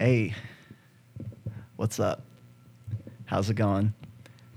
Hey, 0.00 0.32
what's 1.74 1.98
up? 1.98 2.22
How's 3.24 3.50
it 3.50 3.54
going? 3.54 3.94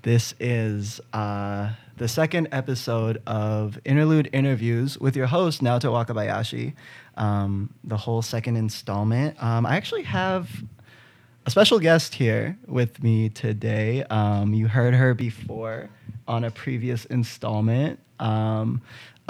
This 0.03 0.35
is 0.39 1.01
uh, 1.13 1.71
the 1.97 2.07
second 2.07 2.49
episode 2.51 3.23
of 3.25 3.79
Interlude 3.83 4.29
Interviews 4.33 4.99
with 4.99 5.15
your 5.15 5.25
host, 5.25 5.63
Naoto 5.63 5.91
Wakabayashi. 5.93 6.73
Um, 7.17 7.73
the 7.83 7.97
whole 7.97 8.21
second 8.21 8.55
installment. 8.55 9.41
Um, 9.41 9.65
I 9.65 9.77
actually 9.77 10.03
have 10.03 10.47
a 11.47 11.49
special 11.49 11.79
guest 11.79 12.13
here 12.13 12.55
with 12.67 13.01
me 13.01 13.29
today. 13.29 14.03
Um, 14.11 14.53
you 14.53 14.67
heard 14.67 14.93
her 14.93 15.15
before 15.15 15.89
on 16.27 16.43
a 16.43 16.51
previous 16.51 17.05
installment 17.05 17.99
um, 18.19 18.79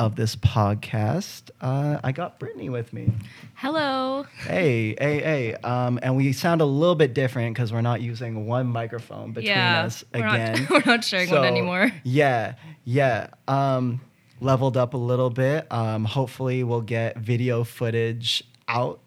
of 0.01 0.15
this 0.15 0.35
podcast. 0.35 1.51
Uh, 1.61 1.99
I 2.03 2.11
got 2.11 2.39
Brittany 2.39 2.69
with 2.69 2.91
me. 2.91 3.13
Hello. 3.53 4.25
Hey, 4.47 4.95
hey, 4.99 5.19
hey. 5.19 5.53
Um, 5.53 5.99
and 6.01 6.17
we 6.17 6.33
sound 6.33 6.59
a 6.59 6.65
little 6.65 6.95
bit 6.95 7.13
different 7.13 7.53
because 7.53 7.71
we're 7.71 7.81
not 7.81 8.01
using 8.01 8.47
one 8.47 8.65
microphone 8.65 9.31
between 9.31 9.49
yeah, 9.49 9.83
us 9.83 10.03
we're 10.11 10.25
again. 10.27 10.61
Not, 10.63 10.69
we're 10.71 10.91
not 10.91 11.03
sharing 11.03 11.29
So, 11.29 11.35
one 11.35 11.45
anymore. 11.45 11.91
Yeah, 12.03 12.55
yeah. 12.83 13.27
Um, 13.47 14.01
leveled 14.39 14.75
up 14.75 14.95
a 14.95 14.97
little 14.97 15.29
bit. 15.29 15.71
Um, 15.71 16.05
hopefully, 16.05 16.63
we'll 16.63 16.81
get 16.81 17.17
video 17.17 17.63
footage 17.63 18.43
out. 18.67 19.01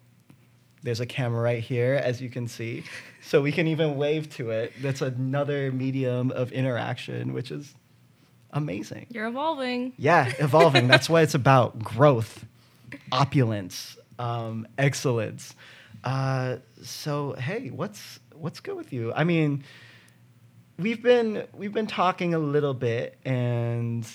There's 0.84 1.00
a 1.00 1.06
camera 1.06 1.42
right 1.42 1.62
here, 1.62 1.94
as 1.94 2.22
you 2.22 2.30
can 2.30 2.46
see. 2.46 2.84
So 3.20 3.42
we 3.42 3.50
can 3.50 3.66
even 3.66 3.96
wave 3.96 4.30
to 4.36 4.50
it. 4.50 4.72
That's 4.80 5.02
another 5.02 5.72
medium 5.72 6.30
of 6.30 6.52
interaction, 6.52 7.32
which 7.32 7.50
is 7.50 7.74
amazing. 8.54 9.06
You're 9.10 9.26
evolving. 9.26 9.92
Yeah, 9.98 10.32
evolving. 10.38 10.88
That's 10.88 11.10
what 11.10 11.24
it's 11.24 11.34
about 11.34 11.78
growth, 11.78 12.44
opulence, 13.12 13.98
um, 14.18 14.66
excellence. 14.78 15.54
Uh, 16.02 16.56
so, 16.82 17.34
hey, 17.38 17.68
what's 17.68 18.20
what's 18.34 18.60
good 18.60 18.76
with 18.76 18.92
you? 18.92 19.12
I 19.14 19.24
mean, 19.24 19.64
we've 20.78 21.02
been 21.02 21.46
we've 21.52 21.72
been 21.72 21.86
talking 21.86 22.34
a 22.34 22.38
little 22.38 22.74
bit, 22.74 23.18
and 23.24 24.06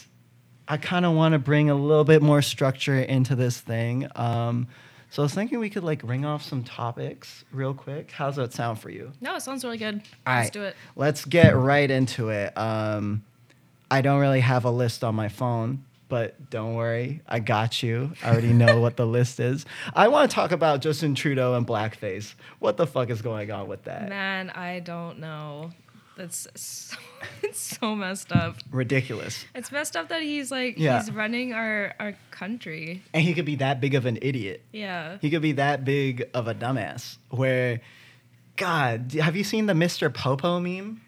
I 0.68 0.78
kind 0.78 1.06
of 1.06 1.14
want 1.14 1.34
to 1.34 1.40
bring 1.40 1.70
a 1.70 1.76
little 1.76 2.04
bit 2.04 2.22
more 2.22 2.42
structure 2.42 3.00
into 3.00 3.36
this 3.36 3.60
thing. 3.60 4.08
Um, 4.16 4.68
so 5.10 5.24
I 5.24 5.26
was 5.26 5.34
thinking 5.34 5.60
we 5.60 5.72
could 5.72 5.84
like 5.84 6.02
ring 6.04 6.26
off 6.26 6.44
some 6.44 6.64
topics 6.64 7.44
real 7.52 7.74
quick. 7.74 8.12
How's 8.12 8.36
that 8.36 8.54
sound 8.54 8.80
for 8.80 8.92
you? 8.92 9.12
No, 9.20 9.36
it 9.36 9.42
sounds 9.42 9.64
really 9.64 9.80
good. 9.80 10.04
All 10.28 10.36
Let's 10.36 10.46
right, 10.46 10.54
do 10.54 10.64
it. 10.64 10.76
Let's 10.96 11.26
get 11.26 11.56
right 11.56 11.90
into 11.90 12.30
it. 12.30 12.56
Um, 12.56 13.24
I 13.92 14.02
don't 14.02 14.20
really 14.20 14.40
have 14.42 14.66
a 14.66 14.72
list 14.72 15.04
on 15.04 15.16
my 15.16 15.30
phone, 15.30 15.84
but 16.10 16.50
don't 16.50 16.76
worry, 16.76 17.22
I 17.28 17.40
got 17.40 17.82
you. 17.84 18.12
I 18.24 18.32
already 18.32 18.54
know 18.54 18.80
what 18.80 18.98
the 18.98 19.06
list 19.06 19.40
is. 19.40 19.66
I 19.94 20.08
want 20.10 20.30
to 20.30 20.36
talk 20.36 20.52
about 20.52 20.82
Justin 20.82 21.16
Trudeau 21.16 21.56
and 21.56 21.66
blackface. 21.66 22.34
What 22.60 22.78
the 22.78 22.86
fuck 22.88 23.10
is 23.10 23.22
going 23.22 23.52
on 23.52 23.68
with 23.68 23.84
that? 23.86 24.10
Man, 24.10 24.50
I 24.52 24.80
don't 24.80 25.20
know. 25.20 25.72
That's 26.18 26.48
so, 26.56 26.98
it's 27.44 27.78
so 27.80 27.96
messed 27.96 28.32
up. 28.34 28.58
Ridiculous. 28.72 29.46
It's 29.56 29.72
messed 29.72 29.96
up 29.96 30.10
that 30.10 30.22
he's 30.22 30.52
like 30.52 30.78
Yeah. 30.78 31.00
he's 31.00 31.12
running 31.12 31.54
our 31.54 31.94
our 32.00 32.14
country. 32.32 33.02
And 33.14 33.24
he 33.24 33.34
could 33.34 33.46
be 33.46 33.56
that 33.56 33.80
big 33.80 33.96
of 33.96 34.06
an 34.06 34.20
idiot. 34.22 34.62
Yeah. 34.74 35.18
He 35.22 35.30
could 35.30 35.42
be 35.42 35.54
that 35.54 35.86
big 35.86 36.30
of 36.34 36.48
a 36.50 36.54
dumbass. 36.54 37.18
Where, 37.30 37.80
God, 38.58 39.14
have 39.14 39.36
you 39.38 39.44
seen 39.46 39.66
the 39.68 39.74
Mr. 39.74 40.14
Popo 40.14 40.60
meme? 40.60 41.02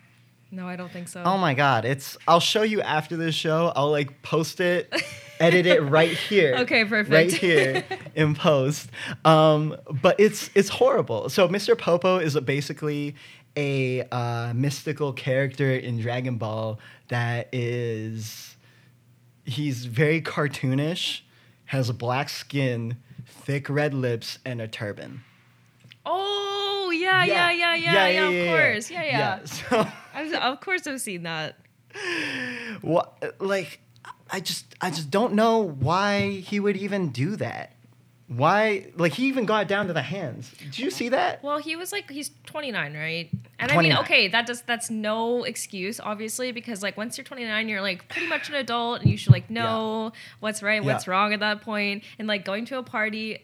No, 0.54 0.68
I 0.68 0.76
don't 0.76 0.92
think 0.92 1.08
so. 1.08 1.24
Oh 1.24 1.38
my 1.38 1.54
god, 1.54 1.86
it's 1.86 2.18
I'll 2.28 2.42
show 2.42 2.64
you 2.64 2.82
after 2.82 3.16
this 3.16 3.34
show. 3.34 3.72
I'll 3.74 3.90
like 3.90 4.22
post 4.22 4.60
it, 4.60 4.94
edit 5.40 5.66
it 5.66 5.80
right 5.82 6.12
here. 6.30 6.56
Okay, 6.60 6.84
perfect. 6.84 7.10
Right 7.14 7.32
here 7.32 7.86
in 8.16 8.36
post. 8.36 8.90
Um, 9.24 9.78
but 10.02 10.20
it's 10.20 10.50
it's 10.54 10.68
horrible. 10.68 11.30
So 11.30 11.48
Mr. 11.48 11.78
Popo 11.78 12.18
is 12.18 12.36
a, 12.36 12.42
basically 12.42 13.16
a 13.56 14.04
uh, 14.12 14.52
mystical 14.54 15.14
character 15.14 15.72
in 15.72 16.02
Dragon 16.02 16.38
Ball 16.38 16.80
that 17.08 17.48
is 17.54 18.58
he's 19.46 19.86
very 19.86 20.22
cartoonish, 20.22 21.22
has 21.66 21.90
black 21.94 22.28
skin, 22.28 22.98
thick 23.26 23.70
red 23.70 23.94
lips, 23.94 24.40
and 24.44 24.60
a 24.60 24.68
turban. 24.68 25.24
Oh 26.06 26.51
Oh, 26.92 26.94
yeah, 26.94 27.24
yeah, 27.24 27.52
yeah, 27.52 27.76
yeah, 27.76 28.08
yeah, 28.08 28.30
of 28.30 28.48
course. 28.48 28.92
Yeah, 28.92 29.04
yeah. 29.04 29.40
So 29.46 29.88
I've, 30.14 30.34
of 30.34 30.60
course 30.60 30.86
I've 30.88 31.00
seen 31.00 31.24
that. 31.24 31.56
what 32.82 33.36
like 33.40 33.82
i 34.30 34.40
just 34.40 34.66
i 34.80 34.90
just 34.90 35.12
don't 35.12 35.34
know 35.34 35.60
why 35.60 36.30
he 36.30 36.60
would 36.60 36.78
even 36.78 37.10
do 37.10 37.36
that. 37.38 37.74
Why 38.28 38.88
like 38.96 39.14
he 39.14 39.26
even 39.28 39.46
got 39.46 39.68
down 39.68 39.88
to 39.88 39.94
the 39.94 40.02
hands. 40.02 40.52
Did 40.58 40.80
you 40.80 40.90
see 40.90 41.10
that? 41.10 41.44
Well, 41.44 41.58
he 41.58 41.76
was 41.76 41.92
like 41.92 42.10
he's 42.10 42.32
29, 42.46 42.94
right? 42.94 43.30
And 43.60 43.72
I 43.72 43.78
mean, 43.78 43.94
okay, 43.98 44.30
that 44.30 44.46
does 44.48 44.62
that's 44.62 44.90
no 44.90 45.44
excuse, 45.44 46.00
obviously, 46.00 46.54
because 46.54 46.82
like 46.82 46.96
once 46.96 47.18
you're 47.18 47.26
29, 47.26 47.68
you're 47.68 47.82
like 47.82 48.08
pretty 48.08 48.28
much 48.28 48.48
an 48.48 48.56
adult, 48.56 49.02
and 49.02 49.12
you 49.12 49.18
should 49.18 49.34
like 49.34 49.50
know 49.50 50.14
what's 50.40 50.64
right, 50.64 50.82
what's 50.84 51.08
wrong 51.10 51.34
at 51.34 51.42
that 51.42 51.62
point, 51.62 52.04
and 52.20 52.28
like 52.28 52.46
going 52.46 52.64
to 52.66 52.78
a 52.78 52.84
party 52.84 53.42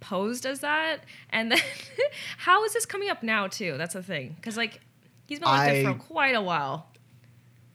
posed 0.00 0.46
as 0.46 0.60
that, 0.60 1.00
and 1.30 1.52
then 1.52 1.60
how 2.38 2.64
is 2.64 2.72
this 2.72 2.86
coming 2.86 3.08
up 3.08 3.22
now 3.22 3.46
too? 3.46 3.76
That's 3.78 3.94
the 3.94 4.02
thing, 4.02 4.34
because 4.36 4.56
like 4.56 4.80
he's 5.26 5.38
been 5.38 5.48
like 5.48 5.70
I- 5.70 5.84
for 5.84 5.94
quite 5.94 6.34
a 6.34 6.42
while. 6.42 6.88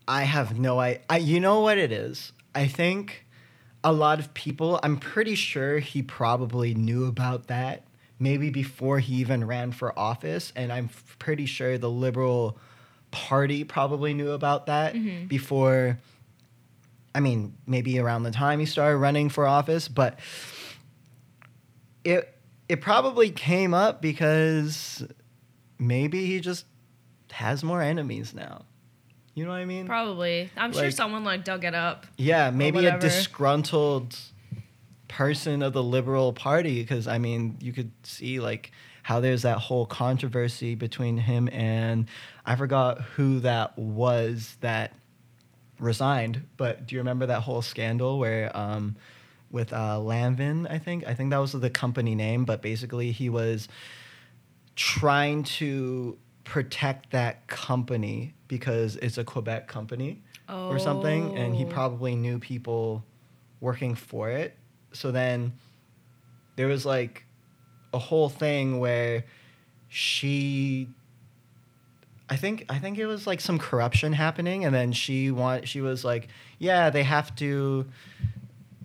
i 0.07 0.23
have 0.23 0.57
no 0.59 0.79
I, 0.79 0.99
I 1.09 1.17
you 1.17 1.39
know 1.39 1.61
what 1.61 1.77
it 1.77 1.91
is? 1.91 2.31
I 2.53 2.67
think 2.67 3.25
a 3.83 3.91
lot 3.91 4.19
of 4.19 4.33
people 4.35 4.79
i'm 4.83 4.97
pretty 4.97 5.33
sure 5.33 5.79
he 5.79 6.03
probably 6.03 6.75
knew 6.75 7.05
about 7.05 7.47
that 7.47 7.83
maybe 8.19 8.51
before 8.51 8.99
he 8.99 9.15
even 9.15 9.45
ran 9.45 9.71
for 9.71 9.97
office. 9.97 10.53
And 10.55 10.71
i'm 10.71 10.89
pretty 11.17 11.45
sure 11.45 11.77
the 11.77 11.89
liberal 11.89 12.57
party 13.09 13.63
probably 13.63 14.13
knew 14.13 14.31
about 14.31 14.67
that 14.67 14.93
mm-hmm. 14.93 15.25
before 15.27 15.97
I 17.13 17.19
mean, 17.19 17.57
maybe 17.67 17.99
around 17.99 18.23
the 18.23 18.31
time 18.31 18.59
he 18.59 18.65
started 18.65 18.97
running 18.97 19.29
for 19.29 19.45
office, 19.45 19.87
but 19.87 20.19
it 22.03 22.37
it 22.69 22.81
probably 22.81 23.31
came 23.31 23.73
up 23.73 24.01
because 24.01 25.05
maybe 25.77 26.25
he 26.25 26.39
just 26.39 26.65
has 27.31 27.63
more 27.63 27.81
enemies 27.81 28.33
now. 28.33 28.65
You 29.33 29.45
know 29.45 29.51
what 29.51 29.57
I 29.57 29.65
mean? 29.65 29.87
Probably, 29.87 30.49
I'm 30.57 30.73
sure 30.73 30.91
someone 30.91 31.23
like 31.23 31.45
dug 31.45 31.63
it 31.63 31.73
up. 31.73 32.05
yeah, 32.17 32.51
maybe 32.51 32.85
a 32.85 32.99
disgruntled 32.99 34.17
person 35.07 35.61
of 35.61 35.73
the 35.73 35.83
liberal 35.83 36.33
party 36.33 36.81
because 36.81 37.07
I 37.07 37.17
mean, 37.17 37.57
you 37.61 37.73
could 37.73 37.91
see 38.03 38.39
like 38.39 38.71
how 39.03 39.19
there's 39.19 39.41
that 39.41 39.57
whole 39.57 39.85
controversy 39.85 40.75
between 40.75 41.17
him 41.17 41.49
and 41.51 42.07
I 42.45 42.55
forgot 42.55 43.01
who 43.01 43.39
that 43.41 43.77
was 43.77 44.57
that 44.61 44.93
resigned, 45.79 46.47
but 46.57 46.85
do 46.85 46.95
you 46.95 47.01
remember 47.01 47.25
that 47.25 47.41
whole 47.41 47.61
scandal 47.61 48.19
where 48.19 48.55
um 48.55 48.95
with 49.51 49.73
uh 49.73 49.97
Lavalin, 49.99 50.69
I 50.69 50.77
think? 50.79 51.05
I 51.07 51.13
think 51.13 51.29
that 51.31 51.37
was 51.37 51.51
the 51.53 51.69
company 51.69 52.15
name, 52.15 52.45
but 52.45 52.61
basically 52.61 53.11
he 53.11 53.29
was 53.29 53.67
trying 54.75 55.43
to 55.43 56.17
protect 56.43 57.11
that 57.11 57.47
company 57.47 58.33
because 58.47 58.95
it's 58.97 59.17
a 59.17 59.23
Quebec 59.23 59.67
company 59.67 60.21
or 60.49 60.79
something, 60.79 61.33
and 61.35 61.55
he 61.55 61.63
Oh. 61.63 61.67
probably 61.67 62.15
knew 62.15 62.39
people 62.39 63.03
working 63.61 63.95
for 63.95 64.29
it. 64.29 64.57
So 64.91 65.11
then 65.11 65.53
there 66.55 66.67
was 66.67 66.85
like 66.85 67.25
a 67.93 67.99
whole 67.99 68.27
thing 68.29 68.79
where 68.79 69.23
she 69.87 70.87
I 72.29 72.37
think 72.37 72.65
I 72.69 72.79
think 72.79 72.97
it 72.97 73.05
was 73.05 73.27
like 73.27 73.41
some 73.41 73.59
corruption 73.59 74.13
happening 74.13 74.63
and 74.65 74.73
then 74.73 74.93
she 74.93 75.31
want 75.31 75.67
she 75.67 75.81
was 75.81 76.05
like, 76.05 76.29
"Yeah, 76.59 76.89
they 76.89 77.03
have 77.03 77.35
to 77.37 77.85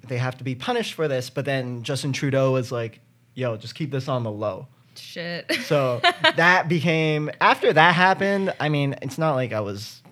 they 0.08 0.18
have 0.18 0.36
to 0.38 0.44
be 0.44 0.54
punished 0.54 0.94
for 0.94 1.08
this." 1.08 1.30
But 1.30 1.44
then 1.44 1.82
Justin 1.82 2.12
Trudeau 2.12 2.52
was 2.52 2.70
like, 2.72 3.00
"Yo, 3.34 3.56
just 3.56 3.74
keep 3.74 3.90
this 3.90 4.08
on 4.08 4.22
the 4.22 4.30
low." 4.30 4.68
Shit. 4.96 5.52
So 5.64 6.00
that 6.36 6.68
became 6.68 7.30
after 7.40 7.72
that 7.72 7.94
happened. 7.94 8.54
I 8.60 8.68
mean, 8.68 8.96
it's 9.02 9.18
not 9.18 9.34
like 9.34 9.52
I 9.52 9.60
was, 9.60 10.02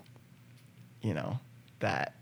you 1.01 1.15
know, 1.15 1.39
that 1.81 2.15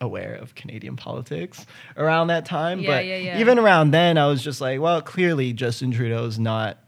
aware 0.00 0.34
of 0.34 0.54
Canadian 0.54 0.96
politics 0.96 1.66
around 1.96 2.28
that 2.28 2.46
time. 2.46 2.80
Yeah, 2.80 2.88
but 2.88 3.06
yeah, 3.06 3.16
yeah. 3.16 3.40
even 3.40 3.58
around 3.58 3.90
then, 3.90 4.16
I 4.16 4.26
was 4.28 4.42
just 4.42 4.60
like, 4.60 4.80
well, 4.80 5.02
clearly 5.02 5.52
Justin 5.52 5.92
Trudeau 5.92 6.24
is 6.24 6.38
not 6.38 6.78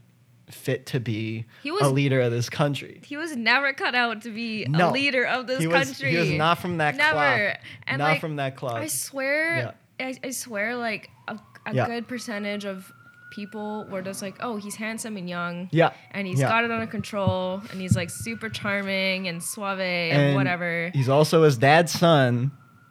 fit 0.50 0.86
to 0.86 1.00
be 1.00 1.44
was- 1.64 1.82
a 1.82 1.90
leader 1.90 2.20
of 2.20 2.30
this 2.32 2.48
country. 2.50 3.00
he 3.04 3.16
was 3.16 3.36
never 3.36 3.72
cut 3.72 3.94
out 3.94 4.22
to 4.22 4.30
be 4.30 4.64
No. 4.66 4.88
a 4.88 4.92
leader 4.92 5.24
of 5.26 5.46
this 5.46 5.60
he 5.60 5.66
was, 5.66 5.88
country. 5.88 6.10
He 6.10 6.16
was 6.18 6.30
not 6.32 6.58
from 6.58 6.78
that 6.78 6.96
Never. 6.96 7.12
cloth. 7.12 7.56
And 7.86 7.98
not 7.98 8.04
like, 8.12 8.20
from 8.20 8.36
that 8.36 8.56
cloth. 8.56 8.76
I 8.76 8.86
swear, 8.86 9.74
I, 10.00 10.14
I 10.24 10.30
swear, 10.30 10.76
like 10.76 11.10
a, 11.28 11.38
a 11.66 11.74
Yeah. 11.74 11.86
good 11.86 12.08
percentage 12.08 12.64
of 12.64 12.92
people 13.30 13.86
were 13.90 14.02
just 14.02 14.20
like, 14.20 14.36
oh, 14.40 14.56
he's 14.56 14.74
handsome 14.74 15.16
and 15.16 15.28
young. 15.28 15.68
yeah. 15.72 15.92
And 16.10 16.26
he's 16.26 16.40
yeah. 16.40 16.48
got 16.48 16.64
it 16.64 16.70
under 16.70 16.86
control, 16.86 17.62
and 17.70 17.80
he's 17.80 17.96
like 17.96 18.10
super 18.10 18.48
charming 18.48 19.28
and 19.28 19.42
suave 19.42 19.80
and, 19.80 20.20
And 20.22 20.34
whatever. 20.36 20.90
He's 20.92 21.08
also 21.08 21.42
his 21.44 21.56
dad's 21.56 21.92
son, 21.92 22.50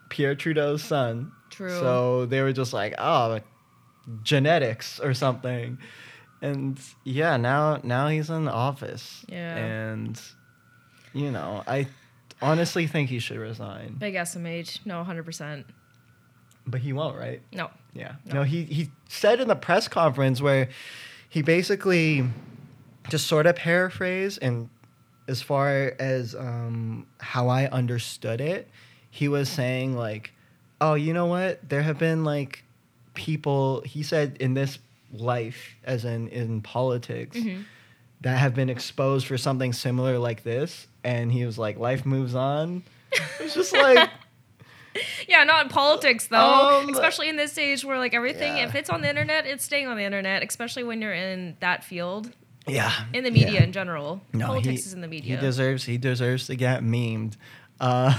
Pierre 0.09 0.33
Trudeau's 0.35 0.83
son. 0.83 1.31
True. 1.51 1.69
So 1.79 2.25
they 2.25 2.41
were 2.41 2.53
just 2.53 2.73
like, 2.73 2.95
oh, 2.97 3.39
genetics 4.23 4.99
or 4.99 5.13
something. 5.13 5.77
and 6.41 6.79
yeah, 7.03 7.37
now 7.37 7.79
now 7.83 8.07
he's 8.07 8.29
in 8.31 8.47
office. 8.47 9.23
Yeah. 9.29 9.55
And 9.55 10.19
you 11.13 11.29
know, 11.29 11.61
I 11.67 11.87
honestly 12.41 12.87
think 12.87 13.09
he 13.09 13.19
should 13.19 13.37
resign. 13.37 13.95
Big 13.99 14.15
SMH. 14.15 14.85
No, 14.85 15.03
100%. 15.07 15.65
But 16.71 16.81
he 16.81 16.93
won't, 16.93 17.17
right? 17.17 17.41
No. 17.53 17.69
Yeah. 17.93 18.13
No. 18.25 18.35
No, 18.35 18.43
he 18.43 18.63
he 18.63 18.89
said 19.09 19.39
in 19.41 19.47
the 19.49 19.55
press 19.55 19.87
conference 19.87 20.41
where 20.41 20.69
he 21.29 21.41
basically 21.41 22.25
just 23.09 23.27
sort 23.27 23.45
of 23.45 23.55
paraphrase 23.55 24.37
and 24.37 24.69
as 25.27 25.41
far 25.41 25.93
as 25.99 26.33
um, 26.35 27.05
how 27.19 27.47
I 27.49 27.67
understood 27.67 28.41
it, 28.41 28.67
he 29.09 29.27
was 29.27 29.47
saying 29.49 29.95
like, 29.95 30.31
"Oh, 30.79 30.93
you 30.95 31.13
know 31.13 31.25
what? 31.27 31.67
There 31.67 31.81
have 31.83 31.97
been 31.99 32.23
like 32.23 32.63
people." 33.13 33.81
He 33.85 34.03
said 34.03 34.37
in 34.39 34.53
this 34.53 34.79
life, 35.13 35.75
as 35.83 36.05
in 36.05 36.27
in 36.29 36.61
politics, 36.61 37.37
Mhm. 37.37 37.65
that 38.21 38.37
have 38.39 38.55
been 38.55 38.69
exposed 38.69 39.27
for 39.27 39.37
something 39.37 39.73
similar 39.73 40.17
like 40.17 40.43
this, 40.43 40.87
and 41.03 41.31
he 41.31 41.45
was 41.45 41.57
like, 41.57 41.77
"Life 41.77 42.05
moves 42.05 42.35
on." 42.35 42.83
It's 43.39 43.53
just 43.53 43.73
like. 43.73 44.09
Yeah, 45.27 45.43
not 45.45 45.63
in 45.63 45.69
politics 45.69 46.27
though. 46.27 46.81
Um, 46.83 46.89
especially 46.89 47.29
in 47.29 47.37
this 47.37 47.57
age 47.57 47.85
where 47.85 47.97
like 47.97 48.13
everything, 48.13 48.57
yeah. 48.57 48.67
if 48.67 48.75
it's 48.75 48.89
on 48.89 49.01
the 49.01 49.09
internet, 49.09 49.45
it's 49.45 49.63
staying 49.63 49.87
on 49.87 49.95
the 49.97 50.03
internet. 50.03 50.43
Especially 50.43 50.83
when 50.83 51.01
you're 51.01 51.13
in 51.13 51.55
that 51.61 51.83
field, 51.83 52.31
Yeah. 52.67 52.91
in 53.13 53.23
the 53.23 53.31
media 53.31 53.53
yeah. 53.53 53.63
in 53.63 53.71
general. 53.71 54.21
No, 54.33 54.47
politics 54.47 54.81
he- 54.81 54.87
is 54.87 54.93
in 54.93 55.01
the 55.01 55.07
media, 55.07 55.35
He 55.35 55.41
deserves 55.41 55.85
he 55.85 55.97
deserves 55.97 56.47
to 56.47 56.55
get 56.55 56.83
memed. 56.83 57.37
Uh, 57.79 58.17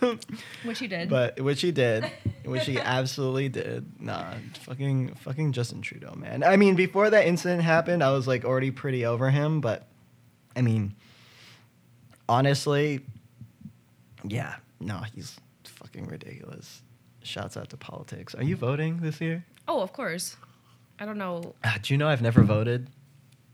which 0.64 0.78
he 0.78 0.86
did. 0.88 1.08
but 1.08 1.40
which 1.40 1.62
he 1.62 1.72
did. 1.72 2.10
Which 2.44 2.66
he 2.66 2.80
absolutely 2.80 3.48
did. 3.48 4.00
Nah, 4.00 4.34
fucking 4.62 5.14
fucking 5.16 5.52
Justin 5.52 5.82
Trudeau, 5.82 6.14
man. 6.16 6.42
I 6.42 6.56
mean, 6.56 6.74
before 6.74 7.08
that 7.10 7.26
incident 7.26 7.62
happened, 7.62 8.02
I 8.02 8.10
was 8.12 8.26
like 8.26 8.44
already 8.44 8.70
pretty 8.72 9.04
over 9.06 9.30
him, 9.30 9.60
but 9.60 9.86
I 10.56 10.62
mean 10.62 10.94
honestly, 12.28 13.00
yeah, 14.24 14.56
no, 14.80 14.98
he's 15.14 15.38
fucking 15.92 16.08
ridiculous. 16.08 16.82
Shouts 17.22 17.56
out 17.56 17.68
to 17.70 17.76
politics. 17.76 18.34
Are 18.34 18.42
you 18.42 18.56
voting 18.56 18.98
this 18.98 19.20
year? 19.20 19.44
oh, 19.68 19.80
of 19.82 19.92
course. 19.92 20.36
I 20.98 21.04
don't 21.06 21.16
know. 21.18 21.54
Ah, 21.64 21.78
do 21.80 21.94
you 21.94 21.98
know 21.98 22.08
I've 22.08 22.20
never 22.22 22.42
voted 22.42 22.88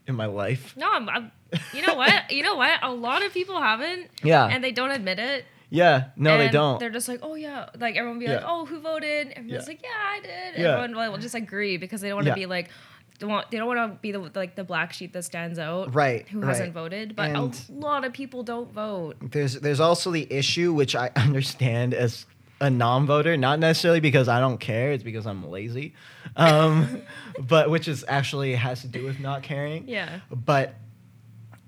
in 0.06 0.14
my 0.16 0.26
life? 0.26 0.74
No, 0.76 0.90
I'm, 0.90 1.08
I'm. 1.08 1.30
You 1.74 1.86
know 1.86 1.94
what? 1.94 2.30
you 2.30 2.42
know 2.42 2.56
what? 2.56 2.78
A 2.82 2.90
lot 2.92 3.24
of 3.24 3.32
people 3.34 3.60
haven't, 3.60 4.08
Yeah. 4.22 4.46
and 4.46 4.64
they 4.64 4.72
don't 4.72 4.90
admit 4.90 5.18
it. 5.18 5.44
yeah. 5.70 6.06
No, 6.16 6.38
they 6.38 6.48
don't. 6.48 6.80
They're 6.80 6.90
just 6.90 7.06
like, 7.08 7.20
oh 7.22 7.34
yeah, 7.34 7.68
like 7.78 7.96
everyone 7.96 8.18
be 8.18 8.26
like, 8.28 8.42
oh, 8.46 8.64
who 8.66 8.80
voted? 8.80 9.32
Everyone's 9.36 9.64
Yeah. 9.64 9.68
like, 9.68 9.82
yeah, 9.82 9.88
I 9.94 10.20
did. 10.20 10.60
Yeah. 10.62 10.82
Everyone 10.82 11.12
will 11.12 11.18
just 11.18 11.34
agree 11.34 11.76
because 11.76 12.00
they 12.00 12.08
don't 12.08 12.16
want 12.16 12.24
to 12.26 12.30
Yeah. 12.30 12.34
be 12.34 12.46
like, 12.46 12.70
they 13.18 13.26
want 13.26 13.50
they 13.50 13.58
don't 13.58 13.66
want 13.66 13.92
to 13.92 13.98
be 14.00 14.12
the 14.12 14.18
like 14.34 14.54
the 14.56 14.64
black 14.64 14.92
sheep 14.92 15.12
that 15.14 15.24
stands 15.24 15.58
out, 15.58 15.94
Right, 15.94 16.26
Who 16.28 16.40
right. 16.40 16.48
hasn't 16.48 16.72
voted? 16.74 17.16
But 17.16 17.30
And- 17.30 17.60
a 17.68 17.72
lot 17.72 18.04
of 18.04 18.12
people 18.12 18.42
don't 18.42 18.72
vote. 18.72 19.16
there's 19.30 19.54
there's 19.54 19.80
also 19.80 20.10
the 20.10 20.26
issue 20.32 20.72
which 20.72 20.94
I 20.96 21.10
understand 21.16 21.94
as 21.94 22.26
a 22.60 22.70
non-voter, 22.70 23.36
not 23.36 23.58
necessarily 23.58 24.00
because 24.00 24.28
I 24.28 24.40
don't 24.40 24.58
care, 24.58 24.92
it's 24.92 25.02
because 25.04 25.26
I'm 25.26 25.46
lazy, 25.50 25.92
um, 26.36 27.02
but 27.38 27.68
which 27.70 27.86
is 27.86 28.04
actually 28.08 28.54
has 28.54 28.80
to 28.80 28.88
do 28.88 29.04
with 29.04 29.20
not 29.20 29.42
caring. 29.42 29.86
Yeah. 29.88 30.20
But 30.30 30.74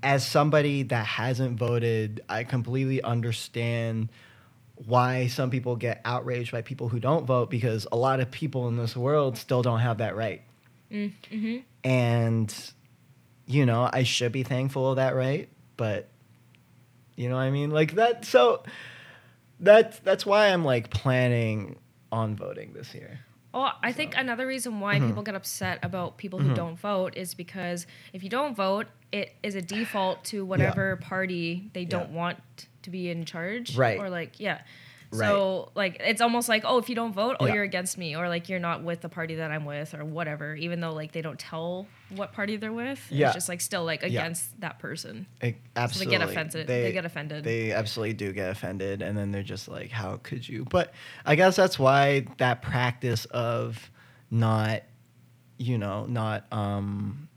as 0.03 0.27
somebody 0.27 0.85
that 0.85 1.05
hasn't 1.05 1.59
voted, 1.59 2.23
I 2.29 2.45
completely 2.45 3.03
understand 3.03 4.09
why 4.87 5.27
some 5.27 5.51
people 5.51 5.75
get 5.77 6.01
outraged 6.05 6.53
by 6.53 6.63
people 6.63 6.89
who 6.89 7.01
don't 7.01 7.27
vote 7.27 7.51
because 7.51 7.87
a 7.91 7.97
lot 7.97 8.21
of 8.21 8.31
people 8.31 8.69
in 8.69 8.77
this 8.77 8.97
world 8.97 9.37
still 9.37 9.61
don't 9.61 9.81
have 9.81 9.99
that 9.99 10.15
right. 10.17 10.43
Mm-hmm. 10.93 11.59
And 11.85 12.55
you 13.47 13.65
know, 13.67 13.89
I 13.93 14.03
should 14.03 14.33
be 14.33 14.43
thankful 14.43 14.91
of 14.91 14.97
that 14.97 15.15
right, 15.15 15.49
but 15.77 16.09
you 17.17 17.29
know 17.29 17.37
what 17.37 17.43
I 17.43 17.51
mean? 17.51 17.71
Like 17.71 17.95
that 17.95 18.25
so 18.25 18.63
that's 19.61 19.99
that's 20.01 20.25
why 20.27 20.49
I'm 20.49 20.65
like 20.65 20.91
planning 20.91 21.79
on 22.13 22.37
voting 22.37 22.73
this 22.75 22.95
year. 22.95 23.21
Well, 23.53 23.73
I 23.83 23.93
think 23.93 24.15
another 24.17 24.47
reason 24.47 24.79
why 24.81 24.97
Mm-hmm. 24.99 25.09
people 25.09 25.23
get 25.23 25.35
upset 25.35 25.79
about 25.83 26.17
people 26.19 26.39
who 26.39 26.55
don't 26.55 26.79
vote 26.79 27.17
is 27.17 27.35
because 27.35 27.87
if 28.13 28.23
you 28.23 28.29
don't 28.29 28.55
vote, 28.55 28.87
it 29.11 29.35
is 29.43 29.55
a 29.55 29.63
default 29.63 30.23
to 30.27 30.45
whatever 30.45 30.97
party 30.97 31.71
they 31.73 31.85
don't 31.87 32.11
Yeah. 32.11 32.17
want 32.17 32.39
to 32.83 32.91
be 32.91 33.09
in 33.11 33.25
charge. 33.25 33.77
Right. 33.77 33.99
Or 33.99 34.11
like, 34.11 34.39
yeah. 34.39 34.61
Right. 35.11 35.27
So 35.29 35.71
like 35.75 35.97
it's 36.01 36.21
almost 36.21 36.49
like, 36.51 36.65
oh, 36.67 36.79
if 36.79 36.89
you 36.91 36.95
don't 36.95 37.13
vote, 37.15 37.37
oh 37.41 37.47
Yeah. 37.47 37.55
you're 37.55 37.63
against 37.63 37.97
me, 37.97 38.15
or 38.15 38.29
like 38.29 38.49
you're 38.51 38.59
not 38.61 38.83
with 38.83 39.01
the 39.01 39.09
party 39.09 39.37
that 39.37 39.51
I'm 39.51 39.65
with, 39.65 39.95
or 39.95 40.05
whatever. 40.05 40.55
Even 40.55 40.81
though 40.81 40.93
like 40.93 41.13
they 41.13 41.23
don't 41.23 41.39
tell 41.39 41.87
what 42.15 42.33
party 42.33 42.57
they're 42.57 42.73
with, 42.73 43.01
Yeah. 43.11 43.29
it's 43.29 43.35
just 43.37 43.49
like 43.49 43.61
still 43.63 43.85
like 43.85 44.03
Yeah. 44.03 44.09
against 44.09 44.61
that 44.61 44.79
person. 44.79 45.27
I- 45.43 45.53
So 45.53 45.57
absolutely. 45.77 46.13
they 46.17 46.19
get 46.19 46.29
offended. 46.29 46.67
They, 46.67 46.93
get 46.93 47.05
offended. 47.07 47.45
They 47.45 47.73
absolutely 47.73 48.15
do 48.15 48.33
get 48.33 48.51
offended, 48.51 49.01
and 49.01 49.17
then 49.17 49.33
they're 49.33 49.43
just 49.43 49.67
like, 49.69 49.91
"How 49.91 50.19
could 50.23 50.47
you?" 50.47 50.67
But 50.69 50.93
I 51.25 51.37
guess 51.37 51.57
that's 51.57 51.79
why 51.79 52.27
that 52.37 52.61
practice 52.61 53.25
of 53.27 53.91
not, 54.31 54.83
you 55.57 55.79
know, 55.79 56.05
not 56.05 56.45
um, 56.53 57.29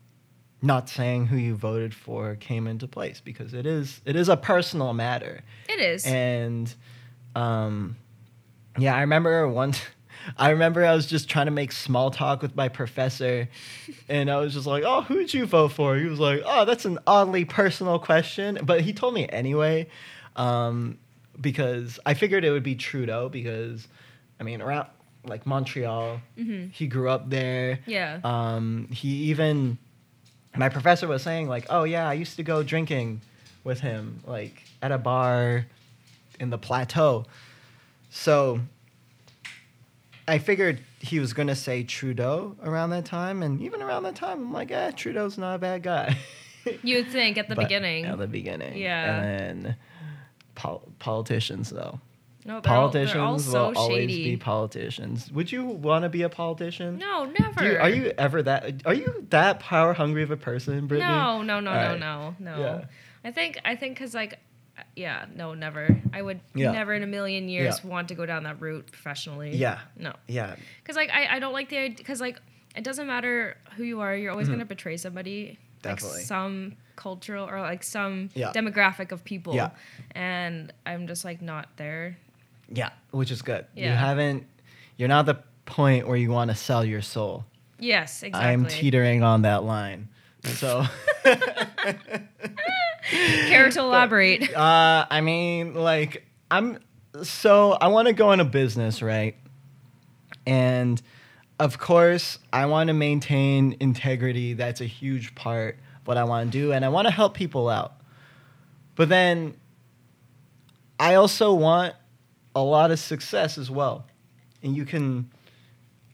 not 0.62 0.90
saying 0.90 1.28
who 1.28 1.38
you 1.38 1.56
voted 1.56 1.94
for 1.94 2.36
came 2.36 2.68
into 2.68 2.88
place 2.88 3.22
because 3.22 3.54
it 3.54 3.66
is 3.66 4.02
it 4.06 4.16
is 4.18 4.28
a 4.30 4.36
personal 4.38 4.94
matter, 4.94 5.42
it 5.70 5.80
is. 5.80 6.06
and 6.06 6.76
um, 7.36 7.96
yeah, 8.78 8.96
I 8.96 9.02
remember 9.02 9.48
once. 9.48 9.82
I 10.38 10.52
remember 10.52 10.86
I 10.86 10.94
was 10.94 11.08
just 11.08 11.30
trying 11.30 11.48
to 11.48 11.52
make 11.52 11.72
small 11.72 12.12
talk 12.12 12.44
with 12.44 12.56
my 12.56 12.70
professor, 12.70 13.50
and 14.08 14.30
I 14.30 14.38
was 14.38 14.54
just 14.54 14.68
like, 14.68 14.84
"Oh, 14.86 15.02
who'd 15.02 15.34
you 15.34 15.46
vote 15.48 15.70
for?" 15.70 15.96
He 15.96 16.06
was 16.06 16.20
like, 16.20 16.44
"Oh, 16.46 16.64
that's 16.66 16.86
an 16.86 17.00
oddly 17.08 17.44
personal 17.44 17.98
question," 17.98 18.60
but 18.62 18.82
he 18.82 18.94
told 18.94 19.16
me 19.16 19.28
anyway, 19.30 19.88
um, 20.36 21.00
because 21.40 22.00
I 22.06 22.14
figured 22.14 22.46
it 22.46 22.52
would 22.52 22.62
be 22.62 22.76
Trudeau 22.76 23.30
because, 23.30 23.88
I 24.40 24.44
mean, 24.44 24.62
around 24.62 24.90
like 25.26 25.48
Montreal, 25.48 26.22
he 26.72 26.86
grew 26.88 27.10
up 27.10 27.30
there. 27.30 27.80
yeah. 27.88 28.20
Um, 28.24 28.90
he 28.92 29.10
even, 29.32 29.80
my 30.56 30.70
professor 30.70 31.08
was 31.08 31.24
saying 31.24 31.48
like, 31.48 31.66
"Oh 31.72 31.84
yeah, 31.84 32.08
I 32.08 32.14
used 32.14 32.36
to 32.36 32.44
go 32.44 32.62
drinking 32.62 33.22
with 33.64 33.80
him 33.80 34.20
like 34.28 34.64
at 34.84 34.92
a 34.92 34.98
bar 35.00 35.66
in 36.42 36.50
the 36.50 36.58
plateau." 36.58 37.26
So 38.10 38.60
I 40.28 40.38
figured 40.38 40.80
he 41.00 41.20
was 41.20 41.34
gonna 41.34 41.56
say 41.56 41.84
Trudeau 41.84 42.56
around 42.64 42.92
that 42.92 43.06
time, 43.06 43.42
and 43.44 43.62
even 43.62 43.82
around 43.82 44.04
that 44.04 44.16
time, 44.16 44.40
I'm 44.40 44.54
like, 44.54 44.72
"Eh, 44.72 44.92
Trudeau's 44.92 45.38
not 45.38 45.56
a 45.56 45.60
bad 45.60 45.84
guy." 45.84 46.18
you 46.84 46.98
would 46.98 47.10
think 47.10 47.38
at 47.38 47.48
the 47.50 47.56
But- 47.56 47.64
beginning. 47.64 48.06
At 48.06 48.18
the 48.18 48.28
beginning. 48.28 48.78
Yeah. 48.78 49.22
And 49.22 49.66
then 49.66 49.76
pol- 50.56 50.88
politicians 51.00 51.70
though. 51.70 52.00
no, 52.46 52.56
all, 52.56 52.62
Politicians 52.62 53.14
they're 53.14 53.22
all 53.22 53.40
so 53.40 53.70
will 53.70 53.78
always 53.78 54.10
shady. 54.12 54.32
be 54.32 54.38
politicians. 54.38 55.32
Would 55.32 55.52
you 55.52 55.66
want 55.66 56.04
to 56.04 56.10
be 56.10 56.22
a 56.22 56.30
politician? 56.30 56.98
no, 56.98 57.26
never. 57.26 57.64
You, 57.72 57.78
are 57.78 57.90
you 57.90 58.14
ever 58.18 58.44
that? 58.44 58.82
Are 58.86 58.94
you 58.94 59.26
that 59.30 59.60
power 59.60 59.94
hungry 59.94 60.22
of 60.24 60.32
a 60.32 60.38
person, 60.38 60.86
Brittany? 60.88 61.10
No, 61.12 61.42
no, 61.42 61.60
no, 61.60 61.72
All 61.72 61.78
no, 61.78 61.90
right. 61.92 62.00
no, 62.00 62.36
no. 62.40 62.60
Yeah. 62.60 62.86
I 63.24 63.32
think 63.32 63.60
I 63.66 63.76
think 63.76 63.96
because 63.96 64.14
like, 64.14 64.40
yeah, 64.96 65.26
no, 65.36 65.54
never. 65.54 66.02
I 66.14 66.22
would 66.22 66.40
Yeah. 66.54 66.72
never 66.72 66.94
in 66.94 67.04
a 67.04 67.08
million 67.08 67.48
years 67.50 67.80
Yeah. 67.84 67.90
want 67.90 68.08
to 68.10 68.16
go 68.16 68.26
down 68.26 68.44
that 68.44 68.60
route 68.62 68.88
professionally. 68.92 69.56
Yeah. 69.56 69.80
No, 69.98 70.14
Yeah. 70.28 70.56
because 70.84 70.96
like 70.96 71.10
I, 71.12 71.36
I 71.36 71.40
don't 71.40 71.54
like 71.54 71.70
the 71.70 71.78
idea 71.78 71.98
because 71.98 72.20
like 72.22 72.42
it 72.76 72.84
doesn't 72.84 73.08
matter 73.08 73.58
who 73.76 73.84
you 73.84 74.02
are, 74.02 74.16
you're 74.16 74.32
always 74.32 74.50
gonna 74.50 74.66
betray 74.66 74.98
somebody. 74.98 75.44
Mm-hmm. 75.46 75.82
Definitely. 75.82 76.18
Like 76.20 76.26
some 76.28 76.74
cultural 76.96 77.48
or 77.50 77.60
like 77.62 77.84
some 77.84 78.30
Yeah. 78.34 78.52
demographic 78.54 79.12
of 79.12 79.24
people. 79.24 79.56
Yeah. 79.56 79.72
And 80.14 80.72
I'm 80.86 81.08
just 81.08 81.26
like 81.26 81.42
not 81.42 81.70
there. 81.78 82.18
Yeah. 82.70 82.90
Which 83.12 83.32
is 83.32 83.42
good. 83.42 83.66
Yeah. 83.76 83.92
You 83.92 83.96
haven't. 83.98 84.46
You're 84.98 85.10
not 85.10 85.26
the 85.26 85.40
point 85.66 86.08
where 86.08 86.18
you 86.18 86.30
want 86.32 86.52
to 86.52 86.56
sell 86.56 86.86
your 86.86 87.02
soul. 87.02 87.46
Yes, 87.80 88.22
exactly. 88.24 88.52
I'm 88.52 88.66
teetering 88.68 89.24
on 89.24 89.42
that 89.42 89.64
line. 89.64 90.10
So. 90.44 90.86
Care 93.10 93.70
to 93.70 93.80
elaborate? 93.80 94.54
Uh, 94.54 95.06
I 95.10 95.22
mean, 95.22 95.74
like, 95.74 96.26
I'm 96.50 96.80
so 97.24 97.74
I 97.74 97.88
want 97.88 98.08
to 98.08 98.14
go 98.14 98.32
into 98.32 98.46
business, 98.46 99.02
right? 99.02 99.36
And 100.46 101.02
of 101.60 101.78
course, 101.78 102.40
I 102.52 102.66
want 102.66 102.88
to 102.88 102.94
maintain 102.94 103.78
integrity. 103.80 104.54
That's 104.54 104.82
a 104.82 104.86
huge 104.86 105.36
part 105.36 105.78
of 106.02 106.08
what 106.08 106.18
I 106.18 106.24
want 106.24 106.52
to 106.52 106.58
do, 106.58 106.72
and 106.72 106.84
I 106.84 106.90
want 106.90 107.08
to 107.08 107.12
help 107.12 107.34
people 107.34 107.70
out. 107.70 107.94
But 108.96 109.10
then, 109.10 109.56
I 111.00 111.16
also 111.16 111.54
want 111.54 111.96
a 112.56 112.62
lot 112.62 112.92
of 112.92 113.00
success 113.00 113.58
as 113.58 113.72
well. 113.72 114.06
And 114.62 114.76
you 114.76 114.86
can, 114.86 115.32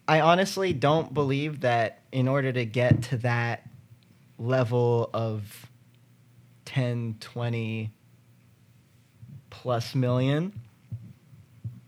I 0.07 0.21
honestly 0.21 0.71
don't 0.71 1.13
believe 1.13 1.61
that 1.61 1.99
in 2.11 2.27
order 2.27 2.53
to 2.53 2.65
get 2.65 3.03
to 3.03 3.17
that 3.17 3.67
level 4.37 5.09
of 5.13 5.69
10, 6.67 7.15
20 7.21 7.91
plus 9.49 9.95
million, 9.95 10.59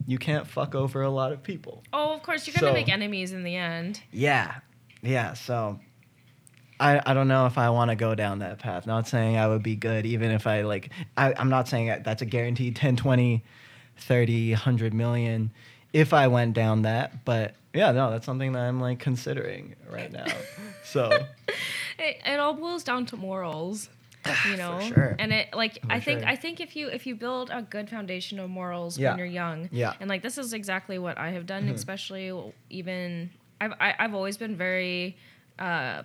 you 0.07 0.17
can't 0.17 0.47
fuck 0.47 0.73
over 0.73 1.01
a 1.01 1.09
lot 1.09 1.33
of 1.33 1.43
people. 1.43 1.83
oh, 1.91 2.13
of 2.13 2.23
course 2.23 2.47
you're 2.47 2.55
gonna 2.59 2.73
make 2.73 2.87
enemies 2.89 3.33
in 3.33 3.43
the 3.43 3.55
end. 3.57 4.01
Yeah. 4.11 4.55
Yeah. 5.01 5.33
So 5.33 5.79
I, 6.79 7.01
I 7.05 7.13
don't 7.13 7.27
know 7.27 7.45
if 7.45 7.57
I 7.57 7.69
want 7.71 7.89
to 7.89 7.95
go 7.95 8.15
down 8.15 8.39
that 8.39 8.59
path. 8.59 8.87
Not 8.87 9.05
saying 9.05 9.35
I 9.35 9.47
would 9.47 9.63
be 9.63 9.75
good, 9.75 10.05
even 10.05 10.31
if 10.31 10.47
I 10.47 10.61
like, 10.61 10.91
I, 11.17 11.33
I'm 11.37 11.49
not 11.49 11.67
saying 11.67 12.03
that's 12.03 12.21
a 12.21 12.25
guaranteed 12.25 12.77
10, 12.77 12.95
20, 12.95 13.43
30, 13.97 14.51
100 14.51 14.93
million 14.93 15.51
if 15.91 16.13
I 16.13 16.27
went 16.27 16.53
down 16.53 16.83
that. 16.83 17.25
But 17.25 17.55
yeah, 17.73 17.91
no, 17.91 18.11
that's 18.11 18.25
something 18.25 18.53
that 18.53 18.61
I'm 18.61 18.79
like 18.79 18.99
considering 18.99 19.75
right 19.91 20.11
now. 20.11 20.27
so 20.85 21.09
It, 21.99 22.17
it 22.25 22.39
all 22.39 22.53
boils 22.53 22.85
down 22.85 23.05
to 23.07 23.17
morals. 23.17 23.89
You 24.49 24.57
know, 24.57 24.79
sure. 24.81 25.15
and 25.17 25.31
it 25.33 25.53
like 25.53 25.79
I 25.89 25.99
think 25.99 26.19
sure. 26.21 26.29
I 26.29 26.35
think 26.35 26.59
if 26.59 26.75
you 26.75 26.87
if 26.89 27.07
you 27.07 27.15
build 27.15 27.49
a 27.51 27.61
good 27.61 27.89
foundation 27.89 28.39
of 28.39 28.49
morals 28.49 28.97
Yeah. 28.97 29.09
when 29.11 29.17
you're 29.19 29.27
young, 29.27 29.69
Yeah. 29.71 29.93
and 29.99 30.09
like 30.09 30.21
this 30.21 30.37
is 30.37 30.53
exactly 30.53 30.99
what 30.99 31.17
I 31.17 31.31
have 31.31 31.45
done, 31.45 31.67
Mhm. 31.67 31.73
especially 31.73 32.53
even 32.69 33.29
I've 33.61 33.73
I, 33.79 33.95
I've 33.97 34.13
always 34.13 34.37
been 34.37 34.55
very 34.55 35.17
uh, 35.57 36.03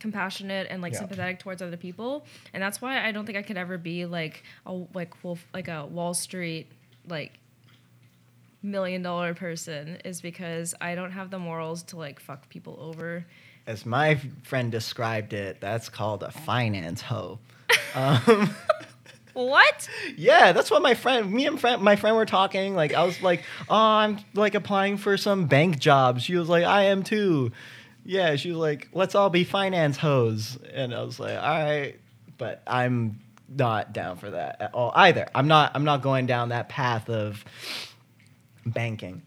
compassionate 0.00 0.66
and 0.70 0.80
like 0.82 0.92
Yeah. 0.94 1.00
sympathetic 1.00 1.38
towards 1.38 1.60
other 1.62 1.76
people, 1.76 2.24
and 2.54 2.62
that's 2.62 2.80
why 2.80 3.04
I 3.06 3.12
don't 3.12 3.26
think 3.26 3.36
I 3.38 3.42
could 3.42 3.56
ever 3.58 3.78
be 3.78 4.04
like 4.06 4.42
a 4.66 4.72
like 4.94 5.22
wolf 5.22 5.46
like 5.52 5.68
a 5.68 5.86
Wall 5.86 6.14
Street 6.14 6.66
like 7.08 7.38
million 8.62 9.02
dollar 9.02 9.34
person 9.34 9.98
is 10.04 10.20
because 10.20 10.74
I 10.80 10.94
don't 10.94 11.12
have 11.12 11.30
the 11.30 11.38
morals 11.38 11.82
to 11.84 11.96
like 11.96 12.20
fuck 12.20 12.48
people 12.48 12.76
over. 12.80 13.24
As 13.68 13.86
my 13.86 14.18
friend 14.42 14.72
described 14.72 15.34
it, 15.34 15.60
that's 15.60 15.88
called 15.88 16.22
a 16.24 16.32
finance 16.32 17.02
hoe. 17.02 17.38
Um, 17.94 18.54
What? 19.34 19.88
Yeah, 20.16 20.50
that's 20.50 20.68
what 20.68 20.82
my 20.82 20.94
friend, 20.94 21.30
me 21.30 21.46
and 21.46 21.60
friend, 21.60 21.80
my 21.80 21.94
friend 21.94 22.16
were 22.16 22.26
talking. 22.26 22.74
Like, 22.74 22.92
I 22.92 23.04
was 23.04 23.22
like, 23.22 23.44
"Oh, 23.68 23.76
I'm 23.76 24.18
like 24.34 24.56
applying 24.56 24.96
for 24.96 25.16
some 25.16 25.46
bank 25.46 25.78
job." 25.78 26.18
She 26.18 26.34
was 26.34 26.48
like, 26.48 26.64
"I 26.64 26.86
am 26.86 27.04
too." 27.04 27.52
Yeah, 28.04 28.34
she 28.34 28.48
was 28.48 28.58
like, 28.58 28.88
"Let's 28.92 29.14
all 29.14 29.30
be 29.30 29.44
finance 29.44 29.96
hoes," 29.96 30.58
and 30.74 30.92
I 30.92 31.02
was 31.02 31.20
like, 31.20 31.36
"All 31.36 31.40
right," 31.40 32.00
but 32.36 32.62
I'm 32.66 33.20
not 33.48 33.92
down 33.92 34.16
for 34.16 34.30
that 34.30 34.60
at 34.60 34.74
all 34.74 34.90
either. 34.96 35.28
I'm 35.36 35.46
not. 35.46 35.70
I'm 35.76 35.84
not 35.84 36.02
going 36.02 36.26
down 36.26 36.48
that 36.48 36.68
path 36.68 37.08
of 37.08 37.44
banking, 38.66 39.22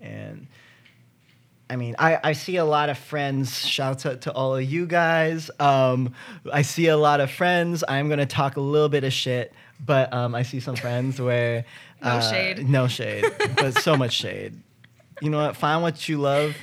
and 0.00 0.46
I 1.70 1.76
mean, 1.76 1.94
I, 1.98 2.18
I 2.22 2.32
see 2.32 2.56
a 2.56 2.64
lot 2.64 2.90
of 2.90 2.98
friends. 2.98 3.64
Shouts 3.66 4.04
out 4.04 4.22
to 4.22 4.32
all 4.32 4.56
of 4.56 4.64
you 4.64 4.86
guys. 4.86 5.50
Um, 5.60 6.14
I 6.52 6.62
see 6.62 6.88
a 6.88 6.96
lot 6.96 7.20
of 7.20 7.30
friends. 7.30 7.84
I'm 7.86 8.08
gonna 8.08 8.26
talk 8.26 8.56
a 8.56 8.60
little 8.60 8.88
bit 8.88 9.04
of 9.04 9.12
shit, 9.12 9.52
but 9.84 10.12
um, 10.12 10.34
I 10.34 10.42
see 10.42 10.58
some 10.60 10.74
friends 10.76 11.20
where 11.28 11.64
No 12.02 12.10
uh, 12.10 12.20
shade. 12.20 12.68
no 12.68 12.88
shade, 12.88 13.24
but 13.56 13.78
so 13.78 13.96
much 13.96 14.12
shade. 14.24 14.58
You 15.22 15.30
know 15.30 15.38
what? 15.46 15.56
Find 15.56 15.80
what 15.82 16.08
you 16.08 16.18
love 16.18 16.56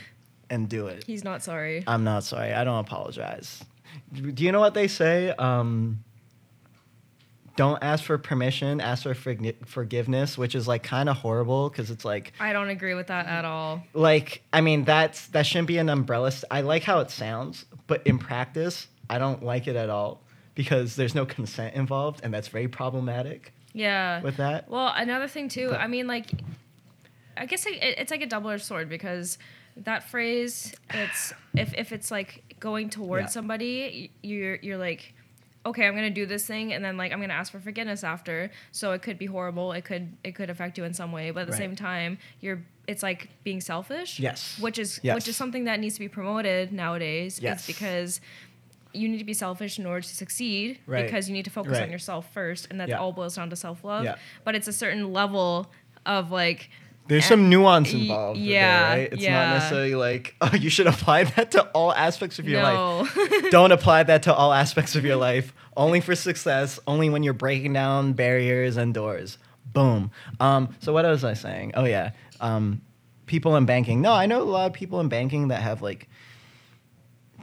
and 0.49 0.67
do 0.67 0.87
it. 0.87 1.05
He's 1.05 1.23
not 1.23 1.41
sorry. 1.41 1.83
I'm 1.87 2.03
not 2.03 2.23
sorry. 2.23 2.53
I 2.53 2.63
don't 2.65 2.79
apologize. 2.79 3.63
Do 4.13 4.43
you 4.43 4.51
know 4.51 4.59
what 4.59 4.73
they 4.73 4.87
say? 4.87 5.29
Um, 5.31 6.03
don't 7.57 7.83
ask 7.83 8.03
for 8.05 8.17
permission. 8.17 8.79
Ask 8.79 9.03
for 9.03 9.13
forgi- 9.13 9.65
forgiveness, 9.65 10.37
which 10.37 10.55
is 10.55 10.67
like 10.67 10.83
kind 10.83 11.09
of 11.09 11.17
horrible 11.17 11.69
because 11.69 11.91
it's 11.91 12.05
like 12.05 12.31
I 12.39 12.53
don't 12.53 12.69
agree 12.69 12.93
with 12.93 13.07
that 13.07 13.25
at 13.25 13.43
all. 13.43 13.83
like 13.93 14.43
i 14.53 14.61
mean 14.61 14.85
that's 14.85 15.27
that 15.27 15.45
shouldn't 15.45 15.67
be 15.67 15.77
an 15.77 15.89
umbrella 15.89 16.31
st- 16.31 16.45
i 16.51 16.61
like 16.61 16.83
how 16.83 16.99
it 17.01 17.09
sounds 17.11 17.65
but 17.87 18.05
in 18.07 18.17
practice 18.19 18.87
i 19.09 19.17
don't 19.17 19.43
like 19.43 19.67
it 19.67 19.75
at 19.75 19.89
all 19.89 20.21
because 20.55 20.95
there's 20.95 21.13
no 21.15 21.25
consent 21.25 21.75
involved 21.75 22.21
and 22.23 22.33
that's 22.33 22.47
very 22.47 22.67
problematic 22.67 23.51
Yeah. 23.73 24.21
with 24.21 24.37
that 24.37 24.69
Well, 24.69 24.91
another 24.95 25.27
thing 25.27 25.49
too. 25.49 25.69
But- 25.71 25.81
I 25.81 25.87
mean, 25.87 26.07
like, 26.07 26.31
I 27.35 27.45
guess 27.45 27.65
it, 27.65 27.75
it's 27.81 28.09
like 28.11 28.21
a 28.21 28.25
double-edged 28.27 28.63
sword 28.65 28.89
because 28.89 29.37
that 29.77 30.09
phrase, 30.09 30.73
it's 30.91 31.33
if 31.53 31.73
if 31.75 31.91
it's 31.91 32.09
like 32.09 32.55
going 32.59 32.89
towards 32.89 33.25
Yeah. 33.25 33.29
somebody, 33.29 34.11
you're 34.23 34.55
you're 34.55 34.77
like, 34.79 35.13
okay, 35.67 35.85
I'm 35.87 35.95
gonna 35.95 36.09
do 36.09 36.25
this 36.25 36.45
thing, 36.45 36.73
and 36.73 36.83
then 36.83 36.97
like 36.97 37.11
I'm 37.13 37.21
gonna 37.21 37.33
ask 37.33 37.51
for 37.51 37.59
forgiveness 37.59 38.03
after. 38.03 38.49
So 38.71 38.91
it 38.93 39.01
could 39.01 39.17
be 39.17 39.25
horrible. 39.27 39.71
It 39.73 39.83
could 39.85 40.13
it 40.23 40.33
could 40.35 40.49
affect 40.49 40.77
you 40.77 40.83
in 40.83 40.93
some 40.93 41.11
way, 41.11 41.31
but 41.31 41.41
at 41.41 41.47
the 41.47 41.51
Right. 41.53 41.57
same 41.59 41.75
time, 41.75 42.17
you're 42.41 42.61
it's 42.87 43.03
like 43.03 43.29
being 43.43 43.61
selfish. 43.61 44.19
Yes. 44.19 44.57
Which 44.59 44.79
is 44.79 44.99
Yes. 45.03 45.15
which 45.15 45.27
is 45.27 45.35
something 45.35 45.65
that 45.65 45.79
needs 45.79 45.95
to 45.95 45.99
be 45.99 46.07
promoted 46.09 46.71
nowadays. 46.73 47.39
Yes. 47.41 47.59
It's 47.59 47.67
because. 47.67 48.21
You 48.93 49.09
need 49.09 49.19
to 49.19 49.25
be 49.25 49.33
selfish 49.33 49.77
in 49.77 49.85
order 49.85 50.01
to 50.01 50.07
succeed 50.15 50.79
Right. 50.87 51.05
because 51.05 51.27
you 51.29 51.33
need 51.33 51.43
to 51.45 51.51
focus 51.51 51.77
on 51.77 51.91
yourself 51.91 52.31
first, 52.33 52.67
and 52.71 52.79
that 52.79 52.89
Yeah. 52.89 52.97
all 52.97 53.11
boils 53.11 53.35
down 53.35 53.49
to 53.51 53.55
self 53.55 53.83
love 53.83 54.05
Yeah. 54.05 54.15
but 54.43 54.55
it's 54.55 54.67
a 54.67 54.73
certain 54.73 55.11
level 55.13 55.69
of 56.05 56.31
like 56.31 56.71
there's 57.07 57.25
Eh, 57.25 57.27
some 57.27 57.49
nuance 57.49 57.93
involved 57.93 58.39
it, 58.39 58.43
yeah, 58.43 58.89
right? 58.89 59.13
It's 59.13 59.21
yeah. 59.21 59.33
not 59.33 59.53
necessarily 59.55 59.95
like 59.95 60.35
oh 60.41 60.53
you 60.53 60.69
should 60.69 60.87
apply 60.87 61.25
that 61.25 61.51
to 61.51 61.63
all 61.69 61.93
aspects 61.93 62.39
of 62.39 62.47
your 62.47 62.61
life. 62.61 63.17
Don't 63.51 63.71
apply 63.71 64.03
that 64.03 64.23
to 64.23 64.33
all 64.33 64.53
aspects 64.53 64.95
of 64.95 65.05
your 65.05 65.15
life. 65.15 65.53
Only 65.75 66.01
for 66.01 66.15
success 66.15 66.79
only 66.87 67.09
when 67.09 67.23
you're 67.23 67.33
breaking 67.33 67.73
down 67.73 68.13
barriers 68.13 68.77
and 68.77 68.93
doors. 68.93 69.37
Boom. 69.73 70.11
Um, 70.39 70.75
so 70.79 70.93
what 70.93 71.05
was 71.05 71.23
i 71.23 71.33
saying? 71.33 71.73
Oh 71.75 71.85
yeah. 71.85 72.11
Um, 72.39 72.81
people 73.25 73.55
in 73.55 73.65
banking. 73.65 74.01
No 74.01 74.11
i 74.13 74.25
know 74.25 74.41
a 74.41 74.43
lot 74.43 74.67
of 74.67 74.73
people 74.73 74.99
in 74.99 75.09
banking 75.09 75.49
that 75.49 75.61
have 75.61 75.81
like 75.81 76.07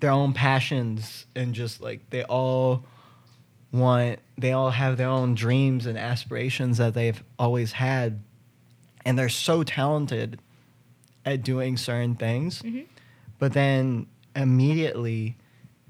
their 0.01 0.11
own 0.11 0.33
passions 0.33 1.27
and 1.35 1.55
just 1.55 1.81
like 1.81 2.11
they 2.11 2.25
all 2.25 2.85
want 3.73 4.19
they 4.39 4.53
all 4.53 4.71
have 4.71 4.97
their 4.97 5.09
own 5.09 5.35
dreams 5.35 5.87
and 5.87 5.99
aspirations 5.99 6.79
that 6.79 6.95
they've 6.95 7.23
always 7.39 7.73
had 7.73 8.23
and 9.05 9.19
they're 9.19 9.29
so 9.29 9.63
talented 9.63 10.39
at 11.25 11.43
doing 11.43 11.77
certain 11.77 12.15
things. 12.15 12.63
Mhm. 12.63 12.87
but 13.39 13.53
then 13.53 14.07
immediately 14.37 15.37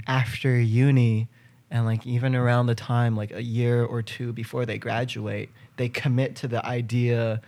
after 0.06 0.58
uni 0.58 1.28
and 1.70 1.84
like 1.84 2.06
even 2.06 2.34
around 2.34 2.66
the 2.66 2.74
time 2.74 3.16
like 3.16 3.32
a 3.32 3.42
year 3.42 3.84
or 3.84 4.02
two 4.02 4.32
before 4.32 4.64
they 4.66 4.78
graduate 4.78 5.50
they 5.76 5.88
commit 5.88 6.36
to 6.36 6.48
the 6.48 6.64
idea 6.66 7.40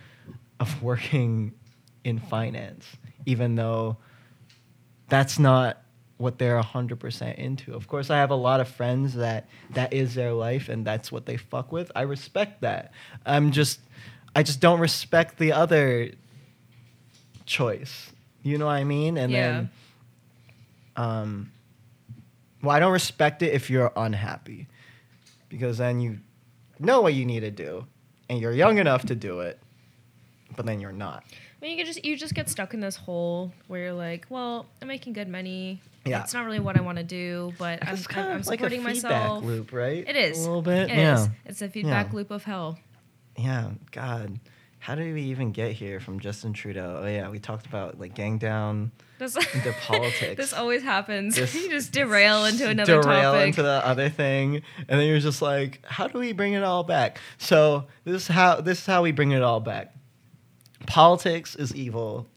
of 0.59 0.81
working 0.83 1.51
in 2.03 2.19
finance 2.19 2.85
even 3.25 3.55
though 3.55 3.97
that's 5.09 5.37
not 5.39 5.81
what 6.17 6.39
they're 6.39 6.57
100% 6.59 7.35
into. 7.37 7.73
Of 7.75 7.87
course 7.87 8.09
i 8.09 8.17
have 8.17 8.31
a 8.31 8.35
lot 8.35 8.59
of 8.59 8.67
friends 8.67 9.13
that 9.15 9.47
that 9.71 9.93
is 9.93 10.15
their 10.15 10.33
life 10.33 10.67
and 10.69 10.85
that's 10.85 11.11
what 11.11 11.25
they 11.25 11.37
fuck 11.37 11.71
with. 11.71 11.91
I 11.95 12.01
respect 12.01 12.61
that. 12.61 12.91
I'm 13.25 13.51
just 13.51 13.79
i 14.37 14.43
just 14.43 14.59
don't 14.59 14.79
respect 14.79 15.37
the 15.37 15.51
other 15.51 16.11
choice 17.45 18.11
you 18.43 18.57
know 18.57 18.65
what 18.65 18.73
i 18.73 18.83
mean 18.83 19.17
and 19.17 19.31
Yeah. 19.31 19.51
then 19.51 19.69
um 20.95 21.51
well 22.61 22.75
i 22.75 22.79
don't 22.79 22.91
respect 22.93 23.41
it 23.41 23.53
if 23.53 23.69
you're 23.69 23.91
unhappy 23.95 24.67
because 25.49 25.77
then 25.77 25.99
you 25.99 26.19
know 26.79 27.01
what 27.01 27.13
you 27.13 27.25
need 27.25 27.41
to 27.41 27.51
do 27.51 27.85
and 28.29 28.39
you're 28.39 28.51
young 28.51 28.77
enough 28.77 29.05
to 29.07 29.15
do 29.15 29.39
it 29.41 29.59
but 30.55 30.65
then 30.65 30.79
you're 30.79 30.91
not 30.93 31.23
I 31.59 31.65
mean, 31.65 31.79
you 31.79 31.85
just 31.85 32.05
you 32.05 32.15
just 32.15 32.35
get 32.35 32.49
stuck 32.49 32.75
in 32.75 32.81
this 32.81 32.95
hole 32.95 33.51
where 33.67 33.81
you're 33.85 33.93
like, 33.93 34.27
well, 34.29 34.67
I'm 34.79 34.87
making 34.87 35.13
good 35.13 35.27
money. 35.27 35.81
Yeah. 36.05 36.21
It's 36.21 36.31
not 36.35 36.45
really 36.45 36.59
what 36.59 36.77
I 36.77 36.81
want 36.81 36.99
to 36.99 37.03
do, 37.03 37.51
but 37.57 37.81
I'm, 37.81 37.95
I'm, 37.95 38.03
kind 38.03 38.29
I'm 38.29 38.39
of 38.41 38.45
like 38.47 38.59
a 38.61 38.69
supporting 38.69 38.83
feedback 38.93 39.11
myself. 39.11 39.43
loop 39.43 39.73
right 39.73 40.07
It 40.07 40.15
is 40.15 40.37
a 40.37 40.41
little 40.41 40.61
bit 40.61 40.91
It 40.91 40.95
yeah 40.97 41.15
is. 41.23 41.29
It's 41.47 41.61
a 41.63 41.67
feedback 41.69 42.09
Yeah. 42.09 42.15
loop 42.15 42.29
of 42.29 42.43
hell. 42.43 42.77
Yeah 43.37 43.71
god 43.91 44.39
how 44.79 44.95
did 44.95 45.13
we 45.13 45.21
even 45.23 45.51
get 45.51 45.71
here 45.73 45.99
from 45.99 46.19
justin 46.19 46.53
trudeau 46.53 47.01
oh 47.03 47.07
yeah 47.07 47.29
we 47.29 47.39
talked 47.39 47.65
about 47.65 47.99
like 47.99 48.13
gang 48.15 48.37
down 48.37 48.91
This, 49.19 49.35
Into 49.55 49.73
politics. 49.81 50.35
this 50.37 50.53
always 50.53 50.83
happens. 50.83 51.35
This- 51.35 51.53
you 51.55 51.69
just 51.69 51.91
derail 51.91 52.45
into 52.45 52.69
another 52.69 53.01
derail 53.01 53.33
topic. 53.33 53.47
into 53.47 53.63
the 53.63 53.81
other 53.85 54.09
thing 54.09 54.61
and 54.87 54.99
then 54.99 55.07
you're 55.07 55.19
just 55.19 55.41
like 55.41 55.81
how 55.85 56.07
do 56.07 56.19
we 56.19 56.31
bring 56.33 56.53
it 56.53 56.63
all 56.63 56.83
back 56.83 57.19
so 57.37 57.85
this 58.05 58.23
is 58.23 58.27
how 58.27 58.61
this 58.61 58.79
is 58.79 58.85
how 58.85 59.01
we 59.01 59.11
bring 59.11 59.31
it 59.31 59.41
all 59.41 59.59
back 59.59 59.93
politics 60.85 61.55
is 61.55 61.75
evil 61.75 62.27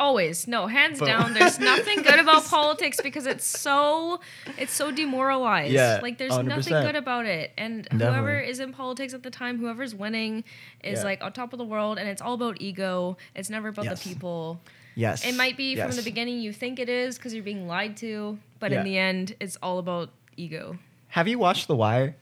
Always. 0.00 0.48
No, 0.48 0.66
hands 0.66 0.98
Boom. 0.98 1.08
down. 1.08 1.34
There's 1.34 1.58
nothing 1.72 2.02
good 2.02 2.18
about 2.18 2.44
politics 2.46 2.98
because 3.02 3.26
it's 3.26 3.44
so 3.44 4.20
it's 4.58 4.72
so 4.72 4.90
demoralized. 4.90 5.72
Yeah, 5.72 6.00
Like 6.02 6.16
there's 6.18 6.36
nothing 6.38 6.72
100%. 6.74 6.86
good 6.86 6.96
about 6.96 7.26
it. 7.26 7.52
And 7.58 7.86
whoever 7.92 8.40
is 8.40 8.58
in 8.60 8.72
politics 8.72 9.12
at 9.14 9.22
the 9.22 9.30
time, 9.30 9.58
whoever's 9.58 9.94
winning 9.94 10.42
is 10.82 11.00
Yeah. 11.00 11.04
like 11.04 11.22
on 11.22 11.32
top 11.34 11.52
of 11.52 11.58
the 11.58 11.66
world 11.66 11.98
and 11.98 12.08
it's 12.08 12.22
all 12.22 12.34
about 12.34 12.56
ego. 12.60 13.18
It's 13.34 13.50
never 13.50 13.68
about 13.68 13.84
Yes. 13.84 14.02
the 14.02 14.08
people. 14.08 14.60
yes 14.96 15.24
It 15.24 15.34
might 15.36 15.56
be 15.56 15.76
from 15.76 15.92
the 15.92 16.02
beginning 16.02 16.40
you 16.40 16.52
think 16.52 16.78
it 16.80 16.88
is 16.88 17.16
because 17.16 17.32
you're 17.34 17.44
being 17.44 17.68
lied 17.68 17.96
to, 17.98 18.38
but 18.58 18.72
Yeah. 18.72 18.78
in 18.80 18.84
the 18.84 18.96
end 18.98 19.36
it's 19.38 19.56
all 19.62 19.78
about 19.78 20.08
ego. 20.36 20.78
have 21.08 21.28
you 21.28 21.38
watched 21.38 21.68
the 21.68 21.76
wire 21.76 22.16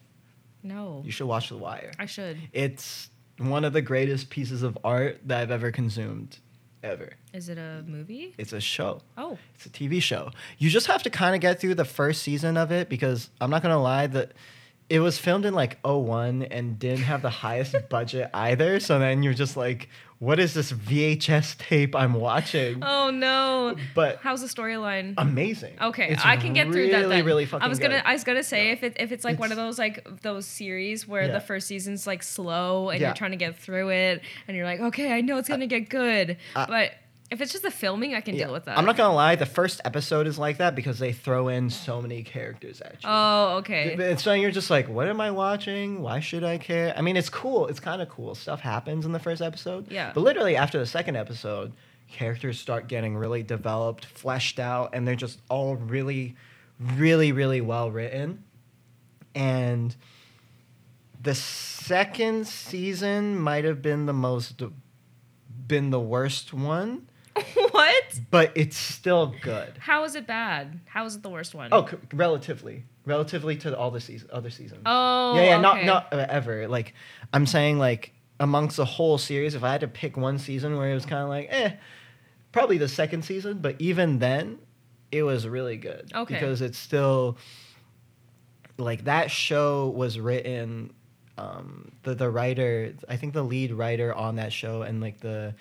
No. 0.63 1.03
you 1.05 1.13
should 1.13 1.27
watch 1.29 1.49
the 1.49 1.57
wire 1.57 1.93
I 1.99 2.07
should. 2.07 2.37
it's 2.53 3.09
one 3.39 3.65
of 3.65 3.73
the 3.73 3.83
greatest 3.83 4.31
pieces 4.31 4.63
of 4.65 4.77
art 4.83 5.21
that 5.29 5.43
i've 5.43 5.51
ever 5.53 5.71
consumed 5.71 6.39
ever 6.83 7.11
Is 7.33 7.49
it 7.49 7.59
a 7.59 7.83
movie? 7.87 8.35
it's 8.39 8.53
a 8.53 8.61
show 8.61 9.01
Oh. 9.17 9.39
It's 9.55 9.67
a 9.67 9.71
TV 9.71 10.01
show. 10.03 10.31
You 10.59 10.71
just 10.71 10.87
have 10.87 11.03
to 11.05 11.11
kind 11.11 11.35
of 11.35 11.41
get 11.41 11.61
through 11.61 11.75
the 11.75 11.85
first 11.85 12.23
season 12.23 12.57
of 12.57 12.71
it 12.73 12.89
because 12.89 13.31
I'm 13.41 13.51
not 13.51 13.63
gonna 13.63 13.81
lie 13.83 14.07
that 14.09 14.33
it 14.89 15.01
was 15.01 15.19
filmed 15.19 15.45
in 15.45 15.53
like 15.55 15.79
01 15.85 16.45
and 16.45 16.79
didn't 16.79 17.05
have 17.05 17.21
the 17.21 17.29
highest 17.31 17.75
budget 17.91 18.31
either. 18.33 18.81
So 18.81 18.99
then 18.99 19.23
you're 19.23 19.35
just 19.35 19.55
like, 19.57 19.89
what 20.21 20.41
is 20.41 20.53
this 20.55 20.73
VHS 20.73 21.57
tape 21.59 21.95
I'm 21.95 22.15
watching? 22.15 22.83
Oh 22.83 23.11
no. 23.11 23.77
But 23.95 24.19
How's 24.23 24.41
the 24.41 24.49
storyline? 24.49 25.15
amazing. 25.17 25.77
Okay, 25.81 26.09
It's 26.11 26.25
I 26.25 26.37
can 26.37 26.53
get 26.55 26.67
through 26.73 26.91
that. 26.91 27.03
Really, 27.03 27.17
Then. 27.17 27.25
really 27.25 27.47
fucking 27.47 27.65
I 27.65 27.69
was 27.69 27.79
gonna, 27.79 27.97
good. 27.99 28.03
I 28.05 28.13
was 28.15 28.25
gonna 28.25 28.43
say 28.43 28.67
Yeah. 28.67 28.73
if 28.73 28.83
it, 28.83 28.97
if 28.99 29.13
it's 29.13 29.25
like 29.25 29.39
one 29.39 29.51
of 29.53 29.57
those 29.57 29.79
like 29.79 30.07
those 30.23 30.47
series 30.47 31.07
where 31.07 31.23
Yeah. 31.27 31.33
the 31.33 31.41
first 31.41 31.69
season's 31.69 32.07
like 32.07 32.23
slow 32.23 32.91
and 32.91 33.01
Yeah. 33.01 33.09
you're 33.09 33.15
trying 33.15 33.31
to 33.31 33.37
get 33.37 33.57
through 33.57 33.91
it 33.91 34.23
and 34.49 34.57
you're 34.57 34.67
like, 34.67 34.81
okay, 34.81 35.13
I 35.13 35.21
know 35.21 35.39
it's 35.39 35.49
gonna 35.49 35.67
get 35.69 35.89
good, 35.89 36.37
uh, 36.57 36.67
but 36.67 36.93
if 37.31 37.41
it's 37.41 37.53
just 37.53 37.63
the 37.63 37.71
filming, 37.71 38.15
I 38.15 38.21
can 38.21 38.37
deal 38.37 38.53
with 38.53 38.65
that. 38.65 38.79
I'm 38.79 38.85
not 38.87 38.97
gonna 38.97 39.15
lie, 39.15 39.37
the 39.37 39.47
first 39.47 39.81
episode 39.85 40.27
is 40.27 40.39
like 40.39 40.59
that 40.59 40.75
because 40.75 40.99
they 40.99 41.13
throw 41.13 41.49
in 41.49 41.69
so 41.69 42.01
many 42.01 42.23
characters 42.23 42.81
at 42.81 42.95
you. 42.95 43.09
Oh, 43.09 43.57
okay. 43.59 43.97
It's 43.99 44.23
so 44.23 44.33
you're 44.33 44.51
just 44.51 44.71
like, 44.71 44.89
what 44.89 45.09
am 45.09 45.21
I 45.21 45.31
watching? 45.31 46.01
Why 46.01 46.21
should 46.21 46.45
I 46.45 46.59
care? 46.59 46.95
I 46.97 47.03
mean, 47.03 47.17
it's 47.17 47.29
cool. 47.29 47.67
It's 47.67 47.81
kind 47.81 48.01
of 48.01 48.09
cool. 48.09 48.35
Stuff 48.35 48.61
happens 48.61 49.05
in 49.05 49.13
the 49.13 49.19
first 49.19 49.43
episode. 49.43 49.91
Yeah. 49.91 50.13
But 50.15 50.23
literally 50.23 50.57
after 50.57 50.79
the 50.79 50.87
second 50.87 51.17
episode, 51.17 51.73
characters 52.09 52.59
start 52.59 52.89
getting 52.89 53.17
really 53.17 53.43
developed, 53.43 54.07
fleshed 54.07 54.59
out, 54.59 54.91
and 54.95 55.07
they're 55.07 55.15
just 55.15 55.41
all 55.51 55.77
really, 55.77 56.35
really, 56.81 57.33
really 57.33 57.61
well 57.61 57.91
written. 57.91 58.45
And 59.35 59.95
the 61.23 61.35
second 61.35 62.47
season 62.47 63.39
might 63.39 63.65
have 63.65 63.83
been 63.83 64.07
the 64.07 64.13
most, 64.13 64.63
been 65.67 65.91
the 65.91 66.01
worst 66.01 66.55
one, 66.55 67.09
what? 67.71 68.21
but 68.31 68.53
it's 68.55 68.77
still 68.77 69.35
good. 69.43 69.75
How 69.79 70.05
is 70.05 70.15
it 70.15 70.27
bad? 70.27 70.81
How 70.87 71.05
is 71.05 71.17
it 71.17 71.23
the 71.23 71.31
worst 71.31 71.55
one? 71.55 71.71
Oh, 71.73 71.87
c- 71.87 71.97
relatively, 72.13 72.85
relatively 73.07 73.57
to 73.57 73.77
all 73.77 73.91
the 73.91 74.01
season, 74.01 74.29
other 74.33 74.51
seasons. 74.51 74.83
Oh, 74.87 75.35
yeah, 75.37 75.45
yeah, 75.45 75.61
not 75.61 75.79
okay. 75.79 75.87
not 75.87 76.13
uh, 76.13 76.27
ever. 76.29 76.69
Like 76.69 76.95
I'm 77.33 77.47
saying, 77.47 77.79
like 77.79 78.13
amongst 78.41 78.77
the 78.77 78.85
whole 78.85 79.19
series, 79.19 79.55
if 79.55 79.65
I 79.65 79.73
had 79.73 79.81
to 79.81 79.89
pick 79.89 80.17
one 80.17 80.39
season 80.39 80.77
where 80.77 80.91
it 80.91 80.95
was 80.95 81.07
kind 81.07 81.23
of 81.23 81.29
like, 81.29 81.49
eh, 81.51 81.73
probably 82.53 82.79
the 82.79 82.89
second 82.89 83.25
season. 83.25 83.59
But 83.59 83.77
even 83.79 84.19
then, 84.19 84.59
it 85.11 85.23
was 85.23 85.47
really 85.47 85.77
good. 85.77 86.11
Okay. 86.15 86.35
Because 86.35 86.63
it's 86.63 86.79
still 86.79 87.39
like 88.77 89.05
that 89.05 89.31
show 89.31 89.89
was 89.89 90.19
written. 90.19 90.93
Um, 91.37 91.93
the 92.03 92.15
the 92.15 92.29
writer, 92.29 92.95
I 93.09 93.17
think 93.17 93.33
the 93.33 93.45
lead 93.45 93.73
writer 93.73 94.13
on 94.13 94.37
that 94.37 94.53
show, 94.53 94.83
and 94.83 95.01
like 95.01 95.21
the 95.21 95.55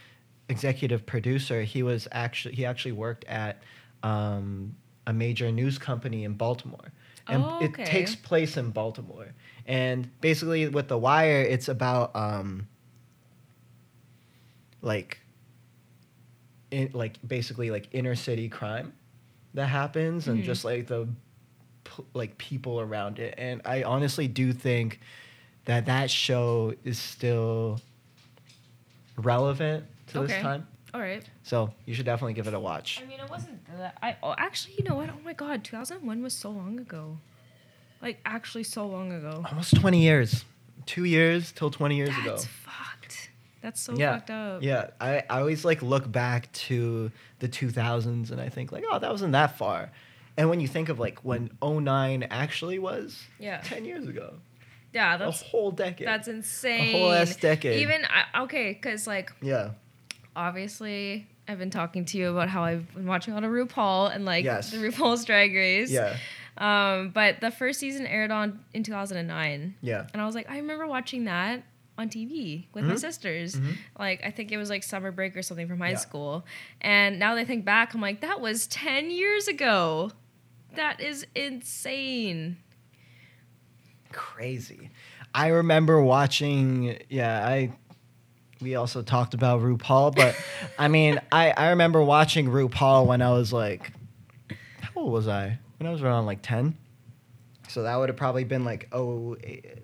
executive 0.49 1.05
producer, 1.05 1.61
he 1.63 1.83
was 1.83 2.07
actually 2.11 2.55
he 2.55 2.65
actually 2.65 2.93
worked 2.93 3.25
at 3.25 3.61
um, 4.03 4.75
a 5.05 5.13
major 5.13 5.51
news 5.51 5.77
company 5.77 6.23
in 6.23 6.33
Baltimore, 6.33 6.91
and 7.27 7.43
Oh, 7.43 7.55
it 7.59 7.73
takes 7.75 8.15
place 8.15 8.57
in 8.57 8.71
Baltimore. 8.71 9.27
And 9.65 10.09
basically, 10.21 10.67
with 10.69 10.87
The 10.87 10.97
Wire, 10.97 11.41
it's 11.41 11.67
about 11.67 12.15
um, 12.15 12.67
like, 14.81 15.19
in, 16.71 16.89
like 16.93 17.17
basically 17.27 17.69
like 17.71 17.89
inner 17.91 18.15
city 18.15 18.47
crime 18.47 18.93
that 19.53 19.67
happens, 19.67 20.27
and 20.27 20.41
Mhm. 20.41 20.45
just 20.45 20.63
like 20.63 20.87
the 20.87 21.07
like 22.13 22.37
people 22.37 22.79
around 22.81 23.17
it. 23.19 23.33
And 23.37 23.61
I 23.65 23.83
honestly 23.83 24.27
do 24.27 24.51
think 24.53 24.99
that 25.65 25.85
that 25.85 26.09
show 26.11 26.73
is 26.83 26.99
still 26.99 27.79
relevant 29.17 29.85
to 30.07 30.19
Okay. 30.19 30.33
this 30.33 30.41
time. 30.41 30.67
All 30.93 31.01
right. 31.01 31.23
So 31.43 31.73
you 31.85 31.93
should 31.93 32.05
definitely 32.05 32.33
give 32.33 32.47
it 32.47 32.53
a 32.53 32.59
watch. 32.59 33.01
I 33.03 33.07
mean, 33.07 33.19
it 33.19 33.29
wasn't 33.29 33.59
that. 33.77 33.97
I 34.01 34.15
oh, 34.23 34.33
actually, 34.37 34.75
you 34.77 34.83
know 34.85 34.95
what? 34.95 35.09
Oh 35.09 35.19
my 35.23 35.33
god, 35.33 35.63
2001 35.63 36.23
was 36.23 36.33
so 36.33 36.49
long 36.49 36.79
ago. 36.79 37.17
Like 38.01 38.19
actually, 38.25 38.63
so 38.63 38.87
long 38.87 39.11
ago. 39.11 39.43
Almost 39.49 39.75
20 39.75 40.01
years. 40.01 40.45
Two 40.85 41.03
years 41.03 41.51
till 41.51 41.69
20 41.69 41.95
years 41.97 42.09
ago. 42.09 42.31
That's 42.31 42.45
fucked. 42.45 43.29
That's 43.61 43.81
so 43.81 43.93
yeah. 43.95 44.13
fucked 44.15 44.29
up. 44.29 44.63
Yeah. 44.63 44.87
I, 45.01 45.23
I 45.29 45.39
always 45.41 45.65
like 45.65 45.81
look 45.81 46.09
back 46.09 46.51
to 46.53 47.11
the 47.39 47.49
2000s 47.49 48.31
and 48.31 48.39
I 48.39 48.49
think 48.49 48.71
like, 48.71 48.85
oh, 48.89 48.99
that 48.99 49.11
wasn't 49.11 49.33
that 49.33 49.57
far. 49.57 49.91
And 50.37 50.49
when 50.49 50.59
you 50.59 50.67
think 50.67 50.89
of 50.89 50.99
like 50.99 51.19
when 51.25 51.49
09 51.61 52.23
actually 52.29 52.79
was, 52.79 53.21
Yeah. 53.39 53.59
10 53.63 53.83
years 53.85 54.07
ago. 54.07 54.35
Yeah, 54.93 55.17
that's 55.17 55.41
a 55.41 55.45
whole 55.45 55.71
decade. 55.71 56.07
that's 56.07 56.27
insane. 56.27 56.95
A 56.95 56.99
whole 56.99 57.11
ass 57.11 57.35
decade. 57.35 57.81
Even 57.81 58.03
I, 58.05 58.43
okay, 58.43 58.71
because 58.73 59.05
like 59.05 59.31
yeah. 59.41 59.71
Obviously 60.37 61.27
I've 61.47 61.57
been 61.59 61.69
talking 61.71 62.05
to 62.05 62.17
you 62.17 62.29
about 62.29 62.49
how 62.49 62.63
I've 62.63 62.93
been 62.93 63.07
watching 63.07 63.33
a 63.33 63.35
lot 63.35 63.43
of 63.43 63.51
RuPaul 63.51 64.13
and 64.13 64.23
like 64.25 64.45
Yes. 64.45 64.71
the 64.71 64.77
RuPaul's 64.77 65.25
Drag 65.25 65.53
Race. 65.53 65.91
Yeah. 65.91 66.17
Um, 66.57 67.09
but 67.09 67.39
the 67.41 67.51
first 67.51 67.79
season 67.79 68.05
aired 68.07 68.31
on 68.31 68.59
in 68.73 68.83
2009, 68.83 69.75
Yeah. 69.81 70.07
and 70.13 70.21
I 70.21 70.25
was 70.25 70.35
like, 70.35 70.49
I 70.49 70.57
remember 70.57 70.87
watching 70.87 71.25
that 71.25 71.63
on 71.99 72.09
TV 72.09 72.67
with 72.73 72.83
my 72.85 72.93
Mhm. 72.93 72.99
sisters. 72.99 73.55
Mhm. 73.55 73.75
Like 73.97 74.21
I 74.23 74.31
think 74.31 74.51
it 74.51 74.57
was 74.57 74.69
like 74.69 74.83
summer 74.83 75.11
break 75.11 75.35
or 75.35 75.41
something 75.41 75.67
from 75.67 75.79
high 75.79 75.91
Yeah. 75.91 75.95
school. 75.97 76.45
And 76.81 77.17
now 77.19 77.33
that 77.35 77.41
I 77.41 77.45
think 77.45 77.65
back, 77.65 77.93
I'm 77.93 78.01
like, 78.01 78.21
that 78.21 78.39
was 78.41 78.67
10 78.67 79.09
years 79.09 79.47
ago. 79.47 80.11
That 80.75 80.99
is 81.01 81.25
insane. 81.33 82.57
Crazy. 84.11 84.89
I 85.33 85.47
remember 85.47 86.01
watching, 86.01 86.97
yeah, 87.09 87.45
I 87.45 87.71
we 88.61 88.75
also 88.75 89.01
talked 89.01 89.33
about 89.33 89.61
RuPaul, 89.61 90.15
but 90.15 90.35
I 90.77 90.87
mean, 90.87 91.19
I, 91.31 91.51
I 91.51 91.69
remember 91.69 92.01
watching 92.03 92.47
RuPaul 92.47 93.05
when 93.05 93.21
I 93.21 93.31
was 93.31 93.53
like, 93.53 93.91
how 94.81 94.91
old 94.95 95.11
was 95.11 95.27
I? 95.27 95.59
When 95.77 95.87
I 95.87 95.91
was 95.91 96.01
around 96.01 96.25
like 96.25 96.41
10. 96.41 96.75
So 97.69 97.83
that 97.83 97.95
would 97.97 98.09
have 98.09 98.15
probably 98.15 98.45
been 98.45 98.63
like, 98.63 98.87
oh, 98.93 99.35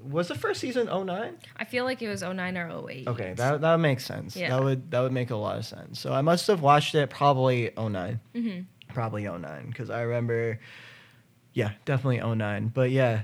was 0.02 0.30
the 0.30 0.36
first 0.36 0.62
season 0.62 0.88
09? 0.88 1.38
I 1.58 1.66
feel 1.66 1.84
like 1.84 2.02
it 2.02 2.08
was 2.08 2.22
09 2.22 2.58
or 2.58 2.90
08. 2.90 3.08
Okay, 3.08 3.34
that, 3.36 3.62
that 3.62 3.80
makes 3.80 4.06
sense. 4.06 4.36
Yeah. 4.36 4.52
That 4.52 4.64
would 4.64 4.92
that 4.92 5.02
would 5.02 5.12
make 5.12 5.32
a 5.32 5.36
lot 5.36 5.58
of 5.58 5.66
sense. 5.66 6.00
So 6.00 6.14
I 6.14 6.22
must 6.22 6.48
have 6.48 6.62
watched 6.62 6.96
it 6.96 7.10
probably 7.10 7.72
9 7.78 8.20
hmm 8.34 8.60
Probably 8.88 9.24
09 9.24 9.68
because 9.68 9.90
I 9.90 10.02
remember, 10.04 10.60
yeah, 11.54 11.72
definitely 11.86 12.20
09. 12.36 12.70
But 12.74 12.92
yeah, 12.92 13.24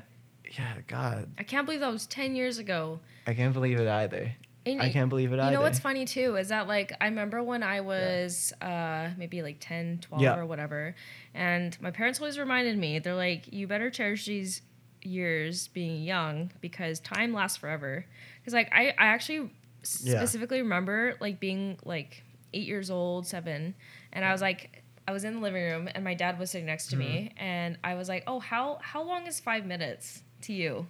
yeah, 0.58 0.74
God, 0.88 1.30
I 1.38 1.44
can't 1.44 1.66
believe 1.66 1.80
that 1.82 1.92
was 1.92 2.06
10 2.08 2.36
years 2.36 2.58
ago. 2.58 3.00
I 3.28 3.34
can't 3.34 3.54
believe 3.54 3.80
it 3.80 3.88
either. 3.88 4.34
And 4.74 4.82
I 4.84 4.92
can't 4.92 5.10
believe 5.10 5.32
it 5.32 5.36
You 5.38 5.42
either. 5.42 5.52
know 5.56 5.62
what's 5.62 5.80
funny 5.80 6.06
too 6.06 6.36
is 6.36 6.50
that 6.50 6.68
like 6.68 6.94
I 7.02 7.06
remember 7.06 7.42
when 7.44 7.64
I 7.64 7.82
was 7.82 8.54
uh 8.62 9.10
maybe 9.18 9.42
like 9.42 9.58
10, 9.60 10.00
12 10.02 10.22
Yeah. 10.22 10.36
or 10.38 10.46
whatever 10.46 10.96
and 11.34 11.76
my 11.82 11.92
parents 11.92 12.20
always 12.20 12.38
reminded 12.38 12.78
me 12.78 13.00
they're 13.00 13.16
like 13.16 13.52
you 13.54 13.68
better 13.68 13.90
cherish 13.90 14.26
these 14.26 14.62
years 15.02 15.68
being 15.70 16.04
young 16.04 16.52
because 16.62 17.00
time 17.00 17.34
lasts 17.34 17.58
forever. 17.58 18.06
Cuz 18.44 18.54
like 18.54 18.70
I 18.72 18.90
I 18.98 19.08
actually 19.08 19.52
Yeah. 19.82 20.20
specifically 20.20 20.62
remember 20.62 21.16
like 21.22 21.40
being 21.40 21.78
like 21.86 22.24
8 22.54 22.68
years 22.68 22.90
old, 22.90 23.26
7 23.28 23.76
and 24.12 24.26
I 24.26 24.32
was 24.32 24.42
like 24.42 24.84
I 25.08 25.12
was 25.12 25.24
in 25.24 25.36
the 25.36 25.40
living 25.40 25.64
room 25.64 25.90
and 25.94 26.04
my 26.04 26.14
dad 26.14 26.38
was 26.38 26.52
sitting 26.52 26.68
next 26.68 26.88
to 26.92 26.96
me 26.98 27.32
Mm-hmm. 27.32 27.44
and 27.44 27.78
I 27.84 27.96
was 27.96 28.08
like, 28.10 28.24
"Oh, 28.28 28.40
how 28.40 28.78
how 28.82 29.02
long 29.02 29.26
is 29.26 29.40
5 29.40 29.66
minutes 29.66 30.22
to 30.42 30.54
you?" 30.54 30.86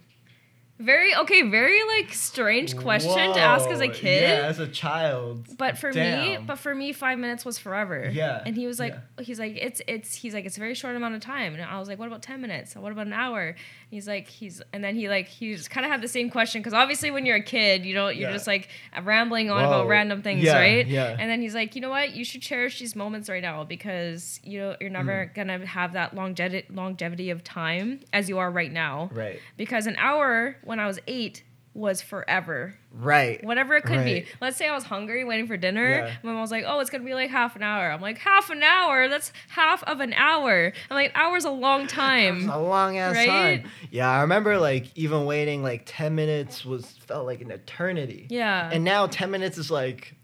Very 0.80 1.14
okay, 1.14 1.42
very 1.42 1.78
like 1.96 2.14
strange 2.14 2.74
question 2.74 3.34
to 3.34 3.40
ask 3.40 3.68
as 3.68 3.80
a 3.80 3.88
kid. 3.88 4.22
Yeah, 4.22 4.48
as 4.48 4.58
a 4.58 4.66
child. 4.66 5.46
But 5.58 5.76
for 5.76 5.92
me, 5.92 6.38
but 6.46 6.58
for 6.58 6.74
me, 6.74 6.92
five 6.94 7.18
minutes 7.18 7.44
was 7.44 7.58
forever. 7.58 8.08
Yeah, 8.10 8.42
And 8.46 8.56
he 8.56 8.66
was 8.66 8.80
like, 8.80 8.94
yeah. 8.94 9.24
he's 9.24 9.38
like, 9.38 9.56
it's 9.56 9.82
it's 9.86 10.14
he's 10.14 10.32
like, 10.32 10.46
it's 10.46 10.56
a 10.56 10.60
very 10.60 10.74
short 10.74 10.96
amount 10.96 11.14
of 11.14 11.20
time. 11.20 11.52
And 11.52 11.62
I 11.62 11.78
was 11.78 11.88
like, 11.88 11.98
what 11.98 12.08
about 12.08 12.22
ten 12.22 12.40
minutes? 12.40 12.74
What 12.74 12.92
about 12.92 13.06
an 13.06 13.12
hour? 13.12 13.56
He's 13.90 14.06
like, 14.06 14.28
he's 14.28 14.62
and 14.72 14.84
then 14.84 14.94
he 14.94 15.08
like 15.08 15.26
he 15.26 15.52
just 15.54 15.68
kind 15.68 15.84
of 15.84 15.90
had 15.90 16.00
the 16.00 16.06
same 16.06 16.30
question 16.30 16.60
because 16.62 16.72
obviously 16.74 17.10
when 17.10 17.26
you're 17.26 17.38
a 17.38 17.42
kid, 17.42 17.84
you 17.84 17.92
don't 17.92 18.14
you're 18.16 18.28
Yeah. 18.30 18.34
just 18.36 18.46
like 18.46 18.68
rambling 19.02 19.50
on 19.50 19.62
Whoa. 19.64 19.66
about 19.68 19.88
random 19.88 20.22
things, 20.22 20.44
Yeah, 20.44 20.58
right? 20.58 20.86
yeah. 20.86 21.16
And 21.18 21.28
then 21.28 21.40
he's 21.42 21.56
like, 21.56 21.74
you 21.74 21.80
know 21.80 21.90
what? 21.90 22.14
You 22.14 22.24
should 22.24 22.40
cherish 22.40 22.78
these 22.78 22.94
moments 22.94 23.28
right 23.28 23.42
now 23.42 23.64
because 23.64 24.38
you 24.44 24.60
know 24.60 24.76
you're 24.80 24.90
never 24.90 25.26
Mm. 25.26 25.34
gonna 25.34 25.66
have 25.66 25.94
that 25.94 26.14
longevity 26.14 26.66
longevity 26.72 27.30
of 27.30 27.42
time 27.42 27.98
as 28.12 28.28
you 28.28 28.38
are 28.38 28.50
right 28.50 28.70
now. 28.72 29.10
Right. 29.12 29.40
Because 29.56 29.88
an 29.88 29.96
hour 29.98 30.56
when 30.62 30.78
I 30.78 30.86
was 30.86 31.00
eight 31.08 31.42
was 31.80 32.00
forever 32.02 32.74
Right. 32.92 33.42
whatever 33.44 33.74
it 33.76 33.82
could 33.84 33.96
Right. 33.96 34.24
be. 34.26 34.32
Let's 34.40 34.56
say 34.56 34.68
I 34.68 34.74
was 34.74 34.84
hungry 34.84 35.24
waiting 35.24 35.46
for 35.46 35.56
dinner. 35.56 35.88
Yeah. 36.06 36.12
My 36.22 36.32
mom 36.32 36.40
was 36.40 36.50
like, 36.50 36.64
"Oh, 36.66 36.78
it's 36.80 36.90
gonna 36.90 37.04
be 37.04 37.14
like 37.14 37.30
half 37.30 37.56
an 37.56 37.62
hour." 37.62 37.90
I'm 37.90 38.00
like, 38.00 38.18
"Half 38.18 38.50
an 38.50 38.62
hour? 38.62 39.08
That's 39.08 39.32
half 39.48 39.82
of 39.84 40.00
an 40.00 40.12
hour." 40.12 40.72
I'm 40.90 40.94
like, 40.94 41.12
"Hour's 41.14 41.44
a 41.44 41.50
long 41.50 41.84
It's 41.84 41.92
time." 41.94 42.48
a 42.50 42.60
long 42.60 42.98
ass 42.98 43.16
Right? 43.16 43.62
time. 43.62 43.70
Yeah, 43.90 44.08
I 44.10 44.20
remember 44.20 44.58
like 44.58 44.86
even 44.96 45.24
waiting 45.24 45.62
like 45.62 45.82
ten 45.86 46.14
minutes 46.14 46.64
was 46.64 46.86
felt 47.06 47.26
like 47.26 47.40
an 47.40 47.50
eternity. 47.50 48.26
Yeah, 48.28 48.70
And 48.72 48.84
now 48.84 49.06
ten 49.06 49.30
minutes 49.30 49.56
is 49.58 49.70
like 49.70 50.14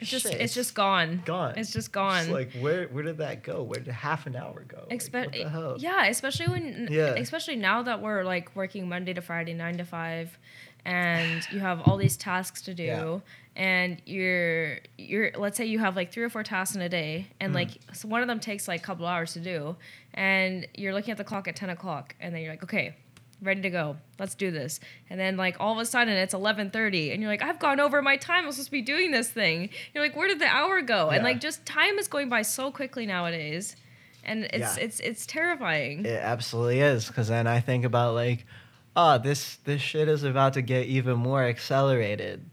it's 0.00 0.08
just 0.10 0.26
shit, 0.26 0.40
it's 0.40 0.54
just 0.54 0.74
gone. 0.74 1.20
gone. 1.26 1.52
It's 1.58 1.74
just 1.74 1.92
gone. 1.92 2.20
It's 2.22 2.30
like 2.30 2.52
where 2.54 2.86
where 2.88 3.02
did 3.02 3.18
that 3.18 3.42
go? 3.42 3.62
Where 3.62 3.78
did 3.80 3.92
half 3.92 4.26
an 4.26 4.34
hour 4.34 4.64
go? 4.66 4.86
Like, 4.88 4.98
Expe- 4.98 5.24
what 5.26 5.32
the 5.34 5.48
hell? 5.50 5.76
Yeah, 5.78 6.06
especially 6.06 6.46
when 6.48 6.88
Yeah. 6.90 7.14
especially 7.16 7.56
now 7.56 7.82
that 7.82 8.00
we're 8.00 8.24
like 8.24 8.56
working 8.56 8.88
Monday 8.88 9.12
to 9.12 9.20
Friday, 9.20 9.52
nine 9.52 9.76
to 9.76 9.84
five, 9.84 10.38
and 10.84 11.46
you 11.50 11.60
have 11.60 11.80
all 11.82 11.96
these 11.96 12.16
tasks 12.16 12.62
to 12.62 12.74
do, 12.74 12.84
Yeah. 12.84 13.18
and 13.56 14.00
you're 14.06 14.78
you're 14.98 15.30
let's 15.36 15.56
say 15.56 15.66
you 15.66 15.78
have 15.78 15.96
like 15.96 16.12
three 16.12 16.22
or 16.24 16.30
four 16.30 16.42
tasks 16.42 16.74
in 16.76 16.82
a 16.82 16.88
day, 16.88 17.26
and 17.40 17.52
Mm. 17.52 17.56
like 17.56 17.70
so 17.92 18.08
one 18.08 18.22
of 18.22 18.28
them 18.28 18.40
takes 18.40 18.66
like 18.68 18.80
a 18.80 18.84
couple 18.84 19.06
hours 19.06 19.32
to 19.34 19.40
do, 19.40 19.76
and 20.14 20.66
you're 20.74 20.94
looking 20.94 21.12
at 21.12 21.18
the 21.18 21.24
clock 21.24 21.48
at 21.48 21.56
ten 21.56 21.70
o'clock, 21.70 22.14
and 22.20 22.34
then 22.34 22.42
you're 22.42 22.52
like, 22.52 22.62
okay, 22.64 22.94
ready 23.42 23.62
to 23.62 23.70
go. 23.70 23.96
Let's 24.18 24.34
do 24.34 24.50
this. 24.50 24.80
And 25.08 25.18
then 25.18 25.36
like 25.36 25.56
all 25.60 25.72
of 25.72 25.78
a 25.78 25.86
sudden 25.86 26.12
it's 26.14 26.34
11:30 26.34 27.12
and 27.12 27.22
you're 27.22 27.30
like 27.30 27.42
I've 27.42 27.58
gone 27.58 27.80
over 27.80 28.02
my 28.02 28.16
time. 28.16 28.44
I'm 28.44 28.52
supposed 28.52 28.66
to 28.68 28.72
be 28.72 28.82
doing 28.82 29.10
this 29.12 29.30
thing. 29.30 29.70
You're 29.94 30.04
like 30.04 30.14
where 30.16 30.28
did 30.28 30.38
the 30.40 30.46
hour 30.46 30.82
go? 30.82 31.08
And 31.10 31.24
like 31.24 31.40
just 31.40 31.64
time 31.64 31.98
is 31.98 32.06
going 32.08 32.28
by 32.28 32.42
so 32.42 32.70
quickly 32.70 33.06
nowadays. 33.06 33.76
And 34.24 34.44
it's 34.44 34.76
Yeah. 34.76 34.84
it's 34.84 35.00
it's 35.00 35.24
terrifying. 35.26 36.04
It 36.04 36.20
absolutely 36.22 36.80
is, 36.80 37.06
because 37.06 37.28
then 37.28 37.46
I 37.46 37.60
think 37.60 37.86
about 37.86 38.14
like, 38.14 38.44
oh, 38.96 39.18
this 39.18 39.56
this 39.64 39.80
shit 39.80 40.08
is 40.08 40.22
about 40.24 40.54
to 40.54 40.62
get 40.62 40.86
even 40.86 41.16
more 41.16 41.42
accelerated, 41.44 42.44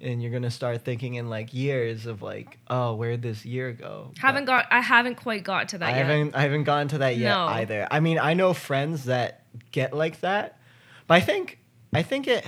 and 0.00 0.22
you're 0.22 0.32
gonna 0.32 0.50
start 0.50 0.84
thinking 0.84 1.14
in 1.14 1.28
like 1.30 1.54
years 1.54 2.06
of 2.06 2.22
like, 2.22 2.58
oh, 2.68 2.94
where'd 2.94 3.22
this 3.22 3.44
year 3.44 3.72
go? 3.72 4.12
haven't 4.18 4.44
But 4.44 4.50
got 4.64 4.66
I 4.72 4.80
haven't 4.80 5.14
quite 5.16 5.44
got 5.44 5.68
to 5.70 5.78
that 5.78 5.86
yet. 5.88 5.94
I 5.94 5.98
yet. 5.98 6.06
haven't 6.06 6.34
I 6.36 6.40
haven't 6.42 6.64
gotten 6.64 6.88
to 6.88 6.98
that 6.98 7.16
yet 7.16 7.30
No. 7.30 7.46
either. 7.46 7.86
I 7.90 8.00
mean, 8.00 8.18
I 8.18 8.34
know 8.34 8.52
friends 8.52 9.04
that 9.04 9.44
get 9.72 9.94
like 9.94 10.20
that, 10.20 10.58
but 11.06 11.14
I 11.14 11.20
think 11.20 11.58
I 11.94 12.02
think 12.02 12.26
it, 12.26 12.44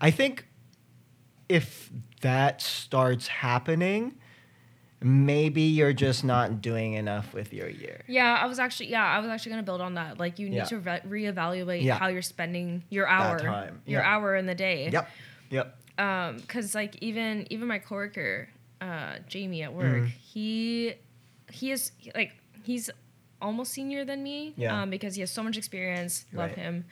I 0.00 0.10
think 0.10 0.46
if 1.48 1.90
that 2.22 2.62
starts 2.62 3.26
happening, 3.26 4.14
maybe 5.02 5.62
you're 5.62 5.92
just 5.92 6.24
not 6.24 6.60
doing 6.62 6.94
enough 6.94 7.32
with 7.34 7.52
your 7.52 7.68
year. 7.68 8.02
Yeah, 8.06 8.38
I 8.40 8.46
was 8.46 8.58
actually 8.58 8.88
yeah, 8.90 9.04
I 9.04 9.18
was 9.18 9.28
actually 9.28 9.50
gonna 9.50 9.62
build 9.62 9.80
on 9.80 9.94
that. 9.94 10.18
Like 10.18 10.38
you 10.38 10.48
need 10.48 10.56
Yeah. 10.56 10.64
to 10.64 10.78
re- 10.78 11.02
reevaluate 11.06 11.82
Yeah. 11.82 11.98
how 11.98 12.08
you're 12.08 12.22
spending 12.22 12.82
your 12.90 13.06
hour, 13.06 13.40
your 13.86 14.00
yeah. 14.00 14.08
hour 14.14 14.34
in 14.36 14.46
the 14.46 14.54
day. 14.54 14.88
Yep. 14.90 15.10
Yep. 15.50 15.76
Um, 15.98 16.40
cause 16.48 16.74
like 16.74 16.96
even 17.02 17.46
even 17.50 17.68
my 17.68 17.78
coworker, 17.78 18.48
uh, 18.80 19.16
Jamie 19.28 19.62
at 19.62 19.72
work, 19.72 20.02
Mhm. 20.04 20.08
he 20.08 20.94
he 21.50 21.70
is 21.72 21.92
like 22.14 22.32
he's 22.64 22.90
almost 23.40 23.72
senior 23.72 24.04
than 24.04 24.22
me. 24.22 24.54
Yeah. 24.56 24.82
Um, 24.82 24.90
because 24.90 25.14
he 25.14 25.20
has 25.20 25.30
so 25.30 25.42
much 25.42 25.56
experience. 25.58 26.24
Love 26.32 26.50
Right. 26.50 26.58
him. 26.58 26.84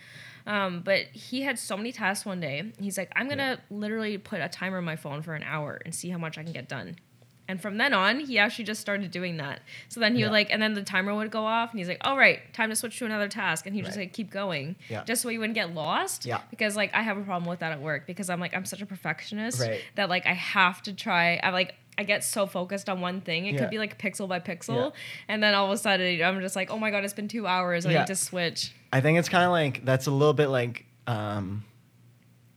Um, 0.47 0.81
but 0.83 1.07
he 1.07 1.41
had 1.41 1.59
so 1.59 1.75
many 1.75 1.91
tasks 1.91 2.27
one 2.27 2.39
day. 2.39 2.71
He's 2.79 2.99
like, 2.99 3.11
I'm 3.17 3.29
gonna 3.31 3.61
literally 3.71 4.19
put 4.19 4.41
a 4.43 4.49
timer 4.49 4.77
on 4.77 4.85
my 4.85 4.95
phone 4.97 5.23
for 5.23 5.35
an 5.35 5.43
hour 5.43 5.81
and 5.87 5.95
see 5.95 6.11
how 6.11 6.19
much 6.19 6.37
I 6.37 6.43
can 6.43 6.53
get 6.53 6.69
done. 6.69 6.97
And 7.47 7.61
from 7.61 7.77
then 7.77 7.93
on, 7.93 8.21
he 8.21 8.39
actually 8.39 8.65
just 8.65 8.81
started 8.81 9.11
doing 9.11 9.37
that. 9.37 9.61
So 9.91 10.01
then 10.01 10.15
he 10.15 10.21
Yeah. 10.21 10.27
would 10.29 10.33
like, 10.33 10.49
and 10.51 10.63
then 10.63 10.73
the 10.73 10.83
timer 10.83 11.15
would 11.15 11.31
go 11.31 11.45
off, 11.45 11.71
and 11.73 11.79
he's 11.79 11.89
like, 11.89 11.99
"All 12.01 12.17
right, 12.17 12.41
time 12.55 12.71
to 12.71 12.77
switch 12.77 12.99
to 13.01 13.05
another 13.05 13.29
task," 13.29 13.67
and 13.67 13.75
he 13.75 13.83
would 13.83 13.87
just 13.87 13.99
like 13.99 14.13
keep 14.15 14.31
going, 14.31 14.77
Yeah. 14.89 15.05
just 15.05 15.21
so 15.23 15.29
he 15.29 15.37
wouldn't 15.37 15.55
get 15.55 15.75
lost. 15.75 16.25
Yeah. 16.25 16.41
Because 16.51 16.75
like 16.75 16.95
I 16.95 17.03
have 17.03 17.19
a 17.19 17.23
problem 17.23 17.49
with 17.49 17.59
that 17.61 17.73
at 17.73 17.81
work 17.83 18.07
because 18.07 18.31
I'm 18.31 18.41
like 18.41 18.55
I'm 18.55 18.65
such 18.65 18.81
a 18.81 18.87
perfectionist 18.87 19.61
Right. 19.61 19.83
that 19.97 20.09
like 20.09 20.27
I 20.27 20.33
have 20.33 20.83
to 20.85 20.95
try. 20.95 21.37
I 21.43 21.51
like 21.51 21.75
I 21.97 22.03
get 22.03 22.25
so 22.25 22.47
focused 22.47 22.89
on 22.89 23.01
one 23.01 23.21
thing. 23.21 23.47
It 23.47 23.53
Yeah. 23.55 23.61
could 23.61 23.71
be 23.71 23.79
like 23.79 23.99
pixel 23.99 24.27
by 24.27 24.41
pixel, 24.41 24.87
Yeah. 24.93 25.01
and 25.29 25.43
then 25.43 25.55
all 25.55 25.67
of 25.67 25.71
a 25.71 25.77
sudden 25.77 26.23
I'm 26.23 26.41
just 26.41 26.57
like, 26.57 26.71
oh 26.71 26.79
my 26.79 26.91
god, 26.91 27.05
it's 27.05 27.13
been 27.15 27.29
two 27.29 27.47
hours. 27.47 27.85
I 27.87 27.93
need 27.93 28.07
to 28.07 28.17
switch. 28.17 28.73
I 28.93 29.01
think 29.03 29.19
it's 29.19 29.29
kind 29.29 29.45
of 29.45 29.51
like 29.51 29.85
that's 29.85 30.07
a 30.07 30.11
little 30.11 30.33
bit 30.35 30.49
like 30.49 30.87
um, 31.07 31.65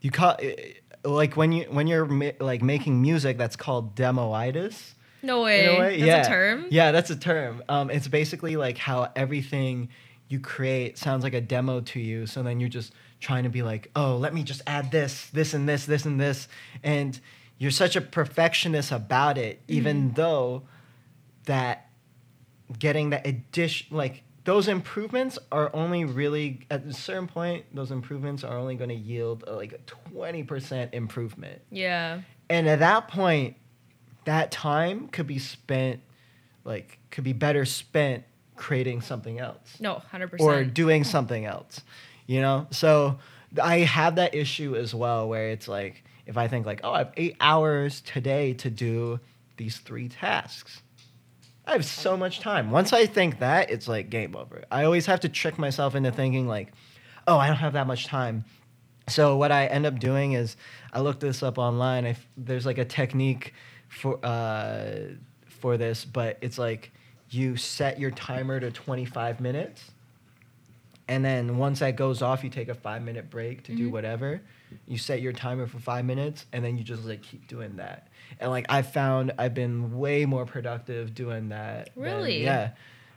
you 0.00 0.10
call 0.10 0.36
like 1.04 1.36
when 1.36 1.52
you 1.52 1.64
when 1.70 1.86
you're 1.86 2.06
ma- 2.06 2.30
like 2.40 2.62
making 2.62 3.00
music 3.00 3.38
that's 3.38 3.56
called 3.56 3.94
demoitis. 3.94 4.94
No 5.22 5.38
in 5.38 5.42
way. 5.44 5.66
a 5.76 5.80
way. 5.80 5.96
That's 6.00 6.06
yeah. 6.06 6.22
a 6.22 6.28
term. 6.28 6.66
Yeah, 6.70 6.92
that's 6.92 7.10
a 7.10 7.16
term. 7.16 7.62
Um, 7.68 7.90
it's 7.90 8.06
basically 8.06 8.56
like 8.56 8.78
how 8.78 9.10
everything 9.16 9.88
you 10.28 10.38
create 10.38 10.96
sounds 10.98 11.24
like 11.24 11.34
a 11.34 11.40
demo 11.40 11.80
to 11.80 11.98
you. 12.00 12.26
So 12.26 12.42
then 12.42 12.60
you're 12.60 12.68
just 12.68 12.92
trying 13.18 13.42
to 13.44 13.48
be 13.50 13.62
like, 13.62 13.90
oh, 13.96 14.16
let 14.16 14.32
me 14.32 14.44
just 14.44 14.62
add 14.66 14.92
this, 14.92 15.28
this, 15.30 15.54
and 15.54 15.68
this, 15.68 15.86
this, 15.86 16.04
and 16.04 16.20
this, 16.20 16.46
and 16.84 17.18
you're 17.56 17.72
such 17.72 17.96
a 17.96 18.00
perfectionist 18.00 18.92
about 18.92 19.38
it, 19.38 19.60
Mm-hmm. 19.62 19.72
even 19.76 20.12
though 20.12 20.62
that 21.46 21.88
getting 22.78 23.10
that 23.10 23.26
addition 23.26 23.96
like 23.96 24.22
those 24.48 24.66
improvements 24.66 25.38
are 25.52 25.70
only 25.74 26.06
really 26.06 26.60
at 26.70 26.82
a 26.86 26.92
certain 26.94 27.26
point 27.26 27.66
those 27.74 27.90
improvements 27.90 28.42
are 28.44 28.56
only 28.56 28.74
going 28.76 28.88
to 28.88 28.96
yield 28.96 29.44
uh, 29.46 29.54
like 29.54 29.74
a 29.74 29.78
20% 30.14 30.94
improvement. 30.94 31.60
Yeah. 31.70 32.22
and 32.48 32.66
at 32.66 32.78
that 32.78 33.08
point 33.08 33.56
that 34.24 34.50
time 34.50 35.08
could 35.08 35.26
be 35.26 35.38
spent 35.38 36.00
like 36.64 36.98
could 37.10 37.24
be 37.24 37.34
better 37.34 37.66
spent 37.66 38.24
creating 38.56 39.02
something 39.02 39.38
else. 39.38 39.76
No, 39.80 40.00
100% 40.12 40.40
or 40.40 40.64
doing 40.64 41.04
something 41.04 41.44
else 41.44 41.82
you 42.26 42.40
know? 42.40 42.66
So 42.70 43.18
i 43.62 43.78
have 43.78 44.16
that 44.16 44.34
issue 44.34 44.76
as 44.76 44.94
well 44.94 45.26
where 45.26 45.48
it's 45.48 45.66
like 45.68 46.04
if 46.26 46.36
i 46.36 46.48
think 46.48 46.66
like 46.66 46.80
oh 46.84 46.92
i 46.92 46.98
have 46.98 47.12
eight 47.16 47.34
hours 47.40 48.02
today 48.02 48.52
to 48.52 48.68
do 48.68 49.18
these 49.56 49.78
three 49.78 50.06
tasks 50.06 50.82
i 51.68 51.72
have 51.72 51.84
so 51.84 52.16
much 52.16 52.40
time. 52.40 52.70
Once 52.70 52.92
i 52.92 53.06
think 53.06 53.38
that 53.40 53.70
it's 53.70 53.86
like 53.86 54.10
game 54.10 54.34
over. 54.34 54.64
I 54.70 54.84
always 54.84 55.06
have 55.06 55.20
to 55.20 55.28
trick 55.28 55.58
myself 55.58 55.94
into 55.94 56.10
thinking 56.10 56.48
like 56.48 56.72
oh 57.26 57.36
i 57.38 57.46
don't 57.46 57.56
have 57.56 57.74
that 57.74 57.86
much 57.86 58.06
time. 58.06 58.44
So 59.08 59.36
what 59.36 59.52
i 59.52 59.66
end 59.66 59.86
up 59.86 59.98
doing 59.98 60.32
is 60.32 60.56
i 60.92 61.00
looked 61.00 61.20
this 61.20 61.42
up 61.42 61.58
online. 61.58 62.04
I 62.06 62.10
f 62.10 62.26
there's 62.36 62.66
like 62.66 62.78
a 62.78 62.84
technique 62.84 63.54
for 63.88 64.18
uh, 64.24 65.14
for 65.46 65.76
this 65.76 66.04
but 66.04 66.38
it's 66.40 66.58
like 66.58 66.90
you 67.30 67.56
set 67.56 67.98
your 68.00 68.10
timer 68.10 68.58
to 68.60 68.70
25 68.70 69.40
minutes 69.40 69.90
and 71.08 71.24
then 71.24 71.58
once 71.58 71.80
that 71.80 71.96
goes 71.96 72.22
off 72.22 72.42
you 72.44 72.50
take 72.50 72.68
a 72.68 72.74
five 72.74 73.02
minute 73.02 73.28
break 73.30 73.62
to 73.64 73.74
do 73.74 73.88
Mhm. 73.88 73.92
whatever 73.92 74.40
you 74.86 74.98
set 74.98 75.20
your 75.20 75.32
timer 75.32 75.66
for 75.66 75.78
five 75.78 76.04
minutes 76.04 76.46
and 76.52 76.64
then 76.64 76.76
you 76.78 76.84
just 76.84 77.04
like 77.04 77.22
keep 77.22 77.46
doing 77.48 77.76
that 77.76 78.08
and 78.40 78.50
like 78.50 78.66
i 78.68 78.82
found 78.82 79.32
i've 79.38 79.54
been 79.54 79.98
way 79.98 80.24
more 80.26 80.44
productive 80.46 81.14
doing 81.14 81.48
that 81.50 81.90
than- 81.94 82.04
Really? 82.04 82.42
yeah 82.42 82.70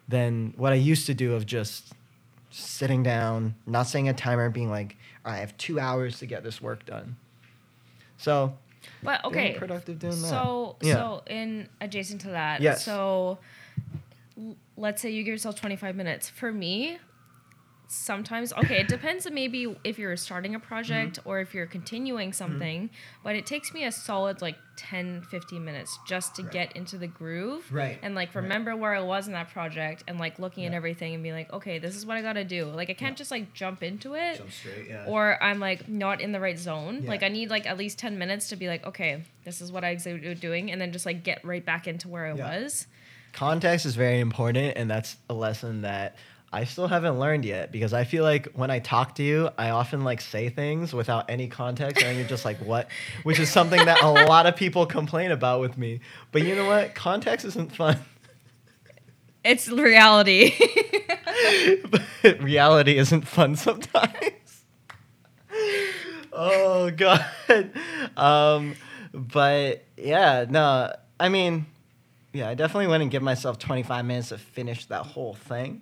than 0.08 0.54
what 0.58 0.72
i 0.74 0.76
used 0.76 1.06
to 1.08 1.14
do 1.14 1.34
of 1.36 1.46
just 1.46 1.94
sitting 2.50 3.04
down 3.04 3.56
not 3.66 3.84
setting 3.84 4.10
a 4.10 4.14
timer 4.14 4.50
being 4.50 4.70
like 4.70 4.96
i 5.26 5.38
have 5.38 5.56
two 5.58 5.80
hours 5.80 6.20
to 6.20 6.26
get 6.26 6.44
this 6.44 6.62
work 6.62 6.86
done 6.86 7.16
so 8.18 8.58
But 9.04 9.24
okay. 9.26 9.56
productive 9.58 10.00
doing 10.00 10.22
that 10.22 10.28
So 10.28 10.76
Yeah. 10.82 10.94
so 10.96 11.24
in 11.28 11.68
adjacent 11.80 12.22
to 12.22 12.30
that, 12.30 12.62
Yes. 12.62 12.84
so 12.86 13.40
let's 14.78 15.02
say 15.02 15.10
you 15.12 15.24
give 15.24 15.32
yourself 15.34 15.56
25 15.60 15.96
minutes. 15.96 16.30
For 16.30 16.52
me, 16.52 16.98
sometimes 17.91 18.54
okay, 18.54 18.80
it 18.80 18.88
depends 18.88 19.27
on 19.27 19.34
maybe 19.34 19.75
if 19.84 19.99
you're 19.99 20.15
starting 20.15 20.56
a 20.56 20.60
project 20.60 21.19
Mm-hmm. 21.19 21.30
or 21.30 21.39
if 21.41 21.54
you're 21.54 21.65
continuing 21.65 22.32
something, 22.32 22.89
but 23.23 23.36
it 23.36 23.45
takes 23.45 23.73
me 23.73 23.84
a 23.84 23.91
solid 23.91 24.41
like 24.41 24.56
10 24.77 25.21
15 25.23 25.63
minutes 25.63 25.99
just 26.08 26.36
to 26.36 26.41
Right. 26.43 26.51
get 26.51 26.71
into 26.75 26.97
the 26.97 27.08
groove 27.08 27.71
Right, 27.71 27.99
and 28.01 28.15
like 28.15 28.30
right. 28.30 28.41
remember 28.43 28.75
where 28.75 28.95
I 28.95 29.01
was 29.01 29.27
in 29.27 29.34
that 29.34 29.49
project 29.49 30.04
and 30.08 30.17
like 30.19 30.39
looking 30.39 30.65
at 30.65 30.73
everything 30.73 31.13
and 31.13 31.21
be 31.21 31.34
like, 31.34 31.51
okay, 31.51 31.80
this 31.80 31.95
is 31.95 32.06
what 32.06 32.15
I 32.17 32.21
got 32.21 32.34
to 32.34 32.45
do. 32.45 32.65
Like 32.65 32.89
I 32.89 32.93
can't 32.93 33.12
Yeah. 33.12 33.15
just 33.17 33.32
like 33.32 33.54
jump 33.54 33.84
into 33.84 34.15
it 34.15 34.38
jump 34.38 34.51
straight 34.51 34.88
yeah 34.88 35.04
or 35.06 35.41
I'm 35.43 35.60
like 35.60 35.89
not 35.89 36.21
in 36.21 36.32
the 36.32 36.39
right 36.39 36.58
zone. 36.58 37.01
Yeah. 37.04 37.10
Like 37.10 37.23
I 37.23 37.27
need 37.27 37.49
like 37.49 37.65
at 37.67 37.77
least 37.77 37.99
10 37.99 38.17
minutes 38.17 38.47
to 38.49 38.56
be 38.56 38.67
like, 38.69 38.86
okay, 38.88 39.23
this 39.43 39.60
is 39.60 39.71
what 39.71 39.84
I 39.84 39.93
was 39.93 40.04
doing 40.39 40.71
and 40.71 40.80
then 40.80 40.91
just 40.93 41.06
like 41.06 41.23
get 41.23 41.43
right 41.43 41.65
back 41.65 41.88
into 41.88 42.08
where 42.08 42.25
I 42.27 42.34
Yeah. 42.36 42.58
was. 42.62 42.88
context 43.34 43.86
is 43.86 43.95
very 43.95 44.19
important 44.19 44.73
and 44.77 44.89
that's 44.89 45.17
a 45.30 45.34
lesson 45.34 45.82
that 45.82 46.15
i 46.52 46.64
still 46.64 46.88
haven't 46.88 47.20
learned 47.20 47.46
yet 47.46 47.72
because 47.72 47.94
i 47.94 48.04
feel 48.04 48.24
like 48.24 48.48
when 48.54 48.70
i 48.70 48.80
talk 48.80 49.16
to 49.16 49.24
you 49.24 49.50
i 49.58 49.70
often 49.70 50.04
like 50.04 50.22
say 50.22 50.50
things 50.50 50.94
without 50.94 51.30
any 51.30 51.48
context 51.48 52.04
and 52.04 52.18
you're 52.18 52.28
just 52.28 52.46
like 52.46 52.58
what? 52.60 52.90
Which 53.24 53.40
is 53.40 53.52
something 53.52 53.86
that 53.86 54.02
a 54.02 54.10
lot 54.10 54.46
of 54.46 54.56
people 54.56 54.86
complain 54.86 55.32
about 55.32 55.60
with 55.60 55.78
me. 55.78 56.00
But 56.32 56.44
you 56.44 56.56
know 56.56 56.66
what? 56.66 56.96
Context 56.96 57.46
isn't 57.46 57.76
fun. 57.76 57.98
It's 59.44 59.68
reality. 59.70 60.54
but 61.90 62.42
reality 62.42 62.98
isn't 62.98 63.28
fun 63.28 63.56
sometimes. 63.56 64.64
Oh 66.32 66.92
god. 66.92 67.26
Um 68.16 68.76
but 69.14 69.84
yeah 69.98 70.46
no 70.48 70.90
i 71.20 71.28
mean 71.28 71.66
yeah 72.32 72.48
i 72.48 72.54
definitely 72.54 72.88
wouldn't 72.88 73.12
give 73.12 73.22
myself 73.22 73.60
25 73.60 74.06
minutes 74.06 74.30
to 74.30 74.38
finish 74.38 74.86
that 74.86 75.06
whole 75.06 75.34
thing 75.34 75.82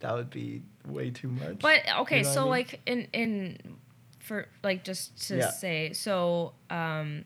that 0.00 0.14
would 0.14 0.30
be 0.30 0.62
way 0.86 1.10
too 1.10 1.28
much 1.28 1.58
but 1.60 1.80
okay, 2.00 2.18
You 2.18 2.22
know 2.24 2.30
so 2.30 2.40
I 2.40 2.44
mean? 2.44 2.50
like 2.50 2.80
in 2.86 3.08
in 3.12 3.76
for 4.18 4.46
like 4.62 4.84
just 4.84 5.28
to 5.28 5.36
Yeah. 5.38 5.50
say, 5.50 5.92
so 5.92 6.52
um 6.70 7.24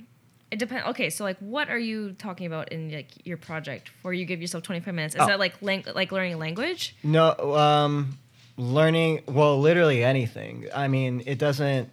it 0.50 0.58
depends. 0.58 0.86
Okay, 0.90 1.10
so 1.10 1.24
like, 1.24 1.38
what 1.40 1.68
are 1.68 1.78
you 1.78 2.12
talking 2.12 2.46
about 2.46 2.70
in 2.70 2.88
like 2.92 3.26
your 3.26 3.36
project 3.36 3.90
where 4.02 4.14
you 4.14 4.24
give 4.24 4.40
yourself 4.40 4.62
twenty 4.62 4.80
five 4.80 4.94
minutes? 4.94 5.14
Is 5.16 5.20
Oh. 5.22 5.26
that 5.26 5.38
like 5.40 5.54
lang- 5.60 5.84
like 5.94 6.12
learning 6.12 6.34
a 6.34 6.36
language? 6.36 6.94
No, 7.02 7.32
um, 7.56 8.18
learning. 8.56 9.22
Well, 9.26 9.58
literally 9.60 10.04
anything. 10.04 10.66
I 10.74 10.86
mean, 10.88 11.22
it 11.26 11.38
doesn't. 11.38 11.90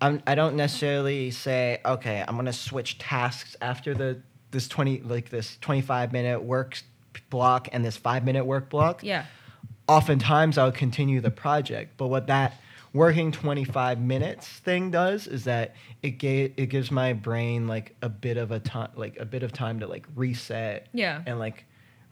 I'm. 0.00 0.22
I 0.26 0.34
don't 0.34 0.56
necessarily 0.56 1.30
say, 1.30 1.80
okay, 1.84 2.24
I'm 2.26 2.36
gonna 2.36 2.52
switch 2.54 2.96
tasks 2.98 3.54
after 3.60 3.92
the 3.94 4.22
this 4.50 4.66
twenty 4.66 5.00
like 5.02 5.28
this 5.28 5.58
twenty 5.60 5.82
five 5.82 6.10
minute 6.12 6.42
work 6.42 6.80
block 7.28 7.68
and 7.72 7.84
this 7.84 7.96
five 7.98 8.24
minute 8.24 8.46
work 8.46 8.70
block. 8.70 9.02
Yeah. 9.04 9.26
Oftentimes, 9.90 10.56
I'll 10.56 10.70
continue 10.70 11.20
the 11.20 11.30
project, 11.32 11.94
but 11.96 12.06
what 12.06 12.28
that 12.28 12.60
working 12.92 13.32
25 13.32 14.00
minutes 14.00 14.46
thing 14.46 14.90
does 14.90 15.26
is 15.26 15.44
that 15.44 15.74
it 16.02 16.22
it 16.22 16.66
gives 16.68 16.90
my 16.90 17.12
brain 17.12 17.66
like 17.68 17.94
a 18.02 18.08
bit 18.08 18.36
of 18.36 18.50
a 18.52 18.58
time 18.60 18.90
like 18.94 19.16
a 19.18 19.24
bit 19.24 19.42
of 19.42 19.52
time 19.52 19.80
to 19.80 19.86
like 19.86 20.06
reset 20.16 20.86
Yeah. 20.92 21.22
and 21.26 21.38
like 21.38 21.64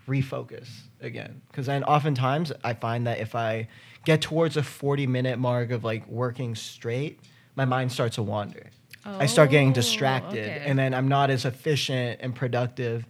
refocus 0.09 0.69
again 1.01 1.41
because 1.49 1.67
then 1.67 1.85
oftentimes 1.85 2.51
i 2.65 2.73
find 2.73 3.07
that 3.07 3.19
if 3.19 3.35
i 3.35 3.69
get 4.05 4.23
towards 4.23 4.57
a 4.57 4.63
40 4.63 5.07
minute 5.07 5.39
mark 5.39 5.71
of 5.71 5.85
like 5.85 6.07
working 6.09 6.55
straight, 6.55 7.19
my 7.57 7.65
mind 7.65 7.93
starts 7.93 8.15
to 8.15 8.23
wander. 8.23 8.71
I 9.05 9.27
start 9.27 9.51
getting 9.51 9.71
Oh, 9.71 9.75
distracted, 9.75 10.39
okay. 10.49 10.63
and 10.67 10.79
then 10.79 10.95
I'm 10.95 11.09
not 11.09 11.29
as 11.31 11.45
efficient 11.45 12.21
and 12.23 12.35
productive 12.35 13.05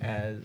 as 0.00 0.42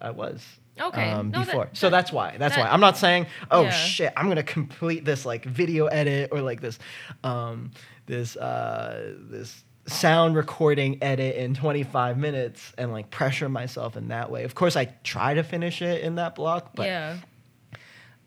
I 0.00 0.10
was 0.10 0.42
Okay. 0.80 1.10
um, 1.10 1.30
No, 1.30 1.38
that- 1.38 1.46
before. 1.46 1.68
so 1.72 1.90
that's 1.90 2.12
why. 2.12 2.36
That's 2.38 2.56
that- 2.56 2.66
why. 2.66 2.70
I'm 2.70 2.80
not 2.80 2.96
saying, 2.96 3.26
oh 3.50 3.62
Yeah. 3.64 3.70
shit, 3.70 4.12
I'm 4.16 4.28
gonna 4.28 4.42
complete 4.42 5.04
this 5.04 5.24
like 5.26 5.44
video 5.44 5.86
edit 5.86 6.30
or 6.32 6.40
like 6.40 6.60
this, 6.60 6.78
um, 7.24 7.70
this 8.06 8.36
uh, 8.36 9.14
this 9.30 9.64
sound 9.86 10.36
recording 10.36 10.98
edit 11.02 11.36
in 11.36 11.54
25 11.54 12.18
minutes 12.18 12.72
and 12.76 12.92
like 12.92 13.10
pressure 13.10 13.48
myself 13.48 13.96
in 13.96 14.08
that 14.08 14.30
way. 14.30 14.44
Of 14.44 14.54
course, 14.54 14.76
I 14.76 14.84
try 15.02 15.32
to 15.34 15.42
finish 15.42 15.80
it 15.82 16.02
in 16.02 16.16
that 16.16 16.34
block, 16.34 16.72
but 16.74 16.86
yeah. 16.86 17.16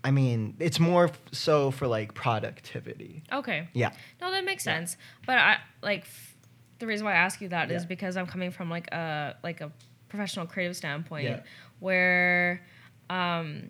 I 0.04 0.10
mean, 0.10 0.56
it's 0.58 0.80
more 0.80 1.06
f- 1.06 1.20
so 1.32 1.70
for 1.70 1.86
like 1.86 2.16
productivity. 2.16 3.22
Okay. 3.32 3.68
Yeah. 3.74 3.92
No, 4.20 4.32
that 4.32 4.44
makes 4.44 4.64
sense. 4.64 4.98
But 5.28 5.38
I 5.38 5.58
like 5.84 6.02
f- 6.02 6.36
the 6.80 6.88
reason 6.88 7.06
why 7.06 7.12
I 7.14 7.18
ask 7.18 7.40
you 7.42 7.50
that 7.50 7.70
is 7.70 7.84
Yeah. 7.84 7.88
because 7.88 8.18
I'm 8.18 8.26
coming 8.26 8.50
from 8.50 8.70
like 8.72 8.92
a 8.92 9.36
like 9.44 9.62
a 9.62 9.72
professional 10.10 10.48
creative 10.48 10.76
standpoint 10.76 11.26
Yeah. 11.26 11.40
Where 11.82 12.66
um 13.10 13.70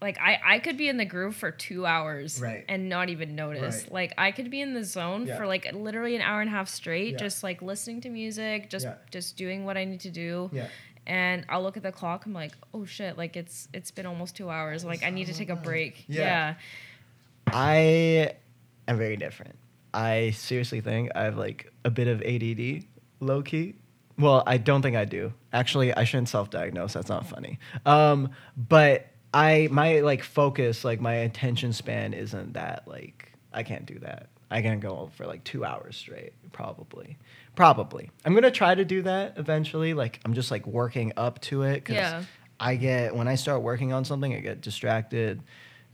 like 0.00 0.16
I, 0.20 0.38
I 0.44 0.58
could 0.60 0.76
be 0.76 0.86
in 0.88 0.96
the 0.96 1.04
groove 1.04 1.34
for 1.34 1.50
two 1.50 1.84
hours 1.84 2.40
Right. 2.40 2.64
and 2.68 2.88
not 2.88 3.08
even 3.08 3.34
notice. 3.34 3.82
Right. 3.84 3.92
Like 3.92 4.14
I 4.16 4.30
could 4.30 4.48
be 4.48 4.60
in 4.60 4.72
the 4.74 4.84
zone 4.84 5.26
Yeah. 5.26 5.36
for 5.36 5.46
like 5.46 5.72
literally 5.72 6.14
an 6.14 6.22
hour 6.22 6.40
and 6.40 6.48
a 6.48 6.52
half 6.52 6.68
straight, 6.68 7.12
Yeah. 7.14 7.18
just 7.18 7.42
like 7.42 7.62
listening 7.62 8.00
to 8.02 8.08
music, 8.08 8.70
just 8.70 8.84
Yeah. 8.86 8.94
just 9.10 9.36
doing 9.36 9.64
what 9.64 9.76
I 9.76 9.84
need 9.84 10.00
to 10.00 10.10
do. 10.10 10.50
Yeah. 10.52 10.68
And 11.06 11.44
I'll 11.48 11.62
look 11.62 11.76
at 11.76 11.82
the 11.82 11.90
clock. 11.90 12.26
I'm 12.26 12.32
like, 12.34 12.52
oh 12.74 12.84
shit! 12.84 13.16
Like 13.18 13.34
it's 13.36 13.66
it's 13.72 13.90
been 13.90 14.04
almost 14.06 14.36
two 14.36 14.50
hours. 14.50 14.84
Like 14.84 15.02
I 15.02 15.10
need 15.10 15.26
to 15.28 15.34
take 15.34 15.48
a 15.48 15.56
break. 15.56 16.04
Yeah. 16.06 16.20
yeah. 16.22 16.54
I 17.52 18.34
am 18.86 18.98
very 18.98 19.16
different. 19.16 19.56
I 19.94 20.30
seriously 20.30 20.80
think 20.80 21.10
I 21.14 21.24
have 21.24 21.36
like 21.38 21.72
a 21.84 21.90
bit 21.90 22.08
of 22.08 22.20
ADD, 22.22 22.84
low 23.20 23.42
key. 23.42 23.76
Well, 24.18 24.42
I 24.46 24.56
don't 24.58 24.82
think 24.82 24.96
I 24.96 25.04
do. 25.04 25.32
Actually, 25.52 25.94
I 25.94 26.04
shouldn't 26.04 26.28
self-diagnose. 26.28 26.92
That's 26.94 27.08
not 27.08 27.26
funny. 27.26 27.58
Um, 27.86 28.30
but 28.56 29.06
I 29.32 29.68
my 29.70 30.00
like 30.00 30.22
focus, 30.24 30.84
like 30.84 31.00
my 31.00 31.14
attention 31.14 31.72
span 31.72 32.14
isn't 32.14 32.54
that 32.54 32.88
like 32.88 33.32
I 33.52 33.62
can't 33.62 33.86
do 33.86 33.98
that. 34.00 34.28
I 34.50 34.62
can 34.62 34.80
go 34.80 35.10
for 35.14 35.26
like 35.26 35.44
two 35.44 35.64
hours 35.64 35.96
straight, 35.96 36.32
probably. 36.52 37.16
Probably. 37.54 38.10
I'm 38.24 38.34
gonna 38.34 38.50
try 38.50 38.74
to 38.74 38.84
do 38.84 39.02
that 39.02 39.34
eventually. 39.36 39.94
Like 39.94 40.20
I'm 40.24 40.34
just 40.34 40.50
like 40.50 40.66
working 40.66 41.12
up 41.16 41.40
to 41.42 41.62
it. 41.62 41.84
'cause 41.84 41.96
Yeah. 41.96 42.24
I 42.60 42.74
get 42.76 43.14
when 43.14 43.28
I 43.28 43.36
start 43.36 43.62
working 43.62 43.92
on 43.92 44.04
something, 44.04 44.34
I 44.34 44.40
get 44.40 44.60
distracted 44.62 45.42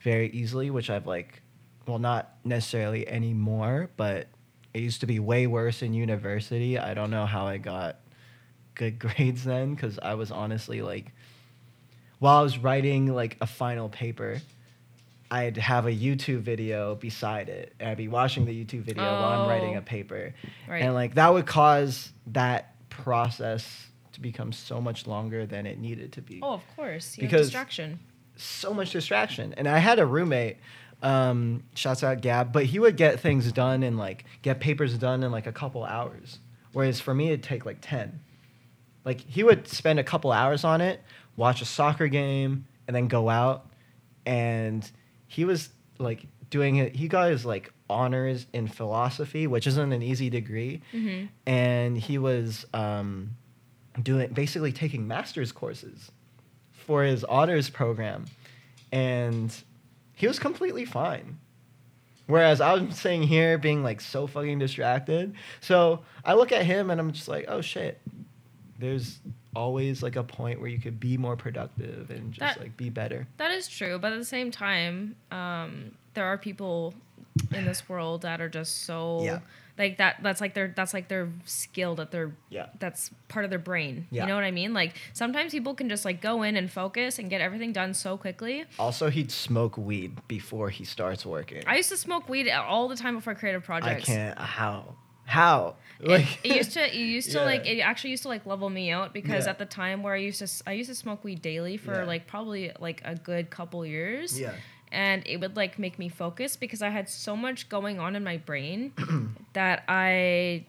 very 0.01 0.31
easily, 0.31 0.71
which 0.71 0.89
I've 0.89 1.07
like, 1.07 1.43
well, 1.87 1.99
not 1.99 2.37
necessarily 2.45 3.07
anymore, 3.09 3.91
but 3.97 4.29
it 4.73 4.81
used 4.81 5.01
to 5.01 5.07
be 5.07 5.19
way 5.19 5.47
worse 5.47 5.83
in 5.83 5.93
university. 5.93 6.79
I 6.79 6.95
don't 6.95 7.11
know 7.11 7.27
how 7.27 7.47
I 7.47 7.59
got 7.59 7.99
good 8.75 8.99
grades 9.05 9.45
then, 9.45 9.75
because 9.75 9.99
I 10.01 10.15
was 10.15 10.31
honestly 10.31 10.83
like, 10.83 11.13
while 12.19 12.39
I 12.39 12.43
was 12.43 12.59
writing 12.59 13.13
like 13.15 13.37
a 13.41 13.47
final 13.47 13.89
paper, 13.89 14.41
I'd 15.31 15.57
have 15.57 15.87
a 15.87 15.91
YouTube 15.93 16.41
video 16.41 16.95
beside 16.95 17.49
it, 17.49 17.75
and 17.81 17.89
I'd 17.91 17.97
be 17.97 18.09
watching 18.09 18.45
the 18.45 18.65
YouTube 18.65 18.83
video 18.83 19.03
while 19.05 19.41
I'm 19.43 19.49
writing 19.49 19.75
Oh. 19.75 19.79
a 19.79 19.83
paper, 19.83 20.35
Right. 20.69 20.83
and 20.83 20.95
like 20.95 21.15
that 21.15 21.33
would 21.33 21.47
cause 21.47 22.13
that 22.29 22.75
process 22.91 23.89
to 24.13 24.21
become 24.21 24.53
so 24.53 24.81
much 24.81 25.07
longer 25.09 25.45
than 25.45 25.67
it 25.67 25.79
needed 25.79 26.13
to 26.13 26.23
be 26.23 26.39
Oh, 26.43 26.53
of 26.55 26.63
course. 26.77 27.17
You 27.19 27.23
Because- 27.23 27.41
have 27.41 27.47
distraction. 27.47 27.99
so 28.37 28.73
much 28.73 28.93
distraction. 28.93 29.55
And 29.57 29.67
I 29.67 29.79
had 29.79 29.99
a 29.99 30.07
roommate, 30.07 30.59
um, 31.03 31.65
shouts 31.75 32.05
out 32.05 32.21
Gab, 32.21 32.53
but 32.53 32.67
he 32.67 32.79
would 32.79 32.97
get 32.97 33.19
things 33.19 33.51
done 33.51 33.83
and 33.83 33.99
like 33.99 34.25
get 34.43 34.61
papers 34.61 34.97
done 34.97 35.25
in 35.25 35.33
like 35.33 35.47
a 35.49 35.53
couple 35.53 35.85
hours. 35.85 36.39
Whereas 36.73 37.01
for 37.01 37.13
me, 37.13 37.29
it'd 37.29 37.43
take 37.43 37.67
like 37.67 37.79
10. 37.81 38.21
Like 39.05 39.21
he 39.21 39.43
would 39.43 39.69
spend 39.69 39.99
a 39.99 40.05
couple 40.05 40.33
hours 40.33 40.64
on 40.64 40.81
it, 40.81 41.03
watch 41.37 41.61
a 41.61 41.64
soccer 41.64 42.09
game, 42.09 42.67
and 42.87 42.95
then 42.95 43.09
go 43.09 43.29
out. 43.29 43.67
And 44.27 44.88
he 45.27 45.45
was 45.45 45.69
like 45.99 46.27
doing 46.51 46.77
it. 46.77 46.95
He 46.95 47.09
got 47.09 47.31
his 47.31 47.45
like 47.45 47.73
honors 47.90 48.47
in 48.53 48.69
philosophy, 48.69 49.47
which 49.47 49.67
isn't 49.67 49.93
an 49.93 50.03
easy 50.03 50.31
degree. 50.31 50.83
Mm-hmm. 50.93 51.27
And 51.47 51.99
he 51.99 52.19
was 52.19 52.67
um, 52.73 53.33
doing 54.03 54.33
basically 54.33 54.73
taking 54.73 55.07
master's 55.07 55.53
courses 55.53 56.11
for 56.73 57.03
his 57.03 57.25
honors 57.25 57.71
program, 57.71 58.27
and 58.93 59.55
he 60.14 60.27
was 60.27 60.38
completely 60.38 60.85
fine. 60.85 61.38
Whereas 62.27 62.61
I'm 62.61 62.90
sitting 62.90 63.23
here 63.23 63.59
being 63.59 63.83
like 63.83 64.01
so 64.01 64.27
fucking 64.27 64.59
distracted. 64.59 65.35
So 65.61 66.01
I 66.25 66.35
look 66.35 66.53
at 66.53 66.64
him 66.64 66.90
and 66.90 66.99
I'm 66.99 67.12
just 67.12 67.29
like, 67.29 67.45
oh 67.49 67.61
shit. 67.61 68.01
There's 68.85 69.18
always 69.57 70.03
like 70.03 70.16
a 70.16 70.23
point 70.23 70.61
where 70.61 70.68
you 70.68 70.79
could 70.79 71.01
be 71.01 71.16
more 71.16 71.37
productive 71.37 72.11
and 72.11 72.33
just 72.33 72.40
That- 72.40 72.61
like 72.61 72.77
be 72.77 72.90
better. 72.90 73.27
That 73.38 73.51
is 73.51 73.66
true, 73.66 73.99
but 73.99 74.12
at 74.12 74.18
the 74.18 74.25
same 74.25 74.51
time, 74.51 75.16
um, 75.31 75.92
there 76.12 76.27
are 76.27 76.37
people 76.37 76.92
in 77.53 77.64
this 77.64 77.88
world 77.88 78.23
that 78.23 78.40
are 78.42 78.49
just 78.51 78.83
so 78.83 79.23
Yeah. 79.25 79.38
like 79.79 79.97
that. 79.99 80.23
That's 80.23 80.40
like 80.40 80.53
their 80.55 80.68
that's 80.68 80.92
like 80.92 81.09
their 81.09 81.29
skill 81.47 81.94
that 81.97 82.11
they're 82.11 82.33
Yeah. 82.51 82.66
that's 82.79 83.11
part 83.29 83.44
of 83.44 83.51
their 83.51 83.59
brain. 83.59 84.07
Yeah. 84.11 84.23
You 84.23 84.29
know 84.29 84.35
what 84.35 84.44
I 84.44 84.51
mean? 84.51 84.75
Like 84.75 84.94
sometimes 85.14 85.53
people 85.53 85.75
can 85.75 85.88
just 85.88 86.05
like 86.05 86.20
go 86.20 86.42
in 86.42 86.57
and 86.57 86.70
focus 86.70 87.18
and 87.18 87.31
get 87.31 87.40
everything 87.40 87.73
done 87.73 87.94
so 87.94 88.16
quickly. 88.18 88.64
Also, 88.79 89.09
he'd 89.11 89.33
smoke 89.33 89.77
weed 89.79 90.18
before 90.29 90.68
he 90.70 90.85
starts 90.85 91.25
working. 91.25 91.62
I 91.66 91.77
used 91.77 91.88
to 91.88 91.97
smoke 91.97 92.29
weed 92.29 92.51
all 92.51 92.87
the 92.88 92.97
time 92.97 93.16
before 93.16 93.35
creative 93.35 93.64
projects. 93.64 94.09
I 94.09 94.12
can't. 94.12 94.38
How? 94.38 94.94
How? 95.25 95.77
it, 96.01 96.27
it 96.43 96.57
used 96.57 96.73
to 96.73 96.87
it 96.87 96.95
used 96.95 97.31
to 97.33 97.39
Yeah. 97.39 97.45
like 97.45 97.67
it 97.67 97.81
actually 97.81 98.11
used 98.11 98.23
to 98.25 98.29
like 98.29 98.45
level 98.47 98.69
me 98.69 98.91
out 98.91 99.13
because 99.15 99.45
Yeah. 99.45 99.51
at 99.53 99.59
the 99.59 99.65
time 99.67 100.03
where 100.03 100.13
I 100.15 100.19
used 100.19 100.39
to 100.39 100.45
s- 100.45 100.63
I 100.67 100.73
used 100.73 100.91
to 100.91 100.95
smoke 100.95 101.25
weed 101.25 101.41
daily 101.41 101.77
for 101.77 101.95
Yeah. 102.01 102.05
like 102.05 102.27
probably 102.27 102.73
like 102.81 103.01
a 103.05 103.15
good 103.15 103.49
couple 103.51 103.85
years. 103.87 104.39
Yeah. 104.39 104.53
And 104.93 105.23
it 105.27 105.41
would 105.41 105.57
like 105.57 105.79
make 105.79 105.99
me 105.99 106.09
focus 106.09 106.57
because 106.57 106.83
I 106.83 106.91
had 106.91 107.09
so 107.09 107.35
much 107.37 107.69
going 107.69 107.99
on 107.99 108.15
in 108.17 108.23
my 108.23 108.37
brain 108.37 108.93
that 109.55 109.83
I 109.89 110.67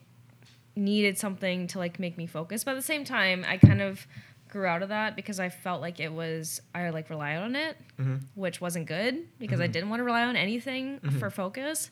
needed 0.74 1.16
something 1.18 1.66
to 1.68 1.78
like 1.78 1.98
make 1.98 2.16
me 2.18 2.26
focus. 2.26 2.64
But 2.64 2.72
at 2.72 2.76
the 2.76 2.82
same 2.82 3.04
time, 3.04 3.44
I 3.48 3.56
kind 3.56 3.80
of 3.80 4.06
grew 4.48 4.66
out 4.66 4.82
of 4.82 4.88
that 4.90 5.16
because 5.16 5.40
I 5.40 5.48
felt 5.48 5.80
like 5.80 6.00
it 6.00 6.12
was 6.12 6.60
I 6.74 6.90
like 6.90 7.10
relied 7.10 7.38
on 7.38 7.56
it, 7.56 7.76
Mhm. 8.00 8.22
which 8.34 8.60
wasn't 8.60 8.86
good 8.86 9.26
because 9.38 9.60
I 9.60 9.64
Mm-hmm. 9.64 9.72
didn't 9.72 9.88
want 9.90 10.00
to 10.00 10.04
rely 10.04 10.24
on 10.24 10.36
anything 10.36 11.00
for 11.18 11.30
focus. 11.30 11.90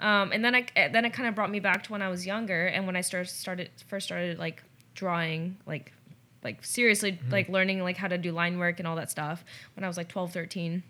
Um, 0.00 0.30
and 0.32 0.44
then 0.44 0.54
I 0.54 0.66
then 0.74 1.04
it 1.04 1.12
kind 1.14 1.28
of 1.28 1.34
brought 1.34 1.50
me 1.50 1.60
back 1.60 1.84
to 1.84 1.92
when 1.92 2.02
I 2.02 2.08
was 2.08 2.26
younger 2.26 2.66
and 2.66 2.86
when 2.86 2.96
I 2.96 3.00
started 3.00 3.30
started 3.30 3.70
first 3.88 4.06
started 4.06 4.38
like 4.38 4.62
drawing 4.94 5.56
like 5.66 5.92
like 6.44 6.64
seriously 6.64 7.12
Mm-hmm. 7.12 7.30
like 7.30 7.48
learning 7.48 7.82
like 7.82 7.96
how 7.96 8.08
to 8.08 8.18
do 8.18 8.30
line 8.32 8.58
work 8.58 8.78
and 8.78 8.86
all 8.86 8.96
that 8.96 9.10
stuff 9.10 9.44
when 9.74 9.84
I 9.84 9.88
was 9.88 9.96
like 9.96 10.08
12 10.08 10.32
13 10.32 10.82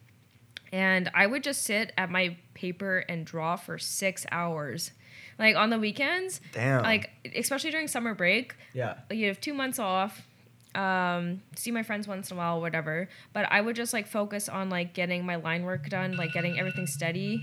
and 0.73 1.09
I 1.14 1.27
would 1.27 1.45
just 1.45 1.62
sit 1.62 1.92
at 1.97 2.11
my 2.11 2.37
paper 2.55 3.05
and 3.09 3.25
draw 3.25 3.55
for 3.57 3.79
6 3.79 4.27
hours 4.33 4.90
like 5.38 5.55
on 5.55 5.71
the 5.71 5.79
weekends 5.79 6.40
Damn. 6.53 6.83
like 6.83 7.11
especially 7.35 7.71
during 7.71 7.87
summer 7.88 8.14
break 8.14 8.55
Yeah. 8.75 8.95
you 9.11 9.29
have 9.29 9.40
two 9.40 9.55
months 9.55 9.79
off 9.79 10.27
um 10.75 11.40
see 11.55 11.71
my 11.71 11.83
friends 11.83 12.07
once 12.09 12.31
in 12.31 12.37
a 12.37 12.38
while 12.38 12.61
whatever 12.61 13.09
but 13.33 13.47
i 13.51 13.61
would 13.61 13.77
just 13.77 13.92
like 13.92 14.07
focus 14.07 14.49
on 14.49 14.69
like 14.69 14.92
getting 14.95 15.25
my 15.25 15.37
line 15.37 15.62
work 15.64 15.88
done 15.88 16.16
like 16.16 16.33
getting 16.33 16.59
everything 16.59 16.87
steady 16.87 17.42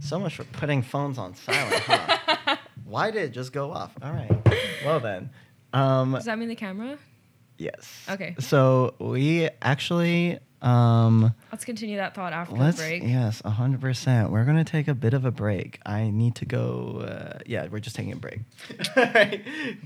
So 0.00 0.18
much 0.18 0.34
for 0.34 0.44
putting 0.44 0.82
phones 0.82 1.18
on 1.18 1.34
silent, 1.34 1.82
huh? 1.84 2.56
Why 2.84 3.10
did 3.10 3.22
it 3.22 3.30
just 3.30 3.52
go 3.52 3.70
off? 3.70 3.92
All 4.02 4.12
right. 4.12 4.30
Well 4.84 5.00
then. 5.00 5.30
Um, 5.72 6.12
does 6.12 6.24
that 6.24 6.38
mean 6.38 6.48
the 6.48 6.56
camera 6.56 6.98
yes. 7.60 8.06
Okay. 8.08 8.34
So 8.40 8.94
we 8.98 9.48
actually 9.62 10.38
um 10.62 11.34
let's 11.50 11.64
continue 11.64 11.96
that 11.96 12.14
thought 12.14 12.34
after 12.34 12.54
let's 12.54 12.76
the 12.76 12.82
break 12.82 13.02
yes, 13.02 13.40
hundred 13.44 13.80
percent. 13.80 14.30
We're 14.30 14.44
gonna 14.44 14.64
take 14.64 14.88
a 14.88 14.94
bit 14.94 15.14
of 15.14 15.24
a 15.24 15.30
break. 15.30 15.78
I 15.86 16.10
need 16.10 16.34
to 16.36 16.46
go. 16.46 17.04
Uh, 17.06 17.38
yeah, 17.46 17.68
we're 17.70 17.78
just 17.78 17.96
taking 17.96 18.12
a 18.12 18.16
break. 18.16 18.40
Alright. 18.96 19.42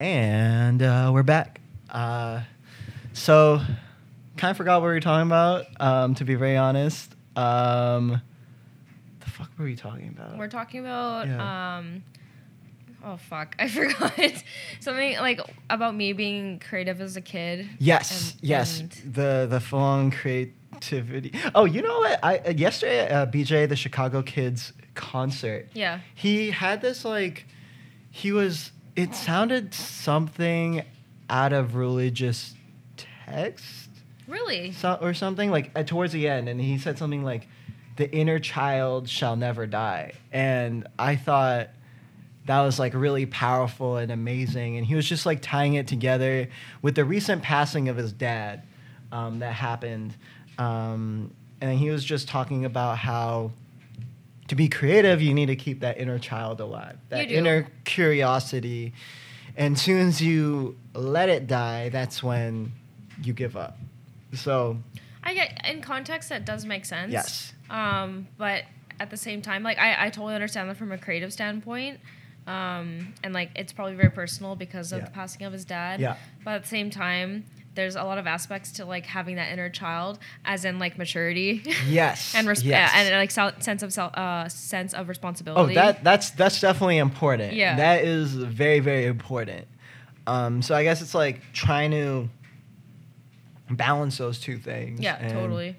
and 0.00 0.82
uh, 0.82 1.10
we're 1.12 1.22
back. 1.22 1.60
Uh, 1.90 2.42
so, 3.12 3.60
kind 4.36 4.50
of 4.50 4.56
forgot 4.56 4.80
what 4.80 4.88
we 4.88 4.94
were 4.94 5.00
talking 5.00 5.26
about. 5.26 5.66
Um, 5.78 6.14
to 6.14 6.24
be 6.24 6.34
very 6.34 6.56
honest. 6.56 7.14
Um, 7.36 8.20
the 9.20 9.30
fuck 9.30 9.50
were 9.58 9.64
we 9.64 9.76
talking 9.76 10.08
about? 10.08 10.36
we're 10.36 10.48
talking 10.48 10.80
about 10.80 11.26
Yeah. 11.28 11.76
um 11.78 12.02
oh 13.04 13.16
fuck 13.16 13.56
i 13.60 13.66
forgot 13.68 14.12
something 14.80 15.16
like 15.18 15.40
about 15.70 15.94
me 15.94 16.12
being 16.12 16.58
creative 16.60 17.00
as 17.00 17.16
a 17.16 17.20
kid 17.20 17.68
Yes, 17.78 18.32
and- 18.34 18.42
yes. 18.42 18.80
and- 18.80 18.90
the 19.14 19.46
the 19.48 19.60
full 19.60 19.78
on 19.80 20.10
creativity. 20.10 21.32
Oh, 21.54 21.64
you 21.64 21.82
know 21.82 21.98
what? 21.98 22.18
I 22.22 22.38
uh, 22.38 22.50
yesterday 22.50 23.08
uh, 23.08 23.26
BJ 23.26 23.68
the 23.68 23.76
Chicago 23.76 24.22
Kid's 24.22 24.72
concert. 24.94 25.68
yeah 25.74 26.00
He 26.14 26.50
had 26.50 26.80
this 26.82 27.04
like 27.04 27.46
he 28.10 28.30
was 28.32 28.72
it 28.94 29.14
sounded 29.14 29.72
something 29.72 30.82
out 31.30 31.52
of 31.54 31.74
religious 31.76 32.54
text 33.26 33.88
Really? 34.26 34.72
so, 34.72 34.98
or 35.00 35.14
something 35.14 35.50
like 35.50 35.70
uh, 35.74 35.82
towards 35.82 36.12
the 36.12 36.28
end, 36.28 36.48
and 36.48 36.60
he 36.60 36.78
said 36.78 36.98
something 36.98 37.24
like, 37.24 37.48
"The 37.96 38.10
inner 38.10 38.38
child 38.38 39.08
shall 39.08 39.36
never 39.36 39.66
die," 39.66 40.12
and 40.32 40.86
I 40.98 41.16
thought 41.16 41.70
that 42.46 42.60
was 42.60 42.78
like 42.78 42.94
really 42.94 43.26
powerful 43.26 43.96
and 43.96 44.10
amazing, 44.12 44.76
and 44.76 44.86
he 44.86 44.94
was 44.94 45.08
just 45.08 45.26
like 45.26 45.42
tying 45.42 45.74
it 45.74 45.86
together 45.86 46.48
with 46.82 46.94
the 46.94 47.04
recent 47.04 47.42
passing 47.42 47.88
of 47.88 47.96
his 47.96 48.12
dad 48.12 48.62
um, 49.10 49.40
that 49.40 49.52
happened, 49.52 50.14
um, 50.58 51.32
and 51.60 51.78
he 51.78 51.90
was 51.90 52.04
just 52.04 52.28
talking 52.28 52.64
about 52.64 52.98
how. 52.98 53.52
To 54.48 54.56
be 54.56 54.68
creative, 54.68 55.22
you 55.22 55.32
need 55.32 55.46
to 55.46 55.56
keep 55.56 55.80
that 55.80 55.98
inner 55.98 56.18
child 56.18 56.60
alive, 56.60 56.98
that 57.08 57.30
inner 57.30 57.68
curiosity, 57.84 58.92
and 59.56 59.78
soon 59.78 60.08
as 60.08 60.20
you 60.20 60.76
let 60.94 61.30
it 61.30 61.46
die, 61.46 61.88
that's 61.88 62.22
when 62.22 62.72
you 63.22 63.32
give 63.32 63.56
up. 63.56 63.78
So 64.34 64.78
I 65.22 65.34
get 65.34 65.60
in 65.68 65.80
context 65.82 66.28
that 66.30 66.44
does 66.44 66.64
make 66.64 66.84
sense. 66.84 67.12
Yes. 67.12 67.52
Um, 67.70 68.28
but 68.38 68.64
at 69.00 69.10
the 69.10 69.16
same 69.16 69.42
time, 69.42 69.62
like 69.62 69.78
I, 69.78 70.06
I 70.06 70.10
totally 70.10 70.34
understand 70.34 70.68
that 70.70 70.76
from 70.76 70.92
a 70.92 70.98
creative 70.98 71.32
standpoint. 71.32 72.00
Um, 72.46 73.14
and 73.22 73.32
like 73.32 73.50
it's 73.54 73.72
probably 73.72 73.94
very 73.94 74.10
personal 74.10 74.56
because 74.56 74.92
of 74.92 74.98
Yeah. 74.98 75.04
the 75.06 75.10
passing 75.12 75.46
of 75.46 75.52
his 75.52 75.64
dad. 75.64 76.00
Yeah. 76.00 76.16
But 76.44 76.54
at 76.54 76.62
the 76.62 76.68
same 76.68 76.90
time, 76.90 77.44
there's 77.74 77.94
a 77.96 78.02
lot 78.02 78.18
of 78.18 78.26
aspects 78.26 78.72
to 78.72 78.84
like 78.84 79.06
having 79.06 79.36
that 79.36 79.52
inner 79.52 79.70
child, 79.70 80.18
as 80.44 80.64
in 80.64 80.78
like 80.78 80.98
maturity. 80.98 81.62
Yes. 81.88 82.34
and 82.36 82.46
res- 82.48 82.64
yes. 82.64 82.90
and 82.94 83.14
like 83.14 83.30
sel- 83.30 83.58
sense 83.60 83.82
of 83.82 83.92
self, 83.92 84.12
uh, 84.16 84.48
sense 84.48 84.92
of 84.92 85.08
responsibility. 85.08 85.72
oh, 85.72 85.74
that 85.74 86.02
that's 86.04 86.30
that's 86.30 86.60
definitely 86.60 86.98
important. 86.98 87.54
Yeah. 87.54 87.76
That 87.76 88.04
is 88.04 88.34
very 88.34 88.80
very 88.80 89.06
important. 89.06 89.66
Um, 90.26 90.62
so 90.62 90.74
I 90.74 90.82
guess 90.82 91.00
it's 91.00 91.14
like 91.14 91.40
trying 91.52 91.92
to 91.92 92.28
balance 93.76 94.18
those 94.18 94.38
two 94.38 94.58
things. 94.58 95.00
Yeah, 95.00 95.16
and, 95.20 95.32
totally. 95.32 95.76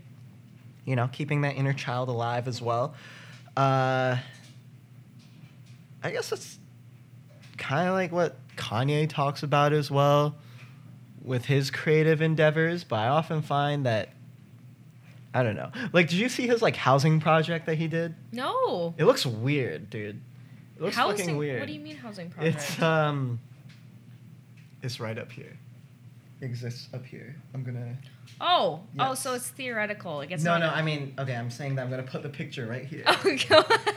You 0.86 0.95
know, 0.95 1.10
keeping 1.12 1.41
that 1.41 1.56
inner 1.56 1.73
child 1.73 2.10
alive 2.10 2.47
as 2.47 2.62
well. 2.62 2.95
Uh, 3.56 4.17
I 6.03 6.12
guess 6.12 6.29
that's 6.29 6.60
kind 7.58 7.88
of 7.88 7.93
like 7.93 8.12
what 8.12 8.36
Kanye 8.58 9.08
talks 9.08 9.43
about 9.43 9.73
as 9.73 9.89
well 9.89 10.36
with 11.21 11.45
his 11.45 11.71
creative 11.71 12.21
endeavors. 12.21 12.84
But 12.84 12.97
I 12.97 13.08
often 13.08 13.41
find 13.41 13.86
that 13.86 14.10
I 15.34 15.41
don't 15.41 15.56
know. 15.56 15.71
Like, 15.93 16.10
did 16.10 16.19
you 16.19 16.29
see 16.29 16.47
his 16.47 16.62
like 16.62 16.75
housing 16.75 17.19
project 17.19 17.65
that 17.65 17.75
he 17.75 17.88
did? 17.88 18.15
No. 18.32 18.93
It 18.97 19.06
looks 19.06 19.25
weird, 19.25 19.89
dude. 19.89 20.21
It 20.75 20.82
looks 20.82 20.95
housing. 20.95 21.17
fucking 21.17 21.38
weird. 21.38 21.60
What 21.60 21.67
do 21.67 21.73
you 21.73 21.79
mean 21.79 21.95
housing 21.95 22.29
project? 22.29 22.56
It's 22.56 22.82
um, 22.82 23.39
it's 24.84 24.99
right 24.99 25.17
up 25.17 25.32
here. 25.32 25.58
Exists 26.43 26.89
up 26.93 27.06
here. 27.06 27.36
I'm 27.53 27.63
gonna. 27.63 27.95
oh, 28.41 28.82
oh, 28.99 29.13
so 29.13 29.34
it's 29.34 29.47
theoretical. 29.47 30.19
It 30.19 30.27
gets 30.27 30.43
no, 30.43 30.58
no. 30.58 30.67
I 30.67 30.82
mean, 30.82 31.13
okay. 31.17 31.36
I'm 31.36 31.49
saying 31.49 31.75
that 31.75 31.84
I'm 31.84 31.89
gonna 31.89 32.03
put 32.03 32.21
the 32.21 32.29
picture 32.29 32.67
right 32.67 32.86
here. 32.86 33.03
Oh 33.08 33.13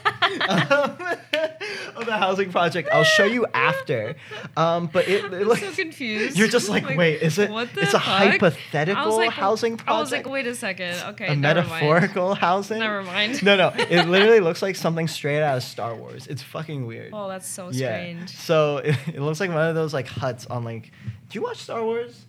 um, 0.48 1.16
of 1.96 2.06
the 2.06 2.16
housing 2.16 2.50
project. 2.50 2.88
I'll 2.92 3.04
show 3.04 3.24
you 3.24 3.46
after. 3.52 4.16
Um, 4.56 4.88
but 4.92 5.08
it, 5.08 5.32
it 5.32 5.58
so 5.58 5.72
confused. 5.72 6.36
You're 6.36 6.48
just 6.48 6.68
like, 6.68 6.88
wait, 6.96 7.22
is 7.22 7.38
it? 7.38 7.50
What 7.50 7.72
the 7.74 7.82
it's 7.82 7.94
a 7.94 7.98
fuck? 7.98 8.02
hypothetical 8.02 9.16
like, 9.16 9.30
housing 9.30 9.76
project. 9.76 9.96
I 9.96 10.00
was 10.00 10.12
like, 10.12 10.28
wait 10.28 10.46
a 10.46 10.54
second. 10.54 10.96
Okay, 11.10 11.26
a 11.26 11.36
never 11.36 11.60
mind. 11.60 11.70
metaphorical 11.70 12.34
housing. 12.34 12.78
Never 12.78 13.02
mind. 13.02 13.42
No, 13.42 13.56
no. 13.56 13.72
It 13.96 14.08
literally 14.08 14.40
looks 14.40 14.62
like 14.62 14.76
something 14.76 15.08
straight 15.08 15.42
out 15.42 15.56
of 15.56 15.62
Star 15.62 15.94
Wars. 15.94 16.26
It's 16.26 16.42
fucking 16.42 16.86
weird. 16.86 17.10
Oh, 17.12 17.28
that's 17.28 17.48
so 17.48 17.70
yeah. 17.70 17.98
strange. 17.98 18.36
So 18.36 18.78
it, 18.78 18.96
it 19.08 19.20
looks 19.20 19.40
like 19.40 19.50
one 19.50 19.68
of 19.68 19.74
those 19.74 19.94
like 19.94 20.06
huts 20.06 20.46
on 20.46 20.64
like. 20.64 20.92
Do 21.28 21.38
you 21.38 21.42
watch 21.42 21.58
Star 21.58 21.82
Wars? 21.84 22.26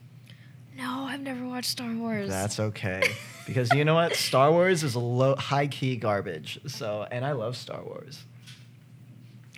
No, 0.78 1.06
I've 1.10 1.22
never 1.22 1.46
watched 1.48 1.70
Star 1.72 1.92
Wars. 1.94 2.30
That's 2.30 2.60
okay. 2.70 3.02
Because 3.46 3.74
you 3.74 3.84
know 3.84 3.96
what? 3.96 4.16
Star 4.16 4.52
Wars 4.52 4.84
is 4.84 4.96
a 4.96 5.00
low, 5.00 5.36
high 5.36 5.68
key 5.68 5.96
garbage. 5.96 6.60
So, 6.68 7.08
and 7.10 7.26
I 7.26 7.32
love 7.32 7.58
Star 7.58 7.82
Wars. 7.84 8.24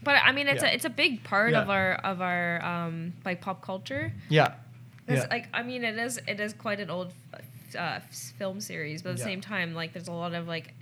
But 0.03 0.15
I 0.23 0.31
mean, 0.31 0.47
it's 0.47 0.63
Yeah. 0.63 0.69
a 0.69 0.73
it's 0.73 0.85
a 0.85 0.89
big 0.89 1.23
part 1.23 1.51
Yeah. 1.51 1.61
of 1.61 1.69
our 1.69 1.93
of 1.95 2.21
our 2.21 2.63
um 2.63 3.13
like 3.25 3.41
pop 3.41 3.61
culture. 3.61 4.13
Yeah. 4.29 4.53
Yeah. 5.09 5.25
like 5.29 5.47
I 5.53 5.63
mean, 5.63 5.83
it 5.83 5.97
is 5.97 6.19
it 6.27 6.39
is 6.39 6.53
quite 6.53 6.79
an 6.79 6.89
old 6.89 7.11
uh, 7.77 7.99
film 8.37 8.61
series, 8.61 9.01
but 9.01 9.09
at 9.11 9.17
the 9.17 9.23
same 9.23 9.41
time, 9.41 9.73
like 9.75 9.91
there's 9.93 10.07
a 10.07 10.11
lot 10.13 10.33
of 10.33 10.47
like, 10.47 10.73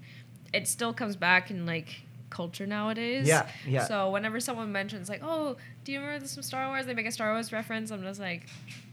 it 0.53 0.67
still 0.67 0.93
comes 0.93 1.15
back 1.15 1.49
in 1.51 1.65
like 1.65 2.01
culture 2.29 2.67
nowadays. 2.67 3.27
Yeah, 3.27 3.47
yeah. 3.65 3.85
So 3.85 4.11
whenever 4.11 4.39
someone 4.39 4.71
mentions 4.71 5.09
like, 5.09 5.21
oh, 5.23 5.57
do 5.83 5.91
you 5.91 5.99
remember 5.99 6.19
this 6.19 6.33
from 6.35 6.43
Star 6.43 6.67
Wars? 6.67 6.85
They 6.85 6.93
make 6.93 7.07
a 7.07 7.11
Star 7.11 7.31
Wars 7.33 7.51
reference. 7.51 7.89
I'm 7.91 8.03
just 8.03 8.19
like, 8.19 8.43
I 8.45 8.49
don't 8.49 8.77
know. 8.77 8.86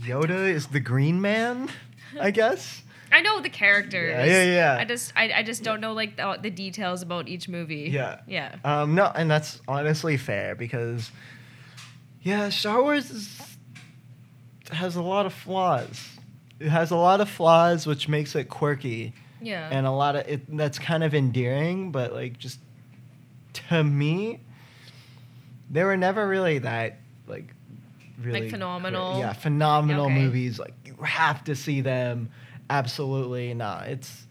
Yoda 0.00 0.48
is 0.50 0.68
the 0.68 0.80
green 0.80 1.20
man, 1.20 1.68
I 2.20 2.30
guess. 2.30 2.82
I 3.12 3.20
know 3.20 3.40
the 3.40 3.48
characters. 3.50 4.10
Yeah, 4.10 4.24
yeah, 4.24 4.44
yeah. 4.44 4.76
I 4.80 4.84
just 4.84 5.12
I, 5.14 5.32
I 5.36 5.42
just 5.44 5.62
don't 5.62 5.80
know 5.80 5.92
like 5.92 6.16
the, 6.16 6.36
the 6.42 6.50
details 6.50 7.02
about 7.02 7.28
each 7.28 7.48
movie. 7.48 7.88
Yeah. 7.92 8.20
Yeah. 8.26 8.56
Um, 8.64 8.94
no, 8.96 9.04
and 9.14 9.30
that's 9.30 9.60
honestly 9.68 10.16
fair 10.16 10.54
because, 10.56 11.12
yeah, 12.22 12.48
Star 12.48 12.82
Wars 12.82 13.10
is, 13.10 13.40
has 14.72 14.96
a 14.96 15.02
lot 15.02 15.26
of 15.26 15.32
flaws. 15.34 16.08
It 16.58 16.68
has 16.70 16.90
a 16.90 16.96
lot 16.96 17.20
of 17.20 17.28
flaws, 17.28 17.86
which 17.86 18.08
makes 18.08 18.34
it 18.34 18.48
quirky, 18.48 19.12
Yeah. 19.40 19.68
and 19.70 19.86
a 19.86 19.90
lot 19.92 20.16
of 20.16 20.26
it 20.26 20.56
that's 20.56 20.78
kind 20.80 21.04
of 21.04 21.14
endearing. 21.14 21.92
But 21.92 22.12
like, 22.12 22.38
just 22.38 22.58
to 23.68 23.84
me, 23.84 24.40
they 25.70 25.84
were 25.84 25.96
never 25.96 26.26
really 26.26 26.58
that 26.58 26.98
like 27.28 27.53
really 28.20 28.40
cra- 28.42 28.50
phenomenal? 28.50 29.18
yeah, 29.18 29.32
phenomenal 29.32 30.06
Okay. 30.06 30.14
movies. 30.22 30.58
Like 30.58 30.74
you 30.84 30.94
have 31.02 31.44
to 31.44 31.54
see 31.56 31.80
them. 31.80 32.30
Absolutely 32.70 33.52
not. 33.54 33.88
It's 33.88 34.26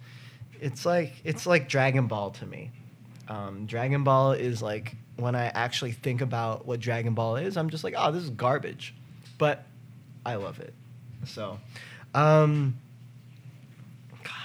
it's 0.61 0.85
like 0.85 1.13
it's 1.23 1.45
like 1.45 1.67
Dragon 1.69 2.07
Ball 2.07 2.31
to 2.31 2.45
me. 2.45 2.71
Um, 3.27 3.65
Dragon 3.65 4.03
Ball 4.03 4.33
is 4.33 4.61
like 4.61 4.95
when 5.17 5.35
I 5.35 5.45
actually 5.47 5.91
think 5.91 6.21
about 6.21 6.65
what 6.65 6.79
Dragon 6.79 7.13
Ball 7.13 7.35
is, 7.35 7.55
I'm 7.57 7.69
just 7.69 7.83
like, 7.83 7.93
oh, 7.97 8.11
this 8.11 8.23
is 8.23 8.29
garbage, 8.31 8.95
but 9.37 9.63
I 10.25 10.35
love 10.35 10.59
it. 10.59 10.73
So, 11.25 11.59
um, 12.15 12.77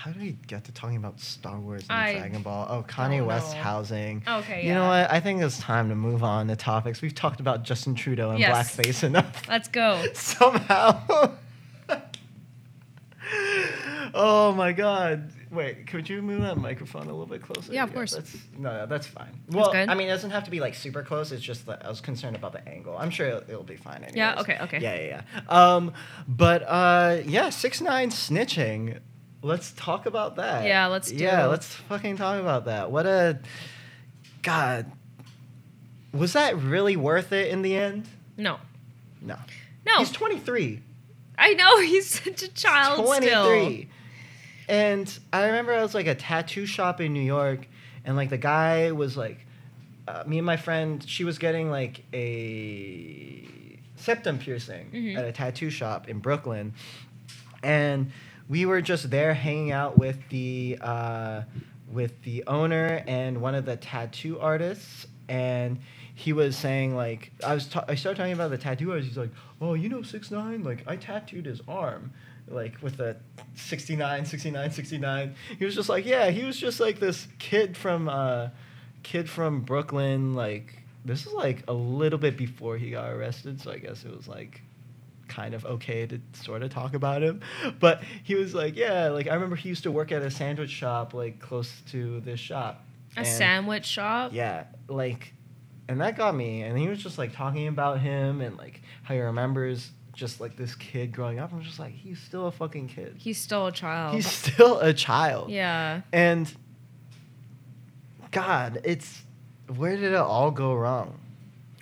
how 0.08 0.14
do 0.14 0.20
we 0.20 0.32
get 0.46 0.64
to 0.64 0.72
talking 0.72 0.96
about 0.96 1.20
Star 1.20 1.58
Wars 1.60 1.82
and 1.82 1.92
I 1.92 2.14
Dragon 2.14 2.40
Ball? 2.40 2.66
Oh, 2.70 2.82
Kanye 2.82 3.24
West 3.24 3.54
know. 3.54 3.62
housing. 3.62 4.22
Okay, 4.26 4.66
You 4.66 4.72
know 4.72 4.86
what? 4.88 5.10
I 5.10 5.20
think 5.20 5.42
it's 5.42 5.58
time 5.58 5.90
to 5.90 5.94
move 5.94 6.24
on 6.24 6.48
to 6.48 6.56
topics. 6.56 7.02
We've 7.02 7.14
talked 7.14 7.40
about 7.40 7.62
Justin 7.62 7.94
Trudeau 7.94 8.30
and 8.30 8.40
Yes. 8.40 8.74
blackface 8.74 9.04
enough 9.04 9.46
Let's 9.48 9.68
go. 9.68 10.02
somehow. 10.14 11.34
oh 14.14 14.54
my 14.56 14.72
god. 14.72 15.30
Wait, 15.50 15.86
could 15.86 16.08
you 16.08 16.22
move 16.22 16.40
that 16.40 16.56
microphone 16.56 17.02
a 17.02 17.10
little 17.10 17.26
bit 17.26 17.42
closer? 17.42 17.70
Yeah, 17.70 17.84
of 17.84 17.92
course. 17.92 18.14
That's, 18.14 18.34
no, 18.56 18.70
no, 18.78 18.86
that's 18.86 19.06
fine. 19.06 19.38
Well, 19.50 19.72
good? 19.72 19.90
I 19.90 19.94
mean, 19.94 20.08
it 20.08 20.12
doesn't 20.12 20.30
have 20.30 20.44
to 20.44 20.50
be 20.50 20.60
like 20.60 20.74
super 20.74 21.02
close. 21.02 21.32
It's 21.32 21.42
just 21.42 21.66
that 21.66 21.84
I 21.84 21.90
was 21.90 22.00
concerned 22.00 22.36
about 22.36 22.52
the 22.52 22.66
angle. 22.66 22.96
I'm 22.96 23.10
sure 23.10 23.26
it'll, 23.26 23.42
it'll 23.50 23.62
be 23.62 23.76
fine. 23.76 23.96
Anyways. 23.96 24.16
Yeah, 24.16 24.40
okay, 24.40 24.58
okay. 24.62 24.78
Yeah, 24.80 24.94
yeah, 24.94 25.22
yeah. 25.44 25.74
Um, 25.74 25.92
but 26.26 26.62
uh, 26.62 27.18
yeah, 27.26 27.50
six 27.50 27.82
nine 27.82 28.08
snitching. 28.08 29.00
Let's 29.42 29.72
talk 29.72 30.06
about 30.06 30.36
that. 30.36 30.64
Yeah, 30.66 30.86
let's 30.86 31.10
do 31.10 31.16
Yeah, 31.22 31.44
it. 31.44 31.48
let's 31.48 31.66
fucking 31.74 32.16
talk 32.16 32.40
about 32.40 32.64
that. 32.64 32.90
What 32.90 33.06
a 33.06 33.38
God. 34.42 34.90
Was 36.12 36.32
that 36.32 36.56
really 36.56 36.96
worth 36.96 37.32
it 37.32 37.48
in 37.50 37.62
the 37.62 37.76
end? 37.76 38.08
No. 38.36 38.58
No. 39.20 39.36
No. 39.86 39.98
He's 39.98 40.10
23. 40.10 40.82
I 41.38 41.54
know 41.54 41.80
he's 41.82 42.08
such 42.08 42.42
a 42.42 42.48
child 42.48 43.04
23. 43.06 43.28
still. 43.28 43.82
And 44.68 45.18
I 45.32 45.46
remember 45.46 45.72
I 45.72 45.82
was 45.82 45.94
like 45.94 46.06
a 46.06 46.14
tattoo 46.14 46.66
shop 46.66 47.00
in 47.00 47.12
New 47.12 47.22
York, 47.22 47.66
and 48.04 48.16
like 48.16 48.30
the 48.30 48.36
guy 48.38 48.90
was 48.92 49.16
like, 49.16 49.38
uh, 50.08 50.24
me 50.26 50.38
and 50.38 50.46
my 50.46 50.56
friend, 50.56 51.02
she 51.08 51.24
was 51.24 51.38
getting 51.38 51.70
like 51.70 52.02
a 52.12 53.46
septum 53.96 54.38
piercing 54.38 54.90
Mhm. 54.92 55.16
at 55.16 55.24
a 55.24 55.32
tattoo 55.32 55.70
shop 55.70 56.08
in 56.08 56.18
Brooklyn, 56.18 56.74
and 57.62 58.10
we 58.48 58.66
were 58.66 58.80
just 58.80 59.10
there 59.10 59.34
hanging 59.34 59.72
out 59.72 59.98
with 59.98 60.18
the 60.30 60.78
uh, 60.80 61.42
with 61.90 62.22
the 62.22 62.44
owner 62.46 63.02
and 63.06 63.40
one 63.40 63.54
of 63.54 63.64
the 63.64 63.76
tattoo 63.76 64.38
artists, 64.40 65.06
and 65.28 65.78
he 66.14 66.32
was 66.32 66.56
saying 66.56 66.96
like 66.96 67.32
I 67.44 67.54
was 67.54 67.66
ta- 67.68 67.84
I 67.88 67.94
started 67.94 68.18
talking 68.18 68.32
about 68.32 68.50
the 68.50 68.58
tattoo 68.58 68.90
artist. 68.90 69.08
He's 69.08 69.18
like, 69.18 69.32
oh, 69.60 69.74
you 69.74 69.88
know, 69.88 70.02
six 70.02 70.30
nine, 70.30 70.62
like 70.64 70.84
I 70.86 70.96
tattooed 70.96 71.46
his 71.46 71.60
arm. 71.68 72.12
Like 72.50 72.80
with 72.80 72.98
a 73.00 73.14
69, 73.56 74.24
69, 74.24 74.70
69. 74.70 75.34
He 75.58 75.64
was 75.66 75.74
just 75.74 75.90
like, 75.90 76.06
yeah, 76.06 76.30
he 76.30 76.44
was 76.44 76.56
just 76.56 76.80
like 76.80 76.98
this 76.98 77.28
kid 77.38 77.76
from 77.76 78.08
uh 78.08 78.48
kid 79.02 79.28
from 79.28 79.60
Brooklyn, 79.60 80.34
like 80.34 80.74
this 81.04 81.26
is 81.26 81.32
like 81.32 81.62
a 81.68 81.72
little 81.72 82.18
bit 82.18 82.36
before 82.36 82.76
he 82.78 82.90
got 82.90 83.10
arrested, 83.10 83.60
so 83.60 83.70
I 83.70 83.78
guess 83.78 84.04
it 84.04 84.16
was 84.16 84.28
like 84.28 84.62
kind 85.28 85.54
of 85.54 85.64
okay 85.64 86.06
to 86.06 86.20
sort 86.32 86.62
of 86.62 86.70
talk 86.70 86.94
about 86.94 87.22
him. 87.22 87.40
But 87.78 88.02
he 88.24 88.34
was 88.34 88.54
like, 88.54 88.76
yeah, 88.76 89.08
like 89.08 89.28
I 89.28 89.34
remember 89.34 89.56
he 89.56 89.68
used 89.68 89.82
to 89.84 89.90
work 89.92 90.10
at 90.12 90.22
a 90.22 90.30
sandwich 90.30 90.70
shop 90.70 91.14
like 91.14 91.38
close 91.40 91.70
to 91.92 92.20
this 92.20 92.40
shop. 92.40 92.84
A 93.16 93.20
And- 93.20 93.26
sandwich 93.28 93.84
shop. 93.86 94.32
Yeah, 94.34 94.64
like 94.88 95.34
and 95.88 96.00
that 96.00 96.16
got 96.16 96.34
me 96.34 96.62
and 96.62 96.78
he 96.78 96.88
was 96.88 97.02
just 97.02 97.16
like 97.18 97.32
talking 97.34 97.66
about 97.68 98.00
him 98.00 98.40
and 98.40 98.56
like 98.58 98.82
how 99.04 99.14
he 99.14 99.20
remembers 99.20 99.90
just 100.12 100.40
like 100.40 100.56
this 100.56 100.74
kid 100.74 101.12
growing 101.12 101.38
up. 101.38 101.52
I'm 101.52 101.62
just 101.62 101.78
like, 101.78 101.92
he's 101.94 102.18
still 102.20 102.46
a 102.48 102.52
fucking 102.52 102.88
kid. 102.88 103.14
He's 103.18 103.38
still 103.38 103.66
a 103.68 103.72
child. 103.72 104.14
He's 104.16 104.26
still 104.30 104.80
a 104.80 104.92
child. 104.92 105.50
yeah. 105.50 106.00
And 106.12 106.52
God, 108.30 108.80
it's 108.84 109.22
where 109.76 109.96
did 109.96 110.12
it 110.12 110.14
all 110.16 110.50
go 110.50 110.74
wrong? 110.74 111.18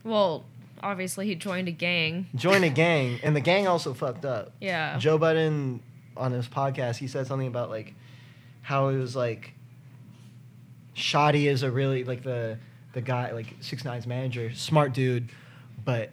Well, 0.05 0.45
obviously 0.83 1.27
he 1.27 1.35
joined 1.35 1.69
a 1.69 1.73
gang. 1.73 2.27
Join 2.35 2.65
a 2.65 2.69
gang, 2.71 3.19
and 3.23 3.35
the 3.37 3.41
gang 3.41 3.67
also 3.67 3.95
fucked 3.95 4.25
up. 4.25 4.53
Yeah. 4.61 4.99
Joe 4.99 5.19
Budden 5.19 5.81
on 6.17 6.33
his 6.33 6.49
podcast, 6.49 6.97
he 6.97 7.07
said 7.09 7.27
something 7.27 7.49
about 7.49 7.71
like 7.71 7.95
how 8.63 8.89
it 8.89 8.97
was 8.99 9.15
like 9.15 9.53
Shotti 10.95 11.45
is 11.47 11.63
a 11.63 11.71
really 11.71 12.05
like 12.05 12.23
the 12.23 12.59
the 12.93 13.03
guy 13.03 13.33
like 13.33 13.55
Six 13.61 13.85
Nine's 13.85 14.07
manager, 14.07 14.53
smart 14.55 14.95
dude, 14.95 15.29
but 15.85 16.11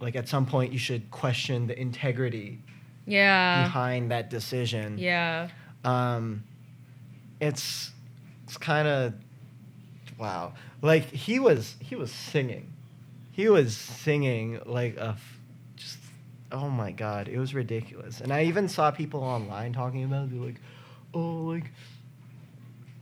like 0.00 0.16
at 0.16 0.28
some 0.28 0.46
point 0.46 0.72
you 0.72 0.78
should 0.78 1.10
question 1.10 1.66
the 1.66 1.78
integrity 1.78 2.62
Yeah. 3.06 3.64
behind 3.64 4.10
that 4.10 4.30
decision. 4.30 4.96
Yeah. 4.98 5.48
Um, 5.84 6.44
it's 7.40 7.90
it's 8.44 8.56
kind 8.56 8.88
of 8.88 9.14
wow. 10.18 10.54
Like 10.80 11.10
he 11.10 11.38
was 11.38 11.76
he 11.80 11.94
was 11.96 12.10
singing, 12.10 12.69
he 13.32 13.48
was 13.48 13.76
singing 13.76 14.60
like 14.66 14.96
a 14.96 15.10
f- 15.10 15.38
just 15.76 15.98
oh 16.52 16.68
my 16.68 16.90
god, 16.92 17.28
it 17.28 17.38
was 17.38 17.54
ridiculous. 17.54 18.20
And 18.20 18.32
I 18.32 18.44
even 18.44 18.68
saw 18.68 18.90
people 18.90 19.22
online 19.22 19.72
talking 19.72 20.04
about 20.04 20.24
it. 20.24 20.30
They're 20.32 20.40
like, 20.46 20.60
oh 21.14 21.20
like. 21.42 21.70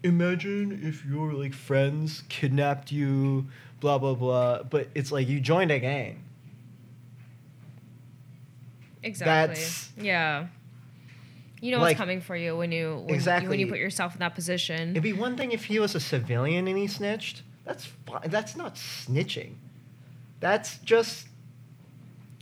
Imagine 0.04 0.80
if 0.84 1.04
your 1.04 1.32
like 1.32 1.52
friends 1.52 2.22
kidnapped 2.28 2.92
you, 2.92 3.48
blah 3.80 3.98
blah 3.98 4.14
blah. 4.14 4.62
But 4.62 4.88
it's 4.94 5.10
like 5.10 5.26
you 5.28 5.40
joined 5.40 5.72
a 5.72 5.80
gang. 5.80 6.22
Exactly. 9.02 9.54
That's- 9.54 9.90
yeah. 10.00 10.46
You 11.60 11.72
know 11.72 11.78
Like- 11.78 11.90
what's 11.92 11.98
coming 11.98 12.20
for 12.20 12.36
you 12.36 12.56
when 12.56 12.70
you 12.70 13.02
when, 13.06 13.14
Exactly. 13.14 13.48
when 13.48 13.58
you 13.58 13.66
put 13.66 13.78
yourself 13.78 14.14
in 14.14 14.20
that 14.20 14.34
position. 14.36 14.90
It'd 14.90 15.02
be 15.02 15.12
one 15.12 15.36
thing 15.36 15.50
if 15.50 15.64
he 15.64 15.80
was 15.80 15.94
a 15.96 16.00
civilian 16.00 16.68
and 16.68 16.78
he 16.78 16.86
snitched. 16.86 17.42
That's 17.64 17.86
fi- 17.86 18.26
that's 18.28 18.54
not 18.56 18.76
snitching. 18.76 19.54
That's 20.40 20.78
just 20.78 21.26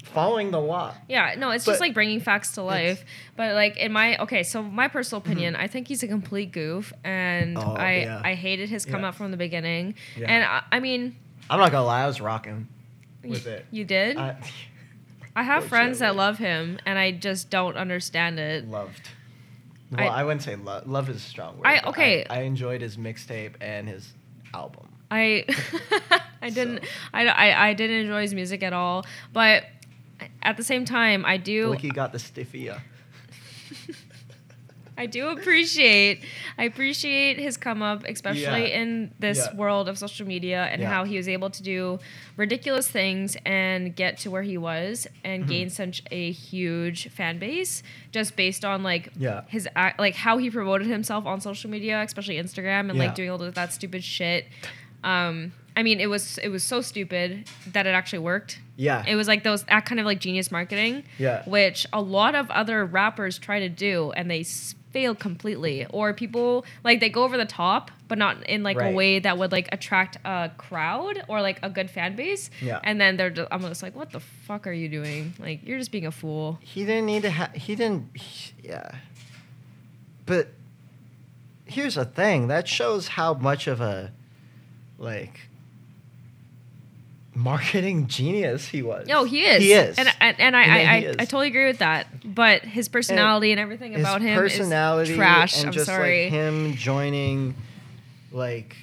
following 0.05 0.51
the 0.51 0.61
law. 0.61 0.94
Yeah, 1.09 1.34
no, 1.36 1.51
it's 1.51 1.64
But 1.64 1.72
just 1.72 1.80
like 1.80 1.94
bringing 1.94 2.20
facts 2.20 2.53
to 2.53 2.62
life. 2.62 3.05
But 3.36 3.55
like 3.55 3.76
in 3.76 3.92
my 3.92 4.16
okay, 4.18 4.42
so 4.42 4.62
my 4.62 4.88
personal 4.88 5.20
opinion, 5.22 5.57
I 5.57 5.66
think 5.66 5.88
he's 5.88 6.03
a 6.03 6.09
complete 6.09 6.53
goof, 6.53 6.92
and 7.05 7.57
Mm-hmm. 7.57 7.68
Oh, 7.68 7.74
I 7.74 7.92
yeah. 8.01 8.20
I 8.24 8.34
hated 8.34 8.68
his 8.68 8.84
come 8.84 9.01
Yeah. 9.03 9.09
out 9.09 9.14
from 9.16 9.30
the 9.30 9.36
beginning. 9.36 9.94
Yeah. 10.16 10.26
And 10.30 10.44
I, 10.44 10.62
I 10.72 10.80
mean, 10.80 11.16
I'm 11.51 11.59
not 11.61 11.72
gonna 11.72 11.84
lie, 11.86 12.03
I 12.03 12.07
was 12.07 12.20
rocking 12.20 12.68
with 13.24 13.47
it. 13.47 13.66
You 13.70 13.84
did. 13.84 14.16
I 14.16 14.36
I 15.34 15.42
have 15.42 15.66
friends 15.66 15.99
that 15.99 16.16
love 16.16 16.38
him, 16.38 16.78
and 16.86 16.99
I 16.99 17.11
just 17.12 17.51
don't 17.51 17.76
understand 17.76 18.38
it. 18.38 18.66
loved. 18.68 19.11
Well, 19.92 20.01
I- 20.01 20.20
I, 20.20 20.24
wouldn't 20.24 20.42
say 20.42 20.57
love. 20.57 20.88
Love 20.88 21.09
is 21.11 21.16
a 21.16 21.20
strong 21.20 21.59
word. 21.59 21.66
I- 21.66 21.80
okay. 21.88 22.24
I, 22.28 22.40
enjoyed 22.40 22.80
his 22.80 22.97
mixtape 22.97 23.53
and 23.61 23.86
his 23.86 24.14
album. 24.55 24.86
I 25.11 25.44
I 26.42 26.50
didn't 26.50 26.82
So. 26.82 26.88
I, 27.14 27.26
I 27.26 27.68
I 27.68 27.74
didn't 27.74 27.96
enjoy 28.00 28.22
his 28.22 28.34
music 28.34 28.62
at 28.62 28.72
all, 28.72 29.04
but 29.32 29.64
at 30.42 30.57
the 30.57 30.64
same 30.64 30.84
time, 30.84 31.24
I 31.24 31.36
do 31.36 31.72
he 31.72 31.88
got 31.90 32.12
the 32.12 32.18
stiffia. 32.18 32.80
I 34.98 35.04
do 35.04 35.28
appreciate 35.28 36.22
I 36.57 36.64
appreciate 36.64 37.38
his 37.38 37.59
come 37.59 37.82
up, 37.82 38.04
especially 38.04 38.70
Yeah. 38.70 38.80
in 38.80 39.12
this 39.18 39.36
Yeah. 39.36 39.54
world 39.54 39.90
of 39.90 39.98
social 39.98 40.26
media 40.26 40.64
and 40.72 40.80
Yeah. 40.80 40.88
how 40.88 41.04
he 41.04 41.18
was 41.18 41.28
able 41.28 41.50
to 41.50 41.62
do 41.62 41.98
ridiculous 42.38 42.88
things 42.88 43.36
and 43.44 43.94
get 43.94 44.16
to 44.20 44.30
where 44.30 44.42
he 44.42 44.57
was 44.57 45.07
and 45.22 45.42
Mm-hmm. 45.42 45.50
gain 45.52 45.68
such 45.70 46.02
a 46.11 46.30
huge 46.32 47.11
fan 47.11 47.38
base 47.38 47.82
just 48.11 48.36
based 48.36 48.64
on 48.64 48.82
like 48.82 49.11
Yeah. 49.18 49.42
his 49.48 49.68
like 49.98 50.14
how 50.14 50.38
he 50.38 50.48
promoted 50.50 50.86
himself 50.86 51.26
on 51.26 51.42
social 51.42 51.68
media, 51.68 52.00
especially 52.00 52.36
Instagram 52.36 52.88
and 52.88 52.98
like 52.98 53.14
doing 53.14 53.28
all 53.28 53.42
of 53.42 53.54
that 53.54 53.74
stupid 53.74 54.02
shit. 54.02 54.46
Um, 55.07 55.52
I 55.78 55.82
mean, 55.82 56.00
it 56.00 56.07
was 56.09 56.38
it 56.38 56.48
was 56.48 56.62
so 56.64 56.80
stupid 56.80 57.48
that 57.72 57.86
it 57.86 57.90
actually 57.90 58.20
worked. 58.20 58.61
Yeah. 58.76 59.04
It 59.07 59.14
was 59.14 59.28
like 59.28 59.42
those 59.44 59.62
that 59.64 59.84
kind 59.86 60.00
of 60.00 60.07
like 60.07 60.20
genius 60.20 60.50
marketing, 60.50 61.04
Yeah. 61.18 61.42
which 61.46 61.86
a 61.92 62.00
lot 62.00 62.34
of 62.34 62.50
other 62.50 62.84
rappers 62.84 63.38
try 63.38 63.61
to 63.61 63.68
do 63.68 64.11
and 64.12 64.30
they 64.30 64.42
fail 64.42 65.14
completely. 65.14 65.86
Or 65.90 66.12
people 66.14 66.64
like 66.82 67.00
they 67.00 67.11
go 67.11 67.24
over 67.24 67.36
the 67.36 67.44
top, 67.46 67.90
but 68.09 68.16
not 68.18 68.42
in 68.48 68.62
like 68.62 68.80
a 68.80 68.90
way 68.90 69.18
that 69.18 69.36
would 69.36 69.52
like 69.52 69.68
attract 69.70 70.16
a 70.24 70.50
crowd 70.57 71.22
or 71.28 71.42
like 71.42 71.59
a 71.62 71.68
good 71.70 71.90
fan 71.90 72.16
base. 72.16 72.50
Yeah. 72.62 72.80
And 72.82 72.98
then 73.00 73.16
they're 73.18 73.30
just, 73.30 73.48
I'm 73.50 73.61
just 73.62 73.82
like, 73.82 73.94
what 73.94 74.12
the 74.12 74.20
fuck 74.20 74.66
are 74.66 74.72
you 74.72 74.88
doing? 74.88 75.34
Like 75.38 75.61
you're 75.66 75.78
just 75.78 75.92
being 75.92 76.07
a 76.07 76.12
fool. 76.12 76.59
he 76.62 76.84
didn't 76.86 77.07
need 77.07 77.22
to 77.22 77.30
have 77.30 77.52
he 77.52 77.74
didn't 77.76 78.16
he- 78.16 78.52
yeah 78.64 78.90
but 80.24 80.48
here's 81.66 81.94
the 81.96 82.04
thing 82.04 82.48
that 82.48 82.66
shows 82.68 83.09
how 83.09 83.34
much 83.34 83.66
of 83.66 83.80
a 83.80 84.12
like 84.99 85.40
marketing 87.34 88.07
genius 88.07 88.66
he 88.66 88.82
was 88.82 89.07
No, 89.07 89.24
he 89.24 89.44
is. 89.44 89.62
he 89.62 89.72
is 89.72 89.99
and 89.99 90.09
and, 90.20 90.40
and 90.40 90.57
I 90.57 90.62
And 90.62 90.88
I, 90.88 90.92
I. 91.11 91.14
I 91.18 91.24
totally 91.26 91.49
agree 91.49 91.66
with 91.66 91.78
that. 91.78 92.07
But 92.34 92.62
his 92.62 92.88
personality 92.88 93.51
and, 93.53 93.61
everything 93.61 93.92
his 93.92 94.01
about 94.01 94.22
him 94.22 94.38
personality 94.38 95.11
is 95.12 95.16
trash. 95.16 95.59
and 95.59 95.66
I'm 95.66 95.72
just 95.72 95.86
sorry. 95.86 96.24
like 96.24 96.32
him 96.32 96.74
joining 96.76 97.55
like 98.32 98.74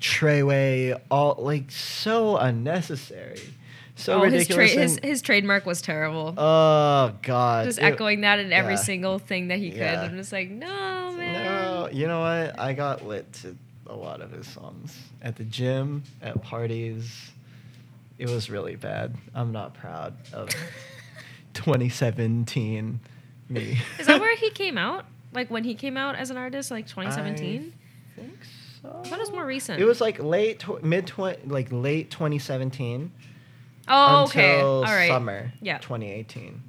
Treyway 0.00 1.00
all 1.10 1.36
like 1.38 1.70
so 1.70 2.36
unnecessary 2.36 3.40
so 3.94 4.20
oh, 4.20 4.24
his, 4.28 4.46
tra- 4.46 4.58
ridiculous 4.58 4.96
his 4.96 5.00
his 5.02 5.22
trademark 5.22 5.64
was 5.64 5.80
terrible. 5.80 6.34
oh 6.36 7.14
god 7.22 7.64
just 7.64 7.78
It- 7.78 7.84
echoing 7.84 8.20
that 8.20 8.38
in 8.38 8.52
every 8.52 8.74
yeah. 8.74 8.80
single 8.80 9.18
thing 9.18 9.48
that 9.48 9.58
he 9.58 9.70
could. 9.70 9.78
Yeah. 9.80 10.02
I'm 10.02 10.16
just 10.16 10.30
like, 10.32 10.50
no, 10.50 11.12
man. 11.16 11.44
No, 11.44 11.88
you 11.90 12.06
know 12.06 12.20
what? 12.20 12.60
I 12.60 12.74
got 12.74 13.06
lit 13.06 13.32
to 13.40 13.56
a 13.88 13.94
lot 13.94 14.20
of 14.20 14.30
his 14.32 14.46
songs 14.46 14.96
at 15.22 15.36
the 15.36 15.44
gym, 15.44 16.02
at 16.22 16.42
parties. 16.42 17.30
It 18.18 18.30
was 18.30 18.48
really 18.48 18.76
bad. 18.76 19.14
I'm 19.34 19.52
not 19.52 19.74
proud 19.74 20.14
of 20.32 20.48
2017 21.54 23.00
me. 23.48 23.78
Is 23.98 24.06
that 24.06 24.20
where 24.20 24.36
he 24.36 24.50
came 24.50 24.78
out? 24.78 25.06
Like 25.32 25.50
when 25.50 25.64
he 25.64 25.74
came 25.74 25.96
out 25.96 26.16
as 26.16 26.30
an 26.30 26.36
artist, 26.36 26.70
like 26.70 26.86
2017? 26.86 27.72
I 28.16 28.20
think 28.20 28.38
so. 28.82 29.00
I 29.04 29.08
thought 29.08 29.18
it 29.18 29.20
was 29.20 29.32
more 29.32 29.44
recent. 29.46 29.80
It 29.80 29.84
was 29.84 30.00
like 30.00 30.18
late, 30.22 30.60
tw- 30.60 30.82
mid, 30.82 31.06
tw- 31.06 31.46
like 31.46 31.68
late 31.70 32.10
2017 32.10 33.12
oh, 33.88 34.24
okay. 34.24 34.60
All 34.60 34.82
right. 34.82 35.08
summer 35.08 35.52
Yeah. 35.60 35.78
2018. 35.78 36.62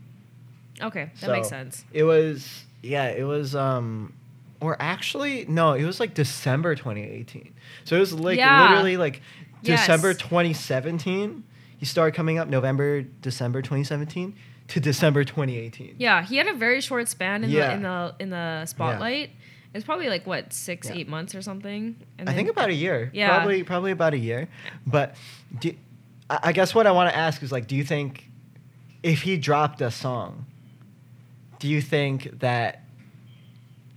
Okay, 0.82 1.06
that 1.06 1.26
So, 1.26 1.32
makes 1.32 1.50
sense. 1.50 1.86
It 1.92 2.04
was 2.04 2.66
yeah, 2.84 3.06
it 3.08 3.24
was 3.24 3.56
um 3.56 4.14
or 4.60 4.76
actually 4.82 5.46
no, 5.48 5.74
it 5.74 5.84
was 5.86 6.00
like 6.00 6.14
December 6.14 6.76
2018. 6.76 7.54
So 7.84 7.96
it 7.96 8.00
was 8.00 8.14
like 8.14 8.38
Yeah. 8.38 8.70
literally 8.70 8.98
like 8.98 9.22
Yes. 9.64 9.82
December 9.82 10.14
2017. 10.14 11.44
He 11.78 11.86
started 11.86 12.16
coming 12.16 12.38
up 12.38 12.48
November, 12.48 13.02
December 13.02 13.62
2017 13.62 14.36
to 14.70 14.80
December 14.80 15.24
2018. 15.24 15.96
Yeah, 15.98 16.24
he 16.24 16.38
had 16.38 16.48
a 16.48 16.54
very 16.54 16.82
short 16.82 17.08
span 17.08 17.44
in 17.44 17.50
Yeah. 17.50 17.68
the 17.70 17.74
in 17.76 17.82
the 17.84 18.16
in 18.20 18.30
the 18.30 18.66
spotlight. 18.66 19.32
It's 19.74 19.86
probably 19.86 20.10
like 20.10 20.26
what 20.26 20.54
six, 20.54 20.88
Yeah. 20.90 20.96
eight 20.98 21.10
months 21.10 21.36
or 21.36 21.42
something. 21.42 21.96
And 22.18 22.30
I 22.30 22.34
think 22.34 22.50
about 22.50 22.70
a 22.70 22.74
year. 22.74 23.10
Yeah. 23.14 23.30
Probably 23.36 23.64
probably 23.64 23.92
about 23.92 24.14
a 24.14 24.18
year. 24.18 24.48
But 24.86 25.16
do, 25.60 25.74
I 26.30 26.40
I 26.44 26.52
guess 26.52 26.74
what 26.76 26.88
I 26.88 26.92
want 26.92 27.10
to 27.12 27.16
ask 27.18 27.42
is 27.44 27.52
like 27.52 27.68
do 27.68 27.76
you 27.76 27.84
think 27.84 28.30
if 29.04 29.22
he 29.22 29.38
dropped 29.38 29.82
a 29.82 29.92
song 29.92 30.46
do 31.60 31.68
you 31.68 31.82
think 31.82 32.40
that 32.40 32.84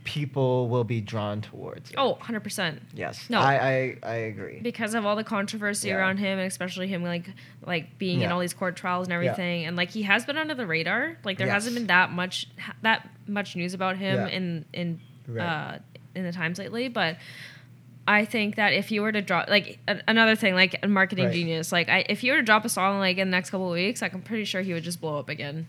people 0.05 0.69
will 0.69 0.85
be 0.85 1.01
drawn 1.01 1.41
towards 1.43 1.91
it? 1.91 1.97
Oh, 1.99 2.13
100 2.13 2.41
percent. 2.41 2.83
Yes. 2.95 3.29
No. 3.29 3.39
I, 3.41 3.55
I, 3.55 3.97
I 4.03 4.15
agree. 4.15 4.61
because 4.63 4.95
of 4.95 5.05
all 5.05 5.15
the 5.17 5.25
controversy 5.25 5.89
Yeah. 5.89 5.97
around 5.97 6.19
him 6.19 6.39
and 6.39 6.47
especially 6.49 6.87
him 6.89 7.03
like 7.03 7.27
like 7.67 7.99
being 7.99 8.23
in 8.23 8.33
all 8.33 8.41
these 8.41 8.55
court 8.55 8.77
trials 8.77 9.07
and 9.07 9.13
everything 9.13 9.67
and 9.67 9.77
like 9.77 9.91
he 9.91 10.03
has 10.03 10.25
been 10.25 10.37
under 10.39 10.55
the 10.55 10.67
radar 10.67 11.17
like 11.25 11.37
there 11.39 11.49
hasn't 11.51 11.75
been 11.75 11.87
that 11.89 12.11
much 12.13 12.47
that 12.83 13.09
much 13.27 13.57
news 13.57 13.75
about 13.75 13.97
him 13.99 14.17
Yeah. 14.17 14.29
in 14.29 14.65
in 14.73 15.01
Right. 15.29 15.45
uh 15.75 15.79
in 16.15 16.25
the 16.25 16.33
times 16.33 16.59
lately 16.59 16.89
but 16.89 17.17
I 18.09 18.25
think 18.25 18.57
that 18.57 18.73
if 18.73 18.91
you 18.91 19.03
were 19.03 19.13
to 19.13 19.21
drop 19.23 19.49
like 19.49 19.79
a- 19.87 20.01
another 20.09 20.35
thing 20.35 20.55
like 20.55 20.77
a 20.83 20.89
marketing 20.89 21.27
Right. 21.27 21.35
genius 21.35 21.71
like 21.73 21.89
I, 21.91 22.05
if 22.09 22.25
you 22.25 22.33
were 22.33 22.39
to 22.39 22.45
drop 22.45 22.65
a 22.65 22.69
song 22.71 22.99
like 22.99 23.19
in 23.19 23.29
the 23.29 23.37
next 23.37 23.51
couple 23.51 23.67
of 23.69 23.75
weeks 23.75 24.01
like 24.03 24.15
I'm 24.15 24.23
pretty 24.23 24.45
sure 24.45 24.63
he 24.63 24.73
would 24.73 24.83
just 24.83 25.01
blow 25.01 25.19
up 25.19 25.29
again 25.29 25.67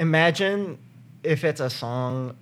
Imagine 0.00 0.78
if 1.22 1.44
it's 1.44 1.60
a 1.60 1.70
song, 1.70 2.36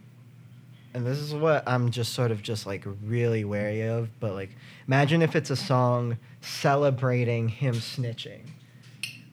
and 0.95 1.07
this 1.07 1.19
is 1.19 1.33
what 1.35 1.63
I'm 1.69 1.91
just 1.91 2.13
sort 2.15 2.31
of 2.31 2.43
just 2.43 2.67
like 2.67 2.85
really 3.05 3.45
wary 3.45 3.83
of, 3.83 4.09
but 4.21 4.33
like 4.35 4.51
imagine 4.87 5.23
if 5.23 5.37
it's 5.37 5.51
a 5.51 5.57
song 5.57 6.19
celebrating 6.41 7.49
him 7.49 7.75
snitching, 7.77 8.41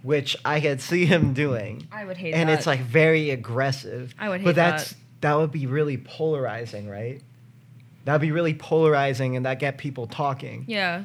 which 0.03 0.37
I 0.45 0.59
could 0.59 0.81
see 0.81 1.05
him 1.05 1.33
doing. 1.33 1.87
I 1.91 2.05
would 2.05 2.17
hate 2.17 2.29
it. 2.29 2.37
and 2.37 2.49
that 2.49 2.57
it's 2.59 2.67
like 2.67 2.81
very 2.81 3.29
aggressive. 3.31 4.13
I 4.19 4.29
would 4.29 4.41
hate 4.41 4.45
But 4.45 4.55
that's 4.55 4.91
that. 4.91 4.97
that 5.21 5.33
would 5.35 5.51
be 5.51 5.65
really 5.67 5.97
polarizing, 5.97 6.87
right? 6.89 7.21
That'd 8.05 8.21
be 8.21 8.31
really 8.31 8.53
polarizing, 8.53 9.35
and 9.35 9.45
that 9.45 9.59
get 9.59 9.77
people 9.77 10.07
talking. 10.07 10.63
yeah 10.67 11.03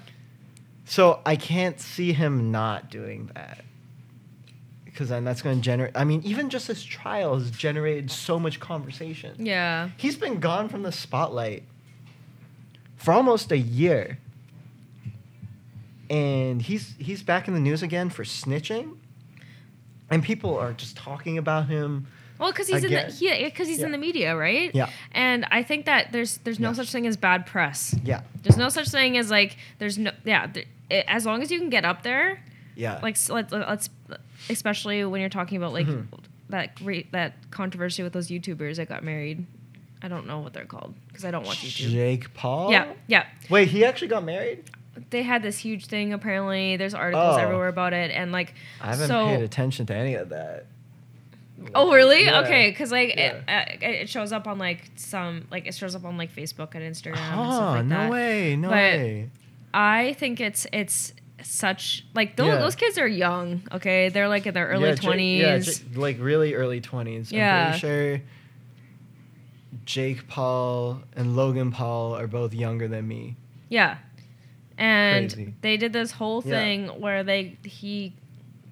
So 0.84 1.20
I 1.26 1.36
can't 1.36 1.80
see 1.80 2.12
him 2.12 2.50
not 2.52 2.90
doing 2.90 3.30
that. 3.34 3.64
Because 5.02 5.10
then 5.10 5.24
that's 5.24 5.42
going 5.42 5.56
to 5.56 5.62
generate. 5.62 5.96
I 5.96 6.04
mean, 6.04 6.22
even 6.24 6.48
just 6.48 6.68
this 6.68 6.84
trial 6.84 7.36
has 7.36 7.50
generated 7.50 8.08
so 8.08 8.38
much 8.38 8.60
conversation. 8.60 9.34
Yeah. 9.44 9.90
He's 9.96 10.14
been 10.14 10.38
gone 10.38 10.68
from 10.68 10.84
the 10.84 10.92
spotlight 10.92 11.64
for 12.96 13.12
almost 13.12 13.50
a 13.50 13.58
year. 13.58 14.18
And 16.08 16.62
he's 16.62 16.94
he's 16.98 17.22
back 17.22 17.48
in 17.48 17.54
the 17.54 17.60
news 17.60 17.82
again 17.82 18.10
for 18.10 18.22
snitching. 18.22 18.96
And 20.08 20.22
people 20.22 20.56
are 20.56 20.72
just 20.72 20.96
talking 20.96 21.36
about 21.36 21.66
him. 21.68 22.06
Well, 22.38 22.52
because 22.52 22.68
he's 22.68 22.84
in 22.84 22.92
the 22.92 23.12
yeah, 23.18 23.42
because 23.44 23.66
he's 23.66 23.82
in 23.82 23.90
the 23.90 23.98
media, 23.98 24.36
right? 24.36 24.70
Yeah. 24.72 24.88
And 25.10 25.46
I 25.50 25.64
think 25.64 25.86
that 25.86 26.12
there's 26.12 26.36
there's 26.38 26.60
no 26.60 26.68
Yeah. 26.68 26.74
such 26.74 26.92
thing 26.92 27.06
as 27.08 27.16
bad 27.16 27.46
press. 27.46 27.96
Yeah. 28.04 28.22
There's 28.42 28.56
no 28.56 28.68
such 28.68 28.88
thing 28.88 29.16
as 29.16 29.30
like 29.32 29.56
there's 29.78 29.98
no 29.98 30.12
yeah. 30.24 30.46
Th- 30.46 30.68
as 31.08 31.24
long 31.26 31.42
as 31.42 31.50
you 31.50 31.58
can 31.58 31.70
get 31.70 31.84
up 31.86 32.02
there, 32.02 32.42
Yeah. 32.76 33.00
like 33.02 33.14
s- 33.14 33.30
let, 33.30 33.50
let's 33.50 33.88
especially 34.50 35.04
when 35.04 35.20
you're 35.20 35.30
talking 35.30 35.56
about 35.56 35.72
like 35.72 35.86
Mhm. 35.86 36.06
that 36.50 36.74
great 36.76 37.12
that 37.12 37.34
controversy 37.50 38.02
with 38.02 38.12
those 38.12 38.28
YouTubers 38.28 38.76
that 38.76 38.88
got 38.88 39.02
married. 39.04 39.46
I 40.02 40.08
don't 40.08 40.26
know 40.26 40.40
what 40.40 40.52
they're 40.52 40.64
called 40.64 40.94
because 41.08 41.24
I 41.24 41.30
don't 41.30 41.46
watch 41.46 41.58
YouTube. 41.58 41.90
Jake 41.90 42.34
Paul? 42.34 42.72
Yeah, 42.72 42.92
yeah. 43.06 43.26
Wait, 43.48 43.68
he 43.68 43.84
actually 43.84 44.08
got 44.08 44.24
married? 44.24 44.64
They 45.10 45.22
had 45.22 45.42
this 45.42 45.58
huge 45.58 45.86
thing. 45.86 46.12
Apparently, 46.12 46.76
there's 46.76 46.92
articles 46.94 47.36
Oh. 47.36 47.40
everywhere 47.40 47.68
about 47.68 47.92
it, 47.92 48.10
and 48.10 48.32
like 48.32 48.54
I 48.80 48.88
haven't 48.88 49.08
so. 49.08 49.26
paid 49.26 49.42
attention 49.42 49.86
to 49.86 49.94
any 49.94 50.14
of 50.14 50.28
that. 50.30 50.66
Oh 51.74 51.92
really? 51.94 52.24
Yeah. 52.24 52.40
Okay, 52.40 52.70
because 52.70 52.90
like 52.90 53.14
Yeah. 53.16 53.40
it, 53.48 53.82
uh, 53.82 53.86
it 53.86 54.08
shows 54.08 54.32
up 54.32 54.48
on 54.48 54.58
like 54.58 54.90
some 54.96 55.46
like 55.50 55.66
it 55.66 55.74
shows 55.74 55.94
up 55.94 56.04
on 56.04 56.16
like 56.18 56.34
Facebook 56.34 56.74
and 56.74 56.82
Instagram 56.82 57.18
and 57.18 57.40
Oh, 57.40 57.52
stuff 57.52 57.74
like 57.76 57.84
no 57.86 57.96
that. 57.98 58.10
way. 58.10 58.56
No 58.56 58.68
But- 58.68 58.74
way. 58.76 59.30
I 59.72 60.12
think 60.14 60.40
it's 60.40 60.66
it's 60.72 61.12
such 61.44 62.04
like 62.14 62.36
those, 62.36 62.46
Yeah. 62.48 62.56
those 62.58 62.74
kids 62.74 62.98
are 62.98 63.06
young. 63.06 63.62
Okay, 63.72 64.08
they're 64.08 64.28
like 64.28 64.46
in 64.46 64.54
their 64.54 64.68
early 64.68 64.88
Yeah, 64.90 64.94
twenties. 64.96 65.84
Yeah, 65.92 65.98
like 66.00 66.16
really 66.20 66.54
early 66.54 66.80
20s. 66.80 67.30
Yeah. 67.32 67.64
I'm 67.66 67.70
pretty 67.72 67.78
sure 67.80 68.22
Jake 69.84 70.28
Paul 70.28 71.02
and 71.16 71.34
Logan 71.36 71.70
Paul 71.72 72.14
are 72.16 72.26
both 72.26 72.54
younger 72.54 72.88
than 72.88 73.06
me. 73.08 73.36
Yeah. 73.68 73.98
And 74.78 75.32
Crazy. 75.32 75.54
they 75.60 75.76
did 75.76 75.92
this 75.92 76.12
whole 76.12 76.42
Yeah. 76.44 76.58
thing 76.58 76.86
where 77.00 77.22
they 77.22 77.56
he 77.64 78.12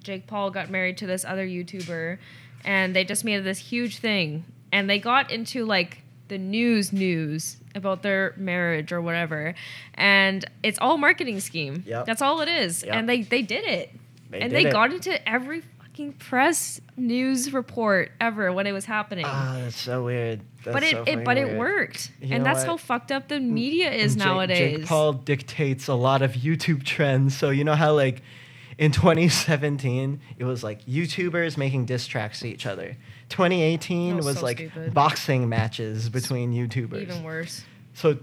Jake 0.03 0.25
Paul 0.27 0.49
got 0.51 0.69
married 0.69 0.97
to 0.97 1.05
this 1.05 1.23
other 1.23 1.45
YouTuber 1.45 2.17
and 2.65 2.95
they 2.95 3.03
just 3.03 3.23
made 3.23 3.43
this 3.43 3.59
huge 3.59 3.97
thing 3.97 4.45
and 4.71 4.89
they 4.89 4.97
got 4.99 5.29
into 5.31 5.63
like 5.65 5.99
the 6.27 6.37
news 6.37 6.91
news 6.91 7.57
about 7.75 8.03
their 8.03 8.33
marriage 8.37 8.91
or 8.91 9.01
whatever 9.01 9.53
and 9.95 10.45
it's 10.63 10.77
all 10.79 10.97
marketing 10.97 11.39
scheme. 11.39 11.83
Yep. 11.87 12.05
That's 12.05 12.21
all 12.21 12.41
it 12.41 12.49
is. 12.49 12.83
Yep. 12.83 12.93
And 12.95 13.09
they 13.09 13.21
they 13.21 13.41
did 13.41 13.63
it. 13.65 13.91
They 14.29 14.39
and 14.41 14.51
did 14.51 14.57
they 14.65 14.69
it. 14.69 14.71
got 14.71 14.91
into 14.93 15.29
every 15.29 15.61
fucking 15.79 16.13
press 16.13 16.79
news 16.97 17.51
report 17.53 18.11
ever 18.19 18.51
when 18.53 18.65
it 18.67 18.71
was 18.71 18.85
happening. 18.85 19.25
Ah, 19.27 19.57
that's 19.61 19.79
so 19.79 20.05
weird. 20.05 20.41
That's 20.63 20.73
but 20.73 20.83
it, 20.83 20.91
so 20.91 21.03
it 21.07 21.23
but 21.23 21.37
it 21.37 21.57
worked. 21.57 22.11
You 22.21 22.35
and 22.35 22.45
that's 22.45 22.59
what? 22.59 22.67
how 22.67 22.77
fucked 22.77 23.11
up 23.11 23.27
the 23.27 23.39
media 23.39 23.91
is 23.91 24.15
Jake- 24.15 24.25
nowadays. 24.25 24.77
Jake 24.79 24.87
Paul 24.87 25.13
dictates 25.13 25.87
a 25.87 25.93
lot 25.95 26.21
of 26.21 26.33
YouTube 26.33 26.83
trends. 26.83 27.37
So 27.37 27.49
you 27.49 27.63
know 27.63 27.75
how 27.75 27.93
like 27.93 28.21
in 28.81 28.91
2017 28.91 30.19
it 30.39 30.43
was 30.43 30.63
like 30.63 30.83
YouTubers 30.85 31.55
making 31.55 31.85
diss 31.85 32.07
tracks 32.07 32.39
to 32.39 32.49
each 32.49 32.65
other. 32.65 32.97
2018 33.29 34.17
was, 34.17 34.25
was 34.25 34.39
so 34.39 34.43
like 34.43 34.57
stupid. 34.57 34.93
boxing 34.93 35.47
matches 35.47 36.09
between 36.09 36.51
YouTubers. 36.51 37.03
Even 37.03 37.23
worse. 37.23 37.63
So 37.93 38.17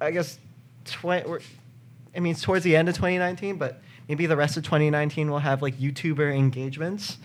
I 0.00 0.12
guess 0.12 0.38
tw- 0.84 1.04
we're, 1.04 1.40
I 2.16 2.20
mean 2.20 2.32
it's 2.32 2.42
towards 2.42 2.64
the 2.64 2.76
end 2.76 2.88
of 2.88 2.94
2019, 2.94 3.56
but 3.56 3.82
maybe 4.08 4.26
the 4.26 4.36
rest 4.36 4.56
of 4.56 4.62
2019 4.62 5.30
will 5.30 5.40
have 5.40 5.60
like 5.60 5.76
YouTuber 5.78 6.32
engagements. 6.32 7.18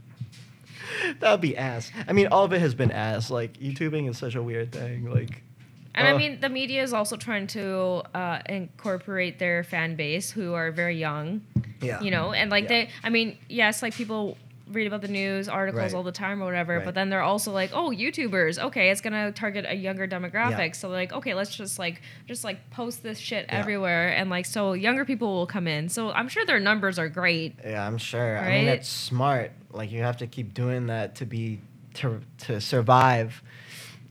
that 1.20 1.30
would 1.30 1.40
be 1.40 1.56
ass. 1.56 1.90
I 2.06 2.12
mean, 2.12 2.26
all 2.28 2.44
of 2.44 2.52
it 2.52 2.60
has 2.60 2.74
been 2.74 2.90
ass. 2.90 3.30
Like 3.30 3.54
YouTubing 3.54 4.10
is 4.10 4.18
such 4.18 4.34
a 4.34 4.42
weird 4.42 4.72
thing. 4.72 5.10
Like, 5.10 5.42
And 5.94 6.06
I 6.08 6.12
uh, 6.12 6.16
mean, 6.18 6.40
the 6.40 6.48
media 6.48 6.82
is 6.82 6.92
also 6.92 7.16
trying 7.16 7.46
to 7.48 8.02
uh, 8.14 8.40
incorporate 8.48 9.38
their 9.38 9.62
fan 9.64 9.94
base 9.96 10.30
who 10.30 10.54
are 10.54 10.70
very 10.70 10.96
young, 10.98 11.42
yeah, 11.80 12.00
you 12.00 12.10
know, 12.10 12.32
and 12.32 12.50
like 12.50 12.64
Yeah. 12.64 12.68
they, 12.68 12.88
I 13.04 13.10
mean, 13.10 13.36
yes, 13.48 13.82
like 13.82 13.94
people 13.94 14.38
read 14.68 14.86
about 14.86 15.02
the 15.02 15.08
news 15.08 15.48
articles 15.50 15.92
Right. 15.92 15.94
all 15.94 16.02
the 16.02 16.12
time 16.12 16.40
or 16.40 16.46
whatever, 16.46 16.76
Right. 16.76 16.84
but 16.84 16.94
then 16.94 17.10
they're 17.10 17.20
also 17.20 17.52
like, 17.52 17.72
oh, 17.74 17.90
YouTubers, 17.90 18.58
okay, 18.58 18.88
it's 18.90 19.02
gonna 19.02 19.30
target 19.32 19.66
a 19.68 19.74
younger 19.74 20.08
demographic, 20.08 20.68
Yeah. 20.68 20.72
so 20.72 20.88
like, 20.88 21.12
okay, 21.12 21.34
let's 21.34 21.54
just 21.54 21.78
like, 21.78 22.00
just 22.26 22.42
like 22.42 22.70
post 22.70 23.02
this 23.02 23.18
shit 23.18 23.46
Yeah. 23.50 23.58
everywhere, 23.58 24.08
and 24.16 24.30
like, 24.30 24.46
so 24.46 24.72
younger 24.72 25.04
people 25.04 25.34
will 25.34 25.46
come 25.46 25.66
in. 25.66 25.90
So 25.90 26.10
I'm 26.12 26.28
sure 26.28 26.46
their 26.46 26.60
numbers 26.60 26.98
are 26.98 27.10
great. 27.10 27.54
Yeah, 27.62 27.86
I'm 27.86 27.98
sure. 27.98 28.38
I 28.38 28.48
mean, 28.50 28.68
it's 28.68 28.88
smart. 28.88 29.52
Like 29.72 29.92
you 29.92 30.00
have 30.02 30.16
to 30.18 30.26
keep 30.26 30.54
doing 30.54 30.86
that 30.86 31.16
to 31.16 31.26
be 31.26 31.60
to 31.94 32.22
to 32.38 32.58
survive 32.58 33.42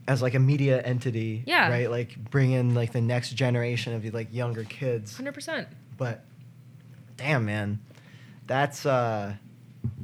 as 0.08 0.20
like 0.22 0.34
a 0.34 0.38
media 0.38 0.80
entity. 0.82 1.42
Yeah. 1.46 1.68
Right. 1.70 1.90
Like 1.90 2.16
bring 2.30 2.52
in 2.52 2.74
like 2.74 2.92
the 2.92 3.00
next 3.00 3.34
generation 3.34 3.94
of 3.94 4.04
like 4.12 4.32
younger 4.32 4.64
kids. 4.64 5.16
Hundred 5.16 5.32
percent. 5.34 5.68
But 5.96 6.24
damn, 7.16 7.44
man, 7.44 7.80
that's 8.46 8.84
uh. 8.86 9.34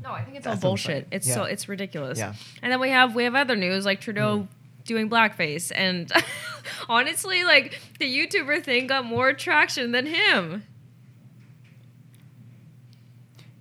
No, 0.03 0.11
I 0.11 0.23
think 0.25 0.37
it's 0.37 0.47
all 0.47 0.57
bullshit. 0.57 1.07
It's 1.13 1.33
so 1.33 1.45
it's 1.45 1.69
ridiculous. 1.69 2.19
Yeah. 2.19 2.35
And 2.63 2.73
then 2.73 2.81
we 2.81 2.91
have 2.91 3.15
we 3.15 3.25
have 3.25 3.35
other 3.35 3.57
news 3.57 3.85
like 3.85 4.01
Trudeau 4.01 4.41
Mm. 4.41 4.49
doing 4.85 5.09
blackface, 5.11 5.71
and 5.75 6.11
honestly, 6.89 7.45
like 7.45 7.79
the 7.99 8.07
YouTuber 8.07 8.63
thing 8.65 8.87
got 8.89 9.05
more 9.05 9.33
traction 9.33 9.93
than 9.93 10.07
him. 10.07 10.65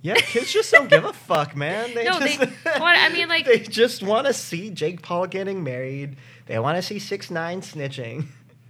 Yeah, 0.02 0.16
kids 0.16 0.52
just 0.54 0.72
don't 0.72 0.90
give 0.90 1.04
a 1.06 1.14
fuck, 1.14 1.56
man. 1.56 1.94
They 1.96 2.04
No, 2.06 2.20
just, 2.20 2.40
they- 2.40 2.46
what- 2.80 2.98
I 2.98 3.10
mean, 3.10 3.28
like- 3.28 3.46
they 3.52 3.60
just 3.60 4.04
want 4.04 4.28
to 4.28 4.34
see 4.34 4.70
Jake 4.70 5.02
Paul 5.02 5.28
getting 5.28 5.64
married. 5.64 6.16
They 6.46 6.58
want 6.60 6.78
to 6.78 6.82
see 6.82 7.00
six 7.00 7.30
nine 7.32 7.62
snitching. 7.62 8.28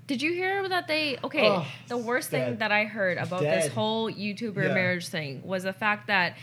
Did 0.08 0.22
you 0.22 0.32
hear 0.34 0.68
that 0.70 0.88
they 0.88 1.18
okay? 1.24 1.48
Oh, 1.50 1.68
the 1.90 1.98
worst 1.98 2.30
thing 2.30 2.58
that 2.58 2.72
I 2.72 2.86
heard 2.86 3.18
about 3.18 3.42
this 3.42 3.68
whole 3.74 4.10
YouTuber 4.10 4.68
Yeah. 4.68 4.74
marriage 4.74 5.10
thing 5.10 5.42
was 5.46 5.64
the 5.64 5.74
fact 5.74 6.08
that 6.08 6.38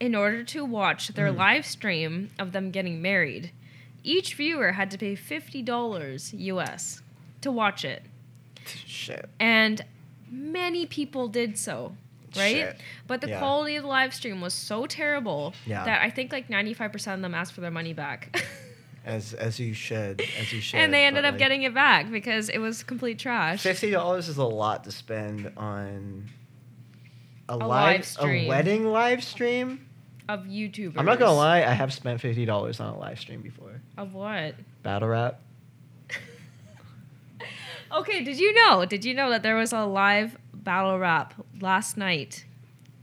in 0.00 0.14
order 0.14 0.42
to 0.42 0.64
watch 0.64 1.08
their 1.08 1.30
Mhm. 1.30 1.36
live 1.36 1.66
stream 1.66 2.30
of 2.38 2.52
them 2.52 2.70
getting 2.70 3.02
married, 3.02 3.52
each 4.02 4.34
viewer 4.34 4.72
had 4.72 4.90
to 4.90 4.98
pay 4.98 5.14
fifty 5.14 5.60
dollars 5.62 6.32
US 6.32 7.02
to 7.42 7.52
watch 7.52 7.84
it. 7.84 8.02
Shit. 8.66 9.28
and 9.38 9.84
many 10.30 10.86
people 10.86 11.28
did 11.28 11.58
so 11.58 11.96
right 12.36 12.54
Shit. 12.56 12.80
but 13.06 13.20
the 13.20 13.28
Yeah. 13.28 13.38
quality 13.38 13.76
of 13.76 13.82
the 13.82 13.88
live 13.88 14.14
stream 14.14 14.40
was 14.40 14.52
so 14.54 14.86
terrible 14.86 15.54
Yeah. 15.66 15.84
that 15.84 16.02
i 16.02 16.10
think 16.10 16.32
like 16.32 16.48
95% 16.48 17.14
of 17.14 17.20
them 17.22 17.34
asked 17.34 17.52
for 17.52 17.60
their 17.60 17.70
money 17.70 17.92
back 17.92 18.40
As 19.06 19.34
as 19.34 19.60
you 19.60 19.74
should, 19.74 20.22
as 20.40 20.50
you 20.50 20.62
should. 20.62 20.78
and 20.80 20.92
they 20.94 21.04
ended 21.04 21.24
but, 21.24 21.28
up 21.28 21.32
like, 21.34 21.38
getting 21.38 21.62
it 21.64 21.74
back 21.74 22.10
because 22.10 22.48
it 22.48 22.56
was 22.56 22.82
complete 22.82 23.18
trash 23.18 23.60
Fifty 23.62 23.90
dollars 23.90 24.28
is 24.30 24.38
a 24.38 24.44
lot 24.44 24.84
to 24.84 24.90
spend 24.92 25.52
on 25.58 26.24
a, 27.50 27.54
live 27.58 27.68
live, 27.68 28.06
stream. 28.06 28.46
a 28.46 28.48
wedding 28.48 28.86
live 28.86 29.22
stream. 29.22 29.86
of 30.26 30.44
youtubers 30.46 30.94
I'm 30.96 31.04
not 31.04 31.18
gonna 31.18 31.34
lie, 31.34 31.58
I 31.64 31.72
have 31.72 31.92
spent 31.92 32.18
fifty 32.22 32.46
dollars 32.46 32.80
on 32.80 32.94
a 32.94 32.98
live 32.98 33.20
stream 33.20 33.42
before. 33.42 33.82
of 33.98 34.14
what 34.14 34.54
Battle 34.82 35.08
rap. 35.10 35.38
okay 37.92 38.24
did 38.24 38.38
you 38.38 38.54
know 38.54 38.84
did 38.86 39.04
you 39.04 39.12
know 39.14 39.28
that 39.30 39.42
there 39.42 39.56
was 39.56 39.72
a 39.74 39.84
live 39.84 40.36
battle 40.64 40.98
rap 40.98 41.34
last 41.60 41.96
night 41.96 42.44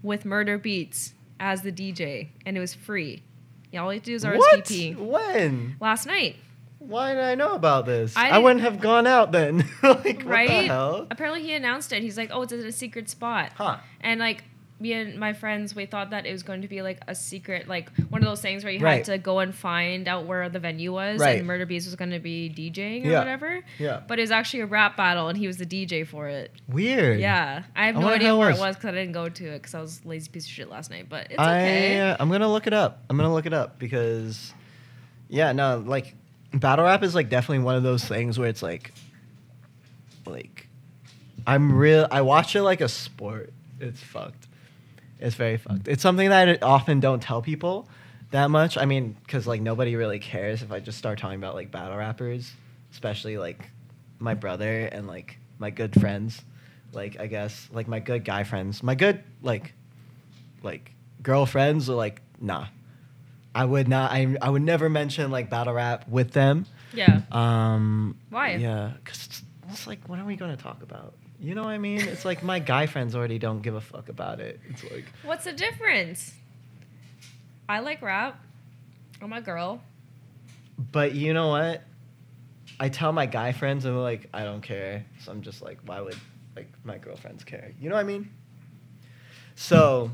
with 0.01 0.23
Murda 0.23 0.59
Beatz 0.59 1.13
as 1.39 1.61
the 1.61 1.71
dj 1.71 2.29
and 2.45 2.57
it 2.57 2.59
was 2.59 2.73
free 2.73 3.23
yeah, 3.71 3.83
all 3.83 3.93
you 3.93 3.97
have 3.97 4.03
to 4.03 4.11
do 4.11 4.15
is 4.15 4.25
RSVP. 4.25 4.97
What? 4.97 5.33
When? 5.33 5.77
Last 5.79 6.05
night, 6.05 6.35
Why 6.79 7.13
did 7.13 7.23
I 7.23 7.35
know 7.35 7.53
about 7.53 7.85
this? 7.85 8.15
I 8.17 8.29
I, 8.29 8.37
wouldn't 8.39 8.61
have 8.61 8.81
gone 8.81 9.07
out 9.07 9.31
then. 9.31 9.69
like 9.83 10.23
right? 10.25 10.69
Apparently, 11.09 11.41
he 11.41 11.53
announced 11.53 11.93
it. 11.93 12.01
He's 12.01 12.17
like, 12.17 12.31
"Oh, 12.33 12.41
it's 12.41 12.51
at 12.51 12.59
a 12.59 12.71
secret 12.71 13.09
spot." 13.09 13.53
Huh. 13.55 13.77
And 14.01 14.19
like 14.19 14.43
me 14.81 14.93
and 14.93 15.19
my 15.19 15.31
friends, 15.31 15.75
we 15.75 15.85
thought 15.85 16.09
that 16.09 16.25
it 16.25 16.31
was 16.31 16.41
going 16.43 16.63
to 16.63 16.67
be 16.67 16.81
like 16.81 16.99
a 17.07 17.13
secret, 17.13 17.67
like 17.67 17.89
one 18.09 18.21
of 18.21 18.27
those 18.27 18.41
things 18.41 18.63
where 18.63 18.73
you 18.73 18.79
Right. 18.79 18.95
had 18.97 19.05
to 19.05 19.17
go 19.19 19.39
and 19.39 19.53
find 19.53 20.07
out 20.07 20.25
where 20.25 20.49
the 20.49 20.57
venue 20.59 20.91
was, 20.91 21.19
Right. 21.21 21.39
and 21.39 21.47
Murda 21.47 21.65
Beatz 21.69 21.85
was 21.85 21.95
going 21.95 22.09
to 22.11 22.19
be 22.19 22.49
DJing 22.49 23.05
or 23.05 23.09
Yeah. 23.11 23.19
whatever. 23.19 23.61
Yeah. 23.77 24.01
But 24.07 24.17
it 24.17 24.23
was 24.23 24.31
actually 24.31 24.61
a 24.61 24.65
rap 24.65 24.97
battle, 24.97 25.27
and 25.29 25.37
he 25.37 25.45
was 25.45 25.57
the 25.57 25.65
DJ 25.67 26.03
for 26.03 26.27
it. 26.27 26.51
Weird. 26.67 27.19
Yeah, 27.19 27.63
I 27.75 27.85
have 27.85 27.97
I 27.97 28.01
no 28.01 28.07
idea 28.09 28.35
where 28.35 28.49
it 28.49 28.57
was. 28.57 28.75
because 28.75 28.89
I 28.89 28.91
didn't 28.93 29.13
go 29.13 29.29
to 29.29 29.45
it 29.49 29.59
because 29.61 29.75
I 29.75 29.81
was 29.81 30.01
a 30.03 30.07
lazy 30.07 30.29
piece 30.31 30.45
of 30.45 30.51
shit 30.51 30.69
last 30.69 30.89
night. 30.89 31.07
But 31.07 31.27
it's 31.29 31.39
I 31.39 31.59
okay. 31.61 31.99
uh, 32.01 32.17
I'm 32.19 32.29
gonna 32.31 32.51
look 32.51 32.65
it 32.65 32.73
up. 32.73 33.03
I'm 33.09 33.17
gonna 33.17 33.31
look 33.33 33.45
it 33.45 33.53
up 33.53 33.77
because, 33.77 34.53
yeah, 35.29 35.51
no, 35.51 35.83
like 35.85 36.15
battle 36.53 36.85
rap 36.85 37.03
is 37.03 37.13
like 37.13 37.29
definitely 37.29 37.63
one 37.63 37.75
of 37.75 37.83
those 37.83 38.03
things 38.03 38.39
where 38.39 38.49
it's 38.49 38.63
like, 38.63 38.91
like, 40.25 40.67
I'm 41.45 41.73
real. 41.77 42.07
I 42.11 42.21
watch 42.21 42.55
it 42.55 42.63
like 42.63 42.81
a 42.81 42.89
sport. 42.89 43.51
It's 43.79 43.99
fucked. 44.01 44.47
It's 45.21 45.35
very 45.35 45.57
fucked. 45.57 45.87
It's 45.87 46.01
something 46.01 46.29
that 46.29 46.49
I 46.49 46.65
often 46.65 46.99
don't 46.99 47.21
tell 47.21 47.41
people 47.41 47.87
that 48.31 48.49
much. 48.49 48.77
I 48.77 48.85
mean, 48.85 49.15
because 49.23 49.45
like 49.47 49.61
nobody 49.61 49.95
really 49.95 50.19
cares 50.19 50.61
if 50.61 50.71
I 50.71 50.79
just 50.79 50.97
start 50.97 51.19
talking 51.19 51.37
about 51.37 51.55
like 51.55 51.71
battle 51.71 51.95
rappers, 51.95 52.51
especially 52.91 53.37
like 53.37 53.69
my 54.19 54.33
brother 54.33 54.85
and 54.91 55.07
like 55.07 55.37
my 55.59 55.69
good 55.69 55.99
friends. 55.99 56.41
Like 56.93 57.19
I 57.19 57.27
guess 57.27 57.69
like 57.71 57.87
my 57.87 57.99
good 57.99 58.25
guy 58.25 58.43
friends, 58.43 58.83
my 58.83 58.95
good 58.95 59.23
like 59.41 59.73
like 60.63 60.91
girlfriends 61.21 61.87
will 61.87 61.97
like 61.97 62.21
nah. 62.39 62.65
I 63.53 63.65
would 63.65 63.87
not. 63.87 64.11
I 64.11 64.35
I 64.41 64.49
would 64.49 64.61
never 64.61 64.89
mention 64.89 65.29
like 65.29 65.49
battle 65.49 65.73
rap 65.73 66.07
with 66.07 66.31
them. 66.31 66.65
Yeah. 66.93 67.21
Um, 67.31 68.17
Why? 68.29 68.55
Yeah, 68.55 68.93
because 69.03 69.25
it's, 69.25 69.43
it's 69.69 69.87
like, 69.87 70.07
what 70.07 70.19
are 70.19 70.25
we 70.25 70.35
going 70.35 70.55
to 70.55 70.61
talk 70.61 70.83
about? 70.83 71.13
You 71.41 71.55
know 71.55 71.63
what 71.63 71.71
I 71.71 71.79
mean? 71.79 72.01
It's 72.01 72.23
like 72.23 72.43
my 72.43 72.59
guy 72.59 72.85
friends 72.85 73.15
already 73.15 73.39
don't 73.39 73.63
give 73.63 73.73
a 73.73 73.81
fuck 73.81 74.09
about 74.09 74.39
it. 74.39 74.59
It's 74.69 74.83
like, 74.83 75.05
What's 75.23 75.45
the 75.45 75.53
difference? 75.53 76.33
I 77.67 77.79
like 77.79 78.01
rap. 78.03 78.39
I'm 79.21 79.33
a 79.33 79.41
girl. 79.41 79.81
but 80.91 81.13
you 81.15 81.33
know 81.33 81.47
what? 81.49 81.83
I 82.79 82.89
tell 82.89 83.11
my 83.11 83.25
guy 83.25 83.51
friends 83.53 83.85
and 83.85 83.95
they're 83.95 84.01
like, 84.01 84.29
I 84.33 84.43
don't 84.43 84.61
care. 84.61 85.05
So 85.23 85.31
I'm 85.31 85.41
just 85.41 85.61
like, 85.61 85.79
why 85.85 86.01
would 86.01 86.15
like 86.55 86.69
my 86.83 86.97
girlfriends 86.97 87.43
care? 87.43 87.71
You 87.79 87.89
know 87.89 87.95
what 87.95 88.01
I 88.01 88.07
mean? 88.07 88.29
So, 89.55 90.11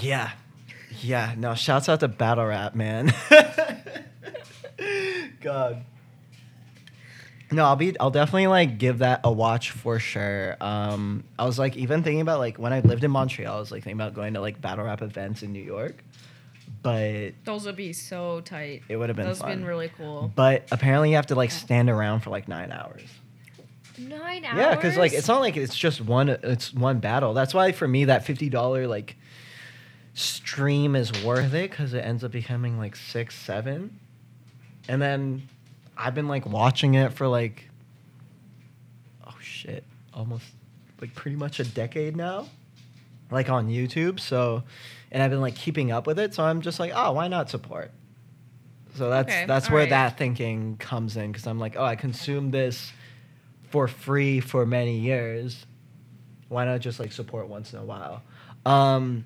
yeah, 0.00 0.32
yeah. 1.00 1.34
No, 1.36 1.54
shouts 1.54 1.88
out 1.88 2.00
to 2.00 2.08
battle 2.08 2.46
rap, 2.46 2.74
man. 2.74 3.12
God. 5.40 5.84
No, 7.54 7.64
I'll 7.64 7.76
be. 7.76 7.98
I'll 8.00 8.10
definitely 8.10 8.48
like 8.48 8.78
give 8.78 8.98
that 8.98 9.20
a 9.24 9.30
watch 9.32 9.70
for 9.70 9.98
sure. 9.98 10.56
Um, 10.60 11.24
I 11.38 11.44
was 11.46 11.58
like 11.58 11.76
even 11.76 12.02
thinking 12.02 12.20
about 12.20 12.38
like 12.40 12.58
when 12.58 12.72
I 12.72 12.80
lived 12.80 13.04
in 13.04 13.10
Montreal, 13.10 13.56
I 13.56 13.60
was 13.60 13.70
like 13.70 13.84
thinking 13.84 14.00
about 14.00 14.14
going 14.14 14.34
to 14.34 14.40
like 14.40 14.60
battle 14.60 14.84
rap 14.84 15.02
events 15.02 15.42
in 15.42 15.52
New 15.52 15.62
York, 15.62 16.02
but 16.82 17.30
Those 17.44 17.64
would 17.66 17.76
be 17.76 17.92
so 17.92 18.40
tight. 18.40 18.82
it 18.88 18.96
would 18.96 19.08
have 19.08 19.16
been 19.16 19.26
Those 19.26 19.38
fun. 19.40 19.50
been 19.50 19.64
really 19.64 19.90
cool. 19.96 20.32
But 20.34 20.66
apparently, 20.72 21.10
you 21.10 21.16
have 21.16 21.26
to 21.26 21.34
like 21.34 21.50
stand 21.50 21.88
around 21.88 22.20
for 22.20 22.30
like 22.30 22.48
nine 22.48 22.72
hours. 22.72 23.08
Nine 23.96 24.44
hours. 24.44 24.56
Yeah, 24.58 24.74
because 24.74 24.96
like 24.96 25.12
it's 25.12 25.28
not 25.28 25.40
like 25.40 25.56
it's 25.56 25.76
just 25.76 26.00
one. 26.00 26.28
It's 26.28 26.74
one 26.74 26.98
battle. 26.98 27.32
That's 27.34 27.54
why 27.54 27.70
for 27.72 27.86
me 27.86 28.06
that 28.06 28.24
fifty 28.24 28.48
dollar 28.48 28.88
like 28.88 29.16
stream 30.14 30.94
is 30.96 31.12
worth 31.24 31.54
it 31.54 31.70
because 31.70 31.94
it 31.94 32.00
ends 32.00 32.24
up 32.24 32.32
becoming 32.32 32.78
like 32.78 32.96
six, 32.96 33.36
seven, 33.36 33.98
and 34.88 35.00
then 35.00 35.48
I've 35.96 36.14
been 36.14 36.28
like 36.28 36.46
watching 36.46 36.94
it 36.94 37.12
for 37.12 37.26
like 37.28 37.68
oh 39.26 39.34
shit, 39.40 39.84
almost 40.12 40.44
like 41.00 41.14
pretty 41.14 41.36
much 41.36 41.60
a 41.60 41.64
decade 41.64 42.16
now, 42.16 42.46
like 43.30 43.50
on 43.50 43.68
YouTube. 43.68 44.20
So, 44.20 44.62
and 45.10 45.22
I've 45.22 45.30
been 45.30 45.40
like 45.40 45.54
keeping 45.56 45.92
up 45.92 46.06
with 46.06 46.18
it. 46.18 46.34
So 46.34 46.42
I'm 46.44 46.60
just 46.60 46.78
like, 46.80 46.92
oh, 46.94 47.12
why 47.12 47.28
not 47.28 47.50
support? 47.50 47.90
So 48.96 49.10
that's 49.10 49.28
Okay, 49.28 49.44
that's 49.46 49.68
where 49.68 49.80
alright. 49.80 49.90
that 49.90 50.18
thinking 50.18 50.76
comes 50.76 51.16
in 51.16 51.32
because 51.32 51.46
I'm 51.46 51.58
like, 51.58 51.76
oh, 51.76 51.84
I 51.84 51.96
consumed 51.96 52.52
this 52.52 52.92
for 53.70 53.88
free 53.88 54.38
for 54.40 54.64
many 54.64 54.98
years. 54.98 55.66
Why 56.48 56.64
not 56.64 56.80
just 56.80 57.00
like 57.00 57.10
support 57.10 57.48
once 57.48 57.72
in 57.72 57.80
a 57.80 57.84
while? 57.84 58.22
Um, 58.64 59.24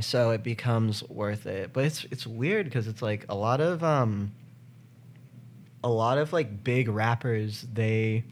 so 0.00 0.30
it 0.30 0.42
becomes 0.42 1.04
worth 1.04 1.46
it. 1.46 1.72
But 1.72 1.84
it's 1.84 2.04
it's 2.10 2.26
weird 2.26 2.66
because 2.66 2.88
it's 2.88 3.00
like 3.00 3.26
a 3.28 3.34
lot 3.36 3.60
of 3.60 3.84
um, 3.84 4.32
a 5.84 5.88
lot 5.88 6.18
of 6.18 6.32
like 6.32 6.64
big 6.64 6.88
rappers 6.88 7.66
they 7.72 8.24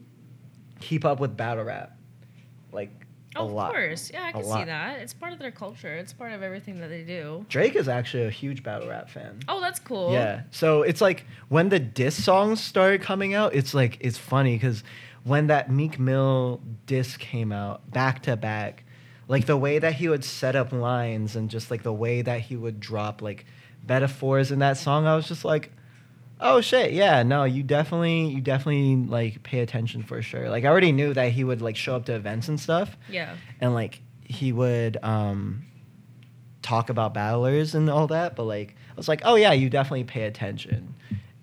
keep 0.81 1.05
up 1.05 1.21
with 1.21 1.37
battle 1.37 1.65
rap, 1.65 1.97
like 2.73 2.91
a 3.37 3.41
of 3.41 3.53
lot. 3.53 3.73
course. 3.73 4.11
Yeah, 4.13 4.25
I 4.25 4.33
can 4.33 4.43
see 4.43 4.49
lot. 4.49 4.67
that. 4.67 5.01
It's 5.01 5.13
part 5.13 5.35
of 5.35 5.39
their 5.39 5.51
culture. 5.51 5.95
It's 5.95 6.13
part 6.15 6.33
of 6.33 6.43
everything 6.43 6.81
that 6.81 6.89
they 6.89 7.03
do. 7.03 7.45
Drake 7.51 7.77
is 7.77 7.89
actually 7.89 8.25
a 8.25 8.31
huge 8.31 8.63
battle 8.63 8.89
rap 8.89 9.11
fan. 9.11 9.41
Oh, 9.49 9.61
that's 9.61 9.79
cool. 9.79 10.13
Yeah. 10.13 10.43
So 10.51 10.83
it's 10.83 11.03
like 11.03 11.27
when 11.51 11.69
the 11.69 11.79
diss 11.79 12.25
songs 12.25 12.61
started 12.61 13.03
coming 13.03 13.35
out, 13.35 13.55
it's 13.55 13.75
like 13.75 13.99
it's 14.01 14.19
funny 14.19 14.57
because 14.57 14.83
when 15.25 15.49
that 15.49 15.71
Meek 15.71 15.99
Mill 15.99 16.63
diss 16.87 17.19
came 17.19 17.53
out 17.53 17.91
back 17.91 18.23
to 18.23 18.37
back, 18.37 18.85
like 19.29 19.45
the 19.45 19.59
way 19.59 19.79
that 19.79 19.93
he 19.95 20.09
would 20.09 20.25
set 20.25 20.57
up 20.57 20.73
lines 20.73 21.37
and 21.37 21.51
just 21.51 21.71
like 21.71 21.83
the 21.83 21.93
way 21.93 22.23
that 22.23 22.41
he 22.41 22.57
would 22.57 22.81
drop 22.81 23.21
like 23.21 23.45
metaphors 23.87 24.51
in 24.51 24.61
that 24.61 24.79
song, 24.79 25.07
I 25.07 25.15
was 25.15 25.29
just 25.29 25.45
like, 25.45 25.71
oh 26.43 26.61
shit, 26.61 26.93
yeah, 26.93 27.23
no, 27.23 27.45
you 27.45 27.63
definitely, 27.63 28.27
you 28.27 28.41
definitely 28.41 28.97
like 28.97 29.43
pay 29.43 29.61
attention 29.61 30.03
for 30.03 30.21
sure. 30.23 30.51
Like 30.51 30.65
I 30.65 30.69
already 30.69 30.93
knew 30.93 31.15
that 31.15 31.33
he 31.33 31.45
would 31.45 31.63
like 31.63 31.77
show 31.77 31.97
up 31.97 32.05
to 32.07 32.15
events 32.15 32.49
and 32.49 32.59
stuff, 32.61 32.97
Yeah. 33.09 33.37
and 33.61 33.73
like 33.75 34.01
he 34.25 34.53
would 34.53 34.97
um 35.03 35.65
talk 36.63 36.91
about 36.91 37.13
battlers 37.13 37.75
and 37.75 37.91
all 37.91 38.07
that 38.07 38.37
but 38.37 38.45
like 38.45 38.77
i 38.93 38.95
was 38.95 39.09
like 39.09 39.21
oh 39.25 39.35
yeah 39.35 39.53
you 39.53 39.69
definitely 39.69 40.05
pay 40.05 40.23
attention 40.23 40.95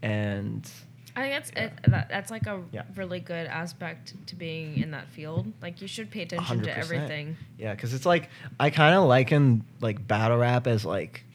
and 0.02 0.72
I 1.16 1.22
think 1.24 1.34
that's 1.34 1.52
Yeah. 1.54 1.64
it, 1.66 1.74
that, 1.91 2.10
that's 2.10 2.32
like 2.32 2.47
a 2.47 2.62
Yeah. 2.72 2.84
really 2.95 3.20
good 3.20 3.45
aspect 3.47 4.14
to 4.28 4.36
being 4.38 4.78
in 4.78 4.91
that 4.91 5.10
field. 5.10 5.52
Like 5.62 5.82
you 5.82 5.88
should 5.89 6.10
pay 6.10 6.22
attention 6.22 6.62
to 6.62 6.70
100%. 6.72 6.78
everything. 6.78 7.36
yeah 7.58 7.76
because 7.76 7.93
it's 7.93 8.06
like 8.06 8.30
i 8.60 8.70
kind 8.70 8.95
of 8.95 9.04
liken 9.04 9.66
like 9.82 10.08
battle 10.08 10.38
rap 10.38 10.66
as 10.68 10.86
like 10.86 11.26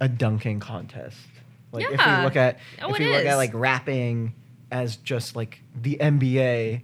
a 0.00 0.08
dunking 0.08 0.60
contest 0.60 1.18
like 1.72 1.84
if 1.86 1.92
Yeah. 1.98 2.18
you 2.18 2.24
look 2.24 2.36
at 2.36 2.58
Oh, 2.82 2.92
if 2.94 3.00
you 3.00 3.08
look 3.10 3.20
is. 3.22 3.26
at 3.26 3.36
like 3.36 3.50
rapping 3.54 4.34
as 4.70 4.96
just 4.96 5.34
like 5.36 5.60
the 5.80 5.96
nba 6.00 6.82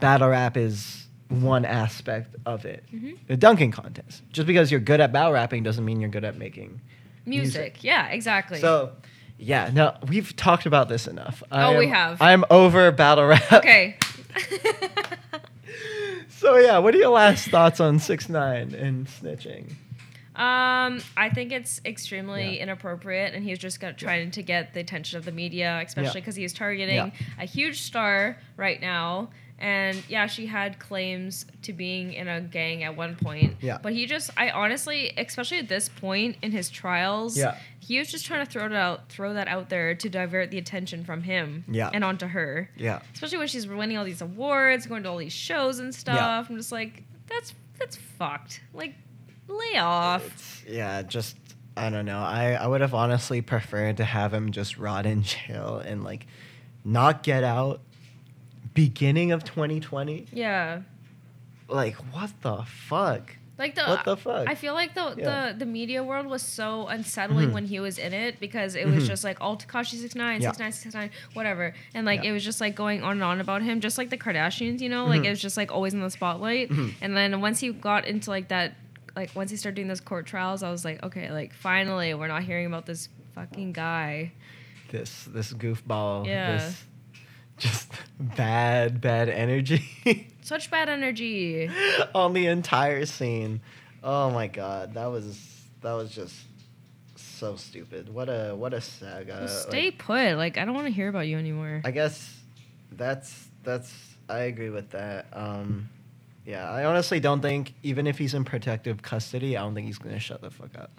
battle 0.00 0.28
rap 0.28 0.56
is 0.56 1.06
one 1.28 1.64
aspect 1.64 2.34
of 2.44 2.64
it 2.66 2.84
Mhm. 2.94 3.16
the 3.26 3.36
dunking 3.36 3.70
contest 3.70 4.22
just 4.32 4.46
because 4.46 4.70
you're 4.70 4.80
good 4.80 5.00
at 5.00 5.12
battle 5.12 5.32
rapping 5.32 5.62
doesn't 5.62 5.84
mean 5.84 6.00
you're 6.00 6.10
good 6.10 6.24
at 6.24 6.36
making 6.36 6.80
Music. 7.24 7.84
Yeah, 7.84 8.08
exactly. 8.08 8.58
So, 8.58 8.90
yeah, 9.38 9.70
no, 9.72 9.94
we've 10.08 10.34
talked 10.34 10.66
about 10.66 10.88
this 10.88 11.06
enough. 11.06 11.40
Oh, 11.52 11.74
I 11.74 11.78
we 11.78 11.86
have. 11.86 12.20
I'm 12.20 12.44
over 12.50 12.90
battle 12.90 13.26
rap. 13.26 13.52
okay. 13.52 13.96
So 16.28 16.56
yeah, 16.56 16.78
what 16.78 16.94
are 16.94 16.98
your 16.98 17.10
last 17.10 17.48
thoughts 17.48 17.78
on 17.78 17.98
six 18.00 18.28
nine 18.28 18.74
and 18.74 19.06
snitching? 19.06 19.74
Um, 20.34 21.02
I 21.16 21.28
think 21.34 21.52
it's 21.52 21.80
extremely 21.84 22.56
Yeah. 22.56 22.62
inappropriate, 22.62 23.34
and 23.34 23.44
he's 23.44 23.58
just 23.58 23.80
got, 23.80 23.98
trying 23.98 24.30
to 24.30 24.42
get 24.42 24.72
the 24.72 24.80
attention 24.80 25.18
of 25.18 25.24
the 25.24 25.32
media, 25.32 25.82
especially 25.84 26.08
Yeah. 26.08 26.12
because 26.14 26.36
he's 26.36 26.52
targeting 26.54 26.94
Yeah. 26.96 27.10
a 27.38 27.44
huge 27.44 27.82
star 27.82 28.38
right 28.56 28.80
now. 28.80 29.30
And 29.58 30.02
yeah, 30.08 30.26
she 30.26 30.46
had 30.46 30.80
claims 30.80 31.46
to 31.62 31.72
being 31.72 32.14
in 32.14 32.26
a 32.26 32.40
gang 32.40 32.82
at 32.82 32.96
one 32.96 33.14
point. 33.14 33.58
Yeah. 33.60 33.78
But 33.80 33.92
he 33.92 34.06
just, 34.06 34.30
I 34.36 34.50
honestly, 34.50 35.12
especially 35.16 35.58
at 35.58 35.68
this 35.68 35.88
point 35.88 36.36
in 36.42 36.50
his 36.50 36.68
trials, 36.68 37.38
Yeah. 37.38 37.56
he 37.78 37.98
was 38.00 38.10
just 38.10 38.26
trying 38.26 38.44
to 38.44 38.50
throw 38.50 38.66
it 38.66 38.72
out, 38.72 39.08
throw 39.08 39.34
that 39.34 39.46
out 39.46 39.68
there 39.68 39.94
to 39.94 40.08
divert 40.08 40.50
the 40.50 40.58
attention 40.58 41.04
from 41.04 41.22
him. 41.22 41.64
Yeah. 41.68 41.90
And 41.94 42.02
onto 42.02 42.26
her. 42.26 42.70
Yeah, 42.76 43.02
Especially 43.14 43.38
when 43.38 43.46
she's 43.48 43.68
winning 43.68 43.96
all 43.98 44.04
these 44.04 44.22
awards, 44.22 44.86
going 44.86 45.04
to 45.04 45.10
all 45.10 45.18
these 45.18 45.32
shows 45.32 45.78
and 45.78 45.94
stuff. 45.94 46.48
I'm 46.50 46.56
just 46.56 46.72
like, 46.72 47.04
that's 47.28 47.54
that's 47.78 47.96
fucked. 47.96 48.60
Like, 48.74 48.94
lay 49.58 49.78
off. 49.78 50.64
yeah, 50.68 51.02
just 51.02 51.36
I 51.76 51.88
don't 51.90 52.04
know. 52.06 52.18
I 52.20 52.52
I 52.52 52.66
would 52.66 52.80
have 52.80 52.94
honestly 52.94 53.40
preferred 53.40 53.96
to 53.98 54.04
have 54.04 54.32
him 54.34 54.52
just 54.52 54.78
rot 54.78 55.06
in 55.06 55.22
jail 55.22 55.78
and 55.84 56.02
like 56.04 56.26
not 56.84 57.22
get 57.22 57.44
out. 57.44 57.80
Beginning 58.74 59.32
of 59.32 59.44
2020, 59.44 60.26
Yeah. 60.32 60.80
like 61.68 61.94
what 62.14 62.30
the 62.40 62.62
fuck? 62.64 63.36
Like 63.58 63.74
the 63.74 63.82
What 63.84 64.04
the 64.06 64.16
fuck? 64.16 64.48
I 64.48 64.54
feel 64.54 64.72
like 64.72 64.94
the 64.94 65.14
Yeah. 65.16 65.52
the, 65.52 65.58
the 65.58 65.66
media 65.66 66.02
world 66.02 66.26
was 66.26 66.40
so 66.42 66.86
unsettling 66.86 67.50
Mhm. 67.50 67.52
when 67.52 67.66
he 67.66 67.80
was 67.80 67.98
in 67.98 68.14
it 68.14 68.40
because 68.40 68.74
it 68.74 68.86
was 68.88 69.04
Mhm. 69.04 69.08
just 69.08 69.24
like 69.24 69.40
all 69.42 69.58
Tekashi 69.58 69.96
69, 70.00 70.40
Yeah. 70.40 70.48
69, 70.48 70.72
69, 70.72 71.10
whatever. 71.34 71.74
And 71.94 72.06
like 72.06 72.24
Yeah. 72.24 72.30
it 72.30 72.32
was 72.32 72.42
just 72.44 72.62
like 72.62 72.74
going 72.74 73.02
on 73.02 73.12
and 73.12 73.22
on 73.24 73.40
about 73.42 73.60
him, 73.62 73.80
just 73.80 73.98
like 73.98 74.08
the 74.08 74.16
Kardashians, 74.16 74.80
you 74.80 74.88
know? 74.88 75.04
Like 75.04 75.20
Mhm. 75.20 75.26
it 75.26 75.30
was 75.30 75.40
just 75.42 75.58
like 75.58 75.70
always 75.70 75.92
in 75.92 76.00
the 76.00 76.10
spotlight. 76.10 76.70
Mhm. 76.70 76.94
And 77.02 77.14
then 77.14 77.40
once 77.42 77.60
he 77.60 77.70
got 77.72 78.06
into 78.06 78.30
like 78.30 78.48
that 78.48 78.72
like 79.16 79.34
once 79.34 79.50
he 79.50 79.56
started 79.56 79.76
doing 79.76 79.88
those 79.88 80.00
court 80.00 80.26
trials, 80.26 80.62
I 80.62 80.70
was 80.70 80.84
like, 80.84 81.02
okay, 81.02 81.30
like 81.30 81.52
finally 81.52 82.14
we're 82.14 82.28
not 82.28 82.42
hearing 82.42 82.66
about 82.66 82.86
this 82.86 83.08
fucking 83.34 83.72
guy. 83.72 84.32
This 84.90 85.24
this 85.24 85.52
goofball. 85.52 86.26
Yeah. 86.26 86.56
This 86.56 86.84
just 87.58 87.92
bad 88.18 89.00
bad 89.00 89.28
energy. 89.28 90.28
Such 90.42 90.70
bad 90.70 90.88
energy. 90.88 91.70
on 92.14 92.32
the 92.32 92.46
entire 92.46 93.06
scene. 93.06 93.60
Oh 94.02 94.30
my 94.30 94.48
god, 94.48 94.94
that 94.94 95.06
was 95.06 95.38
that 95.82 95.92
was 95.92 96.14
just 96.14 96.34
so 97.16 97.56
stupid. 97.56 98.12
What 98.12 98.28
a 98.28 98.54
what 98.54 98.74
a 98.74 98.80
saga. 98.80 99.40
Like, 99.40 99.48
stay 99.48 99.90
put. 99.90 100.36
Like 100.36 100.58
I 100.58 100.64
don't 100.64 100.74
want 100.74 100.86
to 100.86 100.92
hear 100.92 101.08
about 101.08 101.26
you 101.26 101.38
anymore. 101.38 101.82
I 101.84 101.90
guess 101.90 102.36
that's 102.90 103.48
that's 103.62 103.92
I 104.28 104.40
agree 104.40 104.70
with 104.70 104.90
that. 104.90 105.26
Um 105.32 105.88
yeah, 106.46 106.70
I 106.70 106.84
honestly 106.84 107.20
don't 107.20 107.40
think 107.40 107.74
even 107.82 108.06
if 108.06 108.18
he's 108.18 108.34
in 108.34 108.44
protective 108.44 109.02
custody, 109.02 109.56
I 109.56 109.62
don't 109.62 109.74
think 109.74 109.86
he's 109.86 109.98
gonna 109.98 110.18
shut 110.18 110.40
the 110.40 110.50
fuck 110.50 110.76
up. 110.78 110.90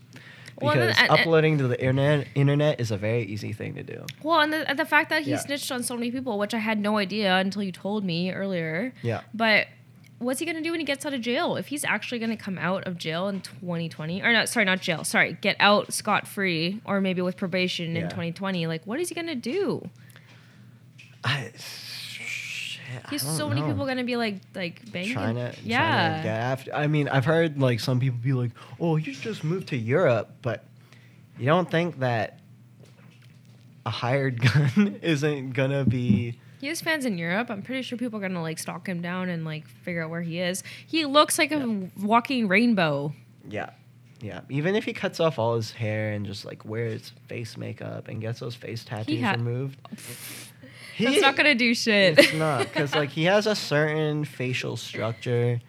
Well, 0.62 0.76
then- 0.76 0.88
Because 0.90 1.02
and- 1.02 1.12
and- 1.12 1.20
uploading 1.20 1.58
to 1.58 1.68
the 1.68 1.80
internet 1.82 2.28
internet 2.36 2.80
is 2.80 2.92
a 2.92 2.98
very 2.98 3.24
easy 3.24 3.54
thing 3.54 3.74
to 3.76 3.84
do. 3.84 4.06
Well, 4.22 4.40
and 4.42 4.54
the, 4.54 4.70
and 4.70 4.78
the 4.78 4.86
fact 4.86 5.10
that 5.10 5.24
he 5.24 5.32
Yeah. 5.32 5.38
snitched 5.38 5.72
on 5.72 5.84
so 5.84 5.96
many 5.96 6.12
people, 6.12 6.38
which 6.38 6.54
I 6.54 6.60
had 6.60 6.80
no 6.80 6.98
idea 6.98 7.36
until 7.38 7.64
you 7.64 7.72
told 7.72 8.04
me 8.06 8.32
earlier. 8.32 8.94
Yeah. 9.02 9.22
But 9.34 9.68
what's 10.20 10.40
he 10.40 10.46
gonna 10.46 10.62
do 10.62 10.70
when 10.72 10.80
he 10.80 10.86
gets 10.86 11.06
out 11.08 11.14
of 11.14 11.22
jail? 11.22 11.56
If 11.58 11.68
he's 11.68 11.84
actually 11.84 12.20
gonna 12.20 12.38
come 12.38 12.58
out 12.60 12.86
of 12.86 12.98
jail 13.00 13.28
in 13.28 13.42
2020, 13.42 14.22
or 14.22 14.32
not? 14.32 14.48
Sorry, 14.48 14.64
not 14.64 14.80
jail. 14.80 15.04
Sorry, 15.04 15.36
get 15.42 15.58
out 15.60 15.92
scot 15.92 16.28
free, 16.28 16.80
or 16.86 17.02
maybe 17.02 17.22
with 17.22 17.36
probation 17.36 17.98
in 17.98 18.04
2020. 18.10 18.68
Like, 18.68 18.86
what 18.86 19.00
is 19.00 19.10
he 19.10 19.16
gonna 19.16 19.36
do? 19.36 19.90
I 21.24 21.52
He's 23.10 23.22
so 23.22 23.50
many 23.50 23.62
know. 23.62 23.68
people 23.68 23.86
gonna 23.86 24.04
be 24.04 24.16
like 24.16 24.38
like 24.56 24.92
banging. 24.92 25.16
to 25.16 25.54
yeah. 25.64 26.22
to 26.22 26.30
after. 26.30 26.76
I 26.76 26.88
mean, 26.88 27.08
I've 27.08 27.26
heard 27.26 27.60
like 27.60 27.80
some 27.80 28.00
people 28.00 28.20
be 28.22 28.34
like, 28.34 28.52
"Oh, 28.80 28.98
you 28.98 29.14
just 29.14 29.44
moved 29.44 29.70
to 29.70 29.78
Europe," 29.78 30.32
but 30.42 30.66
you 31.38 31.46
don't 31.46 31.70
think 31.70 32.00
that 32.00 32.40
a 33.86 33.90
hired 33.90 34.40
gun 34.54 35.00
isn't 35.02 35.52
gonna 35.52 35.86
be 35.86 36.40
He 36.62 36.68
has 36.68 36.82
fans 36.82 37.06
in 37.06 37.18
Europe. 37.18 37.50
I'm 37.50 37.62
pretty 37.62 37.82
sure 37.82 37.98
people 37.98 38.20
are 38.20 38.22
gonna 38.22 38.42
like 38.42 38.60
stalk 38.60 38.88
him 38.88 39.02
down 39.02 39.30
and 39.30 39.44
like 39.46 39.68
figure 39.68 40.04
out 40.04 40.10
where 40.10 40.22
he 40.22 40.40
is. 40.40 40.64
He 40.86 41.06
looks 41.06 41.38
like 41.38 41.52
a 41.52 41.90
walking 42.02 42.48
rainbow. 42.48 43.14
yeah. 43.50 43.72
Yeah, 44.22 44.40
even 44.48 44.76
if 44.76 44.86
he 44.86 44.94
cuts 44.94 45.20
off 45.20 45.38
all 45.38 45.58
his 45.58 45.72
hair 45.72 46.14
and 46.14 46.26
just 46.26 46.46
like 46.46 46.64
wears 46.64 47.12
face 47.28 47.58
makeup 47.58 48.08
and 48.08 48.22
gets 48.22 48.40
those 48.40 48.56
face 48.56 48.86
tattoos 48.86 49.22
ha- 49.22 49.34
removed, 49.34 49.78
That's 51.00 51.22
not 51.22 51.36
gonna 51.36 51.56
do 51.56 51.74
shit. 51.74 52.18
It's 52.20 52.34
not 52.34 52.60
because 52.60 52.94
like 52.96 53.10
he 53.10 53.24
has 53.26 53.48
a 53.48 53.56
certain 53.56 54.26
facial 54.26 54.78
structure 54.78 55.60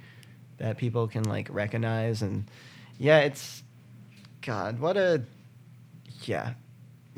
that 0.58 0.76
people 0.78 1.08
can 1.08 1.24
like 1.24 1.48
recognize, 1.50 2.22
and 2.22 2.44
yeah, 2.98 3.20
it's 3.20 3.62
God, 4.42 4.78
what 4.80 4.96
a 4.96 5.22
yeah. 6.22 6.54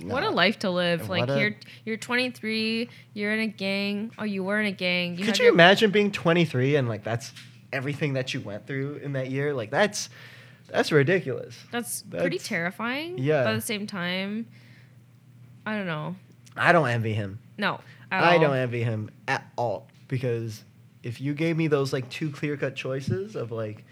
What 0.03 0.23
a 0.25 0.29
life 0.31 0.59
to 0.59 0.71
live! 0.71 1.09
What 1.09 1.21
Like 1.21 1.31
a- 1.31 1.41
you're 1.41 1.57
you're 1.87 1.97
23, 1.97 2.89
you're 3.15 3.33
in 3.33 3.41
a 3.41 3.47
gang. 3.47 4.11
Oh, 4.19 4.25
you 4.25 4.45
were 4.45 4.61
in 4.61 4.67
a 4.67 4.71
gang. 4.73 5.17
You 5.19 5.25
Could 5.25 5.39
you 5.39 5.47
your- 5.47 5.55
imagine 5.55 5.91
being 5.91 6.13
23 6.13 6.77
and 6.77 6.87
like 6.87 7.03
that's 7.03 7.33
everything 7.73 8.13
that 8.13 8.35
you 8.35 8.41
went 8.41 8.67
through 8.67 8.97
in 8.97 9.15
that 9.15 9.31
year? 9.31 9.55
Like 9.55 9.71
that's 9.71 10.11
that's 10.69 10.93
ridiculous. 10.93 11.57
That's, 11.71 12.03
pretty 12.03 12.39
terrifying. 12.39 13.17
yeah. 13.19 13.45
But 13.45 13.53
at 13.53 13.57
the 13.57 13.61
same 13.63 13.87
time, 13.87 14.47
I 15.65 15.77
don't 15.77 15.87
know. 15.87 16.17
I 16.57 16.73
don't 16.73 16.89
envy 16.89 17.15
him. 17.15 17.39
No, 17.57 17.81
I 18.11 18.35
all. 18.35 18.41
don't 18.41 18.57
envy 18.57 18.83
him 18.83 19.11
at 19.29 19.45
all 19.57 19.89
because 20.09 20.63
if 21.03 21.21
you 21.21 21.35
gave 21.35 21.57
me 21.57 21.69
those 21.69 21.93
like 21.93 22.09
two 22.09 22.31
clear 22.31 22.57
cut 22.57 22.75
choices 22.77 23.37
of 23.37 23.53
like, 23.53 23.85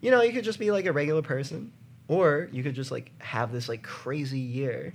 you 0.00 0.10
know, 0.10 0.22
you 0.22 0.32
could 0.32 0.44
just 0.44 0.58
be 0.58 0.70
like 0.70 0.86
a 0.86 0.92
regular 0.92 1.22
person, 1.22 1.72
or 2.06 2.48
you 2.52 2.62
could 2.62 2.74
just 2.74 2.90
like 2.90 3.10
have 3.20 3.52
this 3.52 3.68
like 3.68 3.82
crazy 3.82 4.38
year, 4.38 4.94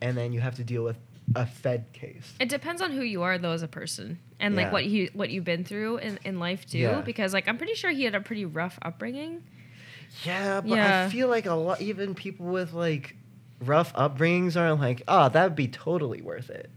and 0.00 0.16
then 0.16 0.32
you 0.32 0.40
have 0.40 0.56
to 0.56 0.64
deal 0.64 0.82
with 0.84 0.96
a 1.36 1.46
Fed 1.46 1.92
case. 1.92 2.34
It 2.40 2.48
depends 2.48 2.82
on 2.82 2.90
who 2.92 3.02
you 3.02 3.22
are 3.22 3.38
though 3.38 3.52
as 3.52 3.62
a 3.62 3.68
person 3.68 4.18
and 4.40 4.54
Yeah. 4.54 4.62
like 4.64 4.72
what 4.72 4.86
you 4.86 5.10
what 5.14 5.30
you've 5.30 5.44
been 5.44 5.64
through 5.64 5.98
in, 5.98 6.18
in 6.24 6.38
life 6.38 6.66
too. 6.68 6.78
Yeah. 6.78 7.00
Because 7.02 7.32
like 7.32 7.46
I'm 7.48 7.56
pretty 7.56 7.74
sure 7.74 7.90
he 7.90 8.04
had 8.04 8.14
a 8.14 8.20
pretty 8.20 8.44
rough 8.44 8.78
upbringing. 8.82 9.42
Yeah, 10.24 10.60
but 10.60 10.78
I 10.78 11.08
feel 11.08 11.28
like 11.28 11.46
a 11.46 11.54
lot, 11.54 11.80
even 11.80 12.16
people 12.16 12.46
with 12.46 12.72
like 12.72 13.14
rough 13.64 13.92
upbringings 13.94 14.56
are 14.56 14.74
like, 14.74 15.02
ah, 15.06 15.26
oh, 15.26 15.28
that 15.28 15.44
would 15.44 15.54
be 15.54 15.68
totally 15.68 16.20
worth 16.20 16.50
it 16.50 16.68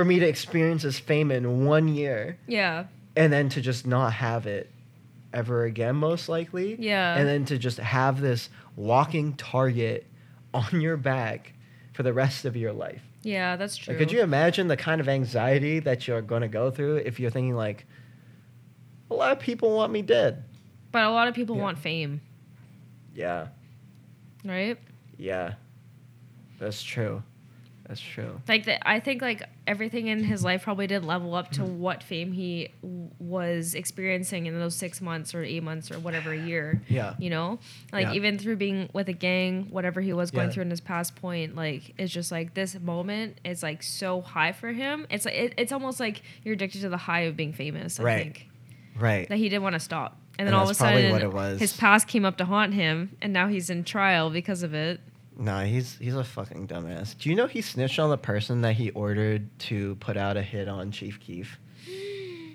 for 0.00 0.04
me 0.06 0.18
to 0.18 0.26
experience 0.26 0.82
this 0.82 0.98
fame 0.98 1.30
in 1.30 1.66
one 1.66 1.86
year 1.86 2.38
Yeah. 2.46 2.84
and 3.16 3.30
then 3.30 3.50
to 3.50 3.60
just 3.60 3.86
not 3.86 4.14
have 4.14 4.46
it 4.46 4.70
ever 5.34 5.64
again, 5.64 5.96
most 5.96 6.26
likely. 6.26 6.74
Yeah. 6.80 7.16
And 7.18 7.28
then 7.28 7.44
to 7.46 7.58
just 7.58 7.76
have 7.76 8.18
this 8.22 8.48
walking 8.76 9.34
target 9.34 10.06
on 10.54 10.80
your 10.80 10.96
back 10.96 11.52
for 11.92 12.02
the 12.02 12.14
rest 12.14 12.46
of 12.46 12.56
your 12.56 12.72
life. 12.72 13.02
Yeah, 13.22 13.56
that's 13.56 13.76
true. 13.76 13.92
Like, 13.92 13.98
could 13.98 14.10
you 14.10 14.22
imagine 14.22 14.68
the 14.68 14.76
kind 14.78 15.02
of 15.02 15.08
anxiety 15.08 15.80
that 15.80 16.08
you're 16.08 16.22
going 16.22 16.40
to 16.40 16.48
go 16.48 16.70
through 16.70 16.96
if 16.96 17.20
you're 17.20 17.30
thinking 17.30 17.54
like, 17.54 17.84
a 19.10 19.14
lot 19.14 19.32
of 19.32 19.38
people 19.38 19.76
want 19.76 19.92
me 19.92 20.00
dead. 20.00 20.44
But 20.92 21.02
a 21.02 21.10
lot 21.10 21.28
of 21.28 21.34
people 21.34 21.56
Yeah. 21.56 21.62
want 21.62 21.78
fame, 21.78 22.22
Yeah. 23.14 23.48
right? 24.46 24.78
Yeah. 25.18 25.54
That's 26.58 26.82
true. 26.82 27.22
That's 27.90 28.00
true. 28.00 28.40
Like 28.46 28.66
that, 28.66 28.86
I 28.88 29.00
think 29.00 29.20
like 29.20 29.42
everything 29.66 30.06
in 30.06 30.22
his 30.22 30.44
life 30.44 30.62
probably 30.62 30.86
did 30.86 31.04
level 31.04 31.34
up 31.34 31.50
to 31.52 31.62
mm-hmm. 31.62 31.80
what 31.80 32.04
fame 32.04 32.30
he 32.30 32.68
w- 32.82 33.10
was 33.18 33.74
experiencing 33.74 34.46
in 34.46 34.56
those 34.60 34.76
six 34.76 35.00
months 35.00 35.34
or 35.34 35.42
eight 35.42 35.64
months 35.64 35.90
or 35.90 35.98
whatever 35.98 36.32
year. 36.32 36.82
Yeah. 36.86 37.14
You 37.18 37.30
know, 37.30 37.58
like 37.92 38.06
Yeah. 38.06 38.12
even 38.12 38.38
through 38.38 38.56
being 38.58 38.90
with 38.92 39.08
a 39.08 39.12
gang, 39.12 39.66
whatever 39.70 40.00
he 40.00 40.12
was 40.12 40.30
going 40.30 40.46
Yeah. 40.46 40.52
through 40.52 40.62
in 40.62 40.70
his 40.70 40.80
past 40.80 41.16
point, 41.16 41.56
like 41.56 41.94
it's 41.98 42.12
just 42.12 42.30
like 42.30 42.54
this 42.54 42.78
moment 42.78 43.38
is 43.44 43.60
like 43.60 43.82
so 43.82 44.20
high 44.20 44.52
for 44.52 44.68
him. 44.70 45.08
It's 45.10 45.24
like 45.24 45.34
it, 45.34 45.54
it's 45.58 45.72
almost 45.72 45.98
like 45.98 46.22
you're 46.44 46.54
addicted 46.54 46.82
to 46.82 46.90
the 46.90 46.96
high 46.96 47.22
of 47.22 47.36
being 47.36 47.52
famous. 47.52 47.98
I 47.98 48.04
Right. 48.04 48.22
think 48.22 48.48
Right. 48.96 49.28
that 49.28 49.38
he 49.38 49.48
didn't 49.48 49.64
want 49.64 49.74
to 49.74 49.80
stop, 49.80 50.16
and 50.38 50.46
then 50.46 50.54
And 50.54 50.56
all 50.58 50.62
of 50.66 50.70
a 50.70 50.74
sudden 50.74 51.10
what 51.10 51.22
it 51.22 51.32
was. 51.32 51.58
his 51.58 51.76
past 51.76 52.06
came 52.06 52.24
up 52.24 52.36
to 52.36 52.44
haunt 52.44 52.72
him, 52.72 53.16
and 53.20 53.32
now 53.32 53.48
he's 53.48 53.68
in 53.68 53.82
trial 53.82 54.30
because 54.30 54.62
of 54.62 54.74
it. 54.74 55.00
Nah, 55.40 55.62
he's 55.64 55.96
he's 55.96 56.14
a 56.14 56.22
fucking 56.22 56.68
dumbass. 56.68 57.16
Do 57.18 57.30
you 57.30 57.34
know 57.34 57.46
he 57.46 57.62
snitched 57.62 57.98
on 57.98 58.10
the 58.10 58.18
person 58.18 58.60
that 58.60 58.74
he 58.74 58.90
ordered 58.90 59.48
to 59.60 59.94
put 59.96 60.16
out 60.18 60.36
a 60.36 60.42
hit 60.42 60.68
on 60.68 60.90
Chief 60.92 61.18
Keef? 61.18 61.58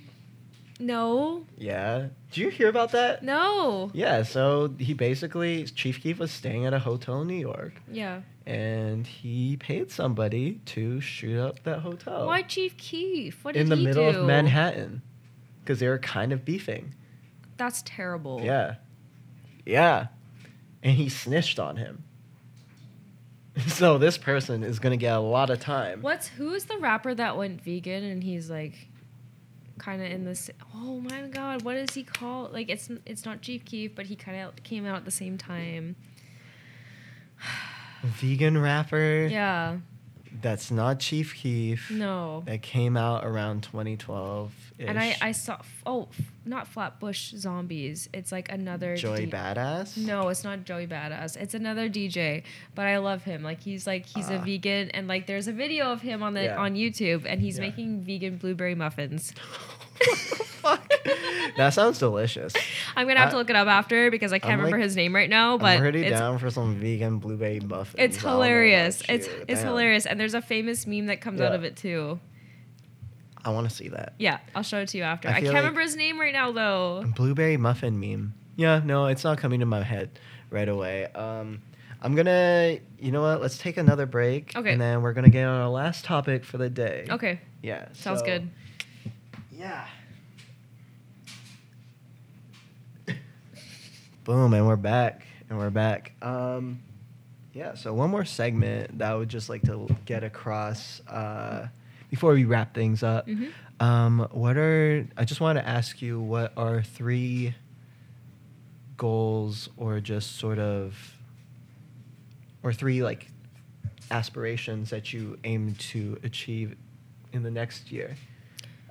No, 0.78 1.46
Yeah. 1.58 2.08
Do 2.32 2.42
you 2.42 2.50
hear 2.50 2.68
about 2.68 2.92
that? 2.92 3.24
no. 3.24 3.90
Yeah, 3.94 4.24
so 4.24 4.74
he 4.78 4.94
basically 4.94 5.64
Chief 5.64 6.02
Keef 6.02 6.20
was 6.20 6.32
staying 6.32 6.66
at 6.66 6.74
a 6.74 6.80
hotel 6.80 7.22
in 7.22 7.28
New 7.30 7.36
York 7.40 7.82
Yeah. 7.90 8.24
and 8.46 9.08
he 9.08 9.56
paid 9.56 9.90
somebody 9.90 10.60
to 10.66 11.00
shoot 11.00 11.40
up 11.40 11.64
that 11.64 11.80
hotel 11.80 12.26
Why 12.28 12.42
Chief 12.42 12.76
Keef? 12.76 13.42
What 13.46 13.54
did 13.54 13.62
in 13.62 13.70
the 13.70 13.78
he 13.78 13.86
middle 13.86 14.12
do? 14.12 14.20
of 14.20 14.26
Manhattan 14.26 15.02
because 15.64 15.80
they 15.80 15.88
were 15.88 15.98
kind 15.98 16.34
of 16.34 16.44
beefing. 16.44 16.94
That's 17.56 17.82
terrible. 17.86 18.42
Yeah. 18.44 18.76
Yeah. 19.66 20.08
And 20.84 20.98
he 20.98 21.08
snitched 21.08 21.58
on 21.58 21.78
him. 21.78 22.04
So 23.68 23.98
this 23.98 24.18
person 24.18 24.64
is 24.64 24.80
going 24.80 24.92
to 24.92 24.98
get 24.98 25.16
a 25.16 25.20
lot 25.20 25.50
of 25.50 25.60
time. 25.60 26.02
What's 26.02 26.28
who 26.28 26.54
is 26.54 26.66
the 26.66 26.78
rapper 26.78 27.14
that 27.16 27.38
went 27.38 27.62
vegan 27.62 28.04
and 28.04 28.24
he's 28.24 28.50
like 28.50 28.88
kind 29.78 30.02
of 30.02 30.10
in 30.10 30.24
this 30.24 30.50
oh 30.74 31.00
my 31.02 31.24
god 31.24 31.64
what 31.64 31.76
is 31.76 31.94
he 31.94 32.04
called? 32.04 32.52
Like 32.54 32.70
it's 32.70 32.90
it's 33.06 33.26
not 33.26 33.42
chief 33.42 33.64
keef 33.66 33.96
but 33.96 34.08
he 34.08 34.16
kind 34.16 34.42
of 34.42 34.62
came 34.64 34.86
out 34.86 34.98
at 34.98 35.06
the 35.06 35.12
same 35.12 35.38
time. 35.38 35.96
Vegan 38.04 38.58
rapper? 38.58 39.28
Yeah 39.32 39.78
that's 40.42 40.72
not 40.72 41.00
Chief 41.00 41.34
Keef. 41.36 41.90
no 41.92 42.44
That 42.46 42.62
came 42.62 42.96
out 42.98 43.26
around 43.26 43.64
2012. 43.64 44.52
and 44.80 45.00
i 45.00 45.16
i 45.22 45.32
saw 45.32 45.58
oh 45.86 46.08
not 46.46 46.68
flatbush 46.68 47.32
zombies 47.32 48.10
it's 48.14 48.32
like 48.32 48.52
another 48.52 48.96
Joey 48.98 49.26
D- 49.26 49.32
Badass. 49.32 49.96
no 49.98 50.28
it's 50.30 50.44
not 50.44 50.64
joey 50.66 50.86
badass 50.88 51.38
it's 51.38 51.54
another 51.54 51.90
dj 51.90 52.44
but 52.76 52.86
i 52.86 52.98
love 52.98 53.24
him 53.24 53.42
like 53.44 53.62
he's 53.62 53.88
like 53.88 54.06
he's 54.06 54.30
a 54.30 54.38
Ah. 54.40 54.44
vegan 54.44 54.90
and 54.92 55.08
like 55.08 55.28
there's 55.28 55.48
a 55.48 55.54
video 55.54 55.92
of 55.92 56.02
him 56.02 56.22
on 56.22 56.34
the 56.34 56.44
Yeah. 56.44 56.58
on 56.58 56.76
youtube 56.76 57.24
and 57.26 57.40
he's 57.42 57.58
Yeah. 57.58 57.66
making 57.68 58.02
vegan 58.04 58.38
blueberry 58.38 58.76
muffins 58.76 59.34
Fuck. 59.96 60.92
that 61.58 61.74
sounds 61.74 62.00
delicious. 62.00 62.54
I'm 62.96 63.08
gonna 63.08 63.20
have 63.20 63.30
to 63.32 63.38
look 63.38 63.50
it 63.50 63.56
up 63.56 63.68
after 63.68 64.10
because 64.12 64.34
I 64.34 64.40
can't 64.40 64.54
I'm, 64.54 64.60
remember 64.60 64.78
like- 64.78 64.84
his 64.86 64.96
name 64.96 65.14
right 65.16 65.30
now. 65.30 65.58
But 65.58 65.80
I'm 65.80 65.96
it's, 65.96 66.10
down 66.18 66.38
for 66.40 66.50
some 66.50 66.76
vegan 66.76 67.20
blueberry 67.20 67.60
muffins. 67.60 67.96
it's 67.98 68.24
I 68.26 68.32
hilarious. 68.32 69.02
It's 69.08 69.28
you. 69.28 69.46
it's 69.48 69.62
Damn. 69.62 69.68
hilarious, 69.70 70.06
and 70.06 70.20
there's 70.20 70.34
a 70.34 70.42
famous 70.42 70.86
meme 70.88 71.06
that 71.08 71.22
comes 71.22 71.40
out 71.42 71.54
of 71.54 71.64
it 71.64 71.76
too. 71.76 72.20
I 73.44 73.52
want 73.52 73.70
to 73.70 73.76
see 73.76 73.90
that. 73.90 74.14
Yeah, 74.18 74.40
I'll 74.56 74.64
show 74.64 74.80
it 74.80 74.88
to 74.90 74.98
you 74.98 75.04
after. 75.04 75.28
I 75.28 75.34
I, 75.34 75.34
can't 75.36 75.48
like- 75.48 75.58
remember 75.58 75.82
his 75.82 75.96
name 75.96 76.20
right 76.20 76.34
now 76.34 76.52
though. 76.52 77.04
Blueberry 77.16 77.58
muffin 77.58 78.00
meme. 78.00 78.34
Yeah, 78.56 78.82
no, 78.84 79.06
it's 79.06 79.24
not 79.24 79.38
coming 79.38 79.60
to 79.60 79.66
my 79.66 79.84
head 79.84 80.18
right 80.50 80.68
away. 80.68 81.06
Um, 81.14 81.62
I'm 82.02 82.16
gonna, 82.16 82.80
you 83.00 83.12
know 83.12 83.22
what? 83.22 83.42
Let's 83.42 83.58
take 83.58 83.78
another 83.78 84.06
break. 84.06 84.56
Okay. 84.56 84.72
And 84.72 84.82
then 84.82 85.02
we're 85.02 85.14
gonna 85.14 85.30
get 85.30 85.46
on 85.46 85.62
our 85.62 85.70
last 85.70 86.06
topic 86.06 86.44
for 86.44 86.58
the 86.58 86.70
day. 86.70 87.06
Okay, 87.10 87.40
Yeah. 87.62 87.88
sounds 87.94 88.20
so- 88.22 88.26
good. 88.26 88.50
Yeah. 89.58 89.88
Boom, 94.26 94.54
and 94.54 94.66
we're 94.68 94.76
back, 94.76 95.22
and 95.50 95.58
we're 95.60 95.70
back. 95.70 96.12
Um, 96.22 96.82
yeah. 97.54 97.76
So 97.76 97.94
one 97.94 98.10
more 98.10 98.26
segment 98.26 98.98
that 98.98 99.12
I 99.12 99.16
would 99.16 99.30
just 99.30 99.50
like 99.50 99.62
to 99.64 99.88
get 100.06 100.24
across 100.24 101.00
uh, 101.08 101.68
before 102.10 102.34
we 102.34 102.44
wrap 102.44 102.74
things 102.74 103.04
up. 103.04 103.28
Mhm. 103.28 103.52
Um, 103.80 104.28
what 104.32 104.58
are 104.58 105.08
I 105.16 105.26
just 105.26 105.42
want 105.42 105.58
to 105.60 105.68
ask 105.68 106.02
you 106.02 106.20
what 106.20 106.54
are 106.58 106.82
three 106.82 107.54
goals 108.98 109.70
or 109.78 110.00
just 110.00 110.38
sort 110.38 110.58
of 110.60 110.96
or 112.64 112.74
three 112.74 113.04
like 113.04 113.28
aspirations 114.12 114.90
that 114.90 115.14
you 115.14 115.38
aim 115.44 115.76
to 115.76 116.18
achieve 116.24 116.76
in 117.32 117.44
the 117.44 117.52
next 117.52 117.92
year? 117.92 118.16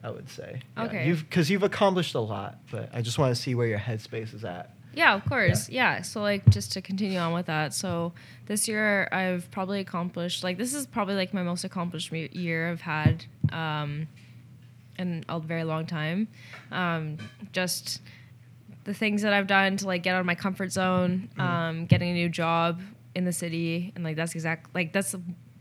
I 0.05 0.11
would 0.11 0.29
say. 0.29 0.61
Yeah, 0.77 0.85
Okay. 0.85 1.07
You've 1.09 1.21
because 1.29 1.51
you've 1.51 1.63
accomplished 1.65 2.15
a 2.15 2.21
lot, 2.21 2.59
but 2.71 2.91
I 2.95 3.01
just 3.03 3.19
want 3.19 3.35
to 3.35 3.41
see 3.43 3.55
where 3.55 3.67
your 3.67 3.79
headspace 3.79 4.35
is 4.35 4.45
at. 4.45 4.71
Yeah, 4.93 5.15
of 5.17 5.25
course. 5.25 5.69
Yeah. 5.69 6.03
So 6.03 6.21
like 6.23 6.49
just 6.51 6.73
to 6.75 6.81
continue 6.83 7.19
on 7.19 7.33
with 7.33 7.47
that. 7.47 7.75
So 7.75 8.13
this 8.47 8.69
year 8.69 9.09
I've 9.11 9.51
probably 9.51 9.81
accomplished 9.81 10.45
like 10.45 10.57
this 10.59 10.73
is 10.75 10.87
probably 10.87 11.15
like 11.17 11.35
my 11.35 11.43
most 11.43 11.65
accomplished 11.65 12.13
me- 12.13 12.29
year 12.33 12.71
I've 12.71 12.83
had 12.83 13.25
um 13.51 14.07
in 14.99 15.25
a 15.29 15.41
very 15.41 15.65
long 15.65 15.87
time. 15.87 16.29
Um 16.71 17.17
just 17.53 18.03
the 18.85 18.95
things 18.95 19.23
that 19.23 19.33
I've 19.33 19.47
done 19.49 19.79
to 19.79 19.87
like 19.87 20.03
get 20.05 20.15
out 20.15 20.21
of 20.21 20.27
my 20.27 20.35
comfort 20.37 20.71
zone, 20.71 21.29
um 21.39 21.87
getting 21.87 22.11
a 22.11 22.15
new 22.15 22.29
job 22.29 22.81
in 23.17 23.25
the 23.25 23.33
city 23.33 23.93
and 23.97 24.05
like 24.05 24.17
that's 24.17 24.35
exact 24.35 24.75
like 24.75 24.93
that's 24.93 25.15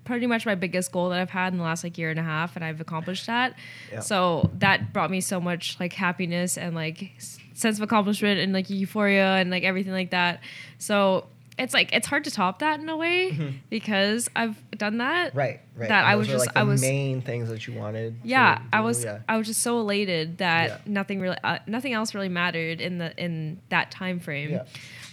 pretty 0.05 0.27
much 0.27 0.45
my 0.45 0.55
biggest 0.55 0.91
goal 0.91 1.09
that 1.09 1.19
I've 1.19 1.29
had 1.29 1.53
in 1.53 1.57
the 1.59 1.63
last 1.65 1.83
like 1.83 1.97
year 1.97 2.09
and 2.09 2.19
a 2.19 2.23
half, 2.23 2.55
and 2.55 2.63
I've 2.65 2.81
accomplished 2.81 3.27
that. 3.27 3.55
Yeah. 3.91 3.99
So 4.01 4.49
that 4.59 4.93
brought 4.93 5.11
me 5.11 5.21
so 5.21 5.39
much 5.39 5.77
like 5.79 5.93
happiness 5.93 6.57
and 6.57 6.75
like 6.75 7.11
s- 7.17 7.39
sense 7.53 7.77
of 7.77 7.83
accomplishment 7.83 8.39
and 8.39 8.51
like 8.53 8.69
euphoria 8.69 9.35
and 9.35 9.49
like 9.49 9.63
everything 9.63 9.93
like 9.93 10.11
that. 10.11 10.41
So 10.77 11.27
it's 11.57 11.73
like 11.73 11.93
it's 11.93 12.07
hard 12.07 12.23
to 12.23 12.31
top 12.31 12.59
that 12.59 12.79
in 12.79 12.89
a 12.89 12.97
way 12.97 13.53
because 13.69 14.27
I've 14.35 14.57
done 14.77 14.97
that. 14.97 15.29
Mm-hmm. 15.29 15.37
Right, 15.37 15.59
right. 15.77 15.87
That 15.89 16.03
I 16.03 16.15
was 16.15 16.27
just- 16.27 16.45
like 16.47 16.53
the 16.55 16.59
I 16.59 16.63
was- 16.63 16.81
main 16.81 17.21
things 17.21 17.47
that 17.49 17.67
you 17.67 17.73
wanted. 17.73 18.15
Yeah, 18.23 18.59
I 18.73 18.81
was 18.81 19.03
yeah. 19.03 19.19
I 19.29 19.37
was 19.37 19.45
just 19.47 19.61
so 19.61 19.79
elated 19.79 20.39
that 20.39 20.67
Yeah. 20.69 20.77
nothing 20.87 21.19
really 21.21 21.37
uh, 21.43 21.59
nothing 21.67 21.93
else 21.93 22.15
really 22.15 22.27
mattered 22.29 22.81
in 22.81 22.97
the 22.97 23.15
in 23.23 23.59
that 23.69 23.91
time 23.91 24.19
frame. 24.19 24.51
Yeah. 24.51 24.63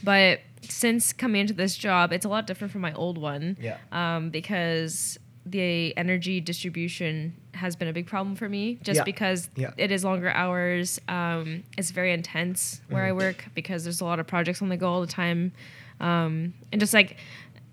But 0.03 0.41
since 0.63 1.13
coming 1.13 1.41
into 1.43 1.55
this 1.55 1.77
job, 1.77 2.13
it's 2.13 2.25
a 2.25 2.29
lot 2.29 2.47
different 2.47 2.73
from 2.73 2.81
my 2.83 2.93
old 2.95 3.19
one. 3.19 3.57
Yeah. 3.61 3.79
Um, 3.93 4.31
because 4.31 5.19
the 5.47 5.97
energy 5.97 6.41
distribution 6.41 7.35
has 7.55 7.75
been 7.75 7.89
a 7.89 7.93
big 7.93 8.07
problem 8.07 8.37
for 8.37 8.49
me, 8.49 8.79
just 8.83 8.99
Yeah. 8.99 9.05
because 9.05 9.49
Yeah. 9.57 9.71
it 9.77 9.91
is 9.91 10.05
longer 10.05 10.31
hours. 10.31 11.01
Um, 11.09 11.65
it's 11.79 11.91
very 11.91 12.13
intense 12.13 12.81
where 12.89 13.05
Mm-hmm. 13.05 13.09
I 13.21 13.25
work 13.25 13.45
because 13.55 13.85
there's 13.85 14.01
a 14.01 14.05
lot 14.05 14.21
of 14.21 14.27
projects 14.27 14.61
on 14.63 14.69
the 14.69 14.77
go 14.77 14.89
all 14.89 15.01
the 15.01 15.07
time, 15.07 15.53
um, 15.99 16.55
and 16.73 16.81
just 16.81 16.95
like 16.95 17.17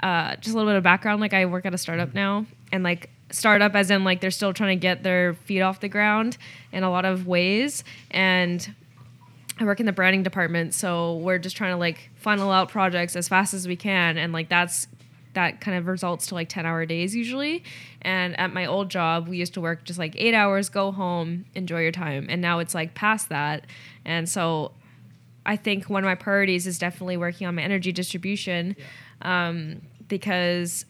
uh, 0.03 0.35
just 0.35 0.53
a 0.53 0.57
little 0.57 0.69
bit 0.69 0.77
of 0.77 0.83
background. 0.83 1.19
Like 1.21 1.33
I 1.33 1.45
work 1.45 1.65
at 1.65 1.73
a 1.73 1.77
startup 1.77 2.09
Mm-hmm. 2.09 2.17
now, 2.17 2.45
and 2.71 2.83
like 2.83 3.09
startup 3.31 3.75
as 3.75 3.91
in 3.91 4.03
like 4.05 4.21
they're 4.21 4.31
still 4.31 4.53
trying 4.53 4.77
to 4.77 4.81
get 4.81 5.03
their 5.03 5.33
feet 5.33 5.61
off 5.61 5.79
the 5.81 5.89
ground 5.89 6.38
in 6.71 6.83
a 6.83 6.89
lot 6.89 7.03
of 7.03 7.27
ways, 7.27 7.83
and 8.11 8.73
I 9.59 9.65
work 9.65 9.79
in 9.79 9.85
the 9.88 9.91
branding 9.91 10.21
department, 10.23 10.73
so 10.75 11.17
we're 11.17 11.39
just 11.39 11.57
trying 11.57 11.71
to 11.73 11.77
like 11.77 12.09
funnel 12.28 12.51
out 12.51 12.67
projects 12.67 13.15
as 13.15 13.30
fast 13.30 13.53
as 13.53 13.69
we 13.69 13.78
can, 13.78 14.17
and 14.17 14.34
like 14.34 14.49
that's 14.49 14.89
that 15.32 15.61
kind 15.61 15.78
of 15.78 15.88
results 15.88 16.28
to 16.28 16.36
like 16.36 16.49
10 16.49 16.65
hour 16.65 16.86
days 16.86 17.15
usually. 17.15 17.63
And 18.01 18.38
at 18.38 18.51
my 18.51 18.65
old 18.65 18.89
job, 18.89 19.30
we 19.30 19.38
used 19.38 19.53
to 19.53 19.61
work 19.61 19.86
just 19.86 19.97
like 19.97 20.13
eight 20.17 20.34
hours, 20.34 20.67
go 20.67 20.91
home, 20.91 21.45
enjoy 21.55 21.84
your 21.84 21.93
time. 21.93 22.25
And 22.28 22.41
now 22.41 22.59
it's 22.59 22.75
like 22.75 22.95
past 22.95 23.30
that. 23.30 23.65
And 24.03 24.28
so 24.28 24.73
I 25.45 25.55
think 25.55 25.89
one 25.89 26.03
of 26.03 26.07
my 26.07 26.15
priorities 26.15 26.67
is 26.67 26.78
definitely 26.78 27.15
working 27.15 27.47
on 27.47 27.55
my 27.55 27.61
energy 27.61 27.93
distribution 27.93 28.75
um, 29.21 29.82
because 30.09 30.86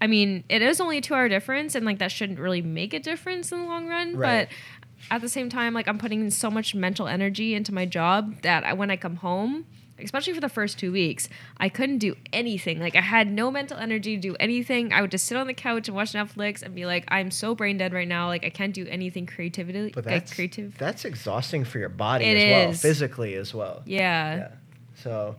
I 0.00 0.06
mean, 0.06 0.44
it 0.48 0.62
is 0.62 0.80
only 0.80 0.96
a 0.96 1.02
two 1.02 1.12
hour 1.12 1.28
difference, 1.28 1.74
and 1.74 1.84
like 1.84 1.98
that 1.98 2.10
shouldn't 2.10 2.38
really 2.38 2.62
make 2.62 2.94
a 2.94 3.00
difference 3.00 3.52
in 3.52 3.58
the 3.58 3.66
long 3.66 3.86
run. 3.86 4.16
Right. 4.16 4.48
But 4.48 5.14
at 5.14 5.20
the 5.20 5.28
same 5.28 5.50
time, 5.50 5.74
like 5.74 5.88
I'm 5.88 5.98
putting 5.98 6.30
so 6.30 6.50
much 6.50 6.74
mental 6.74 7.06
energy 7.06 7.54
into 7.54 7.74
my 7.74 7.84
job 7.84 8.40
that 8.42 8.64
I, 8.64 8.72
when 8.72 8.90
I 8.90 8.96
come 8.96 9.16
home, 9.16 9.66
especially 10.02 10.32
for 10.34 10.40
the 10.40 10.48
first 10.48 10.78
two 10.78 10.92
weeks, 10.92 11.28
I 11.58 11.68
couldn't 11.68 11.98
do 11.98 12.16
anything. 12.32 12.80
Like 12.80 12.96
I 12.96 13.00
had 13.00 13.30
no 13.30 13.50
mental 13.50 13.76
energy 13.76 14.16
to 14.16 14.20
do 14.20 14.36
anything. 14.40 14.92
I 14.92 15.00
would 15.00 15.10
just 15.10 15.26
sit 15.26 15.36
on 15.36 15.46
the 15.46 15.54
couch 15.54 15.88
and 15.88 15.94
watch 15.96 16.12
Netflix 16.12 16.62
and 16.62 16.74
be 16.74 16.86
like, 16.86 17.04
I'm 17.08 17.30
so 17.30 17.54
brain 17.54 17.78
dead 17.78 17.92
right 17.92 18.08
now. 18.08 18.26
Like 18.28 18.44
I 18.44 18.50
can't 18.50 18.74
do 18.74 18.86
anything 18.88 19.26
creatively. 19.26 19.90
But 19.94 20.06
like 20.06 20.14
that's 20.14 20.34
creative. 20.34 20.76
That's 20.78 21.04
exhausting 21.04 21.64
for 21.64 21.78
your 21.78 21.88
body 21.88 22.24
It 22.24 22.36
as 22.36 22.50
well, 22.50 22.70
is. 22.70 22.82
physically 22.82 23.34
as 23.34 23.54
well. 23.54 23.82
yeah. 23.86 24.36
Yeah. 24.36 24.48
So 24.94 25.36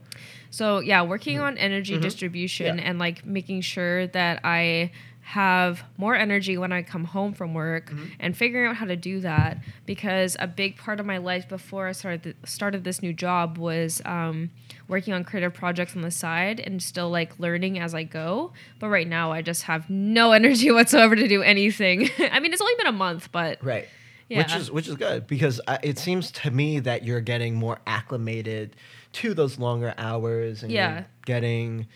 So 0.50 0.80
yeah, 0.80 1.04
working 1.04 1.40
on 1.40 1.58
energy 1.58 1.98
distribution 2.00 2.68
Mm-hmm. 2.78 2.80
Yeah. 2.80 2.90
and 2.90 3.00
like 3.00 3.26
making 3.26 3.62
sure 3.62 4.08
that 4.08 4.42
I 4.44 4.92
have 5.32 5.84
more 5.98 6.14
energy 6.16 6.58
when 6.58 6.72
I 6.74 6.82
come 6.84 7.06
home 7.06 7.34
from 7.34 7.54
work 7.54 7.90
Mm-hmm. 7.90 8.06
and 8.20 8.36
figuring 8.36 8.70
out 8.70 8.76
how 8.76 8.86
to 8.86 8.96
do 8.98 9.22
that 9.22 9.60
because 9.86 10.36
a 10.40 10.48
big 10.48 10.76
part 10.78 11.00
of 11.00 11.06
my 11.06 11.18
life 11.20 11.48
before 11.48 11.88
I 11.88 11.94
started 11.94 12.24
th- 12.24 12.36
started 12.46 12.84
this 12.84 13.02
new 13.02 13.14
job 13.14 13.58
was 13.58 14.02
um, 14.06 14.50
working 14.90 15.14
on 15.14 15.24
creative 15.24 15.54
projects 15.54 15.96
on 15.96 16.02
the 16.02 16.12
side 16.12 16.60
and 16.60 16.84
still 16.84 17.10
like 17.10 17.40
learning 17.40 17.80
as 17.80 17.96
I 17.96 18.04
go. 18.04 18.52
But 18.80 18.90
right 18.90 19.08
now 19.08 19.32
I 19.32 19.42
just 19.42 19.64
have 19.64 19.90
no 19.90 20.32
energy 20.40 20.70
whatsoever 20.70 21.16
to 21.16 21.28
do 21.28 21.42
anything. 21.42 22.10
I 22.20 22.40
mean, 22.42 22.52
it's 22.52 22.62
only 22.62 22.76
been 22.76 22.88
a 22.88 22.92
month, 22.92 23.32
but 23.32 23.64
right. 23.64 23.88
Which 24.30 24.56
is 24.56 24.72
which 24.72 24.88
is 24.88 24.96
good 24.96 25.28
because 25.28 25.60
I, 25.68 25.80
it 25.84 26.00
seems 26.00 26.32
to 26.32 26.52
me 26.52 26.80
that 26.80 27.04
you're 27.04 27.20
getting 27.22 27.56
more 27.56 27.80
acclimated 27.86 28.76
to 29.14 29.34
those 29.34 29.60
longer 29.60 29.94
hours 29.98 30.64
and 30.64 30.72
Yeah. 30.72 30.94
you're 30.94 31.06
getting 31.26 31.88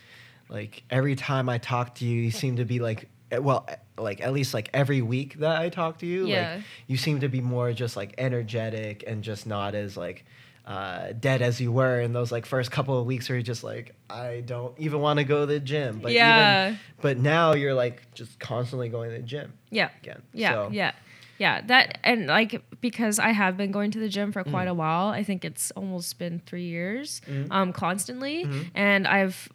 like 0.48 0.82
every 0.90 1.16
time 1.16 1.48
I 1.48 1.56
talk 1.58 1.94
to 1.96 2.04
you, 2.04 2.20
you 2.20 2.30
seem 2.30 2.56
to 2.56 2.64
be 2.66 2.78
like 2.78 3.08
well 3.40 3.64
eh, 3.68 3.76
like 3.98 4.20
at 4.20 4.32
least 4.32 4.54
like 4.54 4.70
every 4.74 5.02
week 5.02 5.38
that 5.40 5.60
I 5.60 5.68
talk 5.68 5.98
to 5.98 6.06
you, 6.06 6.26
Yeah. 6.26 6.56
like 6.56 6.64
you 6.86 6.96
seem 6.96 7.20
to 7.20 7.28
be 7.28 7.40
more 7.40 7.72
just 7.72 7.96
like 7.96 8.14
energetic 8.18 9.04
and 9.06 9.22
just 9.24 9.46
not 9.46 9.74
as 9.74 9.96
like 9.96 10.24
uh, 10.66 11.12
dead 11.20 11.42
as 11.42 11.60
you 11.60 11.70
were 11.70 12.00
in 12.00 12.12
those 12.12 12.32
like 12.32 12.44
first 12.44 12.72
couple 12.72 12.98
of 12.98 13.06
weeks 13.06 13.28
where 13.28 13.36
you're 13.36 13.42
just 13.42 13.62
like 13.62 13.94
I 14.10 14.42
don't 14.44 14.74
even 14.78 15.00
want 15.00 15.18
to 15.18 15.24
go 15.24 15.40
to 15.40 15.46
the 15.46 15.60
gym. 15.60 16.00
But 16.00 16.12
Yeah. 16.12 16.66
even, 16.68 16.78
but 17.00 17.18
now 17.18 17.52
you're 17.54 17.74
like 17.74 18.12
just 18.14 18.38
constantly 18.40 18.88
going 18.88 19.10
to 19.10 19.16
the 19.16 19.22
gym 19.22 19.52
yeah. 19.70 19.90
again. 20.02 20.22
Yeah, 20.34 20.52
So- 20.52 20.68
yeah, 20.72 20.92
yeah. 21.38 21.60
That 21.66 21.98
and 22.02 22.26
like 22.26 22.62
because 22.80 23.18
I 23.20 23.30
have 23.30 23.56
been 23.56 23.70
going 23.70 23.90
to 23.92 24.00
the 24.00 24.08
gym 24.08 24.32
for 24.32 24.42
Mm. 24.42 24.50
quite 24.50 24.68
a 24.68 24.74
while. 24.74 25.08
I 25.08 25.22
think 25.22 25.44
it's 25.44 25.70
almost 25.72 26.18
been 26.18 26.40
three 26.46 26.64
years, 26.66 27.20
Mhm. 27.28 27.46
um, 27.50 27.72
constantly, 27.72 28.44
Mhm. 28.44 28.70
and 28.74 29.06
I've. 29.06 29.48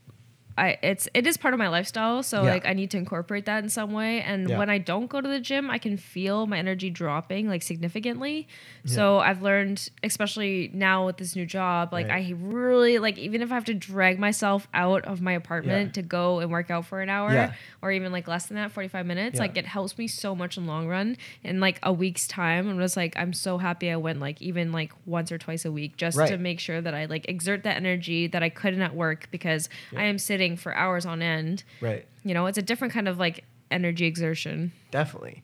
I, 0.62 0.78
it's 0.84 1.10
it 1.16 1.26
is 1.26 1.38
part 1.38 1.56
of 1.56 1.58
my 1.58 1.70
lifestyle, 1.70 2.22
so 2.22 2.44
Yeah. 2.44 2.52
like 2.52 2.66
I 2.68 2.74
need 2.74 2.92
to 2.92 2.98
incorporate 2.98 3.46
that 3.46 3.64
in 3.64 3.70
some 3.70 3.92
way. 3.94 4.22
And 4.22 4.48
Yeah. 4.48 4.60
when 4.60 4.70
I 4.70 4.78
don't 4.78 5.08
go 5.10 5.20
to 5.20 5.28
the 5.28 5.40
gym, 5.40 5.72
I 5.72 5.80
can 5.80 5.98
feel 5.98 6.46
my 6.46 6.60
energy 6.60 6.92
dropping 6.92 7.48
like 7.50 7.64
significantly. 7.64 8.48
So 8.86 9.18
I've 9.20 9.42
learned, 9.42 9.90
especially 10.04 10.70
now 10.74 11.06
with 11.08 11.18
this 11.18 11.36
new 11.36 11.46
job, 11.46 11.92
like 11.92 12.08
Right. 12.10 12.28
I 12.30 12.36
really 12.38 13.00
like 13.00 13.18
even 13.18 13.42
if 13.42 13.52
I 13.52 13.56
have 13.56 13.66
to 13.66 13.74
drag 13.74 14.20
myself 14.20 14.68
out 14.74 15.04
of 15.06 15.20
my 15.20 15.32
apartment 15.34 15.88
Yeah. 15.90 16.02
to 16.02 16.08
go 16.08 16.40
and 16.42 16.52
work 16.52 16.70
out 16.70 16.86
for 16.86 17.02
an 17.02 17.10
hour, 17.10 17.34
Yeah. 17.34 17.54
or 17.82 17.92
even 17.92 18.12
like 18.12 18.28
less 18.28 18.46
than 18.46 18.56
that, 18.58 18.72
45 18.72 19.06
minutes, 19.06 19.36
Yeah. 19.36 19.42
like 19.42 19.58
it 19.58 19.66
helps 19.66 19.98
me 19.98 20.08
so 20.08 20.36
much 20.36 20.58
in 20.58 20.66
the 20.66 20.72
long 20.72 20.88
run. 20.88 21.18
In 21.44 21.60
like 21.60 21.80
a 21.82 21.92
week's 21.92 22.28
time, 22.28 22.70
I'm 22.70 22.80
just 22.80 22.96
like, 22.98 23.14
I'm 23.18 23.34
so 23.34 23.58
happy 23.58 23.90
I 23.90 23.96
went 23.96 24.20
like 24.20 24.40
even 24.42 24.72
like 24.72 24.92
once 25.08 25.32
or 25.32 25.38
twice 25.40 25.66
a 25.66 25.72
week 25.72 25.98
just 25.98 26.18
to 26.18 26.38
make 26.38 26.60
sure 26.60 26.82
that 26.82 26.94
I 26.94 27.06
like 27.06 27.28
exert 27.28 27.64
that 27.64 27.78
energy 27.78 28.28
that 28.28 28.44
I 28.44 28.50
couldn't 28.50 28.82
at 28.82 28.94
work 28.96 29.28
because 29.32 29.70
I 29.96 30.04
am 30.04 30.18
sitting 30.20 30.51
for 30.58 30.74
hours 30.76 31.06
on 31.06 31.22
end. 31.22 31.64
Right. 31.80 32.06
You 32.24 32.34
know, 32.34 32.46
it's 32.46 32.58
a 32.58 32.62
different 32.62 32.94
kind 32.94 33.08
of 33.08 33.18
like 33.18 33.44
energy 33.70 34.06
exertion. 34.06 34.72
Definitely. 34.92 35.44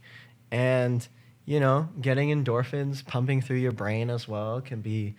And, 0.52 1.08
you 1.46 1.60
know, 1.60 1.90
getting 2.02 2.30
endorphins 2.30 3.06
pumping 3.06 3.42
through 3.42 3.58
your 3.58 3.72
brain 3.72 4.10
as 4.10 4.28
well 4.28 4.62
can 4.62 4.82
be 4.82 5.16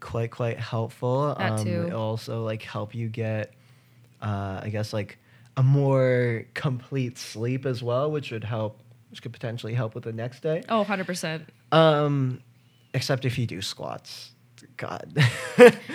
quite, 0.00 0.30
quite 0.30 0.58
helpful. 0.58 1.34
That 1.38 1.58
too. 1.58 1.84
It'll 1.88 2.00
also 2.00 2.44
like 2.44 2.62
help 2.62 2.94
you 2.94 3.08
get, 3.08 3.52
uh, 4.20 4.60
I 4.62 4.68
guess, 4.70 4.92
like 4.92 5.18
a 5.56 5.62
more 5.62 6.44
complete 6.54 7.18
sleep 7.18 7.66
as 7.66 7.82
well, 7.82 8.10
which 8.10 8.30
would 8.30 8.44
help, 8.44 8.80
which 9.10 9.22
could 9.22 9.32
potentially 9.32 9.74
help 9.74 9.94
with 9.94 10.04
the 10.04 10.12
next 10.12 10.40
day. 10.40 10.62
Oh, 10.68 10.84
100%. 10.84 11.42
Um, 11.70 12.40
except 12.94 13.24
if 13.24 13.38
you 13.38 13.46
do 13.46 13.60
squats. 13.62 14.32
God. 14.76 15.12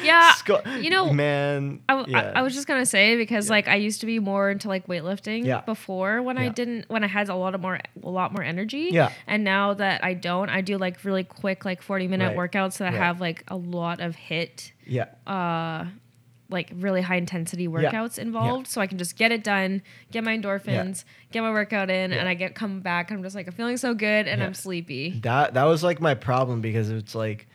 Yeah, 0.03 0.31
Squa- 0.37 0.81
you 0.83 0.89
know, 0.89 1.11
man. 1.11 1.81
I, 1.89 1.95
w- 1.97 2.15
I- 2.17 2.21
yeah. 2.21 2.31
I 2.35 2.41
was 2.41 2.53
just 2.53 2.67
gonna 2.67 2.85
say 2.85 3.15
because 3.17 3.47
Yeah. 3.47 3.51
like 3.53 3.67
I 3.67 3.75
used 3.75 3.99
to 4.01 4.05
be 4.05 4.19
more 4.19 4.49
into 4.49 4.67
like 4.67 4.87
weightlifting 4.87 5.45
Yeah. 5.45 5.61
before 5.61 6.21
when 6.21 6.37
I 6.37 6.49
didn't 6.49 6.89
when 6.89 7.03
I 7.03 7.07
had 7.07 7.29
a 7.29 7.35
lot 7.35 7.55
of 7.55 7.61
more 7.61 7.79
a 8.03 8.09
lot 8.09 8.31
more 8.33 8.43
energy. 8.43 8.89
Yeah. 8.91 9.11
And 9.25 9.43
now 9.43 9.73
that 9.73 10.03
I 10.03 10.13
don't, 10.13 10.49
I 10.49 10.61
do 10.61 10.77
like 10.77 11.03
really 11.03 11.23
quick 11.23 11.65
like 11.65 11.81
forty 11.81 12.07
minute 12.07 12.37
Right. 12.37 12.51
workouts 12.51 12.77
that 12.77 12.93
Right. 12.93 13.01
have 13.01 13.19
like 13.19 13.43
a 13.47 13.57
lot 13.57 13.99
of 13.99 14.15
hit 14.15 14.71
yeah. 14.85 15.05
uh 15.25 15.85
like 16.49 16.71
really 16.75 17.01
high 17.01 17.17
intensity 17.17 17.67
workouts 17.67 18.17
involved 18.17 18.67
so 18.67 18.79
i 18.79 18.87
can 18.87 18.97
just 18.97 19.17
get 19.17 19.33
it 19.33 19.43
done 19.43 19.81
get 20.11 20.23
my 20.23 20.37
endorphins 20.37 21.03
get 21.33 21.41
my 21.41 21.51
workout 21.51 21.89
in 21.89 22.13
and 22.13 22.29
i 22.29 22.33
get 22.33 22.55
come 22.55 22.79
back 22.79 23.11
i'm 23.11 23.21
just 23.21 23.35
like 23.35 23.47
i'm 23.47 23.51
feeling 23.53 23.75
so 23.75 23.93
good 23.93 24.29
and 24.29 24.41
i'm 24.41 24.53
sleepy 24.53 25.19
That 25.23 25.55
that 25.55 25.65
was 25.65 25.83
like 25.83 25.99
my 25.99 26.13
problem 26.13 26.61
because 26.61 26.89
it's 26.89 27.13
like 27.13 27.49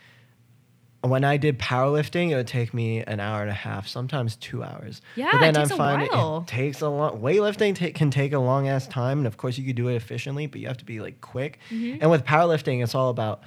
when 1.03 1.23
I 1.25 1.37
did 1.37 1.59
powerlifting, 1.59 2.31
it 2.31 2.35
would 2.35 2.47
take 2.47 2.73
me 2.73 3.01
an 3.03 3.19
hour 3.19 3.41
and 3.41 3.49
a 3.49 3.53
half, 3.53 3.87
sometimes 3.87 4.35
two 4.37 4.63
hours. 4.63 5.01
Yeah, 5.15 5.29
it 5.43 5.53
takes 5.53 5.71
a 5.71 5.77
while. 5.77 6.37
it 6.41 6.47
takes 6.47 6.81
a 6.81 6.87
long. 6.89 7.21
Weightlifting 7.21 7.75
ta- 7.75 7.91
can 7.97 8.09
take 8.09 8.31
a 8.33 8.39
long 8.39 8.67
ass 8.69 8.87
time, 8.87 9.17
and 9.19 9.27
of 9.27 9.35
course 9.37 9.57
you 9.57 9.65
could 9.65 9.75
do 9.75 9.89
it 9.89 9.95
efficiently, 9.95 10.47
but 10.47 10.61
you 10.61 10.67
have 10.67 10.77
to 10.77 10.85
be 10.85 11.01
like 11.01 11.19
quick. 11.21 11.59
Mm-hmm. 11.69 11.97
And 12.01 12.09
with 12.09 12.23
powerlifting, 12.23 12.81
it's 12.83 12.95
all 12.95 13.09
about. 13.09 13.43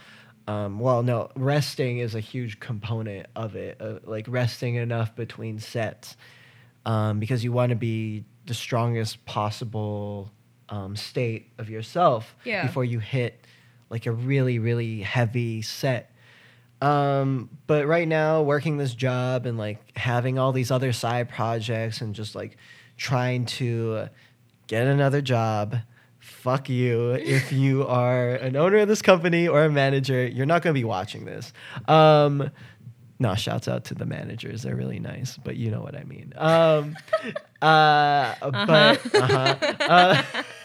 Um, 0.48 0.78
well, 0.78 1.02
no, 1.02 1.30
resting 1.34 1.98
is 1.98 2.14
a 2.14 2.20
huge 2.20 2.60
component 2.60 3.26
of 3.34 3.56
it. 3.56 3.78
Uh, 3.80 3.94
like 4.04 4.26
resting 4.28 4.76
enough 4.76 5.16
between 5.16 5.58
sets, 5.58 6.16
um, 6.84 7.18
because 7.18 7.42
you 7.42 7.50
want 7.52 7.70
to 7.70 7.76
be 7.76 8.24
the 8.44 8.54
strongest 8.54 9.24
possible 9.24 10.30
um, 10.68 10.94
state 10.94 11.50
of 11.58 11.68
yourself 11.70 12.36
Yeah. 12.44 12.66
before 12.66 12.84
you 12.84 12.98
hit 13.00 13.44
like 13.90 14.06
a 14.06 14.12
really 14.12 14.58
really 14.58 15.00
heavy 15.02 15.62
set 15.62 16.12
um 16.82 17.48
but 17.66 17.86
right 17.86 18.06
now 18.06 18.42
working 18.42 18.76
this 18.76 18.94
job 18.94 19.46
and 19.46 19.56
like 19.56 19.96
having 19.96 20.38
all 20.38 20.52
these 20.52 20.70
other 20.70 20.92
side 20.92 21.28
projects 21.28 22.00
and 22.00 22.14
just 22.14 22.34
like 22.34 22.56
trying 22.96 23.46
to 23.46 24.08
get 24.66 24.86
another 24.86 25.20
job 25.20 25.76
fuck 26.18 26.68
you. 26.68 27.12
If 27.12 27.52
you 27.62 27.86
are 27.86 28.30
an 28.34 28.56
owner 28.56 28.78
of 28.78 28.88
this 28.88 29.00
company 29.00 29.48
or 29.48 29.64
a 29.64 29.70
manager 29.70 30.26
you're 30.26 30.46
not 30.46 30.62
going 30.62 30.74
to 30.74 30.78
be 30.78 30.84
watching 30.84 31.24
this. 31.24 31.52
Um 31.88 32.50
no 33.18 33.34
shouts 33.34 33.66
out 33.66 33.84
to 33.86 33.94
the 33.94 34.04
managers. 34.04 34.62
They're 34.62 34.76
really 34.76 34.98
nice 35.00 35.38
but 35.38 35.56
you 35.56 35.70
know 35.70 35.80
what 35.80 35.96
i 35.96 36.04
mean. 36.04 36.34
Um 36.36 36.96
uh 37.62 38.34
but 38.40 39.14
uh-huh, 39.14 39.56
uh 39.80 40.22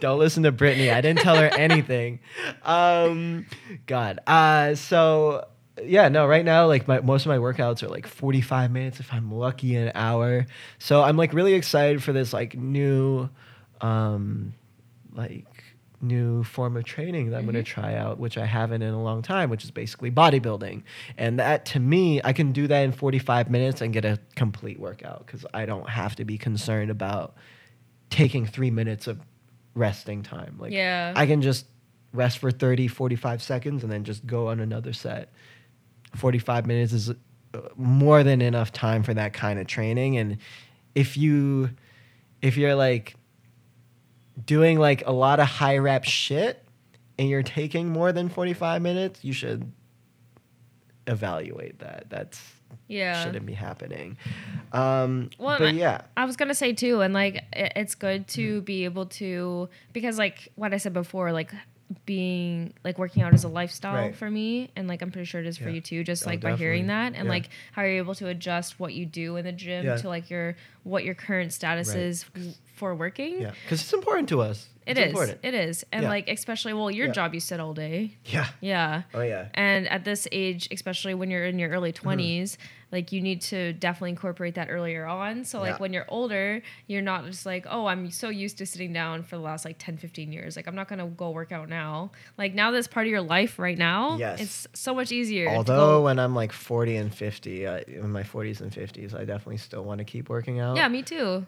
Don't 0.00 0.18
listen 0.18 0.42
to 0.44 0.52
Brittany. 0.52 0.90
I 0.90 1.00
didn't 1.00 1.20
tell 1.20 1.36
her 1.36 1.48
anything. 1.48 2.20
Um, 2.64 3.46
God. 3.86 4.20
Uh, 4.26 4.74
so 4.74 5.46
yeah, 5.82 6.08
no. 6.08 6.26
Right 6.26 6.44
now, 6.44 6.66
like 6.66 6.86
my 6.86 7.00
most 7.00 7.24
of 7.24 7.28
my 7.28 7.38
workouts 7.38 7.82
are 7.82 7.88
like 7.88 8.06
forty 8.06 8.40
five 8.40 8.70
minutes. 8.70 9.00
If 9.00 9.12
I'm 9.12 9.32
lucky, 9.32 9.76
an 9.76 9.92
hour. 9.94 10.46
So 10.78 11.02
I'm 11.02 11.16
like 11.16 11.32
really 11.32 11.54
excited 11.54 12.02
for 12.02 12.12
this 12.12 12.32
like 12.32 12.56
new, 12.56 13.28
um, 13.80 14.54
like 15.12 15.46
new 16.02 16.42
form 16.44 16.76
of 16.76 16.84
training 16.84 17.30
that 17.30 17.38
I'm 17.38 17.44
going 17.44 17.54
to 17.54 17.62
try 17.62 17.94
out, 17.94 18.18
which 18.18 18.36
I 18.36 18.44
haven't 18.44 18.82
in 18.82 18.92
a 18.92 19.02
long 19.02 19.22
time, 19.22 19.50
which 19.50 19.64
is 19.64 19.70
basically 19.70 20.10
bodybuilding. 20.10 20.82
And 21.16 21.38
that 21.38 21.64
to 21.66 21.80
me, 21.80 22.20
I 22.22 22.32
can 22.32 22.52
do 22.52 22.66
that 22.66 22.82
in 22.82 22.92
45 22.92 23.50
minutes 23.50 23.80
and 23.80 23.92
get 23.92 24.04
a 24.04 24.18
complete 24.34 24.80
workout 24.80 25.24
because 25.26 25.46
I 25.54 25.64
don't 25.64 25.88
have 25.88 26.16
to 26.16 26.24
be 26.24 26.36
concerned 26.36 26.90
about 26.90 27.34
taking 28.12 28.46
three 28.46 28.70
minutes 28.70 29.06
of 29.06 29.20
resting 29.74 30.22
time. 30.22 30.56
Like, 30.58 30.72
Yeah. 30.72 31.12
I 31.16 31.26
can 31.26 31.42
just 31.42 31.66
rest 32.12 32.38
for 32.38 32.50
30, 32.50 32.88
45 32.88 33.42
seconds 33.42 33.82
and 33.82 33.90
then 33.92 34.04
just 34.04 34.26
go 34.26 34.48
on 34.48 34.60
another 34.60 34.92
set. 34.92 35.32
45 36.14 36.66
minutes 36.66 36.92
is 36.92 37.10
uh, 37.10 37.14
more 37.76 38.22
than 38.22 38.42
enough 38.42 38.70
time 38.72 39.02
for 39.02 39.14
that 39.14 39.32
kind 39.32 39.58
of 39.58 39.66
training. 39.66 40.18
And 40.18 40.36
if 40.94 41.16
you, 41.16 41.70
if 42.42 42.56
you're 42.56 42.74
like, 42.74 43.16
doing 44.46 44.78
like 44.78 45.06
a 45.06 45.12
lot 45.12 45.40
of 45.40 45.46
high 45.46 45.76
rep 45.78 46.04
shit 46.04 46.64
and 47.18 47.28
you're 47.28 47.42
taking 47.42 47.88
more 47.88 48.12
than 48.12 48.28
45 48.28 48.80
minutes, 48.82 49.22
you 49.22 49.32
should 49.32 49.70
evaluate 51.06 51.78
that. 51.80 52.06
That's 52.08 52.40
Yeah. 52.88 53.24
shouldn't 53.24 53.46
be 53.46 53.54
happening. 53.54 54.16
Um, 54.72 55.30
Well, 55.38 55.58
but 55.58 55.74
yeah, 55.74 56.02
I 56.16 56.24
was 56.24 56.36
gonna 56.36 56.54
say 56.54 56.72
too, 56.72 57.00
and 57.00 57.12
like 57.14 57.36
it, 57.52 57.72
it's 57.76 57.94
good 57.94 58.26
to 58.28 58.56
Mm-hmm. 58.58 58.64
be 58.64 58.84
able 58.84 59.06
to 59.06 59.68
because 59.92 60.18
like 60.18 60.48
what 60.56 60.72
I 60.72 60.76
said 60.78 60.92
before, 60.92 61.32
like 61.32 61.52
being 62.06 62.72
like 62.84 62.98
working 62.98 63.22
out 63.22 63.34
is 63.34 63.44
a 63.44 63.48
lifestyle 63.48 63.94
Right. 63.94 64.16
for 64.16 64.30
me, 64.30 64.70
and 64.76 64.88
like 64.88 65.02
I'm 65.02 65.10
pretty 65.10 65.26
sure 65.26 65.40
it 65.42 65.46
is 65.46 65.58
for 65.58 65.68
you 65.68 65.80
too. 65.82 66.02
Just 66.04 66.24
Oh, 66.26 66.30
like 66.30 66.40
by 66.40 66.56
hearing 66.56 66.86
that, 66.86 67.14
and 67.14 67.24
Yeah. 67.26 67.30
like 67.30 67.50
how 67.72 67.82
you're 67.82 67.98
able 67.98 68.14
to 68.16 68.28
adjust 68.28 68.80
what 68.80 68.94
you 68.94 69.04
do 69.04 69.36
in 69.36 69.44
the 69.44 69.52
gym 69.52 69.84
Yeah. 69.84 69.96
to 69.96 70.08
like 70.08 70.30
your 70.30 70.56
what 70.84 71.04
your 71.04 71.14
current 71.14 71.52
status 71.52 71.88
Right. 71.88 71.98
is 71.98 72.24
for 72.74 72.94
working. 72.94 73.42
yeah, 73.42 73.52
because 73.64 73.82
it's 73.82 73.92
important 73.92 74.28
to 74.30 74.40
us. 74.40 74.68
It 74.86 74.92
It's 74.98 75.00
is. 75.00 75.06
important. 75.06 75.38
It 75.42 75.54
is, 75.54 75.84
and 75.92 76.02
Yeah. 76.04 76.08
like 76.08 76.28
especially 76.28 76.72
well, 76.72 76.90
your 76.90 77.06
Yeah. 77.06 77.12
job 77.12 77.34
you 77.34 77.40
sit 77.40 77.60
all 77.60 77.74
day. 77.74 78.16
Yeah. 78.24 78.48
Yeah. 78.60 79.02
Oh 79.14 79.22
yeah. 79.22 79.48
And 79.54 79.88
at 79.88 80.04
this 80.04 80.26
age, 80.32 80.68
especially 80.72 81.14
when 81.14 81.30
you're 81.30 81.44
in 81.44 81.58
your 81.58 81.70
early 81.70 81.92
Mm-hmm. 81.92 82.08
20s, 82.08 82.56
like 82.90 83.10
you 83.12 83.20
need 83.22 83.40
to 83.42 83.72
definitely 83.72 84.10
incorporate 84.10 84.54
that 84.56 84.68
earlier 84.70 85.06
on. 85.06 85.44
So, 85.44 85.60
like 85.60 85.74
Yeah. 85.74 85.78
when 85.78 85.92
you're 85.92 86.04
older, 86.08 86.60
you're 86.88 87.00
not 87.00 87.24
just 87.26 87.46
like, 87.46 87.64
oh, 87.70 87.86
I'm 87.86 88.10
so 88.10 88.28
used 88.28 88.58
to 88.58 88.66
sitting 88.66 88.92
down 88.92 89.22
for 89.22 89.36
the 89.36 89.42
last 89.42 89.64
like 89.64 89.76
10, 89.78 89.96
15 89.96 90.30
years. 90.32 90.56
Like, 90.56 90.66
I'm 90.66 90.74
not 90.74 90.88
going 90.88 90.98
to 90.98 91.06
go 91.06 91.30
work 91.30 91.52
out 91.52 91.68
now. 91.70 92.10
Like, 92.36 92.52
now 92.54 92.70
that's 92.70 92.86
part 92.88 93.06
of 93.06 93.10
your 93.10 93.22
life 93.22 93.58
right 93.58 93.78
now. 93.78 94.16
Yes. 94.18 94.40
It's 94.40 94.66
so 94.74 94.94
much 94.94 95.10
easier. 95.10 95.48
Although 95.48 96.02
when 96.02 96.18
I'm 96.18 96.34
like 96.34 96.52
40 96.52 96.96
and 96.96 97.14
50, 97.14 97.66
uh, 97.66 97.80
in 97.86 98.10
my 98.10 98.22
40s 98.24 98.60
and 98.60 98.70
50s, 98.70 99.14
I 99.14 99.24
definitely 99.24 99.56
still 99.58 99.84
want 99.84 99.98
to 99.98 100.04
keep 100.04 100.28
working 100.28 100.60
out. 100.60 100.76
yeah, 100.76 100.88
me 100.88 101.02
too. 101.02 101.46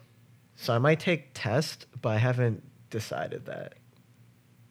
So 0.55 0.73
I 0.73 0.79
might 0.79 0.99
take 0.99 1.31
test, 1.33 1.85
but 2.01 2.09
I 2.09 2.17
haven't 2.17 2.63
decided 2.89 3.45
that. 3.45 3.73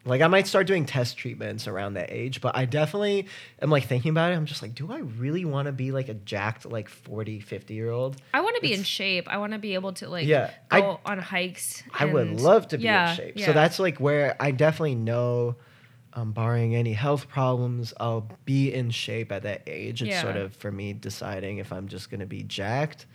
Like 0.07 0.21
I 0.21 0.27
might 0.27 0.47
start 0.47 0.67
doing 0.67 0.85
test 0.85 1.17
treatments 1.17 1.67
around 1.67 1.95
that 1.95 2.11
age, 2.13 2.43
but 2.43 2.55
I 2.55 2.67
definitely 2.67 3.27
am 3.63 3.71
like 3.71 3.85
thinking 3.87 4.11
about 4.11 4.33
it. 4.33 4.37
I'm 4.37 4.45
just 4.45 4.61
like, 4.61 4.75
do 4.75 4.93
I 4.93 4.99
really 4.99 5.47
want 5.47 5.65
to 5.65 5.73
be 5.73 5.93
like 5.93 6.11
a 6.11 6.15
jacked 6.15 6.67
like 6.67 6.91
40, 6.91 7.41
50 7.41 7.73
year 7.73 7.91
old? 7.91 8.17
I 8.35 8.43
want 8.43 8.55
to 8.57 8.61
be 8.61 8.75
in 8.75 8.83
shape. 8.83 9.27
I 9.31 9.39
want 9.39 9.55
to 9.55 9.59
be 9.59 9.73
able 9.73 9.95
to 9.95 10.09
like 10.11 10.27
Yeah, 10.27 10.51
I- 10.71 10.83
go 10.83 11.01
on 11.07 11.19
hikes. 11.21 11.83
I 11.99 12.05
would 12.05 12.39
love 12.39 12.69
to 12.69 12.77
be 12.77 12.85
yeah, 12.85 13.13
in 13.13 13.17
shape. 13.17 13.33
yeah. 13.37 13.47
So 13.47 13.53
that's 13.55 13.79
like 13.79 13.99
where 13.99 14.37
I 14.39 14.51
definitely 14.51 14.97
know, 14.97 15.57
um, 16.13 16.33
barring 16.33 16.77
any 16.77 16.93
health 16.93 17.27
problems, 17.29 17.95
I'll 17.99 18.29
be 18.45 18.75
in 18.75 18.91
shape 18.91 19.33
at 19.33 19.45
that 19.45 19.63
age. 19.67 20.03
It's 20.03 20.11
Yeah. 20.11 20.21
sort 20.21 20.37
of 20.37 20.55
for 20.55 20.71
me 20.71 20.93
deciding 20.93 21.59
if 21.59 21.73
I'm 21.73 21.89
just 21.89 22.11
gonna 22.11 22.27
be 22.27 22.43
jacked 22.43 23.07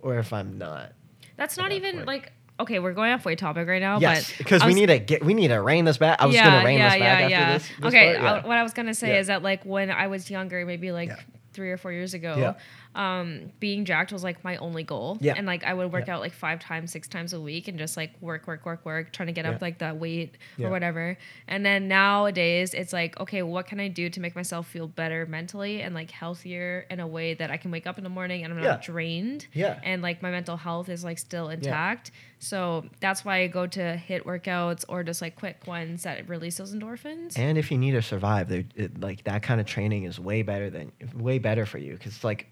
or 0.00 0.18
if 0.18 0.30
I'm 0.30 0.58
not. 0.58 0.92
That's 1.38 1.56
not 1.56 1.70
that 1.70 1.74
even 1.76 1.94
point. 1.96 2.06
like 2.06 2.32
okay. 2.60 2.78
We're 2.78 2.92
going 2.92 3.12
off 3.12 3.24
way 3.24 3.36
topic 3.36 3.66
right 3.68 3.80
now, 3.82 3.98
yes, 3.98 4.28
but 4.30 4.38
because 4.38 4.64
we 4.64 4.74
need 4.74 4.86
to 4.86 4.98
get 4.98 5.24
we 5.24 5.34
need 5.34 5.48
to 5.48 5.60
rein 5.60 5.84
this 5.84 5.98
back. 5.98 6.20
I 6.20 6.26
was 6.26 6.36
gonna 6.36 6.64
rein 6.64 6.78
this 6.80 6.94
back 6.94 7.32
after 7.32 7.52
this. 7.54 7.68
this 7.78 7.86
okay, 7.86 8.12
yeah. 8.14 8.32
I- 8.34 8.46
what 8.46 8.56
I 8.56 8.62
was 8.62 8.72
gonna 8.72 8.94
say 8.94 9.14
Yeah. 9.14 9.20
is 9.20 9.26
that 9.28 9.42
like 9.42 9.64
when 9.64 9.90
I 9.90 10.06
was 10.06 10.30
younger, 10.30 10.64
maybe 10.66 10.92
like 10.92 11.08
Yeah. 11.08 11.16
three 11.52 11.70
or 11.70 11.76
four 11.76 11.92
years 11.92 12.14
ago, 12.14 12.34
Yeah. 12.38 12.54
Um, 12.94 13.50
being 13.60 13.84
jacked 13.84 14.12
was 14.12 14.22
like 14.22 14.44
my 14.44 14.56
only 14.58 14.82
goal. 14.84 15.18
Yeah. 15.20 15.34
and 15.36 15.46
like 15.46 15.64
I 15.64 15.74
would 15.74 15.92
work 15.92 16.06
Yeah. 16.06 16.14
out 16.16 16.20
like 16.20 16.32
five 16.32 16.60
times, 16.60 16.92
six 16.92 17.08
times 17.08 17.32
a 17.32 17.40
week, 17.40 17.66
and 17.68 17.78
just 17.78 17.96
like 17.96 18.12
work, 18.20 18.46
work, 18.46 18.64
work, 18.64 18.84
work, 18.84 19.12
trying 19.12 19.26
to 19.26 19.32
get 19.32 19.44
Yeah. 19.44 19.52
up 19.52 19.62
like 19.62 19.78
that 19.78 19.96
weight 19.96 20.36
Yeah. 20.56 20.68
or 20.68 20.70
whatever. 20.70 21.16
And 21.48 21.64
then 21.66 21.88
nowadays, 21.88 22.72
it's 22.74 22.92
like, 22.92 23.18
okay, 23.18 23.42
what 23.42 23.66
can 23.66 23.80
I 23.80 23.88
do 23.88 24.08
to 24.10 24.20
make 24.20 24.34
myself 24.36 24.68
feel 24.68 24.86
better 24.86 25.26
mentally 25.26 25.82
and 25.82 25.94
like 25.94 26.10
healthier 26.10 26.86
in 26.90 27.00
a 27.00 27.06
way 27.06 27.34
that 27.34 27.50
I 27.50 27.56
can 27.56 27.70
wake 27.70 27.86
up 27.86 27.98
in 27.98 28.04
the 28.04 28.10
morning 28.10 28.44
and 28.44 28.52
I'm 28.52 28.62
not 28.62 28.82
drained 28.82 29.46
Yeah. 29.52 29.78
and 29.82 30.00
like 30.02 30.22
my 30.22 30.30
mental 30.30 30.56
health 30.56 30.88
is 30.88 31.02
like 31.04 31.18
still 31.18 31.48
intact. 31.48 32.10
So 32.38 32.84
that's 33.00 33.24
why 33.24 33.38
I 33.38 33.46
go 33.46 33.66
to 33.66 33.80
HIIT 34.08 34.22
workouts 34.24 34.84
or 34.88 35.02
just 35.02 35.22
like 35.22 35.34
quick 35.36 35.66
ones 35.66 36.02
that 36.02 36.28
release 36.28 36.58
those 36.58 36.74
endorphins. 36.74 37.38
And 37.38 37.56
if 37.56 37.70
you 37.70 37.78
need 37.78 37.92
to 37.92 38.02
survive, 38.02 38.52
it, 38.52 39.00
like 39.00 39.24
that 39.24 39.42
kind 39.42 39.60
of 39.60 39.66
training 39.66 40.04
is 40.04 40.20
way 40.20 40.42
better 40.42 40.68
than 40.70 40.92
way 41.14 41.38
better 41.38 41.64
for 41.66 41.78
you 41.78 41.94
because 41.94 42.22
like 42.22 42.46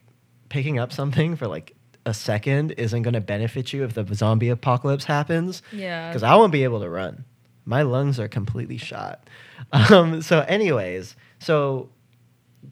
picking 0.52 0.78
up 0.78 0.92
something 0.92 1.34
for 1.34 1.46
like 1.48 1.74
a 2.04 2.12
second 2.12 2.72
isn't 2.72 3.00
going 3.02 3.14
to 3.14 3.22
benefit 3.22 3.72
you 3.72 3.84
if 3.84 3.94
the 3.94 4.06
zombie 4.14 4.50
apocalypse 4.50 5.04
happens. 5.04 5.62
Yeah. 5.72 6.10
Because 6.10 6.22
I 6.22 6.34
won't 6.36 6.52
be 6.52 6.64
able 6.64 6.80
to 6.80 6.90
run. 6.90 7.24
My 7.64 7.82
lungs 7.82 8.20
are 8.20 8.28
completely 8.28 8.76
shot. 8.76 9.28
Um, 9.72 10.20
so, 10.22 10.40
anyways, 10.40 11.14
so 11.38 11.88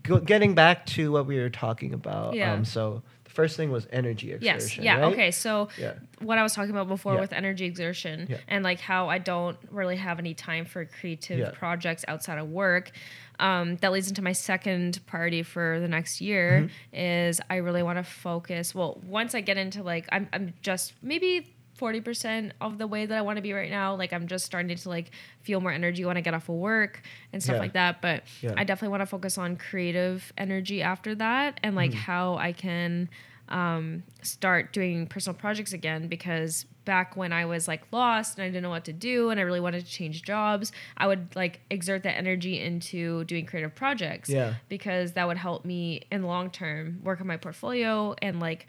go, 0.02 0.18
getting 0.18 0.54
back 0.54 0.84
to 0.86 1.12
what 1.12 1.24
we 1.24 1.38
were 1.38 1.48
talking 1.48 1.94
about. 1.94 2.34
Yeah. 2.34 2.52
Um, 2.52 2.64
so 2.64 3.02
first 3.32 3.56
thing 3.56 3.70
was 3.70 3.86
energy 3.92 4.32
exertion. 4.32 4.44
Yes. 4.60 4.78
Yeah. 4.78 5.00
right? 5.00 5.12
Okay. 5.12 5.30
So 5.30 5.68
Yeah. 5.78 5.94
what 6.20 6.36
I 6.38 6.42
was 6.42 6.52
talking 6.52 6.70
about 6.70 6.88
before 6.88 7.14
Yeah. 7.14 7.20
with 7.20 7.32
energy 7.32 7.64
exertion 7.64 8.26
Yeah. 8.28 8.38
and 8.48 8.64
like 8.64 8.80
how 8.80 9.08
I 9.08 9.18
don't 9.18 9.56
really 9.70 9.96
have 9.96 10.18
any 10.18 10.34
time 10.34 10.64
for 10.64 10.84
creative 10.84 11.52
projects 11.54 12.04
outside 12.08 12.38
of 12.38 12.48
work. 12.48 12.90
Um, 13.38 13.76
that 13.76 13.90
leads 13.92 14.08
into 14.08 14.20
my 14.20 14.32
second 14.32 15.00
priority 15.06 15.42
for 15.42 15.78
the 15.80 15.88
next 15.88 16.20
year 16.20 16.68
Mm-hmm. 16.68 16.96
is 16.96 17.40
I 17.48 17.56
really 17.56 17.82
want 17.82 17.98
to 17.98 18.04
focus. 18.04 18.74
Well, 18.74 19.00
once 19.06 19.34
I 19.34 19.40
get 19.40 19.56
into 19.56 19.82
like 19.82 20.06
I'm 20.12 20.28
I'm 20.32 20.52
just 20.62 20.92
maybe. 21.02 21.54
40% 21.80 22.52
of 22.60 22.78
the 22.78 22.86
way 22.86 23.06
that 23.06 23.16
I 23.16 23.22
want 23.22 23.36
to 23.36 23.42
be 23.42 23.52
right 23.52 23.70
now. 23.70 23.94
Like 23.94 24.12
I'm 24.12 24.26
just 24.26 24.44
starting 24.44 24.76
to 24.76 24.88
like 24.88 25.10
feel 25.42 25.60
more 25.60 25.72
energy 25.72 26.04
when 26.04 26.16
I 26.16 26.20
get 26.20 26.34
off 26.34 26.48
of 26.48 26.56
work 26.56 27.02
and 27.32 27.42
stuff 27.42 27.54
Yeah. 27.54 27.60
like 27.60 27.72
that. 27.72 28.00
But 28.02 28.24
Yeah. 28.42 28.54
I 28.56 28.64
definitely 28.64 28.90
want 28.90 29.02
to 29.02 29.06
focus 29.06 29.38
on 29.38 29.56
creative 29.56 30.32
energy 30.38 30.82
after 30.82 31.14
that 31.16 31.58
and 31.62 31.74
like 31.74 31.90
Mm-hmm. 31.92 32.00
how 32.00 32.36
I 32.36 32.52
can 32.52 33.08
um, 33.48 34.04
start 34.22 34.72
doing 34.72 35.08
personal 35.08 35.34
projects 35.36 35.72
again 35.72 36.06
because 36.06 36.66
back 36.84 37.16
when 37.16 37.32
I 37.32 37.46
was 37.46 37.66
like 37.66 37.82
lost 37.92 38.38
and 38.38 38.44
I 38.44 38.48
didn't 38.48 38.62
know 38.62 38.70
what 38.70 38.84
to 38.84 38.92
do 38.92 39.30
and 39.30 39.40
I 39.40 39.42
really 39.42 39.58
wanted 39.58 39.84
to 39.84 39.90
change 39.90 40.22
jobs, 40.22 40.70
I 40.96 41.08
would 41.08 41.34
like 41.34 41.60
exert 41.68 42.04
that 42.04 42.16
energy 42.16 42.60
into 42.60 43.24
doing 43.24 43.46
creative 43.46 43.74
projects. 43.74 44.28
Yeah. 44.28 44.54
Because 44.68 45.12
that 45.14 45.26
would 45.26 45.36
help 45.36 45.64
me 45.64 46.02
in 46.12 46.20
the 46.22 46.26
long 46.28 46.50
term 46.50 47.00
work 47.02 47.20
on 47.20 47.26
my 47.26 47.36
portfolio 47.38 48.14
and 48.22 48.38
like 48.38 48.66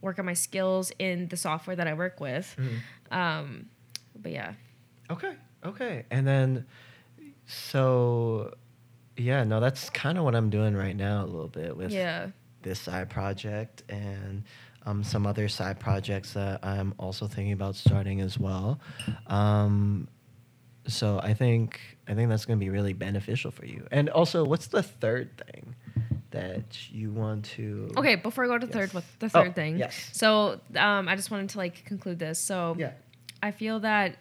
work 0.00 0.18
on 0.18 0.24
my 0.26 0.32
skills 0.34 0.92
in 0.98 1.28
the 1.28 1.36
software 1.36 1.76
that 1.76 1.86
I 1.86 1.94
work 1.94 2.20
with. 2.20 2.56
Mm-hmm. 2.58 3.14
Um, 3.18 3.66
but 4.20 4.32
yeah. 4.32 4.54
Okay. 5.10 5.34
Okay. 5.64 6.04
And 6.10 6.26
then, 6.26 6.66
so, 7.46 8.54
yeah, 9.16 9.44
no, 9.44 9.60
that's 9.60 9.90
kind 9.90 10.16
of 10.18 10.24
what 10.24 10.34
I'm 10.34 10.50
doing 10.50 10.74
right 10.76 10.96
now 10.96 11.24
a 11.24 11.26
little 11.26 11.48
bit 11.48 11.76
with 11.76 11.90
Yeah. 11.92 12.28
this 12.62 12.80
side 12.80 13.10
project 13.10 13.82
and 13.88 14.44
um, 14.86 15.04
some 15.04 15.26
other 15.26 15.48
side 15.48 15.78
projects 15.78 16.32
that 16.34 16.64
I'm 16.64 16.94
also 16.98 17.26
thinking 17.26 17.52
about 17.52 17.74
starting 17.76 18.20
as 18.20 18.38
well. 18.38 18.80
Um, 19.26 20.08
so 20.86 21.20
I 21.22 21.34
think 21.34 21.78
I 22.08 22.14
think 22.14 22.30
that's 22.30 22.46
going 22.46 22.58
to 22.58 22.64
be 22.64 22.70
really 22.70 22.94
beneficial 22.94 23.50
for 23.50 23.66
you. 23.66 23.86
And 23.90 24.08
also, 24.08 24.44
what's 24.44 24.68
the 24.68 24.82
third 24.82 25.42
thing 25.52 25.74
that 26.30 26.90
you 26.90 27.10
want 27.12 27.44
to? 27.56 27.90
Okay, 27.96 28.14
before 28.16 28.44
I 28.44 28.46
go 28.46 28.58
to 28.58 28.66
Yes. 28.66 28.72
third, 28.74 28.92
with 28.92 29.18
the 29.18 29.26
Oh, 29.26 29.28
third 29.28 29.54
thing. 29.54 29.78
yes. 29.78 30.08
So 30.12 30.60
um, 30.76 31.08
I 31.08 31.16
just 31.16 31.30
wanted 31.30 31.50
to 31.50 31.58
like 31.58 31.84
conclude 31.84 32.18
this. 32.18 32.38
So 32.40 32.76
Yeah. 32.78 32.92
I 33.42 33.50
feel 33.50 33.80
that 33.80 34.16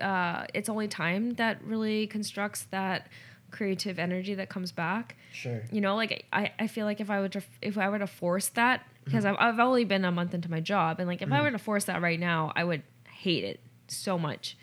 uh, 0.00 0.46
it's 0.54 0.68
only 0.68 0.88
time 0.88 1.34
that 1.34 1.62
really 1.64 2.06
constructs 2.06 2.64
that 2.70 3.08
creative 3.50 3.98
energy 4.00 4.34
that 4.34 4.48
comes 4.48 4.72
back. 4.72 5.16
Sure. 5.32 5.62
You 5.70 5.80
know, 5.80 5.94
like 5.94 6.26
I, 6.32 6.52
I 6.58 6.66
feel 6.66 6.84
like 6.86 7.00
if 7.00 7.10
I 7.10 7.20
were 7.20 7.28
to 7.28 7.42
if 7.62 7.78
I 7.78 7.88
were 7.88 7.98
to 7.98 8.06
force 8.06 8.48
that 8.50 8.80
Mm-hmm. 8.80 9.10
because 9.10 9.24
I've, 9.26 9.36
I've 9.38 9.58
only 9.60 9.84
been 9.84 10.04
a 10.06 10.10
month 10.10 10.32
into 10.32 10.50
my 10.50 10.60
job 10.60 10.98
and 10.98 11.06
like 11.06 11.20
if 11.20 11.30
I 11.30 11.42
were 11.42 11.50
to 11.50 11.58
force 11.58 11.84
that 11.84 12.00
right 12.00 12.18
now, 12.18 12.52
I 12.56 12.64
would 12.64 12.82
hate 13.06 13.44
it 13.44 13.60
so 13.86 14.18
much. 14.18 14.56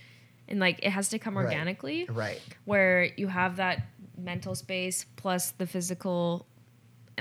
And 0.47 0.59
like 0.59 0.79
it 0.83 0.89
has 0.89 1.09
to 1.09 1.19
come 1.19 1.37
Right. 1.37 1.43
organically 1.45 2.05
Right. 2.09 2.41
where 2.65 3.03
you 3.17 3.27
have 3.27 3.57
that 3.57 3.83
mental 4.17 4.55
space 4.55 5.05
plus 5.15 5.51
the 5.51 5.67
physical 5.67 6.47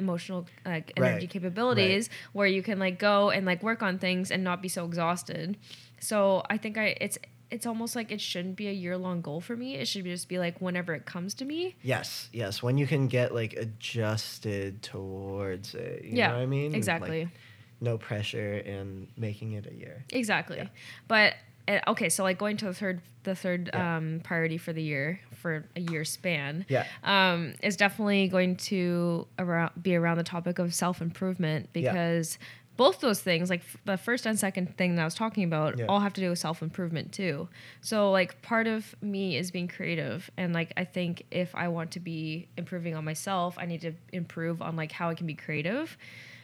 emotional 0.05 0.47
like 0.65 0.93
energy 0.97 1.27
Right. 1.27 1.31
capabilities 1.31 2.11
where 2.33 2.47
you 2.57 2.63
can 2.63 2.79
like 2.79 2.99
go 2.99 3.31
and 3.31 3.47
like 3.47 3.63
work 3.63 3.83
on 3.83 3.99
things 3.99 4.31
and 4.31 4.43
not 4.43 4.61
be 4.61 4.69
so 4.69 4.85
exhausted 4.85 5.57
so 6.01 6.43
i 6.51 6.57
think 6.57 6.77
i 6.79 6.97
it's 7.01 7.19
it's 7.51 7.67
almost 7.67 7.97
like 7.97 8.13
it 8.13 8.21
shouldn't 8.21 8.57
be 8.57 8.69
a 8.69 8.73
year 8.73 8.97
long 8.97 9.21
goal 9.23 9.41
for 9.41 9.57
me. 9.57 9.75
It 9.75 9.89
should 9.89 10.05
just 10.05 10.29
be 10.29 10.39
like 10.39 10.61
whenever 10.61 10.95
it 10.95 11.05
comes 11.05 11.35
to 11.35 11.45
me. 11.45 11.75
Yes, 11.83 12.29
yes. 12.33 12.63
When 12.63 12.79
you 12.79 12.87
can 12.87 13.09
get 13.09 13.35
like 13.35 13.55
adjusted 13.55 14.83
towards 14.83 15.75
it. 15.75 16.05
You 16.05 16.19
yeah, 16.19 16.29
know 16.29 16.35
what 16.37 16.43
I 16.43 16.47
mean? 16.47 16.75
Exactly. 16.77 17.25
Like, 17.25 17.33
no 17.81 17.99
pressure 17.99 18.59
in 18.59 19.09
making 19.17 19.53
it 19.55 19.67
a 19.67 19.75
year. 19.75 20.05
Exactly. 20.13 20.59
Yeah. 20.59 20.69
But 21.09 21.35
uh, 21.77 21.91
okay, 21.91 22.09
so 22.09 22.23
like 22.23 22.39
going 22.39 22.57
to 22.59 22.67
the 22.67 22.75
third 22.75 23.01
the 23.23 23.35
third 23.35 23.69
Yeah. 23.73 23.97
um, 23.99 24.21
priority 24.25 24.57
for 24.57 24.73
the 24.73 24.83
year 24.83 25.21
for 25.35 25.67
a 25.77 25.81
year 25.81 26.05
span. 26.05 26.65
Yeah. 26.69 26.87
Um, 27.05 27.55
is 27.63 27.77
definitely 27.77 28.29
going 28.29 28.57
to 28.57 29.27
around, 29.39 29.73
be 29.83 29.95
around 29.95 30.17
the 30.17 30.23
topic 30.25 30.59
of 30.59 30.73
self 30.75 31.01
improvement 31.03 31.69
Yeah. 31.75 31.91
because 31.93 32.39
both 32.79 33.01
those 33.01 33.21
things, 33.21 33.51
like 33.51 33.61
f- 33.61 33.77
the 33.85 33.99
first 33.99 34.25
and 34.25 34.39
second 34.39 34.75
thing 34.79 34.95
that 34.95 35.03
I 35.03 35.05
was 35.05 35.15
talking 35.15 35.45
about, 35.45 35.77
Yeah. 35.77 35.85
all 35.87 36.01
have 36.01 36.15
to 36.15 36.21
do 36.23 36.31
with 36.31 36.39
self 36.39 36.63
improvement 36.63 37.13
too. 37.13 37.49
So 37.83 38.11
like 38.11 38.41
part 38.41 38.67
of 38.67 38.95
me 39.03 39.37
is 39.37 39.51
being 39.51 39.69
creative, 39.69 40.31
and 40.39 40.55
like 40.55 40.73
I 40.79 40.85
think 40.85 41.25
if 41.31 41.55
I 41.55 41.69
want 41.69 41.91
to 41.93 42.01
be 42.01 42.49
improving 42.57 42.95
on 42.95 43.05
myself, 43.05 43.59
I 43.59 43.67
need 43.67 43.83
to 43.83 43.93
improve 44.15 44.63
on 44.63 44.77
like 44.77 44.93
how 44.93 45.11
I 45.11 45.15
can 45.15 45.27
be 45.27 45.35
creative, 45.35 45.99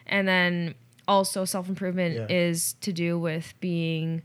and 0.07 0.29
then 0.29 0.75
also 1.09 1.47
self 1.47 1.71
improvement 1.71 2.15
Yeah. 2.17 2.27
is 2.37 2.75
to 2.83 2.93
do 2.93 3.19
with 3.19 3.55
being 3.61 4.21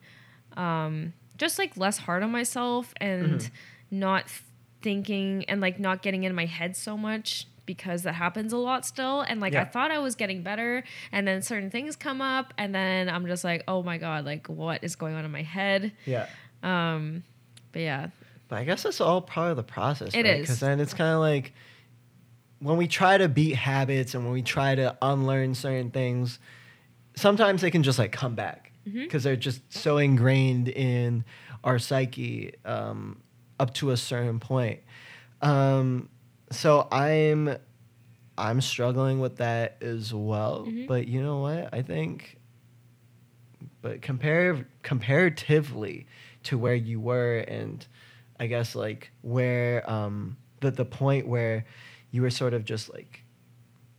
um, 0.57 1.13
just 1.37 1.57
like 1.59 1.75
less 1.77 1.97
hard 1.97 2.23
on 2.23 2.31
myself 2.31 2.93
and 2.97 3.39
Mm-hmm. 3.39 3.99
not 3.99 4.25
thinking 4.81 5.45
and 5.45 5.61
like 5.61 5.79
not 5.79 6.01
getting 6.01 6.23
in 6.23 6.33
my 6.33 6.45
head 6.45 6.75
so 6.75 6.97
much 6.97 7.47
because 7.67 8.01
that 8.03 8.13
happens 8.13 8.51
a 8.51 8.57
lot 8.57 8.83
still 8.85 9.21
and 9.21 9.39
like 9.39 9.53
i 9.53 9.63
thought 9.63 9.91
i 9.91 9.99
was 9.99 10.15
getting 10.15 10.41
better 10.41 10.83
and 11.11 11.27
then 11.27 11.41
certain 11.43 11.69
things 11.69 11.95
come 11.95 12.19
up 12.19 12.51
and 12.57 12.73
then 12.73 13.07
i'm 13.07 13.27
just 13.27 13.43
like 13.43 13.63
oh 13.67 13.83
my 13.83 13.97
god 13.99 14.25
like 14.25 14.47
what 14.47 14.83
is 14.83 14.95
going 14.95 15.13
on 15.13 15.23
in 15.23 15.29
my 15.31 15.43
head 15.43 15.91
Yeah. 16.05 16.25
um 16.63 17.23
but 17.71 17.81
yeah 17.83 18.07
But 18.49 18.57
I 18.59 18.63
guess 18.65 18.81
that's 18.83 18.99
all 18.99 19.21
part 19.21 19.51
of 19.51 19.57
the 19.57 19.63
process. 19.63 20.13
It 20.13 20.23
right? 20.25 20.37
is. 20.37 20.41
Because 20.41 20.59
then 20.59 20.79
it's 20.81 20.93
kind 20.93 21.13
of 21.13 21.19
like 21.21 21.53
when 22.59 22.75
we 22.77 22.87
try 22.87 23.17
to 23.17 23.29
beat 23.29 23.55
habits 23.55 24.13
and 24.15 24.23
when 24.25 24.33
we 24.33 24.41
try 24.41 24.75
to 24.75 24.97
unlearn 25.01 25.55
certain 25.55 25.89
things, 25.91 26.37
sometimes 27.15 27.61
they 27.61 27.71
can 27.71 27.81
just 27.83 27.97
like 27.97 28.11
come 28.11 28.35
back 28.35 28.61
Mm-hmm. 28.88 29.01
because 29.03 29.23
they're 29.23 29.36
just 29.36 29.61
so 29.71 29.97
ingrained 29.97 30.67
in 30.67 31.23
our 31.63 31.77
psyche 31.77 32.53
um, 32.65 33.21
up 33.59 33.73
to 33.75 33.91
a 33.91 33.97
certain 33.97 34.39
point. 34.39 34.79
Um, 35.41 36.09
so 36.51 36.88
I'm 36.91 37.57
I'm 38.38 38.59
struggling 38.61 39.19
with 39.19 39.38
that 39.38 39.77
as 39.82 40.13
well. 40.13 40.65
Mhm. 40.67 40.88
But 40.88 41.07
you 41.07 41.21
know 41.21 41.39
what? 41.41 41.69
I 41.73 41.84
think 41.84 42.38
but 43.82 44.01
compare 44.01 44.67
comparatively 44.84 46.07
to 46.43 46.57
where 46.57 46.75
you 46.75 46.99
were 46.99 47.39
and 47.39 47.86
I 48.39 48.47
guess 48.47 48.75
like 48.75 49.11
where 49.21 49.88
um 49.89 50.38
the 50.61 50.71
the 50.71 50.86
point 50.86 51.27
where 51.27 51.65
you 52.11 52.21
were 52.23 52.29
sort 52.32 52.53
of 52.53 52.65
just 52.65 52.91
like 52.91 53.23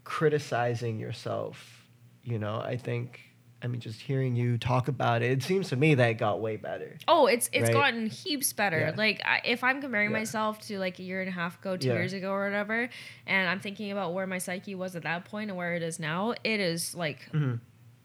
criticizing 0.05 0.99
yourself, 0.99 1.87
you 2.24 2.39
know, 2.39 2.57
I 2.61 2.76
think 2.76 3.20
I 3.63 3.69
mean 3.69 3.81
just 3.81 4.01
hearing 4.01 4.35
you 4.35 4.59
talk 4.59 4.89
about 4.89 5.23
it, 5.23 5.31
it 5.31 5.43
seems 5.43 5.69
to 5.69 5.77
me 5.77 5.95
that 5.95 6.11
it 6.11 6.15
got 6.15 6.41
way 6.41 6.57
better. 6.57 6.97
oh 7.07 7.27
it's 7.27 7.49
it's 7.53 7.65
Right. 7.65 7.73
gotten 7.73 8.07
heaps 8.07 8.53
better 8.53 8.79
Yeah. 8.81 8.95
like 8.97 9.21
I, 9.25 9.41
if 9.45 9.63
i'm 9.63 9.81
comparing 9.81 10.11
Yeah. 10.11 10.19
myself 10.19 10.61
to 10.67 10.79
like 10.79 10.99
a 10.99 11.03
year 11.03 11.21
and 11.21 11.29
a 11.29 11.33
half 11.33 11.59
ago 11.61 11.77
two 11.77 11.89
Yeah. 11.89 11.95
years 11.95 12.13
ago 12.13 12.31
or 12.33 12.45
whatever 12.45 12.89
and 13.27 13.49
i'm 13.49 13.61
thinking 13.61 13.93
about 13.93 14.15
where 14.15 14.27
my 14.27 14.39
psyche 14.39 14.75
was 14.75 14.97
at 14.97 15.05
that 15.05 15.25
point 15.25 15.51
and 15.51 15.57
where 15.57 15.75
it 15.75 15.83
is 15.83 15.99
now 16.01 16.35
it 16.45 16.61
is 16.61 16.95
like 16.95 17.31
Mhm. 17.33 17.61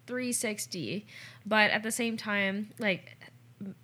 360 0.05 1.05
but 1.45 1.71
at 1.71 1.83
the 1.83 1.91
same 1.91 2.17
time 2.17 2.69
like 2.79 3.17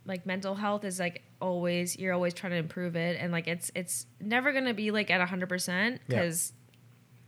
like 0.06 0.26
mental 0.26 0.56
health 0.56 0.84
is 0.84 1.00
like 1.00 1.24
always 1.42 1.98
you're 1.98 2.14
always 2.14 2.34
trying 2.34 2.52
to 2.52 2.58
improve 2.58 2.96
it 2.96 3.18
and 3.20 3.32
like 3.32 3.48
it's 3.48 3.72
it's 3.76 4.06
never 4.22 4.52
gonna 4.54 4.74
be 4.74 4.92
like 4.92 5.10
at 5.12 5.20
100% 5.28 5.92
Yeah. 5.92 5.98
because 6.08 6.54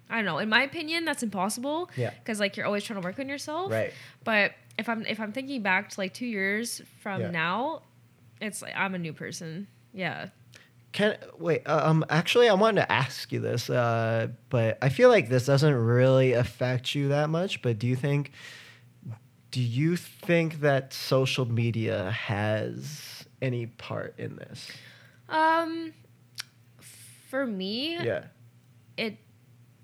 i 0.09 0.15
don't 0.15 0.25
know 0.25 0.37
in 0.39 0.49
my 0.49 0.63
opinion 0.63 1.05
that's 1.05 1.23
impossible 1.23 1.89
Yeah. 1.95 2.11
because 2.19 2.39
like 2.39 2.57
you're 2.57 2.65
always 2.65 2.83
trying 2.83 3.01
to 3.01 3.05
work 3.05 3.19
on 3.19 3.27
yourself 3.29 3.71
Right. 3.71 3.91
but 4.23 4.51
if 4.77 4.87
i'm 4.89 5.05
if 5.05 5.19
i'm 5.19 5.31
thinking 5.31 5.61
back 5.61 5.89
to 5.89 5.99
like 5.99 6.13
two 6.13 6.25
years 6.27 6.81
from 7.01 7.21
Yeah. 7.21 7.31
now 7.31 7.81
it's 8.41 8.61
like 8.61 8.73
i'm 8.75 8.93
a 8.95 8.99
new 8.99 9.13
person 9.13 9.67
yeah 9.93 10.29
Can 10.91 11.17
wait? 11.39 11.61
uh, 11.65 11.81
Um, 11.89 12.05
actually, 12.09 12.47
I 12.47 12.53
wanted 12.53 12.81
to 12.83 12.91
ask 12.91 13.31
you 13.33 13.41
this, 13.41 13.69
uh, 13.69 14.27
but 14.49 14.77
I 14.81 14.87
feel 14.89 15.09
like 15.09 15.27
this 15.27 15.45
doesn't 15.45 15.73
really 15.75 16.31
affect 16.33 16.95
you 16.95 17.09
that 17.09 17.29
much. 17.29 17.61
But 17.61 17.79
do 17.79 17.85
you 17.87 17.97
think? 17.97 18.31
Do 19.51 19.59
you 19.61 19.97
think 19.97 20.61
that 20.61 20.93
social 20.93 21.45
media 21.45 22.11
has 22.11 23.25
any 23.41 23.65
part 23.67 24.15
in 24.17 24.37
this? 24.37 24.69
um 25.27 25.91
for 27.29 27.45
me 27.45 27.97
Yeah. 28.03 28.25
it 28.97 29.17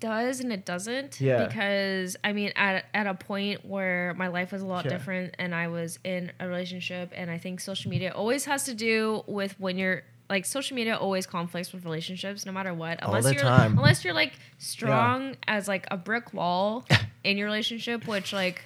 does 0.02 0.40
and 0.40 0.52
it 0.52 0.64
doesn't 0.66 1.20
Yeah. 1.20 1.46
because 1.46 2.16
i 2.24 2.32
mean 2.32 2.52
at, 2.56 2.84
at 2.92 3.06
a 3.06 3.14
point 3.14 3.64
where 3.64 4.12
my 4.18 4.28
life 4.28 4.52
was 4.52 4.60
a 4.60 4.66
lot 4.66 4.84
Yeah. 4.84 4.90
different 4.90 5.34
and 5.38 5.54
i 5.54 5.68
was 5.68 5.98
in 6.04 6.30
a 6.40 6.46
relationship 6.46 7.12
and 7.14 7.30
i 7.30 7.38
think 7.38 7.60
social 7.60 7.90
media 7.90 8.10
always 8.14 8.44
has 8.44 8.64
to 8.64 8.74
do 8.74 9.22
with 9.26 9.58
when 9.58 9.78
you're 9.78 10.02
like 10.28 10.44
social 10.46 10.74
media 10.74 10.96
always 10.96 11.26
conflicts 11.26 11.72
with 11.72 11.84
relationships 11.84 12.44
no 12.46 12.52
matter 12.52 12.72
what 12.74 13.02
All 13.02 13.08
unless 13.10 13.24
the 13.24 13.34
you're 13.34 13.42
time. 13.42 13.76
unless 13.78 14.04
you're 14.04 14.14
like 14.14 14.32
strong 14.58 15.36
as 15.46 15.68
like 15.68 15.86
a 15.90 15.96
brick 15.96 16.32
wall 16.34 16.84
in 17.24 17.36
your 17.38 17.46
relationship 17.46 18.06
which 18.08 18.32
like 18.32 18.62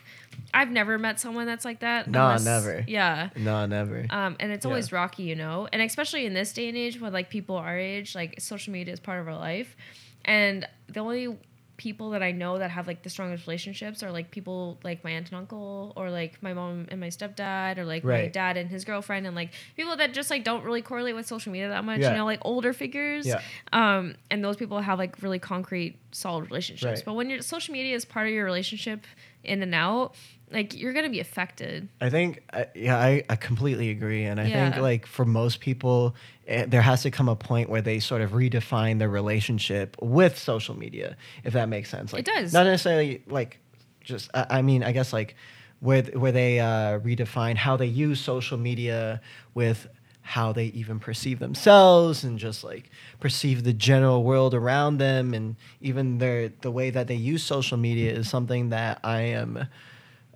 i've 0.55 0.71
never 0.71 0.99
met 0.99 1.19
someone 1.19 1.47
that's 1.47 1.65
like 1.65 1.81
that 1.81 2.09
Nah, 2.09 2.27
unless- 2.37 2.45
never. 2.45 2.85
yeah 2.87 3.31
No, 3.37 3.67
never. 3.67 4.07
um, 4.11 4.37
and 4.39 4.53
it's 4.53 4.65
Yeah. 4.65 4.71
always 4.71 4.93
rocky, 4.93 5.25
you 5.25 5.35
know, 5.35 5.67
and 5.73 5.83
especially 5.83 6.25
in 6.27 6.35
this 6.35 6.53
day 6.53 6.69
and 6.69 6.77
age 6.77 7.01
with 7.01 7.13
like 7.13 7.31
people 7.31 7.57
our 7.57 7.77
age, 7.77 8.15
like 8.15 8.41
social 8.41 8.73
media 8.73 8.93
is 8.93 9.01
part 9.01 9.19
of 9.21 9.27
our 9.29 9.37
life, 9.37 9.75
and 10.27 10.69
the 10.89 11.01
only 11.01 11.37
people 11.79 12.09
that 12.09 12.23
I 12.23 12.33
know 12.33 12.57
that 12.59 12.71
have 12.71 12.87
like 12.87 13.03
the 13.03 13.11
strongest 13.11 13.47
relationships 13.47 14.03
are 14.03 14.11
like 14.11 14.31
people 14.31 14.79
like 14.83 15.05
my 15.05 15.11
aunt 15.11 15.29
and 15.29 15.37
uncle, 15.37 15.93
or 15.95 16.11
like 16.11 16.43
my 16.43 16.55
mom 16.55 16.87
and 16.89 16.99
my 17.01 17.09
stepdad, 17.09 17.77
or 17.77 17.85
like 17.85 18.03
my 18.03 18.29
dad 18.29 18.57
and 18.57 18.71
his 18.71 18.85
girlfriend, 18.87 19.27
and 19.27 19.37
like 19.37 19.51
people 19.77 19.95
that 19.97 20.15
just 20.15 20.31
like 20.31 20.43
don't 20.43 20.65
really 20.65 20.81
correlate 20.81 21.15
with 21.15 21.27
social 21.27 21.53
media 21.53 21.69
that 21.69 21.85
much, 21.85 22.01
Yeah. 22.01 22.13
you 22.13 22.17
know, 22.17 22.25
like 22.25 22.41
older 22.43 22.73
figures. 22.73 23.27
Yeah. 23.27 23.43
Um, 23.75 24.15
and 24.31 24.43
those 24.43 24.57
people 24.57 24.81
have 24.81 24.99
like 24.99 25.23
really 25.23 25.39
concrete, 25.39 25.99
solid 26.13 26.47
relationships. 26.47 27.01
Right. 27.01 27.03
But 27.05 27.13
when 27.13 27.29
your 27.29 27.43
social 27.43 27.73
media 27.73 27.95
is 27.95 28.05
part 28.07 28.27
of 28.27 28.33
your 28.33 28.47
relationship 28.47 29.05
in 29.45 29.63
and 29.63 29.75
out, 29.75 30.15
like 30.51 30.79
you're 30.79 30.93
gonna 30.93 31.11
be 31.11 31.21
affected. 31.21 31.89
I 32.01 32.11
think, 32.11 32.43
I 32.53 32.67
yeah, 32.75 32.97
I, 32.97 33.25
I 33.29 33.37
completely 33.37 33.91
agree. 33.91 34.25
And 34.25 34.41
I 34.41 34.49
think, 34.49 34.77
like, 34.77 35.07
for 35.07 35.25
most 35.25 35.61
people, 35.61 36.15
eh, 36.47 36.67
there 36.67 36.83
has 36.83 37.03
to 37.03 37.11
come 37.11 37.29
a 37.29 37.37
point 37.37 37.69
where 37.69 37.83
they 37.83 37.99
sort 37.99 38.23
of 38.23 38.31
redefine 38.33 38.99
their 38.99 39.09
relationship 39.09 39.97
with 40.01 40.39
social 40.39 40.77
media, 40.77 41.17
if 41.45 41.53
that 41.55 41.69
makes 41.69 41.91
sense. 41.91 42.13
Like, 42.13 42.25
does. 42.25 42.53
Not 42.53 42.67
necessarily, 42.67 43.23
like, 43.27 43.59
just, 44.03 44.31
I, 44.35 44.47
I 44.51 44.63
mean, 44.63 44.85
I 44.85 44.93
guess, 44.93 45.13
like, 45.13 45.35
where, 45.81 46.03
where 46.03 46.33
they 46.33 46.61
uh, 46.61 47.01
redefine 47.01 47.57
how 47.57 47.77
they 47.77 47.87
use 47.87 48.21
social 48.21 48.57
media 48.57 49.21
with 49.55 49.89
how 50.23 50.53
they 50.53 50.67
even 50.67 50.99
perceive 50.99 51.39
themselves 51.39 52.25
and 52.25 52.37
just 52.37 52.65
like 52.65 52.91
perceive 53.21 53.63
the 53.63 53.73
general 53.73 54.25
world 54.25 54.55
around 54.55 54.99
them 54.99 55.33
and 55.33 55.55
even 55.81 56.19
their 56.19 56.49
the 56.63 56.71
way 56.71 56.91
that 56.91 57.07
they 57.07 57.15
use 57.15 57.45
social 57.45 57.77
media 57.77 58.11
is 58.11 58.29
something 58.29 58.71
that 58.71 58.99
I 59.05 59.21
am 59.21 59.69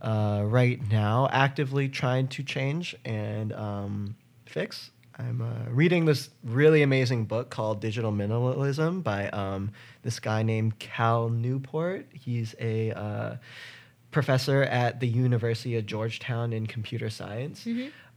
uh, 0.03 0.43
right 0.45 0.81
now 0.91 1.29
actively 1.33 1.89
trying 1.89 2.29
to 2.29 2.43
change 2.43 2.95
and 3.05 3.53
um, 3.53 4.17
fix. 4.47 4.91
I'm 5.19 5.43
uh, 5.43 5.71
reading 5.71 6.07
this 6.07 6.31
really 6.45 6.83
amazing 6.83 7.27
book 7.27 7.51
called 7.51 7.81
Digital 7.81 8.11
Minimalism 8.11 9.03
by 9.03 9.29
um, 9.29 9.73
this 10.03 10.19
guy 10.19 10.43
named 10.43 10.79
Cal 10.79 11.29
Newport. 11.29 12.07
He's 12.13 12.55
a 12.59 12.93
uh, 12.93 13.37
professor 14.11 14.63
at 14.63 15.01
the 15.01 15.09
University 15.09 15.77
of 15.77 15.85
Georgetown 15.85 16.53
in 16.55 16.67
computer 16.67 17.11
science. 17.11 17.67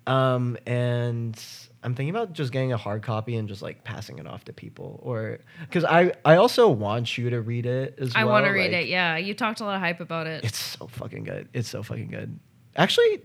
Um, 0.05 0.57
and 0.65 1.41
I'm 1.81 1.95
thinking 1.95 2.09
about 2.09 2.33
just 2.33 2.51
getting 2.51 2.73
a 2.73 2.77
hard 2.77 3.03
copy 3.03 3.35
and 3.35 3.47
just 3.47 3.61
like 3.61 3.83
passing 3.83 4.19
it 4.19 4.27
off 4.27 4.45
to 4.45 4.53
people, 4.53 4.99
or 5.03 5.39
because 5.61 5.83
I 5.85 6.13
I 6.25 6.35
also 6.35 6.69
want 6.69 7.17
you 7.17 7.29
to 7.29 7.41
read 7.41 7.65
it 7.65 7.95
as 7.99 8.13
I 8.15 8.23
well. 8.23 8.35
I 8.35 8.41
want 8.41 8.45
to 8.47 8.51
read 8.51 8.71
like- 8.71 8.83
it. 8.85 8.89
Yeah, 8.89 9.17
you 9.17 9.33
talked 9.33 9.59
a 9.61 9.63
lot 9.65 9.75
of 9.75 9.81
hype 9.81 9.99
about 9.99 10.27
it. 10.27 10.43
it's 10.43 10.57
so 10.61 10.87
fucking 10.87 11.23
good. 11.23 11.49
It's 11.53 11.69
so 11.69 11.83
fucking 11.83 12.09
good. 12.09 12.39
Actually, 12.75 13.21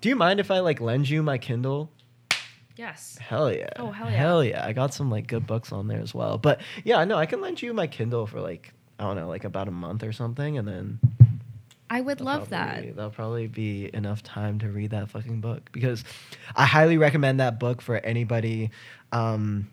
do 0.00 0.08
you 0.08 0.16
mind 0.16 0.40
if 0.40 0.50
I 0.50 0.58
like 0.60 0.80
lend 0.80 1.08
you 1.08 1.22
my 1.22 1.38
Kindle? 1.38 1.90
Yes. 2.76 3.18
Hell 3.20 3.52
yeah. 3.52 3.70
Oh, 3.76 3.90
hell 3.90 4.08
yeah. 4.08 4.16
Hell 4.16 4.44
yeah. 4.44 4.64
I 4.64 4.72
got 4.72 4.94
some 4.94 5.10
like 5.10 5.26
good 5.26 5.46
books 5.46 5.72
on 5.72 5.88
there 5.88 6.00
as 6.00 6.14
well. 6.14 6.38
But 6.38 6.60
yeah, 6.84 7.02
no, 7.04 7.16
I 7.16 7.26
can 7.26 7.40
lend 7.40 7.60
you 7.60 7.74
my 7.74 7.86
Kindle 7.88 8.26
for 8.26 8.40
like 8.40 8.72
I 9.00 9.04
don't 9.04 9.16
know, 9.16 9.28
like 9.28 9.44
about 9.44 9.68
a 9.68 9.72
month 9.72 10.02
or 10.04 10.12
something, 10.12 10.58
and 10.58 10.66
then 10.66 11.00
I 11.90 12.00
would 12.00 12.18
that'll 12.18 12.26
love 12.26 12.48
probably- 12.50 12.86
that. 12.86 12.96
That'll 12.96 13.10
probably 13.10 13.46
be 13.46 13.90
enough 13.94 14.22
time 14.22 14.58
to 14.60 14.68
read 14.68 14.90
that 14.90 15.10
fucking 15.10 15.40
book 15.40 15.70
because 15.72 16.04
I 16.54 16.66
highly 16.66 16.98
recommend 16.98 17.40
that 17.40 17.58
book 17.58 17.80
for 17.80 17.96
anybody. 17.96 18.70
Um, 19.12 19.70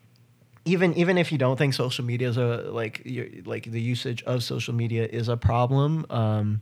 even 0.64 0.94
even 0.94 1.18
if 1.18 1.30
you 1.30 1.38
don't 1.38 1.56
think 1.56 1.74
social 1.74 2.04
media 2.04 2.28
is 2.28 2.36
a 2.38 2.68
like 2.72 3.02
your, 3.04 3.26
like 3.44 3.70
the 3.70 3.80
usage 3.80 4.22
of 4.24 4.42
social 4.42 4.74
media 4.74 5.06
is 5.06 5.28
a 5.28 5.36
problem, 5.36 6.06
um, 6.10 6.60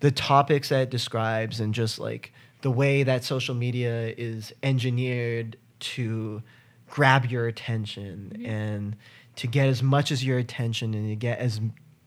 the 0.00 0.10
topics 0.10 0.70
that 0.70 0.82
it 0.82 0.90
describes 0.90 1.60
and 1.60 1.74
just 1.74 1.98
like 1.98 2.32
the 2.62 2.70
way 2.70 3.02
that 3.02 3.24
social 3.24 3.54
media 3.54 4.14
is 4.16 4.52
engineered 4.62 5.56
to 5.80 6.42
grab 6.88 7.26
your 7.26 7.46
attention 7.48 8.32
Mm-hmm. 8.34 8.46
and 8.46 8.96
to 9.34 9.46
get 9.46 9.66
as 9.68 9.82
much 9.82 10.12
as 10.12 10.24
your 10.24 10.38
attention 10.38 10.92
and 10.94 11.08
to 11.08 11.16
get 11.16 11.38
as 11.38 11.60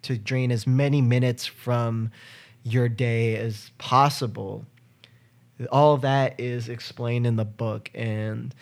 to 0.03 0.15
drain 0.17 0.51
as 0.51 0.65
many 0.67 1.01
minutes 1.01 1.45
from 1.45 2.11
your 2.65 2.89
day 2.89 3.37
as 3.37 3.71
possible. 3.77 4.65
All 5.71 5.93
of 5.93 6.01
that 6.01 6.39
is 6.39 6.67
explained 6.67 7.25
in 7.25 7.37
the 7.37 7.45
book 7.45 7.89
and 7.93 8.53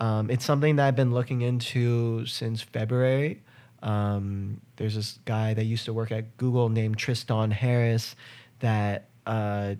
um, 0.00 0.30
it's 0.30 0.44
something 0.44 0.76
that 0.76 0.86
i've 0.88 0.96
been 0.96 1.12
looking 1.14 1.40
into 1.42 2.26
since 2.26 2.60
february. 2.60 3.40
Um, 3.82 4.60
there's 4.76 4.94
this 4.96 5.18
guy 5.24 5.54
that 5.54 5.64
used 5.64 5.84
to 5.86 5.92
work 5.92 6.12
at 6.12 6.36
google 6.36 6.68
named 6.68 6.98
tristan 6.98 7.50
harris 7.52 8.16
that 8.58 9.08
uh, 9.26 9.76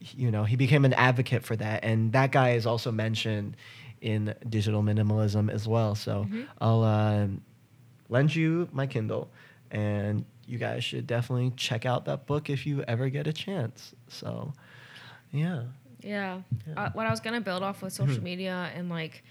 you 0.00 0.30
know 0.30 0.44
he 0.44 0.56
became 0.56 0.84
an 0.84 0.92
advocate 0.94 1.42
for 1.44 1.56
that 1.56 1.84
and 1.84 2.12
that 2.12 2.30
guy 2.32 2.50
is 2.52 2.66
also 2.66 2.90
mentioned 2.92 3.56
in 4.00 4.34
digital 4.48 4.82
minimalism 4.82 5.50
as 5.50 5.66
well. 5.66 5.94
So 5.94 6.26
Mhm. 6.30 6.46
i'll 6.60 6.82
uh, 6.84 7.26
lend 8.08 8.34
you 8.36 8.68
my 8.72 8.86
kindle 8.86 9.28
and 9.70 10.24
you 10.46 10.58
guys 10.58 10.84
should 10.84 11.06
definitely 11.06 11.52
check 11.56 11.84
out 11.86 12.04
that 12.04 12.26
book 12.26 12.50
if 12.50 12.66
you 12.66 12.82
ever 12.86 13.08
get 13.08 13.26
a 13.26 13.32
chance 13.32 13.94
so 14.08 14.52
yeah 15.32 15.62
Yeah. 16.02 16.42
Yeah. 16.66 16.74
Uh, 16.76 16.90
what 16.92 17.06
I 17.06 17.10
was 17.10 17.20
gonna 17.20 17.40
build 17.40 17.62
off 17.62 17.82
with 17.82 17.92
social 17.92 18.18
Mhm. 18.20 18.22
media 18.24 18.70
and 18.76 18.88
like 18.90 19.24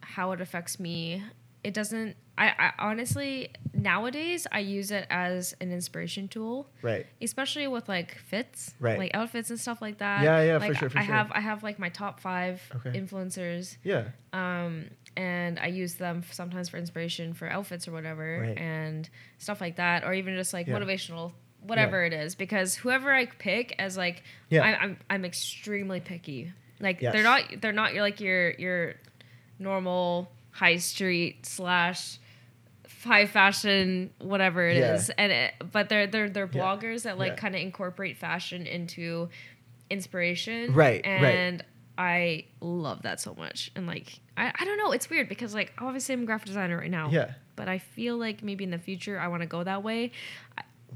how 0.00 0.32
it 0.32 0.40
affects 0.40 0.78
me, 0.78 1.22
it 1.64 1.72
doesn't. 1.74 2.16
I, 2.36 2.48
I 2.58 2.72
honestly 2.78 3.50
nowadays 3.74 4.46
I 4.50 4.60
use 4.60 4.90
it 4.90 5.06
as 5.10 5.54
an 5.60 5.70
inspiration 5.72 6.28
tool, 6.28 6.68
right 6.82 7.06
especially 7.20 7.66
with 7.68 7.88
like 7.88 8.16
fits, 8.18 8.74
Right. 8.80 8.98
Like 8.98 9.10
outfits 9.14 9.48
and 9.50 9.58
stuff 9.60 9.80
like 9.82 9.98
that. 9.98 10.22
Yeah, 10.22 10.42
yeah, 10.42 10.58
for 10.58 10.74
sure, 10.74 10.90
for 10.90 10.98
I 10.98 11.04
sure. 11.04 11.14
have 11.14 11.30
I 11.32 11.40
have 11.40 11.62
like 11.62 11.78
my 11.78 11.88
top 11.90 12.20
five 12.20 12.60
Okay. 12.76 12.98
influencers, 12.98 13.76
yeah 13.84 14.08
um, 14.32 14.86
and 15.16 15.58
I 15.58 15.66
use 15.66 15.94
them 15.96 16.22
sometimes 16.30 16.68
for 16.68 16.78
inspiration 16.78 17.34
for 17.34 17.48
outfits 17.48 17.86
or 17.86 17.92
whatever, 17.92 18.40
Right. 18.40 18.58
and 18.58 19.08
stuff 19.38 19.60
like 19.60 19.76
that, 19.76 20.04
or 20.04 20.14
even 20.14 20.34
just 20.36 20.52
like 20.52 20.66
Yeah. 20.66 20.74
motivational. 20.78 21.32
Whatever 21.60 22.02
it 22.04 22.12
is, 22.12 22.34
because 22.34 22.74
whoever 22.74 23.12
I 23.12 23.26
pick 23.26 23.76
as 23.78 23.96
like, 23.96 24.24
Yeah. 24.50 24.62
I, 24.64 24.82
I'm 24.82 24.96
I'm 25.08 25.24
extremely 25.24 26.00
picky. 26.00 26.52
Like 26.80 27.00
Yes. 27.00 27.12
they're 27.12 27.22
not 27.22 27.44
they're 27.60 27.72
not 27.72 27.94
your 27.94 28.02
like 28.02 28.20
your 28.20 28.50
your 28.54 28.94
normal 29.60 30.32
high 30.50 30.76
street 30.78 31.46
slash 31.46 32.18
high 33.04 33.26
fashion 33.26 34.10
whatever 34.18 34.66
it 34.66 34.76
is, 34.78 35.08
Yeah. 35.08 35.14
and 35.18 35.32
it, 35.32 35.54
but 35.72 35.88
they're 35.88 36.06
they're 36.08 36.28
they're 36.28 36.50
Yeah. 36.52 36.60
bloggers 36.62 37.02
that 37.04 37.16
like 37.18 37.32
Yeah. 37.34 37.36
kind 37.36 37.54
of 37.54 37.60
incorporate 37.60 38.16
fashion 38.16 38.66
into 38.66 39.28
inspiration, 39.90 40.72
Right, 40.74 41.04
right. 41.04 41.24
And 41.24 41.64
I 41.98 42.46
love 42.60 43.02
that 43.02 43.20
so 43.20 43.34
much, 43.34 43.70
and 43.76 43.86
like 43.86 44.18
I, 44.36 44.52
I 44.58 44.64
don't 44.64 44.78
know, 44.78 44.92
it's 44.92 45.08
weird 45.10 45.28
because 45.28 45.54
like 45.54 45.72
obviously 45.78 46.14
I'm 46.14 46.22
a 46.22 46.26
graphic 46.26 46.46
designer 46.46 46.78
right 46.78 46.90
now, 46.90 47.10
yeah 47.10 47.32
but 47.54 47.68
I 47.68 47.78
feel 47.78 48.16
like 48.16 48.42
maybe 48.42 48.64
in 48.64 48.70
the 48.70 48.78
future 48.78 49.18
I 49.20 49.28
want 49.28 49.42
to 49.42 49.46
go 49.46 49.62
that 49.62 49.82
way. 49.82 50.10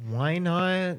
why 0.08 0.38
not 0.38 0.98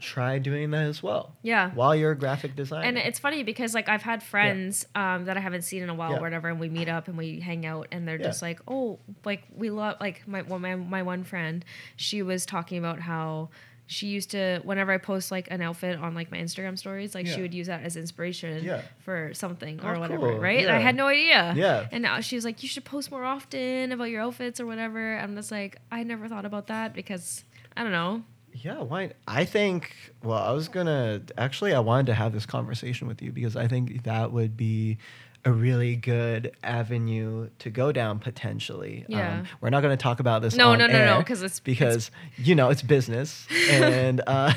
try 0.00 0.38
doing 0.38 0.70
that 0.70 0.86
as 0.86 1.02
well 1.02 1.36
Yeah. 1.42 1.70
while 1.72 1.94
you're 1.94 2.12
a 2.12 2.16
graphic 2.18 2.56
designer 2.56 2.86
And 2.86 2.96
it's 2.96 3.18
funny 3.18 3.42
because 3.42 3.74
like 3.74 3.88
I've 3.88 4.00
had 4.02 4.22
friends 4.22 4.86
um, 4.94 5.26
that 5.26 5.36
I 5.36 5.40
haven't 5.40 5.62
seen 5.62 5.82
in 5.82 5.90
a 5.90 5.94
while 5.94 6.12
Yeah. 6.12 6.16
or 6.16 6.20
whatever, 6.22 6.48
and 6.48 6.58
we 6.58 6.70
meet 6.70 6.88
up 6.88 7.06
and 7.06 7.18
we 7.18 7.38
hang 7.40 7.66
out, 7.66 7.86
and 7.92 8.08
they're 8.08 8.16
Yeah. 8.18 8.24
just 8.28 8.40
like, 8.40 8.60
oh, 8.66 8.98
like 9.26 9.42
we 9.54 9.68
love 9.68 9.96
like 10.00 10.26
my 10.26 10.40
one 10.42 10.62
my, 10.62 10.74
my 10.74 11.02
one 11.02 11.22
friend, 11.22 11.64
she 11.96 12.22
was 12.22 12.46
talking 12.46 12.78
about 12.78 13.00
how 13.00 13.50
she 13.92 14.06
used 14.06 14.30
to 14.30 14.60
whenever 14.62 14.92
I 14.92 14.98
post 14.98 15.32
like 15.32 15.48
an 15.50 15.60
outfit 15.60 15.98
on 15.98 16.14
like 16.14 16.30
my 16.30 16.38
Instagram 16.38 16.78
stories, 16.78 17.12
like 17.12 17.26
Yeah. 17.26 17.34
she 17.34 17.42
would 17.42 17.52
use 17.52 17.66
that 17.66 17.82
as 17.82 17.96
inspiration 17.96 18.62
Yeah. 18.62 18.82
for 19.00 19.34
something 19.34 19.80
Oh, 19.82 19.88
or 19.88 19.98
whatever, 19.98 20.30
cool. 20.30 20.38
right? 20.38 20.60
And 20.64 20.70
I 20.70 20.78
had 20.78 20.94
no 20.94 21.08
idea. 21.08 21.52
Yeah. 21.56 21.88
And 21.90 22.02
now 22.02 22.20
she 22.20 22.36
was 22.36 22.44
like, 22.44 22.62
you 22.62 22.68
should 22.68 22.84
post 22.84 23.10
more 23.10 23.24
often 23.24 23.90
about 23.90 24.04
your 24.04 24.22
outfits 24.22 24.60
or 24.60 24.66
whatever. 24.66 25.18
I'm 25.18 25.34
just 25.34 25.50
like, 25.50 25.78
I 25.90 26.04
never 26.04 26.28
thought 26.28 26.44
about 26.44 26.68
that 26.68 26.94
because 26.94 27.42
I 27.76 27.82
don't 27.82 27.90
know. 27.90 28.22
Yeah, 28.52 28.78
why? 28.82 29.12
I 29.26 29.44
think. 29.44 29.92
Well, 30.22 30.38
I 30.38 30.52
was 30.52 30.68
gonna 30.68 31.22
actually. 31.36 31.72
I 31.74 31.80
wanted 31.80 32.06
to 32.06 32.14
have 32.14 32.32
this 32.32 32.46
conversation 32.46 33.08
with 33.08 33.22
you 33.22 33.32
because 33.32 33.56
I 33.56 33.66
think 33.68 34.04
that 34.04 34.30
would 34.32 34.56
be 34.56 34.98
a 35.44 35.50
really 35.52 35.96
good 35.96 36.52
avenue 36.62 37.48
to 37.60 37.70
go 37.70 37.92
down 37.92 38.18
potentially. 38.18 39.04
Yeah. 39.08 39.38
Um, 39.40 39.46
we're 39.60 39.70
not 39.70 39.80
gonna 39.82 39.96
talk 39.96 40.20
about 40.20 40.42
this. 40.42 40.54
No, 40.54 40.70
on 40.72 40.78
no, 40.78 40.86
no, 40.86 40.92
no, 40.92 40.98
air 41.18 41.22
'cause 41.22 41.42
it's- 41.42 41.60
because 41.60 42.10
you 42.36 42.54
know 42.54 42.70
it's 42.70 42.82
business 42.82 43.46
and. 43.70 44.20
Uh, 44.26 44.52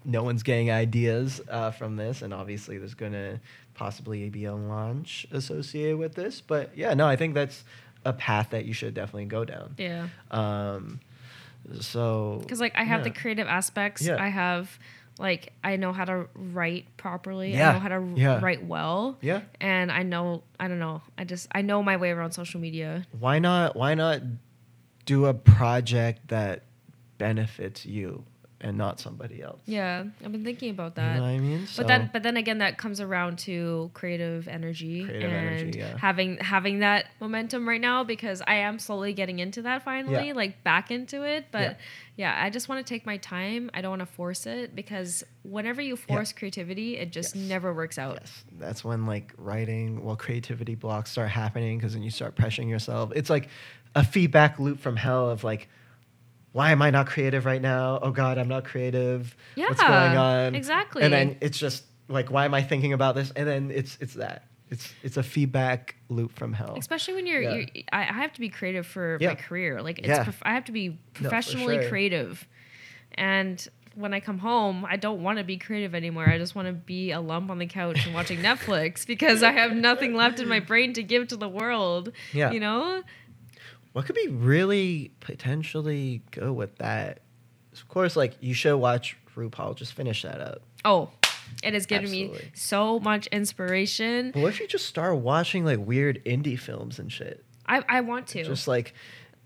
No 0.08 0.22
one's 0.22 0.44
getting 0.44 0.70
ideas 0.70 1.40
uh, 1.50 1.72
from 1.72 1.96
this, 1.96 2.22
and 2.22 2.32
obviously 2.32 2.78
there's 2.78 2.94
gonna 2.94 3.40
possibly 3.74 4.28
be 4.30 4.44
a 4.44 4.54
launch 4.54 5.26
associated 5.32 5.98
with 5.98 6.14
this. 6.14 6.40
But 6.40 6.76
yeah, 6.78 6.94
no, 6.94 7.08
I 7.08 7.16
think 7.16 7.34
that's 7.34 7.64
a 8.04 8.12
path 8.12 8.50
that 8.50 8.66
you 8.66 8.72
should 8.72 8.94
definitely 8.94 9.24
go 9.24 9.44
down. 9.44 9.74
Yeah. 9.78 10.06
Um, 10.30 11.00
so 11.80 12.38
because 12.40 12.60
like 12.60 12.72
I 12.76 12.84
have 12.84 13.02
the 13.02 13.10
creative 13.10 13.48
aspects. 13.48 14.02
Yeah. 14.02 14.22
I 14.22 14.28
have 14.28 14.78
like 15.18 15.52
I 15.64 15.76
know 15.76 15.93
how 15.93 16.05
to 16.05 16.26
write 16.34 16.84
properly. 16.97 17.52
Yeah. 17.55 17.70
I 17.70 17.72
know 17.74 17.78
how 17.80 17.88
to 17.88 18.12
Yeah. 18.16 18.40
write 18.43 18.64
well. 18.66 19.16
Yeah. 19.22 19.43
And 19.60 19.90
I 19.90 20.02
know 20.02 20.43
I 20.60 20.68
don't 20.68 20.78
know. 20.78 21.02
I 21.16 21.24
just 21.24 21.48
I 21.52 21.62
know 21.62 21.82
my 21.82 21.97
way 21.97 22.10
around 22.10 22.32
social 22.32 22.60
media. 22.60 23.06
Why 23.18 23.38
not? 23.38 23.76
Why 23.76 23.94
not 23.94 24.20
do 25.06 25.26
a 25.26 25.34
project 25.34 26.28
that 26.28 26.62
benefits 27.18 27.86
you 27.86 28.24
and 28.60 28.76
not 28.78 28.98
somebody 29.01 29.43
else? 29.43 29.60
Yeah, 29.66 30.05
I've 30.24 30.32
been 30.32 30.44
thinking 30.44 30.70
about 30.70 30.93
You 30.97 31.02
that. 31.02 31.16
know 31.16 31.22
what 31.22 31.28
I 31.28 31.38
mean? 31.38 31.60
But 31.60 31.68
So- 31.68 31.82
then, 31.84 32.10
but 32.12 32.22
then 32.22 32.36
again, 32.36 32.59
that 32.59 32.78
comes 32.78 33.01
around 33.01 33.38
to 33.40 33.90
creative 33.94 34.48
energy 34.48 35.05
Creative 35.05 35.30
and 35.32 35.47
energy, 35.60 35.78
yeah. 35.78 35.97
having 35.98 36.38
having 36.38 36.80
that 36.80 37.06
momentum 37.20 37.68
right 37.68 37.80
now 37.80 38.02
because 38.05 38.43
I 38.47 38.56
am 38.56 38.78
slowly 38.78 39.12
getting 39.12 39.38
into 39.38 39.62
that 39.62 39.82
finally, 39.82 40.32
like 40.32 40.62
back 40.64 40.90
into 40.90 41.22
it. 41.22 41.47
But 41.52 41.78
Yeah. 42.16 42.34
yeah, 42.38 42.44
I 42.44 42.51
just 42.51 42.68
want 42.68 42.84
to 42.86 42.88
take 42.88 43.05
my 43.06 43.16
time. 43.18 43.70
I 43.74 43.80
don't 43.80 43.90
want 43.90 44.01
to 44.01 44.06
force 44.06 44.47
it 44.47 44.74
because 44.74 45.22
whenever 45.43 45.80
you 45.82 45.97
Yeah. 46.09 46.14
force 46.16 46.32
creativity, 46.32 46.97
it 46.97 47.12
just 47.12 47.36
Yes. 47.36 47.48
never 47.48 47.72
works 47.74 47.98
out. 47.98 48.18
Yes, 48.20 48.44
that's 48.59 48.84
when 48.84 49.06
like 49.06 49.32
writing, 49.36 50.05
well, 50.05 50.16
creativity 50.16 50.74
blocks 50.74 51.10
start 51.10 51.30
happening 51.30 51.78
because 51.78 51.93
then 51.94 52.02
you 52.02 52.10
start 52.10 52.34
pressuring 52.36 52.68
yourself. 52.68 53.12
It's 53.14 53.30
like 53.30 53.48
a 53.94 54.05
feedback 54.05 54.59
loop 54.59 54.80
from 54.80 54.97
hell 54.97 55.30
of 55.30 55.44
like, 55.44 55.68
why 56.52 56.70
am 56.72 56.80
I 56.80 56.90
not 56.90 57.06
creative 57.06 57.44
right 57.44 57.60
now? 57.60 57.98
Oh 58.01 58.10
God, 58.12 58.38
I'm 58.38 58.48
not 58.48 58.64
creative. 58.64 59.36
Yeah, 59.56 59.68
What's 59.68 59.82
going 59.82 60.16
on? 60.16 60.55
exactly. 60.55 61.02
And 61.02 61.12
then 61.12 61.36
it's 61.40 61.59
just 61.59 61.84
like, 62.09 62.30
why 62.30 62.44
am 62.47 62.55
I 62.55 62.62
thinking 62.62 62.93
about 62.94 63.14
this? 63.14 63.30
And 63.36 63.47
then 63.47 63.70
it's 63.70 63.98
it's 64.01 64.14
that. 64.14 64.44
It's 64.70 64.93
it's 65.02 65.16
a 65.16 65.22
feedback 65.22 65.94
loop 66.09 66.32
from 66.32 66.52
hell. 66.52 66.74
Especially 66.76 67.14
when 67.14 67.26
you're, 67.26 67.43
Yeah. 67.43 67.55
you're 67.55 67.66
I, 67.93 68.02
have 68.02 68.32
to 68.32 68.40
be 68.40 68.48
creative 68.48 68.86
for 68.86 69.18
Yeah. 69.20 69.28
my 69.30 69.34
career. 69.36 69.80
Like 69.82 69.98
it's, 70.01 70.09
Yeah. 70.09 70.24
prof- 70.24 70.43
I 70.43 70.55
have 70.55 70.64
to 70.66 70.72
be 70.72 70.98
professionally 71.14 71.80
sure. 71.80 71.88
creative, 71.88 72.47
and 73.14 73.66
when 73.94 74.12
I 74.12 74.20
come 74.20 74.38
home, 74.38 74.84
I 74.84 74.97
don't 74.97 75.22
want 75.22 75.38
to 75.38 75.44
be 75.44 75.56
creative 75.56 75.94
anymore. 75.94 76.28
I 76.28 76.36
just 76.36 76.55
want 76.55 76.66
to 76.68 76.74
be 76.74 77.12
a 77.12 77.20
lump 77.20 77.51
on 77.51 77.59
the 77.59 77.66
couch 77.66 78.05
and 78.05 78.14
watching 78.14 78.38
Netflix 78.43 79.06
because 79.06 79.43
I 79.43 79.52
have 79.52 79.72
nothing 79.72 80.14
left 80.14 80.38
in 80.40 80.48
my 80.48 80.60
brain 80.60 80.93
to 80.94 81.02
give 81.02 81.28
to 81.28 81.36
the 81.36 81.48
world. 81.48 82.12
Yeah. 82.32 82.51
you 82.51 82.60
know. 82.60 83.02
What 83.93 84.05
could 84.05 84.14
be 84.16 84.28
really 84.28 85.12
potentially 85.20 86.20
good 86.30 86.51
with 86.52 86.76
that? 86.76 87.20
Of 87.72 87.88
course, 87.88 88.16
like 88.16 88.34
you 88.40 88.52
should 88.52 88.76
watch 88.76 89.16
RuPaul. 89.34 89.74
Just 89.76 89.94
finish 89.94 90.20
that 90.22 90.40
up. 90.43 90.60
Oh, 90.84 91.10
it 91.62 91.74
has 91.74 91.86
given 91.86 92.10
me 92.10 92.32
so 92.55 92.98
much 93.01 93.27
inspiration. 93.28 94.31
But 94.32 94.43
what 94.43 94.48
if 94.48 94.60
you 94.60 94.66
just 94.66 94.86
start 94.86 95.16
watching 95.18 95.64
like 95.64 95.78
weird 95.78 96.23
indie 96.24 96.59
films 96.59 96.98
and 96.98 97.10
shit? 97.12 97.44
I 97.66 97.82
I 97.89 98.01
want 98.02 98.27
to. 98.28 98.44
Just 98.44 98.68
like, 98.68 98.94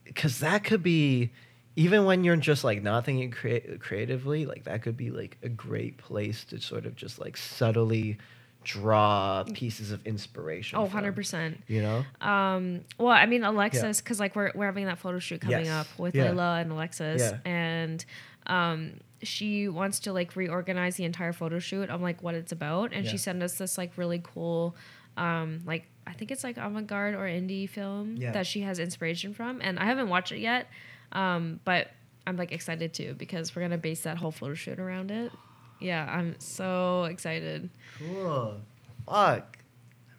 because 0.04 0.40
that 0.40 0.64
could 0.64 0.82
be, 0.82 1.30
even 1.76 2.04
when 2.04 2.24
you're 2.24 2.36
just 2.36 2.64
like 2.64 2.82
not 2.82 3.04
thinking 3.04 3.30
crea- 3.30 3.78
creatively, 3.78 4.44
like 4.46 4.64
that 4.64 4.82
could 4.82 4.96
be 4.96 5.10
like 5.10 5.38
a 5.42 5.48
great 5.48 5.98
place 5.98 6.44
to 6.46 6.60
sort 6.60 6.84
of 6.86 6.96
just 6.96 7.18
like 7.18 7.36
subtly 7.36 8.18
draw 8.62 9.42
pieces 9.54 9.90
of 9.90 10.06
inspiration. 10.06 10.76
oh, 10.76 10.82
from, 10.84 10.88
100 10.96 11.14
percent. 11.14 11.62
You 11.66 11.80
know? 11.82 12.04
Um, 12.20 12.82
well, 12.98 13.08
I 13.12 13.24
mean, 13.24 13.42
Alexis, 13.42 14.00
because 14.02 14.20
like 14.20 14.36
we're, 14.36 14.52
we're 14.54 14.66
having 14.66 14.84
that 14.84 14.98
photo 14.98 15.18
shoot 15.18 15.40
coming 15.40 15.64
Yes. 15.64 15.86
up 15.86 15.98
with 15.98 16.14
Yeah. 16.14 16.26
Layla 16.28 16.60
and 16.60 16.70
Alexis, 16.72 17.22
Yeah. 17.22 17.38
and 17.50 18.04
um, 18.46 18.92
she 19.22 19.68
wants 19.68 20.00
to 20.00 20.12
like 20.12 20.34
reorganize 20.36 20.96
the 20.96 21.04
entire 21.04 21.32
photo 21.32 21.58
shoot 21.58 21.90
of 21.90 22.00
like 22.00 22.22
what 22.22 22.34
it's 22.34 22.52
about, 22.52 22.92
and 22.92 23.04
Yeah. 23.04 23.10
she 23.12 23.18
sent 23.18 23.42
us 23.42 23.58
this 23.58 23.76
like 23.78 23.96
really 23.96 24.20
cool, 24.22 24.74
um, 25.16 25.60
like 25.66 25.86
I 26.06 26.12
think 26.12 26.30
it's 26.30 26.42
like 26.42 26.56
avant 26.56 26.86
garde 26.86 27.14
or 27.14 27.24
indie 27.26 27.68
film 27.68 28.16
Yeah. 28.16 28.32
that 28.32 28.46
she 28.46 28.62
has 28.62 28.78
inspiration 28.78 29.34
from, 29.34 29.60
and 29.62 29.78
I 29.78 29.84
haven't 29.84 30.08
watched 30.08 30.32
it 30.32 30.38
yet, 30.40 30.66
um, 31.12 31.60
but 31.64 31.90
I'm 32.26 32.36
like 32.36 32.52
excited 32.52 32.92
too 32.94 33.14
because 33.18 33.54
we're 33.54 33.62
gonna 33.62 33.78
base 33.78 34.02
that 34.02 34.16
whole 34.18 34.30
photo 34.30 34.54
shoot 34.54 34.78
around 34.78 35.10
it. 35.10 35.32
Yeah, 35.80 36.06
I'm 36.10 36.38
so 36.40 37.04
excited. 37.04 37.70
Cool. 37.98 38.60
Fuck. 39.06 39.58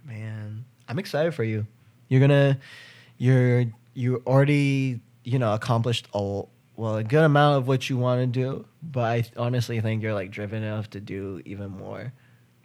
Man. 0.05 0.65
I'm 0.87 0.99
excited 0.99 1.33
for 1.33 1.43
you. 1.43 1.65
You're 2.09 2.19
gonna 2.19 2.59
you're 3.17 3.65
you 3.93 4.23
already, 4.25 4.99
you 5.23 5.37
know, 5.39 5.53
accomplished 5.53 6.07
a 6.13 6.43
well, 6.81 6.95
a 6.97 7.03
good 7.03 7.23
amount 7.23 7.57
of 7.59 7.67
what 7.67 7.89
you 7.89 7.97
want 7.97 8.21
to 8.21 8.27
do, 8.27 8.65
but 8.81 9.03
I 9.03 9.23
honestly 9.37 9.79
think 9.81 10.01
you're 10.03 10.13
like 10.21 10.31
driven 10.31 10.63
enough 10.63 10.89
to 10.91 10.99
do 10.99 11.41
even 11.45 11.69
more. 11.69 12.11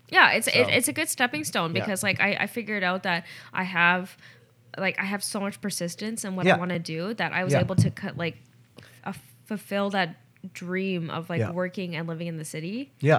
yeah 0.09 0.31
it's 0.37 0.47
it, 0.47 0.53
So- 0.67 0.73
it's 0.77 0.89
a 0.89 0.93
good 0.93 1.09
stepping 1.09 1.45
stone 1.45 1.75
Yeah. 1.75 1.81
because 1.83 2.03
like 2.09 2.19
I, 2.21 2.31
I 2.45 2.47
figured 2.47 2.85
out 2.85 3.03
that 3.03 3.25
i 3.53 3.65
have 3.65 4.17
like 4.79 4.97
i 5.01 5.07
have 5.13 5.23
so 5.33 5.41
much 5.41 5.57
persistence 5.61 6.25
in 6.25 6.37
what 6.37 6.47
Yeah. 6.47 6.55
i 6.55 6.59
want 6.63 6.71
to 6.71 6.79
do 6.79 7.01
that 7.21 7.33
i 7.33 7.43
was 7.43 7.53
Yeah. 7.55 7.65
able 7.67 7.75
to 7.85 7.91
cut 7.91 8.17
like 8.17 8.37
uh, 9.09 9.13
fulfill 9.51 9.91
that 9.99 10.09
dream 10.53 11.11
of 11.11 11.29
like 11.29 11.41
Yeah. 11.41 11.51
working 11.51 11.97
and 11.97 12.07
living 12.07 12.29
in 12.29 12.37
the 12.37 12.45
city 12.45 12.93
Yeah. 13.01 13.19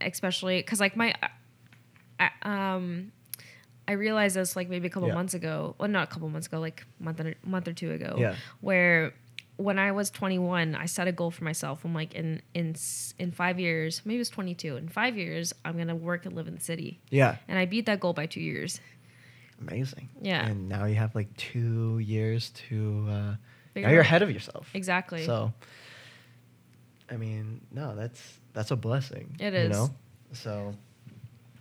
especially 0.00 0.56
because 0.62 0.80
like 0.80 0.96
my 0.96 1.12
I, 2.18 2.30
um 2.42 3.12
i 3.86 3.92
realized 3.92 4.36
this 4.36 4.56
like 4.56 4.68
maybe 4.70 4.86
a 4.86 4.90
couple 4.90 5.08
Yeah. 5.08 5.14
months 5.20 5.34
ago 5.34 5.74
well 5.78 5.88
not 5.88 6.04
a 6.08 6.10
couple 6.12 6.28
months 6.30 6.46
ago 6.46 6.58
like 6.60 6.84
month 6.98 7.20
and 7.20 7.28
a 7.36 7.48
month 7.48 7.68
or 7.68 7.74
two 7.74 7.90
ago 7.92 8.16
Yeah. 8.18 8.34
where 8.60 9.12
when 9.56 9.78
i 9.78 9.90
was 9.92 10.10
21 10.10 10.74
i 10.74 10.84
set 10.86 11.08
a 11.08 11.12
goal 11.12 11.30
for 11.30 11.44
myself 11.44 11.84
i'm 11.84 11.94
like 11.94 12.14
in 12.14 12.42
in 12.54 12.74
in 13.18 13.32
five 13.32 13.58
years 13.58 14.02
maybe 14.04 14.16
it 14.16 14.18
was 14.18 14.30
22 14.30 14.76
in 14.76 14.88
five 14.88 15.16
years 15.16 15.52
i'm 15.64 15.76
gonna 15.78 15.94
work 15.96 16.26
and 16.26 16.34
live 16.34 16.46
in 16.48 16.54
the 16.54 16.60
city 16.60 17.00
Yeah. 17.10 17.36
and 17.48 17.58
i 17.58 17.64
beat 17.64 17.86
that 17.86 18.00
goal 18.00 18.12
by 18.12 18.26
two 18.26 18.40
years 18.40 18.80
Amazing. 19.58 20.10
Yeah. 20.20 20.44
And 20.46 20.68
now 20.68 20.84
you 20.84 20.96
have 20.96 21.14
like 21.14 21.34
two 21.38 21.98
years 22.00 22.50
to. 22.68 23.06
Uh, 23.08 23.34
now 23.74 23.88
you're 23.88 24.02
ahead 24.02 24.20
of 24.20 24.30
yourself. 24.30 24.68
exactly 24.74 25.24
So. 25.24 25.50
I 27.10 27.16
mean, 27.16 27.62
no, 27.72 27.96
that's 27.96 28.20
that's 28.52 28.70
a 28.70 28.76
blessing. 28.76 29.34
It 29.40 29.54
is. 29.54 29.68
You 29.68 29.68
know. 29.72 29.90
So. 30.32 30.74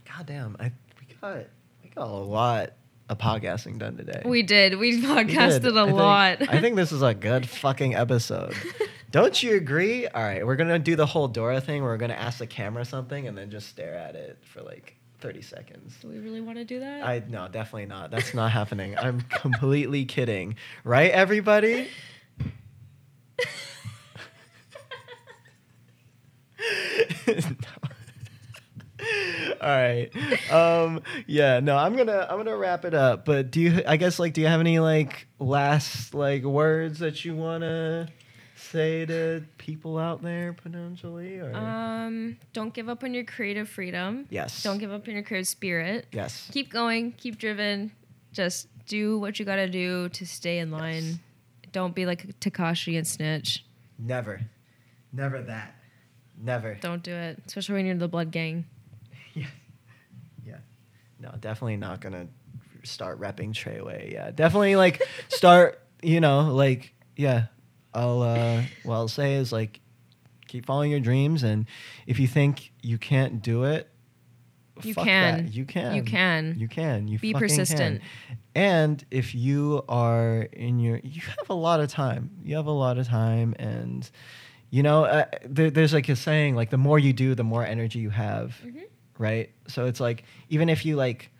Goddamn, 0.05 0.57
I 0.59 0.71
we 0.99 1.15
got 1.21 1.45
we 1.83 1.89
got 1.89 2.07
a 2.07 2.11
lot 2.11 2.73
of 3.09 3.17
podcasting 3.19 3.77
done 3.77 3.97
today. 3.97 4.21
we 4.25 4.41
did 4.43 4.77
we 4.79 4.97
We 4.97 5.01
podcasted 5.03 5.61
did. 5.61 5.77
a 5.77 5.81
I 5.81 5.85
think- 5.85 5.97
lot 5.97 6.37
I 6.49 6.61
think 6.61 6.75
this 6.75 6.91
is 6.91 7.01
a 7.01 7.13
good 7.13 7.47
fucking 7.47 7.95
episode. 7.95 8.53
Don't 9.11 9.41
you 9.41 9.55
agree? 9.55 10.07
All 10.07 10.21
right, 10.23 10.45
we're 10.45 10.55
gonna 10.57 10.79
do 10.79 10.95
the 10.95 11.05
whole 11.05 11.27
Dora 11.29 11.61
thing. 11.61 11.83
We're 11.83 11.97
gonna 11.97 12.13
ask 12.15 12.39
the 12.39 12.47
camera 12.47 12.83
something 12.83 13.27
and 13.27 13.37
then 13.37 13.49
just 13.51 13.69
stare 13.69 13.95
at 13.95 14.15
it 14.15 14.39
for 14.43 14.61
like 14.61 14.95
thirty 15.19 15.41
seconds. 15.41 15.95
do 16.01 16.09
we 16.09 16.19
really 16.19 16.41
want 16.41 16.57
to 16.57 16.65
do 16.65 16.79
that 16.81 17.03
I 17.05 17.21
no, 17.29 17.47
definitely 17.47 17.85
not. 17.85 18.11
That's 18.11 18.33
not 18.33 18.51
happening. 18.51 18.97
I'm 18.97 19.21
completely 19.21 20.03
kidding. 20.05 20.55
Right, 20.83 21.11
everybody? 21.11 21.87
All 29.61 29.69
right. 29.69 30.09
Um 30.51 31.01
yeah, 31.27 31.59
no, 31.59 31.77
I'm 31.77 31.95
going 31.95 32.07
to 32.07 32.31
I'm 32.31 32.43
to 32.45 32.55
wrap 32.55 32.85
it 32.85 32.93
up, 32.93 33.25
but 33.25 33.51
do 33.51 33.61
you 33.61 33.81
I 33.87 33.97
guess 33.97 34.19
like 34.19 34.33
do 34.33 34.41
you 34.41 34.47
have 34.47 34.59
any 34.59 34.79
like 34.79 35.27
last 35.39 36.13
like 36.13 36.43
words 36.43 36.99
that 36.99 37.25
you 37.25 37.35
want 37.35 37.61
to 37.61 38.07
say 38.57 39.05
to 39.05 39.43
people 39.57 39.97
out 39.97 40.21
there 40.21 40.53
potentially 40.53 41.39
or 41.39 41.53
um 41.55 42.37
don't 42.53 42.73
give 42.73 42.87
up 42.89 43.03
on 43.03 43.13
your 43.13 43.23
creative 43.25 43.67
freedom 43.69 44.25
Yes. 44.29 44.63
don't 44.63 44.77
give 44.77 44.91
up 44.91 45.07
on 45.07 45.13
your 45.13 45.23
creative 45.23 45.47
spirit 45.47 46.07
Yes. 46.11 46.49
keep 46.51 46.71
going, 46.71 47.11
keep 47.13 47.37
driven. 47.37 47.91
Just 48.31 48.67
do 48.87 49.17
what 49.19 49.39
you 49.39 49.45
gotta 49.45 49.69
do 49.69 50.09
to 50.09 50.25
stay 50.25 50.59
in 50.59 50.69
line. 50.71 51.03
Yes. 51.03 51.17
Don't 51.71 51.95
be 51.95 52.05
like 52.05 52.39
Tekashi 52.39 52.97
and 52.97 53.05
snitch. 53.07 53.65
Never. 53.97 54.41
Never 55.13 55.41
that. 55.43 55.75
Never. 56.41 56.75
Don't 56.81 57.01
do 57.03 57.13
it, 57.13 57.41
especially 57.45 57.75
when 57.75 57.85
you're 57.85 57.95
the 57.95 58.07
blood 58.09 58.31
gang. 58.31 58.65
Yeah. 59.41 59.47
Yeah. 60.45 60.57
No, 61.19 61.31
definitely 61.39 61.77
not 61.77 62.01
gonna 62.01 62.27
start 62.83 63.19
repping 63.19 63.53
Treyway. 63.53 64.11
Yeah. 64.13 64.31
Definitely 64.31 64.75
like 64.75 65.01
start, 65.29 65.81
you 66.01 66.19
know, 66.19 66.53
like, 66.53 66.93
yeah. 67.15 67.45
I'll 67.93 68.21
uh 68.21 68.61
what 68.83 68.95
I'll 68.95 69.07
say 69.07 69.35
is 69.35 69.51
like 69.53 69.79
keep 70.47 70.65
following 70.65 70.91
your 70.91 70.99
dreams 70.99 71.43
and 71.43 71.65
if 72.07 72.19
you 72.19 72.27
think 72.27 72.71
you 72.81 72.97
can't 72.97 73.41
do 73.41 73.63
it, 73.63 73.89
You 74.83 74.93
can. 74.93 75.49
You 75.49 75.65
can. 75.65 75.95
You 75.95 76.03
can. 76.03 76.55
You 76.57 76.67
can. 76.67 77.07
You 77.07 77.19
Be 77.19 77.33
persistent. 77.33 78.01
Can. 78.27 78.37
And 78.53 79.05
if 79.09 79.33
you 79.33 79.83
are 79.87 80.41
in 80.51 80.79
your 80.79 80.99
you 81.03 81.21
have 81.21 81.49
a 81.49 81.53
lot 81.53 81.79
of 81.79 81.89
time. 81.89 82.31
You 82.43 82.57
have 82.57 82.67
a 82.67 82.71
lot 82.71 82.97
of 82.97 83.07
time 83.07 83.55
and 83.57 84.09
you 84.69 84.83
know, 84.83 85.05
uh, 85.05 85.25
there, 85.45 85.71
there's 85.71 85.93
like 85.93 86.09
a 86.09 86.15
saying 86.17 86.55
like 86.55 86.69
the 86.69 86.77
more 86.77 86.99
you 86.99 87.13
do, 87.13 87.33
the 87.35 87.45
more 87.45 87.65
energy 87.65 87.99
you 87.99 88.09
have 88.09 88.59
Mhm. 88.65 88.83
Right? 89.17 89.51
So 89.67 89.85
it's 89.85 89.99
like 89.99 90.23
even 90.49 90.69
if 90.69 90.85
you 90.85 90.95
like, 90.95 91.31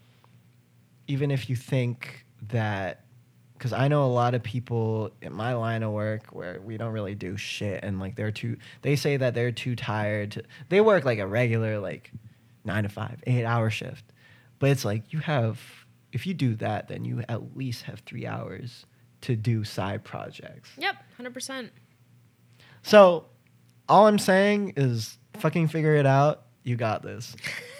even 1.08 1.32
if 1.32 1.50
you 1.50 1.56
think 1.56 2.26
that, 2.50 3.06
because 3.54 3.74
I 3.74 3.88
know 3.88 4.06
a 4.06 4.12
lot 4.12 4.36
of 4.36 4.44
people 4.44 5.12
in 5.22 5.32
my 5.34 5.54
line 5.54 5.82
of 5.84 5.92
work 5.92 6.28
where 6.32 6.60
we 6.62 6.78
don't 6.78 6.92
really 6.92 7.16
do 7.16 7.38
shit, 7.38 7.84
and 7.84 8.00
like 8.00 8.16
they're 8.16 8.32
too, 8.32 8.58
they 8.82 8.96
say 8.96 9.18
that 9.18 9.34
they're 9.34 9.52
too 9.52 9.76
tired. 9.76 10.32
To, 10.32 10.44
they 10.70 10.82
work 10.82 11.06
like 11.06 11.20
a 11.20 11.28
regular 11.28 11.80
like 11.80 12.12
nine 12.64 12.84
to 12.84 12.90
five, 12.90 13.24
eight 13.28 13.46
hour 13.46 13.70
shift, 13.70 14.04
but 14.60 14.70
it's 14.72 14.84
like 14.84 15.14
you 15.14 15.20
have, 15.20 15.60
if 16.12 16.28
you 16.28 16.34
do 16.34 16.56
that, 16.56 16.88
then 16.88 17.06
you 17.06 17.24
at 17.30 17.56
least 17.56 17.84
have 17.84 18.00
three 18.00 18.26
hours 18.26 18.86
to 19.22 19.36
do 19.36 19.64
side 19.64 20.04
projects. 20.04 20.70
Yep, 20.78 20.96
hundred 21.18 21.34
percent. 21.34 21.72
So, 22.84 23.26
all 23.90 24.08
I'm 24.08 24.20
saying 24.20 24.74
is 24.78 25.18
fucking 25.38 25.70
figure 25.70 25.96
it 25.96 26.06
out. 26.06 26.45
You 26.66 26.76
got 26.76 27.04
this. 27.04 27.36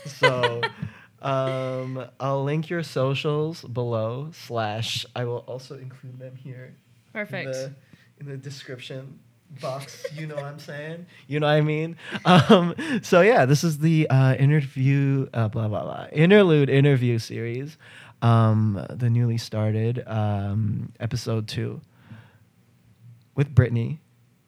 So, 0.06 0.62
um, 1.22 2.06
I'll 2.20 2.44
link 2.44 2.70
your 2.70 2.84
socials 2.84 3.64
below. 3.64 4.30
Slash, 4.32 5.08
I 5.16 5.26
will 5.26 5.40
also 5.48 5.76
include 5.76 6.20
them 6.20 6.36
here 6.36 6.76
Perfect. 7.12 7.48
in 7.48 7.52
the, 7.52 7.74
in 8.20 8.26
the 8.28 8.38
description 8.38 9.20
box. 9.60 10.06
You 10.14 10.28
know 10.28 10.36
what 10.36 10.46
I'm 10.46 10.60
saying? 10.60 11.08
You 11.28 11.40
know 11.40 11.48
what 11.48 11.54
I 11.54 11.62
mean? 11.62 11.98
Um, 12.26 12.76
so 13.02 13.22
yeah, 13.22 13.46
this 13.46 13.64
is 13.64 13.80
the 13.80 14.08
uh, 14.08 14.36
interview, 14.36 15.28
uh, 15.34 15.48
blah 15.48 15.68
blah 15.68 15.84
blah, 15.84 16.08
interlude 16.12 16.70
interview 16.70 17.18
series, 17.18 17.78
um, 18.22 18.86
the 18.92 19.10
newly 19.10 19.40
started 19.40 20.04
um, 20.06 20.92
episode 21.00 21.48
two 21.48 21.82
with 23.34 23.54
Brittany 23.56 24.00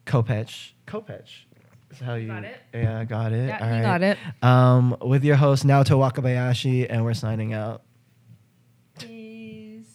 Kopech. 0.06 0.72
Kopech 0.86 1.47
is 1.90 1.98
how 2.00 2.14
you 2.14 2.28
Got 2.28 2.44
it? 2.44 2.60
Yeah, 2.74 3.04
got 3.04 3.32
it. 3.32 3.48
Yeah, 3.48 3.58
All 3.60 3.66
you 3.68 3.72
right. 3.74 3.82
got 3.82 4.02
it. 4.02 4.18
Um, 4.42 4.96
with 5.00 5.24
your 5.24 5.36
host 5.36 5.66
Naoto 5.66 5.98
Wakabayashi, 5.98 6.86
and 6.88 7.04
we're 7.04 7.14
signing 7.14 7.52
out. 7.54 7.82
Peace. 8.98 9.86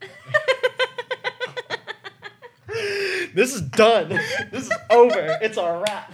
This 3.34 3.54
is 3.54 3.60
done. 3.62 4.08
this 4.50 4.66
is 4.66 4.72
over. 4.90 5.38
It's 5.42 5.58
a 5.58 5.82
wrap. 5.86 6.12